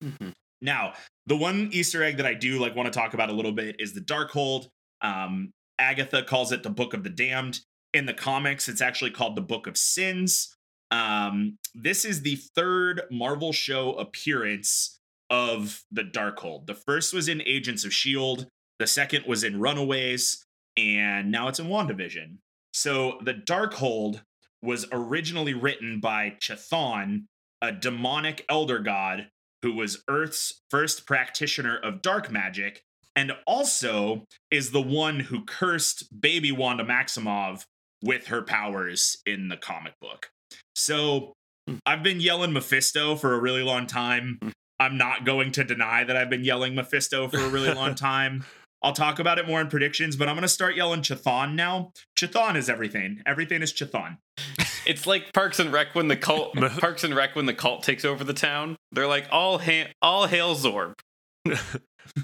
Mhm. 0.03 0.32
Now, 0.61 0.94
the 1.26 1.36
one 1.36 1.70
Easter 1.72 2.03
egg 2.03 2.16
that 2.18 2.26
I 2.26 2.34
do 2.34 2.59
like 2.59 2.74
want 2.74 2.92
to 2.92 2.98
talk 2.98 3.14
about 3.14 3.30
a 3.30 3.32
little 3.32 3.53
bit 3.53 3.76
is 3.78 3.94
the 3.94 4.00
Darkhold. 4.00 4.68
Um, 5.00 5.53
Agatha 5.78 6.22
calls 6.22 6.53
it 6.53 6.62
the 6.62 6.70
Book 6.70 6.94
of 6.94 7.05
the 7.05 7.11
Damned. 7.11 7.61
In 7.92 8.07
the 8.07 8.14
comics, 8.14 8.68
it's 8.68 8.80
actually 8.80 9.11
called 9.11 9.36
the 9.36 9.42
Book 9.42 9.66
of 9.66 9.76
Sins. 9.76 10.55
Um, 10.90 11.59
this 11.74 12.05
is 12.05 12.22
the 12.22 12.36
third 12.55 13.03
Marvel 13.11 13.53
show 13.53 13.94
appearance 13.94 15.00
of 15.33 15.83
the 15.91 16.05
Darkhold. 16.05 16.66
The 16.66 16.74
first 16.74 17.14
was 17.14 17.26
in 17.26 17.43
Agents 17.43 17.85
of 17.85 17.91
S.H.I.E.L.D., 17.91 18.45
the 18.78 18.87
second 18.87 19.24
was 19.26 19.43
in 19.43 19.59
Runaways, 19.59 20.45
and 20.76 21.30
now 21.30 21.49
it's 21.49 21.59
in 21.59 21.66
WandaVision. 21.66 22.37
So 22.74 23.18
the 23.22 23.35
Darkhold 23.35 24.22
was 24.62 24.87
originally 24.93 25.55
written 25.55 26.01
by 26.01 26.37
Chthon, 26.41 27.24
a 27.62 27.72
demonic 27.72 28.45
elder 28.49 28.78
god 28.78 29.28
who 29.62 29.72
was 29.72 30.03
Earth's 30.09 30.61
first 30.70 31.07
practitioner 31.07 31.78
of 31.78 32.03
dark 32.03 32.30
magic, 32.30 32.83
and 33.14 33.33
also 33.47 34.26
is 34.51 34.70
the 34.70 34.83
one 34.83 35.20
who 35.20 35.45
cursed 35.45 36.20
baby 36.20 36.53
Wanda 36.53 36.85
Maximoff 36.85 37.64
with 38.03 38.26
her 38.26 38.43
powers 38.43 39.16
in 39.24 39.49
the 39.49 39.57
comic 39.57 39.95
book. 40.01 40.30
So 40.74 41.33
hmm. 41.68 41.76
I've 41.87 42.03
been 42.03 42.20
yelling 42.20 42.53
Mephisto 42.53 43.16
for 43.16 43.33
a 43.33 43.41
really 43.41 43.62
long 43.62 43.87
time. 43.87 44.39
Hmm. 44.43 44.49
I'm 44.81 44.97
not 44.99 45.25
going 45.25 45.53
to 45.53 45.64
deny 45.64 46.05
that 46.05 46.16
I've 46.16 46.31
been 46.31 46.45
yelling 46.45 46.75
Mephisto 46.75 47.29
for 47.29 47.39
a 47.39 47.49
really 47.49 47.73
long 47.73 47.95
time. 47.97 48.45
I'll 48.83 48.93
talk 48.93 49.20
about 49.20 49.39
it 49.39 49.47
more 49.47 49.61
in 49.61 49.68
predictions, 49.68 50.16
but 50.16 50.29
I'm 50.29 50.35
going 50.35 50.43
to 50.43 50.49
start 50.49 50.75
yelling 50.75 51.03
Chthon 51.03 51.55
now. 51.55 51.93
Chthon 52.18 52.57
is 52.57 52.68
everything. 52.68 53.23
Everything 53.27 53.62
is 53.62 53.73
Chthon. 53.73 54.18
It's 54.85 55.07
like 55.07 55.33
Parks 55.33 55.61
and 55.61 55.73
Rec 55.73 55.95
when 55.95 56.09
the 56.09 56.16
cult 56.16 56.55
Parks 56.81 57.05
and 57.05 57.14
Rec 57.14 57.37
when 57.37 57.47
the 57.47 57.55
cult 57.55 57.85
takes 57.85 58.05
over 58.05 58.25
the 58.25 58.33
town. 58.35 58.75
They're 58.91 59.07
like 59.07 59.29
all 59.31 59.59
ha- 59.59 59.93
all 60.03 60.27
hail 60.27 60.57
Zorp. 60.57 60.95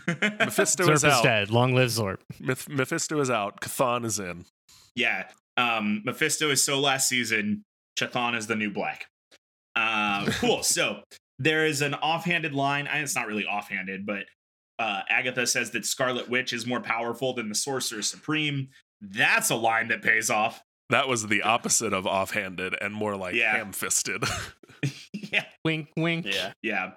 Mephisto 0.06 0.84
Zorp 0.86 0.92
is 0.94 1.04
is 1.04 1.12
out. 1.12 1.22
dead. 1.22 1.50
Long 1.50 1.74
live 1.74 1.90
Zorp. 1.90 2.18
Meph- 2.40 2.68
Mephisto 2.68 3.20
is 3.20 3.30
out. 3.30 3.60
Chthon 3.60 4.04
is 4.04 4.18
in. 4.18 4.44
Yeah. 4.96 5.28
Um, 5.56 6.02
Mephisto 6.04 6.50
is 6.50 6.62
so 6.62 6.80
last 6.80 7.08
season. 7.08 7.62
Chthon 7.96 8.36
is 8.36 8.46
the 8.48 8.56
new 8.56 8.70
black. 8.70 9.06
Uh, 9.76 10.26
cool. 10.40 10.62
so 10.64 11.02
there 11.38 11.66
is 11.66 11.82
an 11.82 11.94
offhanded 11.94 12.54
line. 12.54 12.88
It's 12.92 13.14
not 13.14 13.26
really 13.26 13.44
offhanded, 13.46 14.04
but 14.06 14.24
uh, 14.78 15.02
Agatha 15.08 15.46
says 15.46 15.70
that 15.72 15.84
Scarlet 15.84 16.28
Witch 16.28 16.52
is 16.52 16.66
more 16.66 16.80
powerful 16.80 17.32
than 17.34 17.48
the 17.48 17.54
Sorcerer 17.54 18.02
Supreme. 18.02 18.68
That's 19.00 19.50
a 19.50 19.54
line 19.56 19.88
that 19.88 20.02
pays 20.02 20.30
off. 20.30 20.62
That 20.90 21.06
was 21.08 21.26
the 21.26 21.42
opposite 21.42 21.92
of 21.92 22.06
offhanded 22.06 22.74
and 22.80 22.94
more 22.94 23.16
like 23.16 23.34
Yeah. 23.34 23.56
ham-fisted. 23.56 24.24
yeah. 25.12 25.44
Wink, 25.64 25.88
wink. 25.96 26.26
Yeah. 26.26 26.52
Yeah. 26.62 26.90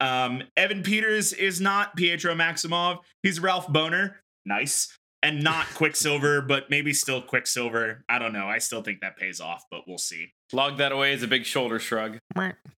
Um, 0.00 0.42
Evan 0.56 0.82
Peters 0.82 1.32
is 1.32 1.60
not 1.60 1.96
Pietro 1.96 2.34
Maximoff. 2.34 2.98
He's 3.22 3.40
Ralph 3.40 3.68
Boner. 3.68 4.20
Nice. 4.44 4.96
And 5.22 5.42
not 5.42 5.66
Quicksilver, 5.74 6.42
but 6.42 6.68
maybe 6.68 6.92
still 6.92 7.22
Quicksilver. 7.22 8.04
I 8.08 8.18
don't 8.18 8.32
know. 8.32 8.46
I 8.46 8.58
still 8.58 8.82
think 8.82 9.00
that 9.00 9.16
pays 9.16 9.40
off, 9.40 9.64
but 9.70 9.82
we'll 9.86 9.96
see. 9.98 10.32
Log 10.52 10.76
that 10.78 10.92
away 10.92 11.12
as 11.14 11.22
a 11.22 11.28
big 11.28 11.44
shoulder 11.46 11.78
shrug. 11.78 12.18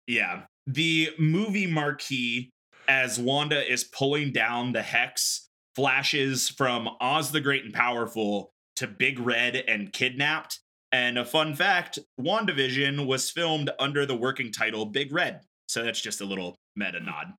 Yeah. 0.06 0.44
The 0.68 1.10
movie 1.20 1.68
marquee, 1.68 2.50
as 2.88 3.20
Wanda 3.20 3.72
is 3.72 3.84
pulling 3.84 4.32
down 4.32 4.72
the 4.74 4.82
hex, 4.82 5.50
flashes 5.76 6.50
from 6.50 6.90
Oz 7.00 7.32
the 7.32 7.42
Great 7.42 7.64
and 7.66 7.74
Powerful 7.74 8.52
to 8.78 8.88
Big 8.88 9.20
Red 9.20 9.56
and 9.56 9.92
Kidnapped. 9.94 10.60
And 10.92 11.18
a 11.18 11.26
fun 11.26 11.56
fact 11.56 12.00
WandaVision 12.20 13.06
was 13.06 13.30
filmed 13.30 13.70
under 13.80 14.06
the 14.06 14.16
working 14.16 14.52
title 14.52 14.86
Big 14.86 15.12
Red. 15.12 15.42
So 15.68 15.84
that's 15.84 16.00
just 16.00 16.22
a 16.22 16.26
little 16.26 16.56
meta 16.76 17.00
nod. 17.00 17.34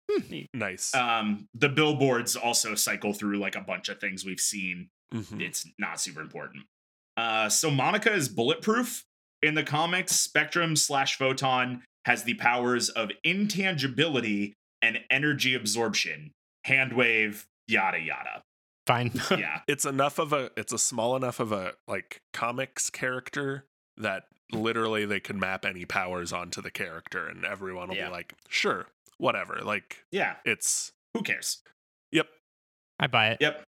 nice. 0.52 0.94
Um, 0.94 1.46
the 1.54 1.68
billboards 1.68 2.36
also 2.36 2.74
cycle 2.74 3.12
through 3.12 3.38
like 3.38 3.54
a 3.54 3.60
bunch 3.60 3.88
of 3.88 4.00
things 4.00 4.24
we've 4.24 4.40
seen. 4.40 4.88
Mhm. 5.14 5.40
It's 5.40 5.66
not 5.78 6.00
super 6.00 6.20
important. 6.20 6.64
Uh, 7.16 7.48
so 7.48 7.70
Monica 7.70 8.12
is 8.12 8.28
bulletproof. 8.28 9.04
In 9.42 9.54
the 9.54 9.62
comics, 9.62 10.16
Spectrum 10.16 10.74
slash 10.76 11.16
Photon 11.16 11.82
has 12.06 12.24
the 12.24 12.34
powers 12.34 12.88
of 12.88 13.10
intangibility 13.24 14.54
and 14.82 14.98
energy 15.10 15.54
absorption, 15.54 16.30
handwave, 16.66 17.44
yada 17.68 18.00
yada. 18.00 18.42
Fine. 18.86 19.12
Yeah, 19.30 19.60
It's 19.66 19.84
enough 19.84 20.18
of 20.18 20.32
a 20.32 20.50
it's 20.56 20.72
a 20.72 20.78
small 20.78 21.16
enough 21.16 21.40
of 21.40 21.50
a 21.52 21.72
like 21.88 22.20
comics 22.32 22.88
character 22.90 23.64
that 23.96 24.24
literally 24.52 25.04
they 25.04 25.18
could 25.18 25.36
map 25.36 25.64
any 25.64 25.84
powers 25.84 26.32
onto 26.32 26.62
the 26.62 26.70
character 26.70 27.26
and 27.26 27.44
everyone 27.44 27.88
will 27.88 27.96
Yeah. 27.96 28.06
be 28.06 28.12
like, 28.12 28.34
"Sure, 28.48 28.86
whatever." 29.18 29.58
Like 29.62 30.04
yeah. 30.12 30.36
it's 30.44 30.92
Who 31.14 31.22
cares? 31.22 31.62
yep. 32.12 32.28
I 33.00 33.08
buy 33.08 33.30
it. 33.30 33.38
Yep. 33.40 33.64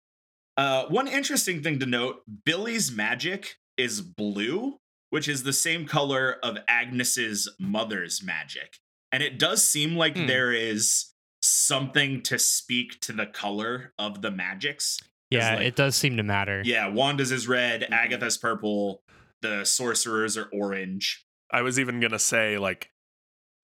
Uh, 0.56 0.86
one 0.86 1.08
interesting 1.08 1.62
thing 1.62 1.78
to 1.80 1.86
note: 1.86 2.22
Billy's 2.46 2.90
magic 2.90 3.56
is 3.76 4.00
blue, 4.00 4.78
which 5.12 5.28
is 5.28 5.42
the 5.42 5.52
same 5.52 5.84
color 5.86 6.38
of 6.42 6.56
Agnes's 6.66 7.46
mother's 7.58 8.22
magic, 8.22 8.78
and 9.12 9.22
it 9.22 9.38
does 9.38 9.62
seem 9.68 9.94
like 9.94 10.16
Hmm. 10.16 10.26
there 10.26 10.52
is 10.52 11.12
something 11.42 12.22
to 12.22 12.38
speak 12.38 12.98
to 13.00 13.12
the 13.12 13.26
color 13.26 13.92
of 13.98 14.22
the 14.22 14.30
magics. 14.30 14.98
Yeah, 15.28 15.56
like- 15.56 15.66
it 15.66 15.76
does 15.76 15.96
seem 15.96 16.16
to 16.16 16.22
matter. 16.22 16.62
Yeah, 16.64 16.86
Wanda's 16.86 17.30
is 17.30 17.46
red, 17.46 17.82
Mhm. 17.82 17.90
Agatha's 17.92 18.38
purple, 18.38 19.02
the 19.42 19.64
sorcerers 19.64 20.36
are 20.38 20.48
orange. 20.52 21.24
I 21.50 21.60
was 21.60 21.78
even 21.78 22.00
going 22.00 22.12
to 22.12 22.18
say 22.18 22.56
like 22.58 22.88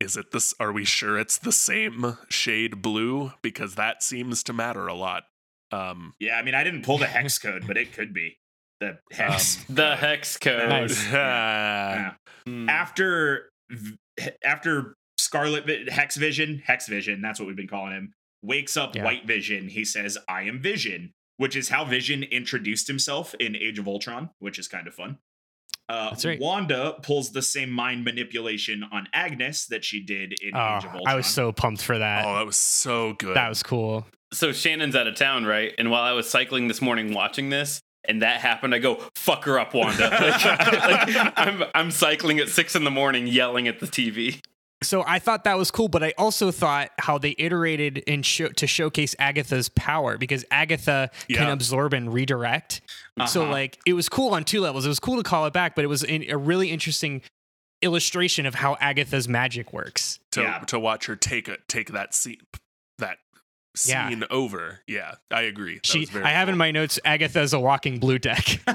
is 0.00 0.16
it 0.16 0.30
this 0.30 0.54
are 0.60 0.70
we 0.72 0.84
sure 0.84 1.18
it's 1.18 1.38
the 1.38 1.50
same 1.50 2.18
shade 2.28 2.82
blue 2.82 3.32
because 3.42 3.74
that 3.76 4.00
seems 4.02 4.42
to 4.44 4.52
matter 4.52 4.86
a 4.86 4.94
lot. 4.94 5.24
Um 5.72 6.14
Yeah, 6.20 6.38
I 6.38 6.42
mean, 6.42 6.54
I 6.54 6.62
didn't 6.62 6.82
pull 6.84 6.98
the 6.98 7.06
hex 7.06 7.38
code, 7.46 7.66
but 7.66 7.76
it 7.78 7.92
could 7.92 8.12
be 8.12 8.38
the 8.80 8.98
hex. 9.10 9.64
The 9.68 9.96
hex 9.96 10.36
code. 10.36 10.68
Nice. 10.68 11.04
Yeah. 11.12 12.12
Hmm. 12.46 12.68
after 12.68 13.50
after 14.44 14.96
Scarlet 15.18 15.66
Vi- 15.66 15.90
Hex 15.90 16.16
Vision, 16.16 16.62
Hex 16.64 16.86
Vision, 16.88 17.20
that's 17.20 17.38
what 17.40 17.46
we've 17.46 17.56
been 17.56 17.68
calling 17.68 17.92
him, 17.92 18.12
wakes 18.42 18.76
up 18.76 18.94
Yeah. 18.94 19.04
White 19.04 19.26
Vision. 19.26 19.68
He 19.68 19.84
says, 19.84 20.16
"I 20.28 20.42
am 20.42 20.60
Vision," 20.60 21.12
which 21.36 21.56
is 21.56 21.68
how 21.68 21.84
Vision 21.84 22.22
introduced 22.22 22.86
himself 22.88 23.34
in 23.40 23.56
Age 23.56 23.78
of 23.78 23.86
Ultron, 23.88 24.30
which 24.38 24.58
is 24.58 24.68
kind 24.68 24.86
of 24.86 24.94
fun. 24.94 25.18
Uh, 25.88 26.10
That's 26.10 26.24
right. 26.26 26.38
Wanda 26.38 26.96
pulls 27.02 27.32
the 27.32 27.40
same 27.42 27.70
mind 27.70 28.04
manipulation 28.04 28.84
on 28.92 29.08
Agnes 29.14 29.66
that 29.66 29.84
she 29.84 30.00
did 30.04 30.34
in 30.42 30.54
Oh, 30.54 30.76
Age 30.78 30.84
of 30.84 30.90
Ultron. 30.94 31.02
I 31.06 31.14
was 31.14 31.26
so 31.26 31.50
pumped 31.50 31.82
for 31.82 31.98
that. 31.98 32.26
oh, 32.26 32.34
that 32.36 32.46
was 32.46 32.56
so 32.56 33.14
good. 33.14 33.34
that 33.36 33.48
was 33.48 33.62
cool. 33.62 34.06
so 34.32 34.52
Shannon's 34.52 34.94
out 34.94 35.06
of 35.06 35.14
town, 35.16 35.44
right? 35.46 35.74
And 35.78 35.90
while 35.90 36.02
I 36.02 36.12
was 36.12 36.28
cycling 36.28 36.68
this 36.68 36.82
morning 36.82 37.14
watching 37.14 37.48
this, 37.50 37.80
and 38.04 38.22
that 38.22 38.40
happened, 38.40 38.74
I 38.74 38.78
go, 38.78 38.96
"Fuck 39.14 39.44
her 39.44 39.58
up, 39.58 39.74
Wanda!" 39.74 40.08
like, 40.10 40.44
like, 40.44 41.32
I'm 41.36 41.64
I'm 41.74 41.90
cycling 41.90 42.38
at 42.38 42.48
six 42.48 42.74
in 42.76 42.84
the 42.84 42.90
morning, 42.90 43.26
yelling 43.26 43.68
at 43.68 43.80
the 43.80 43.86
TV. 43.86 44.40
So 44.84 45.02
I 45.04 45.18
thought 45.18 45.42
that 45.42 45.58
was 45.58 45.72
cool, 45.72 45.88
but 45.88 46.04
I 46.04 46.14
also 46.16 46.52
thought 46.52 46.90
how 47.00 47.18
they 47.18 47.34
iterated 47.36 47.98
in 47.98 48.22
show, 48.22 48.46
to 48.48 48.66
showcase 48.68 49.16
Agatha's 49.18 49.68
power 49.70 50.16
because 50.16 50.44
Agatha 50.52 51.10
can 51.28 51.48
absorb 51.50 51.92
and 51.94 52.12
redirect. 52.14 52.80
So 53.26 53.42
Uh-huh. 53.42 53.50
like 53.50 53.78
it 53.86 53.94
was 53.94 54.08
cool 54.08 54.34
on 54.34 54.44
two 54.44 54.60
levels. 54.60 54.86
It 54.86 54.88
was 54.88 55.00
cool 55.00 55.16
to 55.16 55.24
call 55.24 55.46
it 55.46 55.52
back, 55.52 55.74
but 55.74 55.84
it 55.84 55.88
was 55.88 56.04
in, 56.04 56.30
a 56.30 56.36
really 56.38 56.70
interesting 56.70 57.22
illustration 57.82 58.46
of 58.46 58.54
how 58.56 58.76
Agatha's 58.80 59.28
magic 59.28 59.72
works. 59.72 60.20
to 60.32 60.42
Yeah. 60.42 60.58
to 60.60 60.78
watch 60.78 61.06
her 61.06 61.16
take 61.16 61.48
a 61.48 61.56
take 61.68 61.90
that 61.92 62.14
scene 62.14 62.38
that 62.52 62.60
Yeah. 63.86 64.08
scene 64.08 64.24
over. 64.30 64.80
Yeah, 64.86 65.14
I 65.30 65.42
agree. 65.42 65.76
That 65.76 65.86
She, 65.86 66.04
very 66.06 66.24
I 66.24 66.30
have 66.30 66.48
in 66.48 66.56
my 66.56 66.70
notes 66.70 66.98
Agatha's 67.04 67.52
a 67.52 67.60
walking 67.60 67.98
blue 67.98 68.18
deck. 68.18 68.60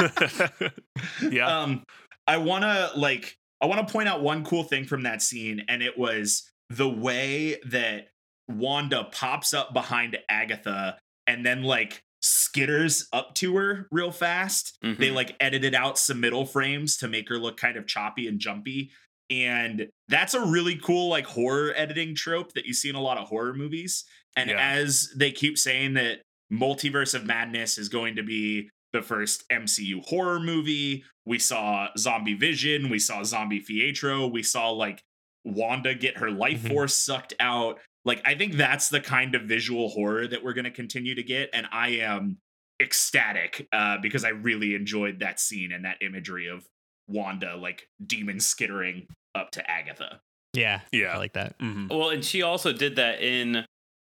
yeah. 1.30 1.62
um 1.62 1.84
i 2.26 2.38
want 2.38 2.62
to 2.64 2.90
like 2.96 3.36
i 3.60 3.66
want 3.66 3.86
to 3.86 3.92
point 3.92 4.08
out 4.08 4.22
one 4.22 4.44
cool 4.44 4.64
thing 4.64 4.84
from 4.84 5.02
that 5.02 5.20
scene 5.20 5.62
and 5.68 5.82
it 5.82 5.98
was 5.98 6.50
the 6.70 6.88
way 6.88 7.58
that 7.66 8.08
Wanda 8.48 9.04
pops 9.12 9.52
up 9.54 9.72
behind 9.72 10.18
Agatha 10.28 10.98
and 11.26 11.44
then 11.44 11.62
like 11.62 12.02
skitters 12.22 13.06
up 13.12 13.34
to 13.36 13.56
her 13.56 13.88
real 13.90 14.10
fast. 14.12 14.78
Mhm. 14.84 14.98
They 14.98 15.10
like 15.10 15.36
edited 15.40 15.74
out 15.74 15.98
some 15.98 16.20
middle 16.20 16.46
frames 16.46 16.96
to 16.98 17.08
make 17.08 17.28
her 17.28 17.38
look 17.38 17.56
kind 17.56 17.76
of 17.76 17.86
choppy 17.86 18.26
and 18.26 18.38
jumpy. 18.38 18.90
And 19.30 19.88
that's 20.08 20.34
a 20.34 20.44
really 20.44 20.76
cool 20.76 21.08
like 21.08 21.26
horror 21.26 21.72
editing 21.76 22.14
trope 22.14 22.52
that 22.54 22.66
you 22.66 22.74
see 22.74 22.88
in 22.88 22.96
a 22.96 23.00
lot 23.00 23.18
of 23.18 23.28
horror 23.28 23.54
movies. 23.54 24.04
And 24.36 24.50
Yeah. 24.50 24.58
as 24.58 25.12
they 25.16 25.32
keep 25.32 25.58
saying 25.58 25.94
that 25.94 26.22
Multiverse 26.52 27.14
of 27.14 27.24
Madness 27.26 27.78
is 27.78 27.88
going 27.88 28.16
to 28.16 28.22
be 28.22 28.70
the 28.92 29.02
first 29.02 29.44
MCU 29.50 30.00
horror 30.06 30.40
movie, 30.40 31.04
we 31.24 31.38
saw 31.38 31.88
Zombie 31.96 32.34
Vision, 32.34 32.88
we 32.88 32.98
saw 32.98 33.22
Zombie 33.22 33.60
Pietro, 33.60 34.26
we 34.26 34.42
saw 34.42 34.70
like 34.70 35.00
Wanda 35.44 35.94
get 35.94 36.18
her 36.18 36.30
life 36.30 36.62
Mhm. 36.62 36.68
force 36.68 36.94
sucked 36.94 37.34
out. 37.40 37.80
Like 38.04 38.20
I 38.26 38.34
think 38.34 38.54
that's 38.54 38.88
the 38.88 39.00
kind 39.00 39.34
of 39.34 39.42
visual 39.42 39.88
horror 39.90 40.26
that 40.26 40.42
we're 40.42 40.54
going 40.54 40.64
to 40.64 40.70
continue 40.70 41.14
to 41.14 41.22
get 41.22 41.50
and 41.52 41.66
I 41.70 41.88
am 41.98 42.38
ecstatic 42.80 43.68
uh 43.72 43.98
because 43.98 44.24
I 44.24 44.30
really 44.30 44.74
enjoyed 44.74 45.20
that 45.20 45.38
scene 45.38 45.70
and 45.72 45.84
that 45.84 45.98
imagery 46.00 46.48
of 46.48 46.66
Wanda 47.08 47.56
like 47.56 47.88
demon 48.04 48.40
skittering 48.40 49.06
up 49.34 49.50
to 49.52 49.70
Agatha. 49.70 50.20
Yeah, 50.54 50.80
Yeah. 50.92 51.08
I 51.14 51.18
like 51.18 51.34
that. 51.34 51.54
hmm 51.60 51.86
Well, 51.88 52.10
and 52.10 52.24
she 52.24 52.42
also 52.42 52.72
did 52.72 52.96
that 52.96 53.22
in 53.22 53.64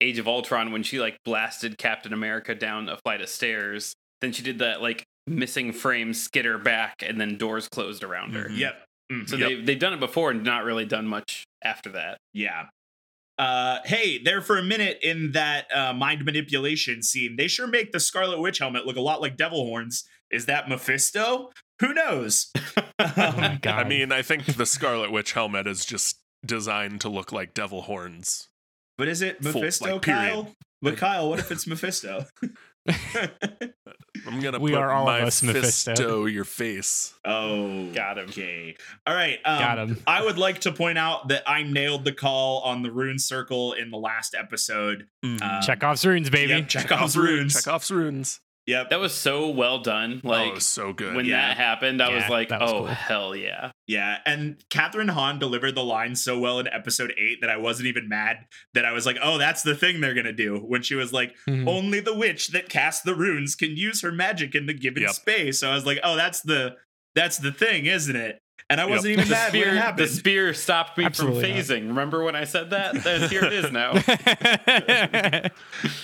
Age 0.00 0.18
of 0.18 0.26
Ultron 0.28 0.72
when 0.72 0.82
she 0.82 1.00
like 1.00 1.16
blasted 1.24 1.78
Captain 1.78 2.12
America 2.12 2.54
down 2.54 2.88
a 2.88 2.96
flight 2.98 3.20
of 3.20 3.28
stairs. 3.28 3.94
Then 4.20 4.32
she 4.32 4.42
did 4.42 4.58
that 4.58 4.82
like 4.82 5.04
missing 5.26 5.72
frame 5.72 6.12
skitter 6.12 6.58
back, 6.58 6.96
and 7.06 7.20
then 7.20 7.38
doors 7.38 7.68
closed 7.68 8.02
around 8.04 8.34
her. 8.34 8.48
Mhm. 8.48 8.58
Yep. 8.58 8.84
Mhm. 9.12 9.28
So 9.28 9.36
Yep. 9.36 9.48
they 9.48 9.54
they've 9.62 9.78
done 9.78 9.92
it 9.94 10.00
before 10.00 10.30
and 10.30 10.42
not 10.44 10.64
really 10.64 10.84
done 10.84 11.06
much 11.06 11.44
after 11.62 11.90
that. 11.90 12.18
Yeah. 12.32 12.66
Uh, 13.38 13.78
hey, 13.84 14.18
there 14.22 14.40
for 14.40 14.58
a 14.58 14.62
minute 14.62 14.98
in 15.02 15.32
that 15.32 15.66
uh, 15.74 15.92
mind 15.92 16.24
manipulation 16.24 17.02
scene, 17.02 17.34
they 17.36 17.48
sure 17.48 17.66
make 17.66 17.90
the 17.90 17.98
Scarlet 17.98 18.38
Witch 18.40 18.58
helmet 18.58 18.86
look 18.86 18.96
a 18.96 19.00
lot 19.00 19.20
like 19.20 19.36
devil 19.36 19.64
horns. 19.64 20.04
Is 20.30 20.46
that 20.46 20.68
Mephisto? 20.68 21.50
Who 21.80 21.92
knows? 21.94 22.50
Um, 23.00 23.58
God. 23.60 23.66
I 23.66 23.84
mean, 23.88 24.12
I 24.12 24.22
think 24.22 24.44
the 24.46 24.64
Scarlet 24.64 25.10
Witch 25.10 25.32
helmet 25.32 25.66
is 25.66 25.84
just 25.84 26.20
designed 26.46 27.00
to 27.00 27.08
look 27.08 27.32
like 27.32 27.52
devil 27.52 27.82
horns. 27.82 28.48
But 28.98 29.08
is 29.08 29.22
it 29.22 29.42
Full- 29.42 29.52
Mephisto, 29.54 29.92
like, 29.94 30.02
period. 30.02 30.20
Kyle? 30.32 30.54
But 30.82 30.96
Kyle, 30.98 31.28
what 31.30 31.38
if 31.38 31.50
it's 31.50 31.66
Mephisto? 31.66 32.26
I'm 34.26 34.40
gonna 34.40 34.58
We 34.58 34.72
put 34.72 34.80
are 34.80 34.90
all 34.92 35.02
of 35.02 35.06
my 35.06 35.22
us 35.22 35.42
Mephisto. 35.42 35.94
fisto 35.94 36.32
your 36.32 36.44
face. 36.44 37.14
oh, 37.24 37.90
Got 37.92 38.18
him. 38.18 38.28
Okay. 38.28 38.76
All 39.06 39.14
right. 39.14 39.38
Um, 39.44 39.58
Got 39.58 39.78
him. 39.78 40.02
I 40.06 40.22
would 40.24 40.38
like 40.38 40.60
to 40.62 40.72
point 40.72 40.98
out 40.98 41.28
that 41.28 41.42
I 41.46 41.62
nailed 41.62 42.04
the 42.04 42.12
call 42.12 42.60
on 42.60 42.82
the 42.82 42.90
rune 42.92 43.18
circle 43.18 43.72
in 43.72 43.90
the 43.90 43.96
last 43.98 44.34
episode. 44.38 45.06
Mhm. 45.24 45.42
Um, 45.42 45.62
Chekhov's 45.62 46.04
runes, 46.04 46.30
baby. 46.30 46.52
Yep, 46.52 46.68
Chekhov's 46.68 47.16
runes. 47.16 47.54
Chekhov's 47.54 47.90
runes. 47.90 48.40
Yep. 48.66 48.90
That 48.90 48.98
was 49.00 49.12
so 49.12 49.48
well 49.50 49.80
done. 49.80 50.22
Like 50.24 50.46
oh, 50.46 50.50
it 50.50 50.54
was 50.54 50.66
so 50.66 50.92
good. 50.94 51.14
when 51.14 51.26
yeah. 51.26 51.48
that 51.48 51.56
happened, 51.58 52.00
I 52.02 52.14
was 52.14 52.28
like, 52.30 52.50
was 52.50 52.60
oh 52.62 52.78
cool. 52.78 52.86
hell 52.86 53.36
yeah. 53.36 53.72
Yeah, 53.86 54.18
and 54.24 54.56
Kathryn 54.70 55.10
Hahn 55.10 55.38
delivered 55.38 55.74
the 55.74 55.84
line 55.84 56.16
so 56.16 56.38
well 56.38 56.58
in 56.60 56.66
episode 56.68 57.12
eight 57.18 57.42
that 57.42 57.50
I 57.50 57.58
wasn't 57.58 57.88
even 57.88 58.08
mad 58.08 58.38
that 58.72 58.86
I 58.86 58.92
was 58.92 59.04
like, 59.04 59.18
oh, 59.22 59.36
that's 59.36 59.62
the 59.62 59.74
thing 59.74 60.00
they're 60.00 60.14
gonna 60.14 60.32
do. 60.32 60.56
When 60.58 60.80
she 60.82 60.94
was 60.94 61.12
like, 61.12 61.34
Mhm. 61.46 61.68
only 61.68 62.00
the 62.00 62.14
witch 62.14 62.48
that 62.48 62.70
casts 62.70 63.02
the 63.02 63.14
runes 63.14 63.54
can 63.54 63.76
use 63.76 64.00
her 64.00 64.10
magic 64.12 64.54
in 64.54 64.64
the 64.64 64.72
given 64.74 65.02
Yep. 65.02 65.12
space. 65.12 65.58
So 65.58 65.70
I 65.70 65.74
was 65.74 65.84
like, 65.84 65.98
oh, 66.02 66.16
that's 66.16 66.40
the 66.40 66.76
that's 67.14 67.36
the 67.38 67.52
thing, 67.52 67.86
isn't 67.86 68.16
it? 68.16 68.40
And 68.74 68.80
I 68.80 68.86
wasn't 68.86 69.12
even 69.12 69.26
The 69.28 69.30
mad 69.30 69.52
when 69.52 69.62
it 69.62 69.80
spear, 69.80 69.94
the 69.96 70.06
spear 70.08 70.52
stopped 70.54 70.98
me 70.98 71.04
Absolutely 71.04 71.42
from 71.42 71.50
not. 71.52 71.58
phasing. 71.64 71.86
Remember 71.86 72.24
when 72.24 72.34
I 72.34 72.42
said 72.42 72.70
that? 72.70 73.04
There- 73.04 73.28
Here 73.28 73.44
it 73.44 73.52
is 73.52 73.70
now. 73.70 73.92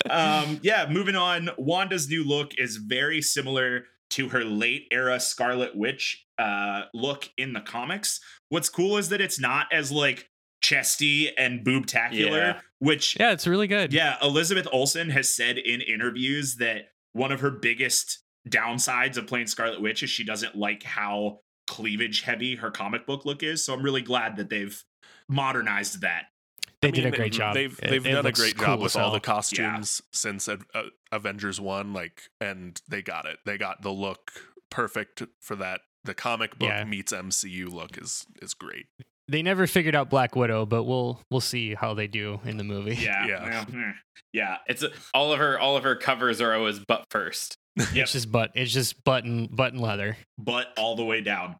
um, 0.09 0.59
yeah, 0.63 0.87
moving 0.89 1.15
on. 1.15 1.49
Wanda's 1.57 2.09
new 2.09 2.23
look 2.23 2.53
is 2.57 2.77
very 2.77 3.21
similar 3.21 3.85
to 4.11 4.29
her 4.29 4.43
late 4.45 4.87
era 4.91 5.19
Scarlet 5.19 5.75
Witch 5.75 6.25
uh, 6.37 6.83
look 6.93 7.29
in 7.37 7.53
the 7.53 7.61
comics. 7.61 8.19
What's 8.49 8.69
cool 8.69 8.97
is 8.97 9.09
that 9.09 9.21
it's 9.21 9.39
not 9.39 9.67
as 9.73 9.91
like 9.91 10.29
chesty 10.61 11.35
and 11.37 11.65
boobtacular, 11.65 12.31
Yeah. 12.31 12.59
which 12.79 13.17
yeah, 13.19 13.31
it's 13.31 13.47
really 13.47 13.67
good. 13.67 13.93
yeah, 13.93 14.17
Elizabeth 14.21 14.67
Olsen 14.71 15.09
has 15.09 15.33
said 15.33 15.57
in 15.57 15.81
interviews 15.81 16.55
that 16.55 16.89
one 17.13 17.31
of 17.31 17.41
her 17.41 17.51
biggest 17.51 18.19
downsides 18.49 19.17
of 19.17 19.27
playing 19.27 19.47
Scarlet 19.47 19.81
Witch 19.81 20.03
is 20.03 20.09
she 20.09 20.23
doesn't 20.23 20.55
like 20.55 20.83
how 20.83 21.39
cleavage 21.71 22.21
heavy 22.23 22.57
her 22.57 22.69
comic 22.69 23.07
book 23.07 23.25
look 23.25 23.41
is. 23.41 23.63
So 23.63 23.73
I'm 23.73 23.81
really 23.81 24.01
glad 24.01 24.35
that 24.35 24.49
they've 24.49 24.83
modernized 25.29 26.01
that. 26.01 26.25
they 26.81 26.89
I 26.89 26.91
did 26.91 27.05
a 27.05 27.09
mean, 27.11 27.17
great 27.19 27.31
job. 27.33 27.53
They've 27.53 27.75
they've 27.79 28.05
it 28.05 28.11
done 28.11 28.25
a 28.25 28.31
great 28.31 28.57
cool 28.57 28.65
job 28.67 28.81
with 28.81 28.95
all 28.95 29.03
hell. 29.03 29.11
the 29.13 29.19
costumes 29.21 30.01
since 30.11 30.49
Ad- 30.49 30.63
uh, 30.75 30.83
Avengers 31.11 31.61
One, 31.61 31.93
like, 31.93 32.23
and 32.41 32.79
they 32.89 33.01
got 33.01 33.25
it. 33.25 33.37
They 33.45 33.57
got 33.57 33.81
the 33.81 33.91
look 33.91 34.31
perfect 34.69 35.23
for 35.39 35.55
that. 35.55 35.81
The 36.03 36.13
comic 36.13 36.57
book 36.59 36.67
Yeah. 36.69 36.83
meets 36.83 37.13
MCU 37.13 37.69
look 37.71 37.97
is 37.97 38.25
is 38.41 38.53
great. 38.53 38.87
They 39.27 39.41
never 39.41 39.65
figured 39.65 39.95
out 39.95 40.09
Black 40.09 40.35
Widow, 40.35 40.65
but 40.65 40.83
we'll 40.83 41.21
we'll 41.29 41.39
see 41.41 41.73
how 41.75 41.93
they 41.93 42.07
do 42.07 42.41
in 42.43 42.57
the 42.57 42.63
movie. 42.65 42.95
Yeah. 42.95 43.25
Yeah. 43.27 43.93
yeah. 44.33 44.57
It's 44.67 44.83
all 45.13 45.31
of 45.31 45.39
her 45.39 45.57
all 45.59 45.77
of 45.77 45.83
her 45.83 45.95
covers 45.95 46.41
are 46.41 46.53
always 46.53 46.79
butt 46.79 47.05
first. 47.09 47.55
Yep. 47.77 47.87
It's 47.95 48.11
just 48.11 48.31
butt. 48.31 48.51
It's 48.53 48.71
just 48.71 49.03
button 49.03 49.47
button 49.51 49.79
leather. 49.79 50.17
but 50.37 50.67
all 50.77 50.95
the 50.95 51.05
way 51.05 51.21
down. 51.21 51.55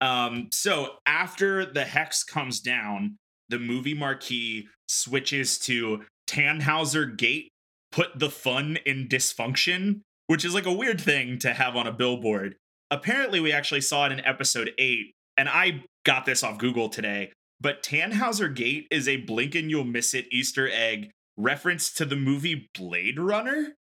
Um, 0.00 0.48
so 0.50 0.94
after 1.06 1.64
the 1.64 1.84
hex 1.84 2.24
comes 2.24 2.58
down, 2.60 3.16
the 3.48 3.58
movie 3.60 3.94
marquee 3.94 4.66
switches 4.88 5.58
to 5.60 6.02
Tannhauser 6.28 7.16
Gate, 7.16 7.50
put 7.92 8.18
the 8.18 8.30
fun 8.30 8.78
in 8.84 9.06
dysfunction, 9.06 10.00
which 10.26 10.44
is 10.44 10.54
like 10.54 10.66
a 10.66 10.72
weird 10.72 11.00
thing 11.00 11.38
to 11.38 11.52
have 11.52 11.76
on 11.76 11.86
a 11.86 11.92
billboard. 11.92 12.56
Apparently, 12.90 13.38
we 13.38 13.52
actually 13.52 13.80
saw 13.80 14.06
it 14.06 14.12
in 14.12 14.24
episode 14.24 14.72
eight, 14.78 15.12
and 15.36 15.48
I 15.48 15.84
got 16.04 16.26
this 16.26 16.42
off 16.42 16.58
Google 16.58 16.88
today. 16.88 17.32
But 17.60 17.84
Tannhauser 17.84 18.52
Gate 18.52 18.88
is 18.90 19.06
a 19.06 19.18
blink 19.18 19.54
and 19.54 19.70
you'll 19.70 19.84
miss 19.84 20.14
it 20.14 20.26
Easter 20.32 20.68
egg 20.68 21.10
reference 21.36 21.92
to 21.92 22.04
the 22.04 22.16
movie 22.16 22.68
Blade 22.74 23.20
Runner, 23.20 23.74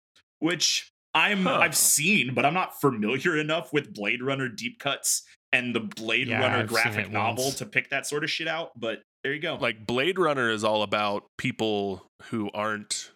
which 0.40 0.90
I'm 1.14 1.44
Huh. 1.44 1.59
I've 1.59 1.76
seen, 1.76 2.34
but 2.34 2.44
I'm 2.46 2.54
not 2.54 2.80
familiar 2.80 3.36
enough 3.36 3.72
with 3.72 3.92
Blade 3.94 4.22
Runner 4.22 4.48
deep 4.48 4.78
cuts 4.78 5.22
and 5.52 5.74
the 5.74 5.80
Blade 5.80 6.28
Yeah, 6.28 6.40
Runner 6.40 6.59
I've 6.59 6.68
graphic 6.68 7.11
novel 7.11 7.44
once. 7.44 7.56
to 7.56 7.66
pick 7.66 7.90
that 7.90 8.06
sort 8.06 8.24
of 8.24 8.30
shit 8.30 8.46
out. 8.48 8.72
But 8.78 9.02
there 9.24 9.32
you 9.32 9.40
go. 9.40 9.56
Like 9.56 9.86
Blade 9.86 10.18
Runner 10.18 10.50
is 10.50 10.62
all 10.64 10.82
about 10.82 11.24
people 11.38 12.06
who 12.24 12.50
aren't 12.52 13.11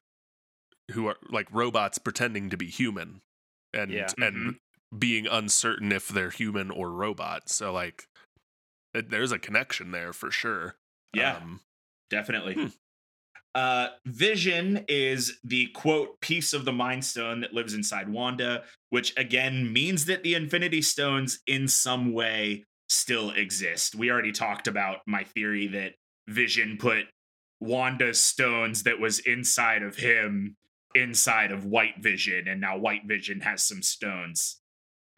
who 0.93 1.07
are 1.07 1.17
like 1.31 1.47
robots 1.53 1.99
pretending 1.99 2.51
to 2.51 2.57
be 2.57 2.67
human 2.67 3.21
and 3.73 3.91
Yeah. 3.91 4.09
and 4.19 4.57
being 4.99 5.27
uncertain 5.27 5.93
if 5.93 6.09
they're 6.09 6.31
human 6.31 6.71
or 6.71 6.91
robot. 6.91 7.49
So 7.49 7.73
like 7.73 8.05
it, 8.95 9.11
there's 9.11 9.33
a 9.33 9.39
connection 9.39 9.91
there 9.91 10.13
for 10.13 10.31
sure. 10.31 10.75
yeah, 11.15 11.37
Um, 11.37 11.61
definitely. 12.11 12.55
hmm. 12.55 12.67
Uh, 13.55 13.89
Vision 14.07 14.85
is 14.89 15.39
the 15.45 15.67
quote 15.75 16.21
piece 16.21 16.53
of 16.55 16.65
the 16.65 16.73
Mind 16.73 17.05
Stone 17.05 17.41
that 17.41 17.53
lives 17.53 17.75
inside 17.75 18.09
Wanda, 18.09 18.63
which 18.91 19.13
again 19.19 19.73
means 19.73 20.07
that 20.07 20.23
the 20.23 20.35
Infinity 20.35 20.81
Stones 20.83 21.41
in 21.47 21.69
some 21.69 22.13
way 22.13 22.65
still 22.89 23.31
exist. 23.31 23.95
We 23.95 24.11
already 24.11 24.33
talked 24.33 24.69
about 24.69 24.99
my 25.07 25.25
theory 25.25 25.67
that 25.69 25.93
Vision 26.29 26.77
put 26.79 27.07
Wanda's 27.61 28.21
stones 28.21 28.85
that 28.85 28.99
was 29.01 29.19
inside 29.19 29.83
of 29.83 29.97
him 29.97 30.57
inside 30.95 31.53
of 31.53 31.65
White 31.65 32.03
Vision, 32.03 32.49
and 32.49 32.61
now 32.61 32.77
White 32.79 33.03
Vision 33.07 33.41
has 33.41 33.63
some 33.65 33.83
stones. 33.83 34.61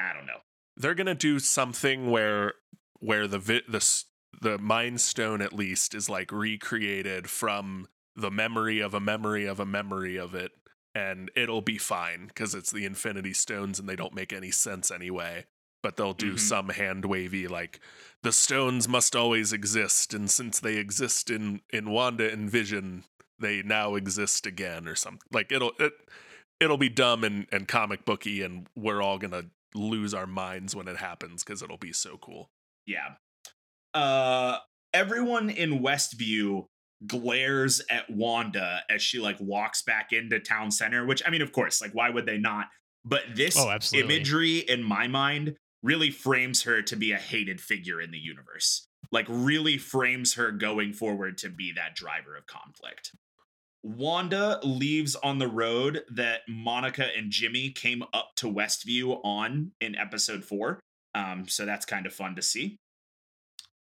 I 0.01 0.13
don't 0.13 0.27
know. 0.27 0.39
they're 0.77 0.95
gonna 0.95 1.15
do 1.15 1.39
something 1.39 2.11
where 2.11 2.55
where 2.99 3.27
the 3.29 3.39
vi- 3.39 3.63
the 3.69 4.03
the 4.43 4.59
mind 4.59 5.01
stone 5.01 5.41
at 5.41 5.53
least 5.53 5.95
is 5.95 6.09
like 6.09 6.33
recreated 6.33 7.31
from 7.31 7.87
the 8.17 8.31
memory 8.31 8.81
of 8.81 8.95
a 8.95 9.01
memory 9.01 9.45
of 9.47 9.59
a 9.61 9.67
memory 9.67 10.17
of 10.17 10.35
it 10.35 10.53
and 10.95 11.31
it'll 11.35 11.61
be 11.63 11.79
fine 11.79 12.27
because 12.29 12.55
it's 12.55 12.71
the 12.71 12.85
infinity 12.85 13.33
stones 13.33 13.79
and 13.81 13.89
they 13.89 13.97
don't 13.97 14.15
make 14.15 14.33
any 14.33 14.51
sense 14.51 14.91
anyway 14.91 15.45
but 15.83 15.97
they'll 15.97 16.15
do 16.15 16.35
Mhm. 16.35 16.39
some 16.41 16.69
hand 16.71 17.05
wavy 17.05 17.49
like 17.49 17.81
the 18.23 18.33
stones 18.33 18.87
must 18.89 19.17
always 19.17 19.53
exist 19.53 20.15
and 20.15 20.31
since 20.31 20.61
they 20.61 20.77
exist 20.77 21.31
in 21.31 21.61
in 21.71 21.91
wanda 21.91 22.31
and 22.31 22.49
vision 22.51 23.05
they 23.39 23.63
now 23.63 23.97
exist 23.97 24.47
again 24.47 24.87
or 24.87 24.95
something 24.95 25.27
like 25.33 25.51
it'll 25.51 25.73
it, 25.81 25.93
it'll 26.61 26.79
be 26.79 26.89
dumb 26.89 27.25
and, 27.25 27.47
and 27.51 27.67
comic 27.67 28.05
booky 28.05 28.43
and 28.43 28.69
we're 28.77 29.03
all 29.03 29.19
gonna 29.19 29.47
lose 29.75 30.15
our 30.15 30.27
minds 30.29 30.77
when 30.77 30.87
it 30.87 30.97
happens 30.99 31.43
because 31.43 31.61
it'll 31.63 31.77
be 31.77 31.93
so 31.93 32.17
cool 32.19 32.49
Yeah. 32.87 33.17
Uh 33.93 34.59
everyone 34.93 35.51
in 35.51 35.81
Westview 35.81 36.67
glares 37.07 37.83
at 37.91 38.09
Wanda 38.11 38.81
as 38.91 39.03
she 39.03 39.19
like 39.19 39.37
walks 39.41 39.83
back 39.83 40.13
into 40.13 40.41
town 40.41 40.71
center, 40.71 41.05
which 41.05 41.23
I 41.27 41.31
mean, 41.31 41.43
of 41.43 41.53
course, 41.53 41.81
like 41.81 41.93
why 41.93 42.11
would 42.11 42.27
they 42.27 42.39
not? 42.39 42.67
But 43.05 43.23
this 43.35 43.57
Oh, 43.59 43.77
imagery 43.93 44.59
in 44.59 44.83
my 44.83 45.09
mind 45.09 45.57
really 45.83 46.11
frames 46.11 46.63
her 46.63 46.81
to 46.83 46.97
be 46.97 47.13
a 47.13 47.19
hated 47.19 47.61
figure 47.61 48.01
in 48.01 48.11
the 48.11 48.19
universe. 48.19 48.87
Like 49.13 49.27
really 49.29 49.77
frames 49.77 50.35
her 50.35 50.51
going 50.51 50.95
forward 50.95 51.37
to 51.39 51.51
be 51.51 51.73
that 51.73 51.95
driver 51.95 52.37
of 52.37 52.47
conflict. 52.47 53.13
Wanda 53.83 54.61
leaves 54.63 55.15
on 55.15 55.39
the 55.39 55.47
road 55.47 56.05
that 56.11 56.41
Monica 56.49 57.07
and 57.15 57.31
Jimmy 57.31 57.71
came 57.71 58.03
up 58.15 58.31
to 58.37 58.51
Westview 58.51 59.21
on 59.23 59.73
in 59.81 59.95
episode 59.95 60.43
four. 60.43 60.81
Um, 61.15 61.47
so 61.47 61.67
that's 61.67 61.85
kind 61.85 62.07
of 62.07 62.15
fun 62.15 62.35
to 62.37 62.43
see. 62.43 62.79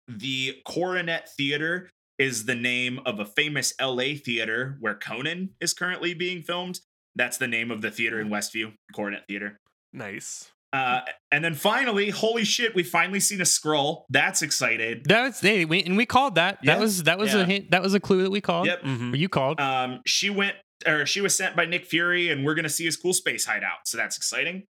The 0.08 0.56
Coronet 0.66 1.30
Theater 1.38 1.90
is 2.20 2.46
the 2.46 2.56
name 2.56 3.00
of 3.06 3.20
a 3.20 3.26
famous 3.26 3.74
LA 3.82 4.14
theater 4.24 4.78
where 4.80 4.96
Conan 4.96 5.52
is 5.60 5.74
currently 5.74 6.14
being 6.14 6.42
filmed. 6.42 6.80
That's 7.16 7.38
the 7.38 7.48
name 7.48 7.72
of 7.72 7.82
the 7.82 7.92
theater 7.92 8.20
in 8.22 8.30
Westview, 8.30 8.74
Coronet 8.96 9.24
Theater. 9.28 9.60
Nice. 9.94 10.52
Uh, 10.74 11.02
and 11.32 11.44
then 11.44 11.54
finally, 11.54 12.10
holy 12.12 12.46
shit, 12.46 12.74
we 12.74 12.84
finally 12.84 13.20
seen 13.20 13.42
a 13.42 13.44
Skrull. 13.44 14.04
That's 14.10 14.42
excited. 14.42 15.04
That 15.06 15.24
was 15.24 15.40
hey, 15.42 15.66
we, 15.66 15.84
and 15.84 15.98
we 15.98 16.06
called 16.06 16.36
that. 16.36 16.60
Yeah. 16.64 16.76
That 16.76 16.82
was 16.82 17.04
that 17.04 17.18
was 17.20 17.34
Yeah. 17.34 17.42
a 17.42 17.46
hint. 17.46 17.72
That 17.72 17.82
was 17.82 17.94
a 17.94 18.00
clue 18.00 18.24
that 18.24 18.32
we 18.32 18.40
called. 18.40 18.68
Yep. 18.68 18.84
Mhm. 18.84 19.18
You 19.18 19.28
called. 19.28 19.60
Um, 19.60 20.02
she 20.06 20.30
went 20.30 20.56
or 20.88 21.06
she 21.06 21.20
was 21.20 21.36
sent 21.36 21.56
by 21.58 21.66
Nick 21.66 21.86
Fury, 21.86 22.30
and 22.30 22.46
we're 22.46 22.56
gonna 22.56 22.70
see 22.70 22.86
his 22.86 22.96
cool 22.96 23.14
space 23.14 23.46
hideout. 23.46 23.80
So 23.86 23.98
that's 23.98 24.16
exciting. 24.16 24.64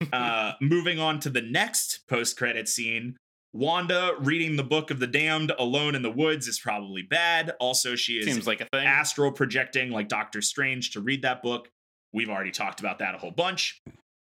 uh, 0.12 0.52
moving 0.60 0.98
on 1.00 1.18
to 1.20 1.30
the 1.30 1.42
next 1.42 2.06
post-credit 2.08 2.68
scene. 2.68 3.16
Wanda 3.52 4.14
reading 4.20 4.56
the 4.56 4.64
Book 4.64 4.90
of 4.90 5.00
the 5.00 5.06
Damned 5.06 5.52
alone 5.58 5.94
in 5.94 6.02
the 6.02 6.10
woods 6.10 6.46
is 6.48 6.58
probably 6.58 7.02
bad. 7.02 7.52
Also, 7.60 7.96
she 7.96 8.18
is 8.18 8.26
Seems 8.26 8.46
like 8.46 8.60
a 8.60 8.66
thing. 8.66 8.86
astral 8.86 9.32
projecting 9.32 9.90
like 9.90 10.08
Doctor 10.08 10.42
Strange 10.42 10.90
to 10.92 11.00
read 11.00 11.22
that 11.22 11.42
book. 11.42 11.68
We've 12.12 12.28
already 12.28 12.50
talked 12.50 12.80
about 12.80 12.98
that 12.98 13.14
a 13.14 13.18
whole 13.18 13.30
bunch. 13.30 13.80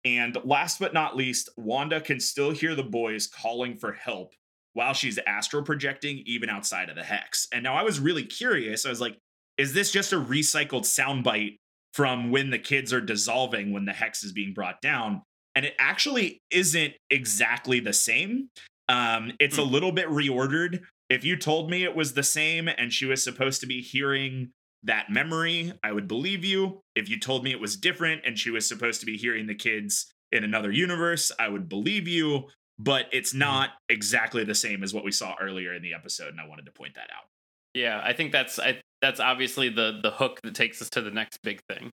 And 0.05 0.37
last 0.45 0.81
but 0.81 0.93
not 0.93 1.17
least, 1.17 1.51
Wanda 1.57 2.01
can 2.01 2.19
still 2.19 2.51
hear 2.51 2.75
the 2.75 2.83
boys 2.83 3.29
calling 3.29 3.77
for 3.77 3.93
help 3.93 4.35
while 4.75 4.95
she's 4.95 5.19
astral 5.27 5.63
projecting, 5.63 6.23
even 6.27 6.49
outside 6.49 6.89
of 6.89 6.97
the 6.97 7.05
hex. 7.05 7.47
And 7.53 7.63
now 7.63 7.75
I 7.75 7.83
was 7.83 8.01
really 8.01 8.25
curious. 8.25 8.85
I 8.85 8.89
was 8.89 9.01
like, 9.01 9.19
is 9.59 9.75
this 9.75 9.93
just 9.93 10.13
a 10.13 10.21
recycled 10.21 10.83
soundbite 10.83 11.57
from 11.95 12.31
when 12.31 12.51
the 12.51 12.59
kids 12.59 12.93
are 12.93 13.01
dissolving 13.01 13.73
when 13.73 13.85
the 13.85 13.93
hex 13.93 14.25
is 14.25 14.33
being 14.33 14.55
brought 14.55 14.81
down? 14.81 15.23
And 15.55 15.67
it 15.67 15.75
actually 15.79 16.41
isn't 16.51 16.95
exactly 17.11 17.79
the 17.79 17.93
same. 17.93 18.49
Um, 18.89 19.33
it's 19.39 19.59
a 19.59 19.63
little 19.63 19.93
bit 19.93 20.09
reordered. 20.09 20.81
If 21.09 21.25
you 21.25 21.37
told 21.37 21.71
me 21.71 21.85
it 21.85 21.95
was 21.95 22.15
the 22.15 22.23
same 22.23 22.69
and 22.69 22.93
she 22.93 23.07
was 23.07 23.23
supposed 23.23 23.61
to 23.61 23.67
be 23.67 23.81
hearing 23.81 24.51
that 24.83 25.11
memory, 25.11 25.73
I 25.83 25.93
would 25.93 26.09
believe 26.09 26.45
you. 26.45 26.81
If 26.95 27.09
you 27.09 27.19
told 27.19 27.45
me 27.45 27.53
it 27.53 27.61
was 27.61 27.77
different 27.77 28.23
and 28.27 28.39
she 28.39 28.51
was 28.51 28.67
supposed 28.67 29.01
to 29.01 29.07
be 29.07 29.17
hearing 29.17 29.47
the 29.47 29.55
kids 29.55 30.13
in 30.33 30.45
another 30.45 30.73
universe, 30.73 31.31
I 31.39 31.49
would 31.49 31.69
believe 31.69 32.09
you. 32.09 32.49
But 32.79 33.07
it's 33.13 33.35
not 33.35 33.71
exactly 33.89 34.45
the 34.45 34.55
same 34.55 34.83
as 34.83 34.93
what 34.93 35.05
we 35.05 35.13
saw 35.13 35.35
earlier 35.41 35.75
in 35.75 35.83
the 35.83 35.95
episode, 35.95 36.29
and 36.29 36.41
I 36.41 36.49
wanted 36.49 36.67
to 36.67 36.73
point 36.73 36.95
that 36.95 37.11
out. 37.15 37.29
Yeah, 37.75 38.01
I 38.03 38.13
think 38.13 38.33
that's 38.33 38.59
I, 38.59 38.81
that's 39.01 39.21
obviously 39.21 39.69
the 39.69 40.01
the 40.03 40.11
hook 40.11 40.41
that 40.43 40.55
takes 40.55 40.83
us 40.83 40.91
to 40.91 41.03
the 41.03 41.11
next 41.11 41.39
big 41.43 41.61
thing. 41.69 41.91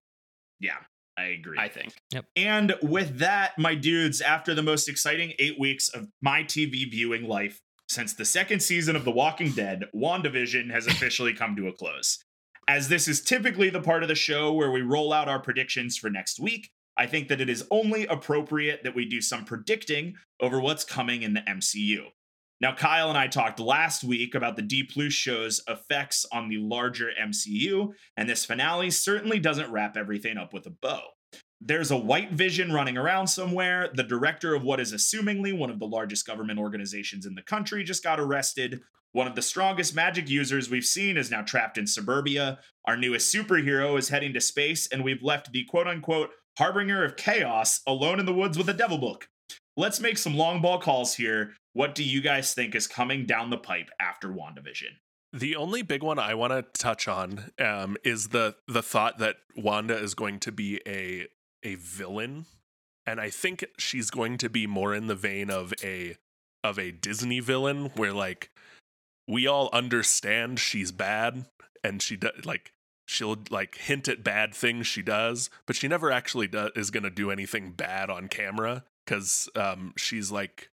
Yeah, 0.59 0.77
I 1.19 1.25
agree. 1.27 1.57
I 1.59 1.67
think. 1.67 1.93
And 2.35 2.75
with 2.81 3.19
that, 3.19 3.57
my 3.57 3.75
dudes, 3.75 4.21
after 4.21 4.53
the 4.53 4.63
most 4.63 4.87
exciting 4.87 5.33
eight 5.37 5.59
weeks 5.59 5.89
of 5.89 6.07
my 6.21 6.43
TV 6.43 6.89
viewing 6.89 7.27
life 7.27 7.61
since 7.87 8.13
the 8.13 8.25
second 8.25 8.61
season 8.61 8.95
of 8.95 9.03
The 9.03 9.11
Walking 9.11 9.51
Dead, 9.51 9.85
WandaVision 9.95 10.71
has 10.71 10.87
officially 10.87 11.33
come 11.33 11.55
to 11.55 11.67
a 11.67 11.73
close. 11.73 12.19
As 12.67 12.87
this 12.87 13.07
is 13.07 13.21
typically 13.21 13.69
the 13.69 13.81
part 13.81 14.03
of 14.03 14.09
the 14.09 14.15
show 14.15 14.53
where 14.53 14.71
we 14.71 14.81
roll 14.81 15.11
out 15.11 15.27
our 15.27 15.39
predictions 15.39 15.97
for 15.97 16.09
next 16.09 16.39
week, 16.39 16.69
I 16.95 17.07
think 17.07 17.27
that 17.29 17.41
it 17.41 17.49
is 17.49 17.65
only 17.71 18.05
appropriate 18.05 18.83
that 18.83 18.95
we 18.95 19.05
do 19.05 19.21
some 19.21 19.43
predicting 19.43 20.15
over 20.39 20.59
what's 20.59 20.83
coming 20.83 21.23
in 21.23 21.33
the 21.33 21.41
MCU. 21.41 22.11
Now, 22.61 22.75
Kyle 22.75 23.07
and 23.07 23.17
I 23.17 23.27
talked 23.27 23.59
last 23.59 24.03
week 24.03 24.35
about 24.35 24.57
the 24.57 24.61
D 24.61 24.83
Plus 24.83 25.13
show's 25.13 25.61
effects 25.67 26.25
on 26.31 26.49
the 26.49 26.57
larger 26.57 27.09
MCU, 27.21 27.93
and 28.17 28.29
this 28.29 28.43
finale 28.43 28.91
certainly 28.91 29.39
doesn't 29.39 29.71
wrap 29.71 29.95
everything 29.95 30.37
up 30.37 30.53
with 30.53 30.65
a 30.65 30.71
bow. 30.71 31.01
There's 31.61 31.91
a 31.91 31.97
white 31.97 32.31
vision 32.31 32.73
running 32.73 32.97
around 32.97 33.27
somewhere. 33.27 33.89
The 33.93 34.03
director 34.03 34.55
of 34.55 34.63
what 34.63 34.79
is 34.79 34.93
assumingly 34.93 35.57
one 35.57 35.69
of 35.69 35.79
the 35.79 35.87
largest 35.87 36.25
government 36.25 36.59
organizations 36.59 37.25
in 37.25 37.35
the 37.35 37.41
country 37.41 37.83
just 37.83 38.03
got 38.03 38.19
arrested. 38.19 38.81
One 39.13 39.27
of 39.27 39.35
the 39.35 39.41
strongest 39.41 39.95
magic 39.95 40.29
users 40.29 40.69
we've 40.69 40.85
seen 40.85 41.17
is 41.17 41.31
now 41.31 41.41
trapped 41.41 41.77
in 41.77 41.87
suburbia. 41.87 42.59
Our 42.85 42.95
newest 42.97 43.33
superhero 43.33 43.97
is 43.97 44.09
heading 44.09 44.33
to 44.33 44.41
space, 44.41 44.87
and 44.91 45.03
we've 45.03 45.23
left 45.23 45.51
the 45.51 45.63
quote 45.65 45.87
unquote 45.87 46.31
harbinger 46.57 47.05
of 47.05 47.15
chaos 47.15 47.79
alone 47.87 48.19
in 48.19 48.25
the 48.25 48.33
woods 48.33 48.57
with 48.57 48.69
a 48.69 48.73
devil 48.73 48.97
book. 48.97 49.29
Let's 49.79 50.01
make 50.01 50.17
some 50.17 50.35
long 50.35 50.61
ball 50.61 50.77
calls 50.77 51.15
here. 51.15 51.55
What 51.71 51.95
do 51.95 52.03
you 52.03 52.19
guys 52.19 52.53
think 52.53 52.75
is 52.75 52.85
coming 52.85 53.25
down 53.25 53.49
the 53.49 53.57
pipe 53.57 53.89
after 53.97 54.27
WandaVision? 54.27 54.97
The 55.31 55.55
only 55.55 55.83
big 55.83 56.03
one 56.03 56.19
I 56.19 56.33
want 56.33 56.51
to 56.51 56.65
touch 56.77 57.07
on 57.07 57.51
um, 57.57 57.95
is 58.03 58.27
the 58.27 58.57
the 58.67 58.83
thought 58.83 59.19
that 59.19 59.37
Wanda 59.55 59.97
is 59.97 60.15
going 60.15 60.41
to 60.41 60.51
be 60.51 60.81
a 60.85 61.27
a 61.63 61.75
villain, 61.75 62.45
and 63.05 63.21
I 63.21 63.29
think 63.29 63.63
she's 63.77 64.09
going 64.09 64.37
to 64.39 64.49
be 64.49 64.67
more 64.67 64.93
in 64.93 65.07
the 65.07 65.15
vein 65.15 65.49
of 65.49 65.73
a 65.81 66.17
of 66.61 66.77
a 66.77 66.91
Disney 66.91 67.39
villain, 67.39 67.91
where 67.95 68.11
like 68.11 68.49
we 69.29 69.47
all 69.47 69.69
understand 69.71 70.59
she's 70.59 70.91
bad, 70.91 71.45
and 71.85 72.01
she 72.01 72.17
does 72.17 72.43
like 72.43 72.73
she'll 73.07 73.37
like 73.49 73.77
hint 73.77 74.09
at 74.09 74.25
bad 74.25 74.53
things 74.53 74.87
she 74.87 75.01
does, 75.01 75.49
but 75.65 75.77
she 75.77 75.87
never 75.87 76.11
actually 76.11 76.47
do- 76.47 76.71
is 76.75 76.91
going 76.91 77.03
to 77.03 77.09
do 77.09 77.31
anything 77.31 77.71
bad 77.71 78.09
on 78.09 78.27
camera 78.27 78.83
because 79.09 79.49
um, 79.55 79.93
she's 79.97 80.31
like 80.31 80.69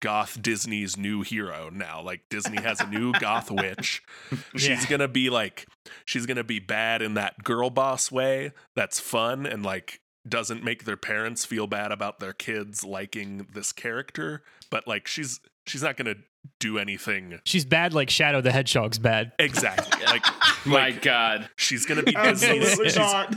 goth 0.00 0.40
Disney's 0.40 0.96
new 0.96 1.22
hero 1.22 1.70
now. 1.72 2.02
Like 2.02 2.20
Disney 2.30 2.60
has 2.62 2.80
a 2.80 2.86
new 2.86 3.12
goth 3.20 3.50
witch. 3.50 4.02
She's 4.56 4.68
Yeah. 4.68 4.86
gonna 4.90 5.08
be 5.08 5.30
like 5.30 5.66
she's 6.04 6.26
gonna 6.26 6.44
be 6.44 6.58
bad 6.58 7.02
in 7.02 7.14
that 7.14 7.42
girl 7.42 7.70
boss 7.70 8.12
way 8.12 8.52
that's 8.76 9.00
fun 9.00 9.46
and 9.46 9.64
like 9.64 10.00
doesn't 10.28 10.62
make 10.62 10.84
their 10.84 10.96
parents 10.96 11.44
feel 11.46 11.66
bad 11.66 11.90
about 11.90 12.20
their 12.20 12.34
kids 12.34 12.84
liking 12.84 13.46
this 13.54 13.72
character. 13.72 14.42
But 14.70 14.86
like 14.86 15.06
she's 15.08 15.40
she's 15.66 15.82
not 15.82 15.96
gonna 15.96 16.16
do 16.60 16.78
anything 16.78 17.40
She's 17.44 17.64
bad 17.64 17.92
like 17.94 18.10
Shadow 18.10 18.40
the 18.40 18.52
Hedgehog's 18.52 18.98
bad. 18.98 19.32
exactly. 19.38 20.04
like 20.04 20.24
My 20.66 20.90
like 20.90 21.02
God. 21.02 21.48
she's 21.56 21.86
gonna 21.86 22.02
be 22.02 22.12
Disney's 22.22 22.74
she's, 22.74 22.96
not. 22.96 23.34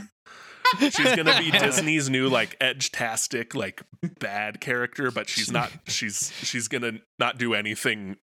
She's 0.78 1.16
gonna 1.16 1.38
be 1.38 1.50
Disney's 1.58 2.08
new 2.10 2.28
like 2.28 2.56
edge-tastic 2.60 3.54
like 3.54 3.82
bad 4.18 4.60
character, 4.60 5.10
but 5.10 5.28
she's 5.28 5.50
not. 5.52 5.70
She's 5.86 6.32
she's 6.42 6.68
gonna 6.68 7.00
not 7.18 7.38
do 7.38 7.54
anything 7.54 8.16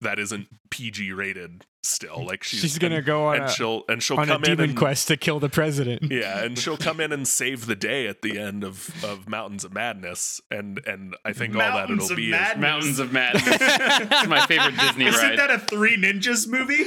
that 0.00 0.18
isn't 0.18 0.48
PG 0.70 1.12
rated. 1.12 1.64
Still, 1.86 2.24
like 2.24 2.42
she's, 2.42 2.60
She's, 2.60 2.78
gonna 2.78 2.96
and, 2.96 3.04
go 3.04 3.26
on 3.26 3.36
and 3.36 3.44
a, 3.44 3.48
she'll 3.50 3.82
and 3.90 4.02
she'll 4.02 4.16
on 4.16 4.30
a 4.30 4.32
come 4.32 4.44
in 4.44 4.50
demon 4.52 4.70
and 4.70 4.78
quest 4.78 5.06
to 5.08 5.18
kill 5.18 5.38
the 5.38 5.50
president. 5.50 6.10
yeah, 6.10 6.42
and 6.42 6.58
she'll 6.58 6.78
come 6.78 6.98
in 6.98 7.12
and 7.12 7.28
save 7.28 7.66
the 7.66 7.76
day 7.76 8.06
at 8.06 8.22
the 8.22 8.38
end 8.38 8.64
of 8.64 9.04
of 9.04 9.28
Mountains 9.28 9.64
of 9.64 9.74
Madness, 9.74 10.40
and 10.50 10.80
and 10.86 11.14
I 11.26 11.34
think 11.34 11.54
all 11.54 11.60
that 11.60 11.90
it'll 11.90 12.10
of 12.10 12.16
be 12.16 12.32
is 12.32 12.56
Mountains 12.56 12.98
of 13.00 13.12
Madness. 13.12 13.44
it's 13.50 14.26
my 14.26 14.46
favorite 14.46 14.78
Disney 14.78 15.08
Isn't 15.08 15.28
ride. 15.28 15.38
that 15.38 15.50
a 15.50 15.58
Three 15.58 15.98
Ninjas 15.98 16.48
movie? 16.48 16.84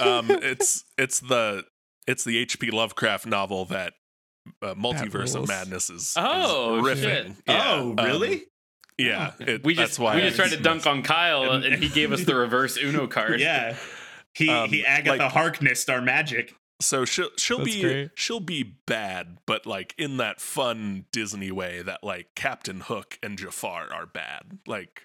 um 0.00 0.30
it's 0.30 0.84
it's 0.96 1.20
the 1.20 1.64
it's 2.10 2.24
the 2.24 2.38
H.P. 2.38 2.70
Lovecraft 2.70 3.26
novel 3.26 3.64
that 3.66 3.94
uh, 4.62 4.74
Multiverse 4.74 5.30
of 5.30 5.34
rules. 5.36 5.48
Madness 5.48 5.90
is, 5.90 6.02
is 6.02 6.14
Oh, 6.16 6.80
riffing. 6.82 7.02
shit. 7.02 7.26
Yeah, 7.46 7.72
oh, 7.74 7.90
um, 7.98 8.04
really? 8.04 8.44
yeah, 8.98 9.32
it, 9.40 9.64
we 9.64 9.74
that's 9.74 9.90
just 9.90 9.98
why 10.00 10.16
we 10.16 10.22
I 10.22 10.24
just 10.26 10.36
tried 10.36 10.50
to 10.50 10.56
dunk 10.60 10.86
on 10.86 11.02
Kyle, 11.02 11.50
And- 11.52 11.64
and 11.64 11.82
he 11.82 11.88
gave 11.88 12.12
us 12.12 12.24
the 12.24 12.34
reverse 12.46 12.76
Uno 12.76 13.06
card. 13.06 13.40
yeah. 13.40 13.76
He 14.34 14.48
Um, 14.48 14.68
he 14.70 14.84
Agatha 14.86 15.18
like- 15.24 15.32
Harkness 15.32 15.88
our 15.88 16.00
magic. 16.00 16.54
So 16.82 17.04
she'll 17.04 17.28
she'll 17.36 17.58
That's 17.58 17.74
be 17.74 17.82
great. 17.82 18.10
she'll 18.14 18.40
be 18.40 18.62
bad, 18.86 19.36
but 19.46 19.66
like 19.66 19.94
in 19.98 20.16
that 20.16 20.40
fun 20.40 21.04
Disney 21.12 21.50
way 21.50 21.82
that 21.82 22.02
like 22.02 22.28
Captain 22.34 22.80
Hook 22.80 23.18
and 23.22 23.36
Jafar 23.36 23.92
are 23.92 24.06
bad. 24.06 24.60
Like 24.66 25.02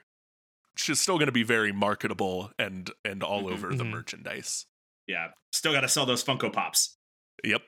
she's 0.78 1.02
still 1.02 1.16
going 1.18 1.26
to 1.26 1.34
be 1.34 1.44
very 1.44 1.74
marketable 1.74 2.52
and 2.58 2.90
and 3.04 3.22
all 3.24 3.44
Mhm, 3.44 3.52
over 3.52 3.76
the 3.76 3.84
mhm. 3.84 3.90
merchandise. 3.92 4.68
Yeah. 5.06 5.32
Still 5.52 5.74
got 5.74 5.82
to 5.82 5.90
sell 5.90 6.06
those 6.06 6.24
Funko 6.24 6.54
Pops. 6.54 6.95
Yep, 7.46 7.62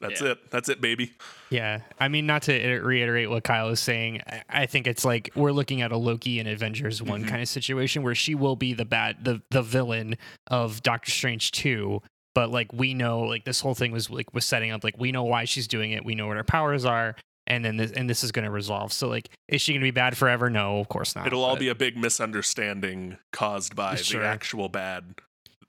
that's 0.00 0.20
Yeah. 0.20 0.28
it. 0.32 0.50
That's 0.50 0.68
it, 0.68 0.80
baby. 0.80 1.12
Yeah, 1.50 1.80
I 1.98 2.08
mean, 2.08 2.26
not 2.26 2.42
to 2.42 2.78
reiterate 2.80 3.28
what 3.30 3.44
Kyle 3.44 3.68
is 3.70 3.80
saying, 3.80 4.22
I- 4.26 4.42
I 4.48 4.66
think 4.66 4.86
it's 4.86 5.04
like 5.04 5.30
we're 5.34 5.52
looking 5.52 5.82
at 5.82 5.92
a 5.92 5.96
Loki 5.96 6.38
and 6.38 6.48
Avengers 6.48 7.02
one 7.02 7.24
Mhm. 7.24 7.28
kind 7.28 7.42
of 7.42 7.48
situation 7.48 8.02
where 8.02 8.14
she 8.14 8.34
will 8.34 8.56
be 8.56 8.72
the 8.74 8.84
bad, 8.84 9.24
the 9.24 9.42
the 9.50 9.62
villain 9.62 10.16
of 10.48 10.82
Doctor 10.82 11.10
Strange 11.10 11.50
two. 11.52 12.02
But 12.34 12.50
like 12.50 12.72
we 12.72 12.94
know, 12.94 13.20
like 13.20 13.44
this 13.44 13.60
whole 13.60 13.74
thing 13.74 13.90
was 13.90 14.10
like 14.10 14.32
was 14.32 14.44
setting 14.44 14.70
up. 14.70 14.84
Like 14.84 14.96
we 14.98 15.10
know 15.10 15.24
why 15.24 15.44
she's 15.44 15.66
doing 15.66 15.90
it. 15.92 16.04
We 16.04 16.14
know 16.14 16.28
what 16.28 16.36
her 16.36 16.44
powers 16.44 16.84
are, 16.84 17.16
and 17.48 17.64
then 17.64 17.78
this 17.78 17.90
and 17.92 18.08
this 18.08 18.22
is 18.22 18.30
going 18.30 18.44
to 18.44 18.50
resolve. 18.50 18.92
So 18.92 19.08
like, 19.08 19.28
is 19.48 19.60
she 19.60 19.72
going 19.72 19.80
to 19.80 19.86
be 19.86 19.90
bad 19.90 20.16
forever? 20.16 20.48
No, 20.48 20.78
of 20.78 20.88
course 20.88 21.16
not. 21.16 21.26
It'll 21.26 21.42
all 21.42 21.54
but- 21.56 21.60
be 21.60 21.68
a 21.68 21.74
big 21.74 21.96
misunderstanding 21.96 23.18
caused 23.32 23.74
by 23.74 23.96
Sure. 23.96 24.20
the 24.20 24.26
actual 24.28 24.68
bad 24.68 25.14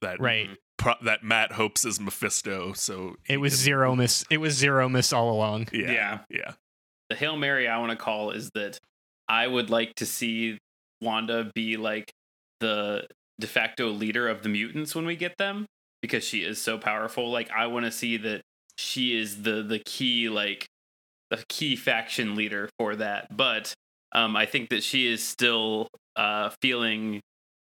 that 0.02 0.20
right. 0.20 0.50
Pro- 0.80 0.96
that 1.04 1.24
Matt 1.24 1.52
hopes 1.52 1.86
is 1.86 2.00
Mephisto. 2.00 2.74
So 2.74 3.18
It 3.28 3.38
was 3.38 3.54
can- 3.54 3.60
zero 3.64 3.96
miss. 3.96 4.26
It 4.32 4.38
was 4.38 4.56
zero 4.56 4.90
miss 4.90 5.14
all 5.14 5.30
along. 5.32 5.68
Yeah, 5.72 5.92
Yeah. 5.92 6.20
yeah. 6.30 6.54
The 7.12 7.16
Hail 7.16 7.38
Mary 7.38 7.68
I 7.68 7.78
want 7.78 7.92
to 7.92 7.96
call 7.98 8.32
is 8.32 8.50
that 8.56 8.80
I 9.28 9.46
would 9.46 9.70
like 9.70 9.94
to 9.96 10.06
see 10.08 10.58
Wanda 11.02 11.52
be 11.54 11.78
like 11.78 12.12
the 12.60 13.08
de 13.40 13.48
facto 13.48 13.90
leader 13.90 14.28
of 14.28 14.42
the 14.44 14.50
mutants 14.50 14.96
when 14.96 15.06
we 15.06 15.16
get 15.16 15.38
them. 15.38 15.66
because 16.02 16.24
she 16.24 16.44
is 16.44 16.62
so 16.62 16.78
powerful. 16.78 17.30
Like 17.30 17.52
I 17.52 17.68
want 17.68 17.86
to 17.86 17.92
see 17.92 18.16
that 18.18 18.42
she 18.78 19.18
is 19.20 19.42
the 19.44 19.62
the 19.64 19.80
key 19.80 20.30
like 20.30 20.66
the 21.30 21.44
key 21.50 21.76
faction 21.76 22.36
leader 22.36 22.70
for 22.80 22.96
that. 22.96 23.36
But 23.36 23.74
um, 24.14 24.36
I 24.38 24.46
think 24.46 24.70
that 24.70 24.82
she 24.82 25.06
is 25.12 25.22
still 25.22 25.90
uh, 26.16 26.52
feeling, 26.62 27.20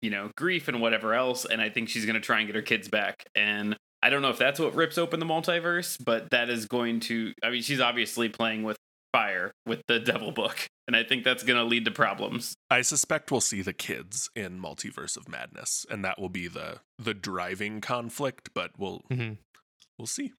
you 0.02 0.10
know, 0.10 0.30
grief 0.36 0.68
and 0.68 0.80
whatever 0.80 1.14
else, 1.14 1.44
and 1.44 1.60
I 1.60 1.68
think 1.70 1.88
she's 1.88 2.06
gonna 2.06 2.20
try 2.20 2.38
and 2.38 2.46
get 2.46 2.56
her 2.56 2.62
kids 2.62 2.88
back. 2.88 3.24
And 3.34 3.76
I 4.02 4.08
don't 4.10 4.22
know 4.22 4.30
if 4.30 4.38
that's 4.38 4.58
what 4.58 4.74
rips 4.74 4.96
open 4.98 5.20
the 5.20 5.26
multiverse, 5.26 6.02
but 6.02 6.30
that 6.30 6.48
is 6.50 6.66
going 6.66 7.00
to. 7.00 7.32
I 7.42 7.50
mean, 7.50 7.62
she's 7.62 7.80
obviously 7.80 8.28
playing 8.28 8.62
with 8.62 8.76
fire 9.12 9.52
with 9.66 9.82
the 9.88 9.98
Devil 9.98 10.30
Book, 10.32 10.66
and 10.86 10.94
I 10.96 11.02
think 11.02 11.24
that's 11.24 11.42
gonna 11.42 11.64
lead 11.64 11.84
to 11.84 11.90
problems. 11.90 12.54
I 12.70 12.80
suspect 12.82 13.30
we'll 13.30 13.40
see 13.42 13.60
the 13.60 13.72
kids 13.72 14.30
in 14.36 14.60
Multiverse 14.60 15.16
of 15.16 15.28
Madness, 15.28 15.84
and 15.90 16.04
that 16.04 16.18
will 16.20 16.28
be 16.30 16.48
the 16.48 16.78
the 16.98 17.12
driving 17.14 17.80
conflict. 17.80 18.50
But 18.54 18.70
we'll 18.78 19.02
Mm-hmm. 19.10 19.34
we'll 19.98 20.06
see. 20.06 20.32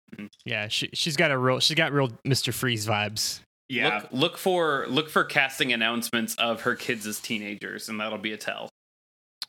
Yeah, 0.43 0.67
she 0.69 0.89
she's 0.93 1.15
got 1.17 1.29
a 1.29 1.37
real 1.37 1.59
she's 1.59 1.75
got 1.75 1.91
real 1.91 2.09
Mr. 2.27 2.51
Freeze 2.53 2.87
vibes. 2.87 3.41
Yeah, 3.69 3.99
Look, 3.99 4.07
look 4.11 4.37
for 4.37 4.85
look 4.89 5.09
for 5.09 5.23
casting 5.23 5.71
announcements 5.71 6.33
of 6.35 6.61
her 6.61 6.75
kids 6.75 7.05
as 7.05 7.19
teenagers, 7.19 7.87
and 7.89 7.99
that'll 8.01 8.17
be 8.17 8.33
a 8.33 8.37
tell. 8.37 8.69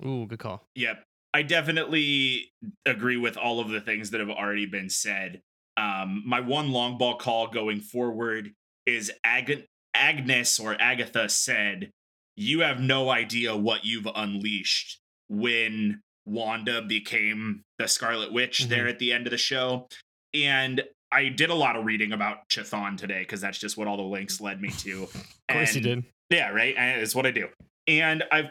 Ooh, 0.05 0.27
good 0.27 0.39
call. 0.39 0.67
Yep. 0.75 1.03
I 1.35 1.43
definitely 1.43 2.53
agree 2.85 3.17
with 3.17 3.37
all 3.37 3.61
of 3.61 3.71
the 3.71 3.81
things 3.81 4.11
that 4.11 4.21
have 4.21 4.31
already 4.31 4.67
been 4.67 4.91
said. 4.91 5.41
Um, 5.77 6.23
my 6.27 6.41
one 6.41 6.71
long 6.73 6.99
ball 6.99 7.17
call 7.17 7.47
going 7.49 7.81
forward 7.81 8.53
is 8.87 9.11
Ag- 9.25 9.65
Agnes 9.95 10.59
or 10.61 10.77
Agatha 10.81 11.29
said, 11.29 11.91
You 12.37 12.61
have 12.61 12.81
no 12.81 13.11
idea 13.11 13.57
what 13.57 13.85
you've 13.85 14.09
unleashed 14.15 14.99
when 15.29 16.01
Wanda 16.27 16.83
became 16.83 17.63
the 17.79 17.89
Scarlet 17.89 18.33
Witch 18.33 18.65
Mhm. 18.65 18.69
there 18.69 18.89
at 18.89 18.99
the 18.99 19.13
end 19.13 19.27
of 19.27 19.31
the 19.31 19.39
show. 19.39 19.89
And 20.35 20.83
I 21.11 21.29
did 21.29 21.51
a 21.51 21.55
lot 21.55 21.77
of 21.77 21.85
reading 21.85 22.13
about 22.13 22.49
Chthon 22.49 22.97
today 22.97 23.21
because 23.21 23.41
that's 23.41 23.59
just 23.59 23.77
what 23.77 23.87
all 23.89 23.97
the 23.97 24.03
links 24.03 24.41
led 24.41 24.61
me 24.61 24.71
to. 24.79 25.05
Of 25.49 25.55
course 25.57 25.75
And- 25.75 25.85
you 25.85 25.95
did. 25.97 26.05
yeah, 26.31 26.49
right. 26.51 26.75
And 26.77 27.01
It's 27.03 27.15
what 27.15 27.27
I 27.27 27.31
do. 27.31 27.49
And 27.87 28.23
I've 28.31 28.51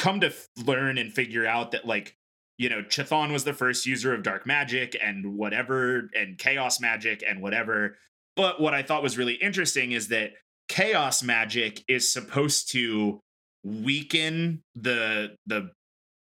come 0.00 0.20
to 0.20 0.28
f- 0.28 0.48
learn 0.64 0.98
and 0.98 1.12
figure 1.12 1.46
out 1.46 1.70
that, 1.72 1.86
like, 1.86 2.16
you 2.58 2.68
know, 2.68 2.82
Chthon 2.82 3.32
was 3.32 3.44
the 3.44 3.52
first 3.52 3.86
user 3.86 4.12
of 4.14 4.22
dark 4.22 4.46
magic 4.46 4.96
and 5.00 5.36
whatever, 5.36 6.08
and 6.14 6.36
chaos 6.38 6.80
magic 6.80 7.22
and 7.26 7.40
whatever. 7.40 7.96
But 8.36 8.60
what 8.60 8.74
I 8.74 8.82
thought 8.82 9.02
was 9.02 9.16
really 9.18 9.34
interesting 9.34 9.92
is 9.92 10.08
that 10.08 10.32
chaos 10.68 11.22
magic 11.22 11.82
is 11.88 12.10
supposed 12.12 12.70
to 12.72 13.20
weaken 13.64 14.62
the 14.74 15.36
the 15.46 15.70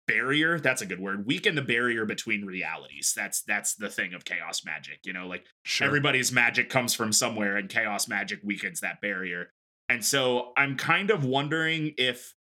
barrier 0.07 0.59
that's 0.59 0.83
a 0.83 0.87
good 0.87 0.99
word 0.99 1.25
weaken 1.27 1.55
the 1.55 1.63
barrier 1.63 2.05
between 2.05 2.45
realities 2.45 3.13
that's 3.17 3.43
that's 3.43 3.75
the 3.77 3.89
thing 3.89 4.13
of 4.15 4.25
chaos 4.25 4.65
magic 4.65 4.99
you 5.05 5.13
know 5.13 5.27
like 5.27 5.45
Sure. 5.65 5.87
everybody's 5.87 6.33
magic 6.33 6.69
comes 6.69 6.95
from 6.95 7.13
somewhere 7.13 7.57
and 7.57 7.69
chaos 7.69 8.09
magic 8.09 8.41
weakens 8.43 8.81
that 8.81 9.01
barrier 9.01 9.51
and 9.89 10.05
so 10.05 10.53
i'm 10.57 10.77
kind 10.77 11.11
of 11.11 11.25
wondering 11.25 11.93
if 11.97 12.35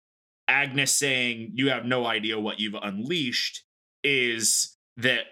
agnes 0.50 0.92
saying 0.92 1.52
you 1.54 1.70
have 1.70 1.84
no 1.84 2.06
idea 2.06 2.38
what 2.38 2.60
you've 2.60 2.74
unleashed 2.82 3.62
is 4.02 4.76
that 4.96 5.26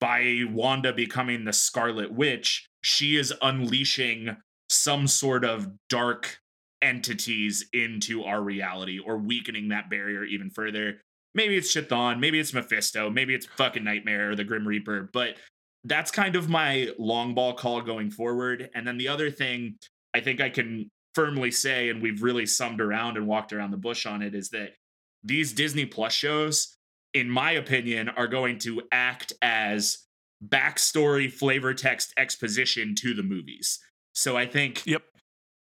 by 0.00 0.42
wanda 0.50 0.92
becoming 0.92 1.44
the 1.44 1.52
scarlet 1.52 2.12
witch 2.12 2.68
she 2.82 3.16
is 3.16 3.32
unleashing 3.42 4.36
some 4.68 5.06
sort 5.06 5.44
of 5.44 5.66
dark 5.88 6.38
entities 6.80 7.66
into 7.72 8.22
our 8.22 8.42
reality 8.42 8.98
or 8.98 9.18
weakening 9.18 9.68
that 9.68 9.90
barrier 9.90 10.24
even 10.24 10.50
further 10.50 11.00
maybe 11.34 11.56
it's 11.56 11.74
Chthon, 11.74 12.20
maybe 12.20 12.38
it's 12.38 12.52
Mephisto, 12.52 13.10
maybe 13.10 13.34
it's 13.34 13.46
fucking 13.56 13.84
Nightmare 13.84 14.30
or 14.30 14.36
the 14.36 14.44
Grim 14.44 14.66
Reaper, 14.66 15.08
but 15.12 15.36
that's 15.84 16.10
kind 16.10 16.36
of 16.36 16.48
my 16.48 16.90
long 16.98 17.34
ball 17.34 17.54
call 17.54 17.80
going 17.80 18.10
forward. 18.10 18.70
And 18.74 18.86
then 18.86 18.98
the 18.98 19.08
other 19.08 19.30
thing 19.30 19.76
I 20.14 20.20
think 20.20 20.40
I 20.40 20.50
can 20.50 20.90
firmly 21.14 21.50
say, 21.50 21.88
and 21.88 22.02
we've 22.02 22.22
really 22.22 22.46
summed 22.46 22.80
around 22.80 23.16
and 23.16 23.26
walked 23.26 23.52
around 23.52 23.70
the 23.70 23.76
bush 23.76 24.06
on 24.06 24.22
it, 24.22 24.34
is 24.34 24.50
that 24.50 24.74
these 25.22 25.52
Disney 25.52 25.86
Plus 25.86 26.12
shows, 26.12 26.76
in 27.14 27.28
my 27.28 27.52
opinion, 27.52 28.08
are 28.08 28.26
going 28.26 28.58
to 28.60 28.82
act 28.90 29.32
as 29.42 29.98
backstory 30.44 31.32
flavor 31.32 31.74
text 31.74 32.12
exposition 32.16 32.94
to 32.96 33.14
the 33.14 33.22
movies. 33.22 33.78
So 34.14 34.36
I 34.36 34.46
think 34.46 34.84
Yep. 34.86 35.02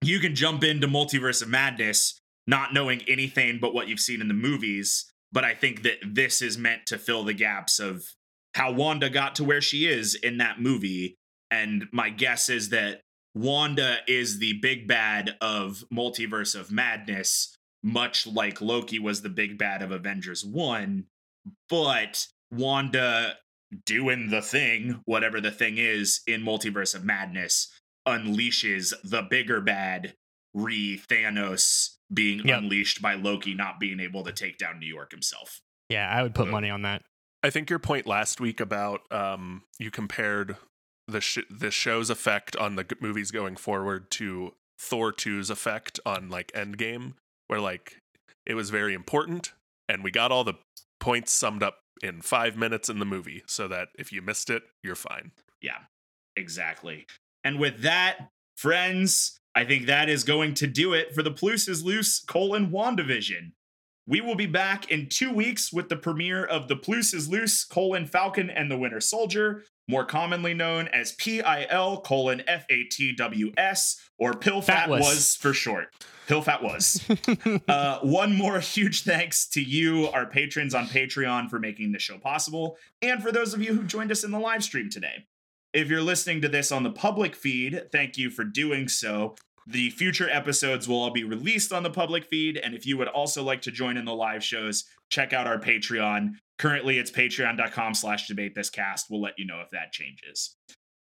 you 0.02 0.20
can 0.20 0.36
jump 0.36 0.64
into 0.64 0.88
Multiverse 0.88 1.42
of 1.42 1.48
Madness 1.48 2.20
not 2.48 2.74
knowing 2.74 3.02
anything 3.08 3.60
but 3.60 3.74
what 3.74 3.88
you've 3.88 4.00
seen 4.00 4.22
in 4.22 4.28
the 4.28 4.34
movies. 4.34 5.12
But 5.32 5.44
I 5.44 5.54
think 5.54 5.84
that 5.84 5.98
this 6.04 6.42
is 6.42 6.58
meant 6.58 6.86
to 6.88 6.98
fill 6.98 7.24
the 7.24 7.34
gaps 7.34 7.80
of 7.80 8.14
how 8.56 8.72
Wanda 8.72 9.10
got 9.10 9.36
to 9.36 9.44
where 9.44 9.62
she 9.62 9.86
is 9.86 10.16
in 10.16 10.38
that 10.38 10.60
movie. 10.62 11.16
And 11.52 11.88
my 11.92 12.10
guess 12.10 12.50
is 12.50 12.70
that 12.70 13.02
Wanda 13.38 13.98
is 14.08 14.40
the 14.40 14.54
big 14.54 14.88
bad 14.88 15.36
of 15.42 15.84
Multiverse 15.94 16.60
of 16.60 16.72
Madness, 16.72 17.56
much 17.84 18.26
like 18.26 18.62
Loki 18.62 18.98
was 19.00 19.22
the 19.22 19.30
big 19.30 19.58
bad 19.58 19.82
of 19.82 19.92
Avengers 19.92 20.44
1. 20.44 21.06
But 21.70 22.28
Wanda 22.52 23.36
doing 23.86 24.30
the 24.30 24.42
thing, 24.42 25.02
whatever 25.06 25.40
the 25.40 25.52
thing 25.52 25.78
is 25.78 26.22
in 26.26 26.42
Multiverse 26.42 26.96
of 26.96 27.04
Madness, 27.04 27.72
unleashes 28.08 28.94
the 29.04 29.22
bigger 29.22 29.62
bad, 29.62 30.16
re 30.54 30.98
Thanos 30.98 31.98
being 32.12 32.48
Yep. 32.48 32.58
unleashed 32.60 33.02
by 33.02 33.14
Loki 33.14 33.54
not 33.54 33.80
being 33.80 34.00
able 34.00 34.24
to 34.24 34.32
take 34.32 34.58
down 34.58 34.80
New 34.80 34.88
York 34.88 35.12
himself. 35.12 35.62
Yeah, 35.90 36.10
I 36.10 36.24
would 36.24 36.34
put 36.34 36.48
money 36.48 36.70
on 36.70 36.82
that. 36.84 37.04
I 37.44 37.50
think 37.50 37.70
your 37.70 37.80
point 37.80 38.08
last 38.08 38.42
week 38.42 38.60
about 38.60 39.02
um, 39.12 39.64
you 39.78 39.92
compared 39.92 40.58
the 41.08 41.22
sh- 41.22 41.40
the 41.50 41.72
show's 41.72 42.10
effect 42.10 42.56
on 42.56 42.76
the 42.76 42.86
movies 43.00 43.32
going 43.32 43.56
forward 43.56 44.12
to 44.12 44.54
Thor 44.80 45.12
2's 45.12 45.50
effect 45.50 46.00
on 46.06 46.30
like 46.30 46.52
Endgame, 46.52 47.14
where 47.48 47.62
like 47.62 48.02
it 48.46 48.56
was 48.56 48.70
very 48.70 48.94
important, 48.94 49.54
and 49.88 50.04
we 50.04 50.12
got 50.12 50.32
all 50.32 50.44
the 50.44 50.56
points 51.00 51.32
summed 51.32 51.64
up 51.64 51.80
in 52.02 52.22
five 52.22 52.58
minutes 52.58 52.90
in 52.90 53.00
the 53.00 53.06
movie, 53.06 53.44
so 53.48 53.68
that 53.68 53.90
if 53.98 54.12
you 54.12 54.22
missed 54.22 54.50
it, 54.50 54.64
you're 54.84 54.96
fine. 54.96 55.32
Yeah, 55.62 55.80
exactly. 56.36 57.06
And 57.44 57.60
with 57.60 57.82
that, 57.82 58.30
friends, 58.56 59.38
I 59.56 59.66
think 59.66 59.86
that 59.86 60.10
is 60.10 60.24
going 60.24 60.54
to 60.56 60.68
do 60.68 60.94
it 60.94 61.16
for 61.16 61.24
the 61.24 61.32
Plus 61.32 61.68
is 61.68 61.84
Loose 61.84 62.20
colon 62.20 62.70
WandaVision. 62.70 63.54
We 64.06 64.22
will 64.22 64.36
be 64.36 64.46
back 64.46 64.90
in 64.92 65.10
two 65.10 65.32
weeks 65.32 65.74
with 65.74 65.90
the 65.90 65.96
premiere 65.96 66.46
of 66.46 66.68
the 66.68 66.76
Plus 66.76 67.14
is 67.14 67.28
Loose 67.28 67.64
colon 67.64 68.06
Falcon 68.06 68.50
and 68.50 68.70
the 68.70 68.78
Winter 68.78 69.02
Soldier, 69.02 69.64
more 69.88 70.06
commonly 70.06 70.54
known 70.54 70.88
as 70.90 71.14
PIL 71.14 72.02
colon 72.02 72.44
FATWS 72.48 73.96
or 74.18 74.34
PILFAT 74.34 74.88
Fatwas. 74.88 75.00
was 75.00 75.36
for 75.36 75.54
short. 75.54 75.94
PILFAT 76.28 76.62
was. 76.62 77.62
uh, 77.68 78.00
one 78.00 78.36
more 78.36 78.60
huge 78.60 79.04
thanks 79.04 79.48
to 79.50 79.62
you, 79.62 80.08
our 80.10 80.26
patrons 80.26 80.76
on 80.76 80.88
Patreon, 80.88 81.50
for 81.50 81.60
making 81.60 81.94
this 81.94 82.04
show 82.04 82.18
possible, 82.18 82.78
and 83.02 83.24
for 83.24 83.32
those 83.32 83.54
of 83.54 83.62
you 83.62 83.74
who 83.74 83.84
joined 83.84 84.12
us 84.12 84.24
in 84.24 84.32
the 84.32 84.40
live 84.40 84.64
stream 84.64 84.90
today. 84.90 85.26
If 85.74 85.90
you're 85.90 86.02
listening 86.02 86.42
to 86.42 86.50
this 86.50 86.72
on 86.72 86.84
the 86.84 86.92
public 86.92 87.36
feed, 87.36 87.90
thank 87.92 88.18
you 88.18 88.30
for 88.30 88.44
doing 88.44 88.88
so. 88.88 89.36
The 89.68 89.90
future 89.92 90.30
episodes 90.30 90.88
will 90.88 90.98
all 90.98 91.12
be 91.12 91.26
released 91.26 91.74
on 91.74 91.84
the 91.84 91.90
public 91.90 92.26
feed, 92.26 92.58
and 92.58 92.74
if 92.74 92.86
you 92.86 92.98
would 92.98 93.10
also 93.10 93.44
like 93.44 93.62
to 93.64 93.72
join 93.72 93.98
in 93.98 94.06
the 94.06 94.14
live 94.14 94.44
shows, 94.44 94.86
check 95.10 95.34
out 95.34 95.46
our 95.46 95.60
Patreon. 95.60 96.36
Currently, 96.60 96.98
it's 96.98 97.12
patreon.com 97.12 97.94
slash 97.94 98.28
debate 98.28 98.56
this 98.56 98.70
cast. 98.70 99.08
We'll 99.10 99.22
let 99.22 99.38
you 99.38 99.46
know 99.46 99.62
if 99.62 99.70
that 99.72 99.92
changes. 99.92 100.56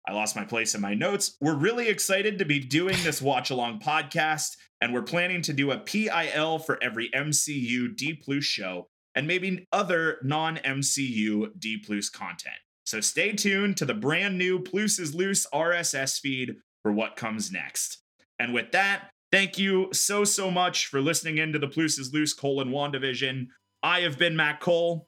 I 0.08 0.12
lost 0.12 0.34
my 0.34 0.44
place 0.44 0.74
in 0.74 0.80
my 0.80 0.94
notes. 0.94 1.36
We're 1.40 1.54
really 1.54 1.88
excited 1.88 2.38
to 2.38 2.44
be 2.44 2.58
doing 2.58 2.96
this 3.02 3.20
watch 3.20 3.50
along 3.50 3.80
podcast, 3.80 4.56
and 4.80 4.92
we're 4.92 5.02
planning 5.02 5.42
to 5.42 5.52
do 5.52 5.70
a 5.70 5.78
PIL 5.78 6.58
for 6.60 6.82
every 6.82 7.10
MCU 7.14 7.94
D 7.94 8.14
Plus 8.14 8.44
show 8.44 8.88
and 9.14 9.26
maybe 9.26 9.66
other 9.72 10.18
non 10.22 10.56
MCU 10.56 11.50
D 11.58 11.76
Plus 11.84 12.08
content. 12.08 12.56
So 12.86 13.00
stay 13.02 13.32
tuned 13.32 13.76
to 13.76 13.84
the 13.84 13.92
brand 13.92 14.38
new 14.38 14.60
Plus 14.60 14.98
is 14.98 15.14
Loose 15.14 15.46
RSS 15.52 16.20
feed 16.20 16.56
for 16.82 16.90
what 16.90 17.16
comes 17.16 17.52
next. 17.52 17.98
And 18.38 18.54
with 18.54 18.72
that, 18.72 19.10
thank 19.30 19.58
you 19.58 19.88
so, 19.92 20.24
so 20.24 20.50
much 20.50 20.86
for 20.86 21.02
listening 21.02 21.36
in 21.36 21.52
to 21.52 21.58
the 21.58 21.68
Plus 21.68 21.98
is 21.98 22.14
Loose 22.14 22.32
colon 22.32 22.70
WandaVision. 22.70 23.48
I 23.82 24.00
have 24.00 24.18
been 24.18 24.36
Matt 24.36 24.60
Cole. 24.60 25.06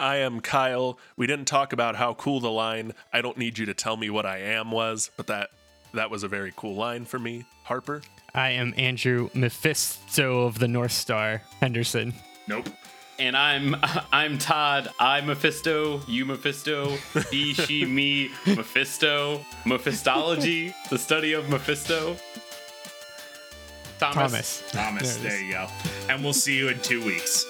I 0.00 0.16
am 0.16 0.40
Kyle. 0.40 0.98
We 1.16 1.26
didn't 1.26 1.44
talk 1.44 1.72
about 1.72 1.94
how 1.94 2.14
cool 2.14 2.40
the 2.40 2.50
line 2.50 2.94
"I 3.12 3.20
don't 3.20 3.36
need 3.36 3.58
you 3.58 3.66
to 3.66 3.74
tell 3.74 3.96
me 3.96 4.08
what 4.10 4.24
I 4.26 4.38
am" 4.38 4.70
was, 4.70 5.10
but 5.16 5.26
that 5.26 5.50
that 5.94 6.10
was 6.10 6.22
a 6.22 6.28
very 6.28 6.52
cool 6.56 6.74
line 6.74 7.04
for 7.04 7.18
me. 7.18 7.44
Harper. 7.64 8.02
I 8.34 8.50
am 8.50 8.72
Andrew 8.76 9.28
Mephisto 9.34 10.46
of 10.46 10.58
the 10.58 10.68
North 10.68 10.92
Star 10.92 11.42
Henderson. 11.60 12.14
Nope. 12.46 12.68
And 13.18 13.36
I'm 13.36 13.76
I'm 14.12 14.38
Todd. 14.38 14.88
I 14.98 15.20
Mephisto. 15.20 16.00
You 16.08 16.24
Mephisto. 16.24 16.96
He, 17.30 17.52
she, 17.52 17.84
me. 17.98 18.30
Mephisto. 18.46 19.44
Mephistology. 19.66 20.74
The 20.88 20.98
study 20.98 21.34
of 21.34 21.48
Mephisto. 21.50 22.16
Thomas. 23.98 24.62
Thomas. 24.70 24.72
Thomas, 24.72 25.16
There 25.18 25.30
there 25.30 25.42
you 25.42 25.52
go. 25.52 25.66
And 26.08 26.24
we'll 26.24 26.32
see 26.32 26.56
you 26.56 26.68
in 26.68 26.80
two 26.80 27.04
weeks. 27.04 27.44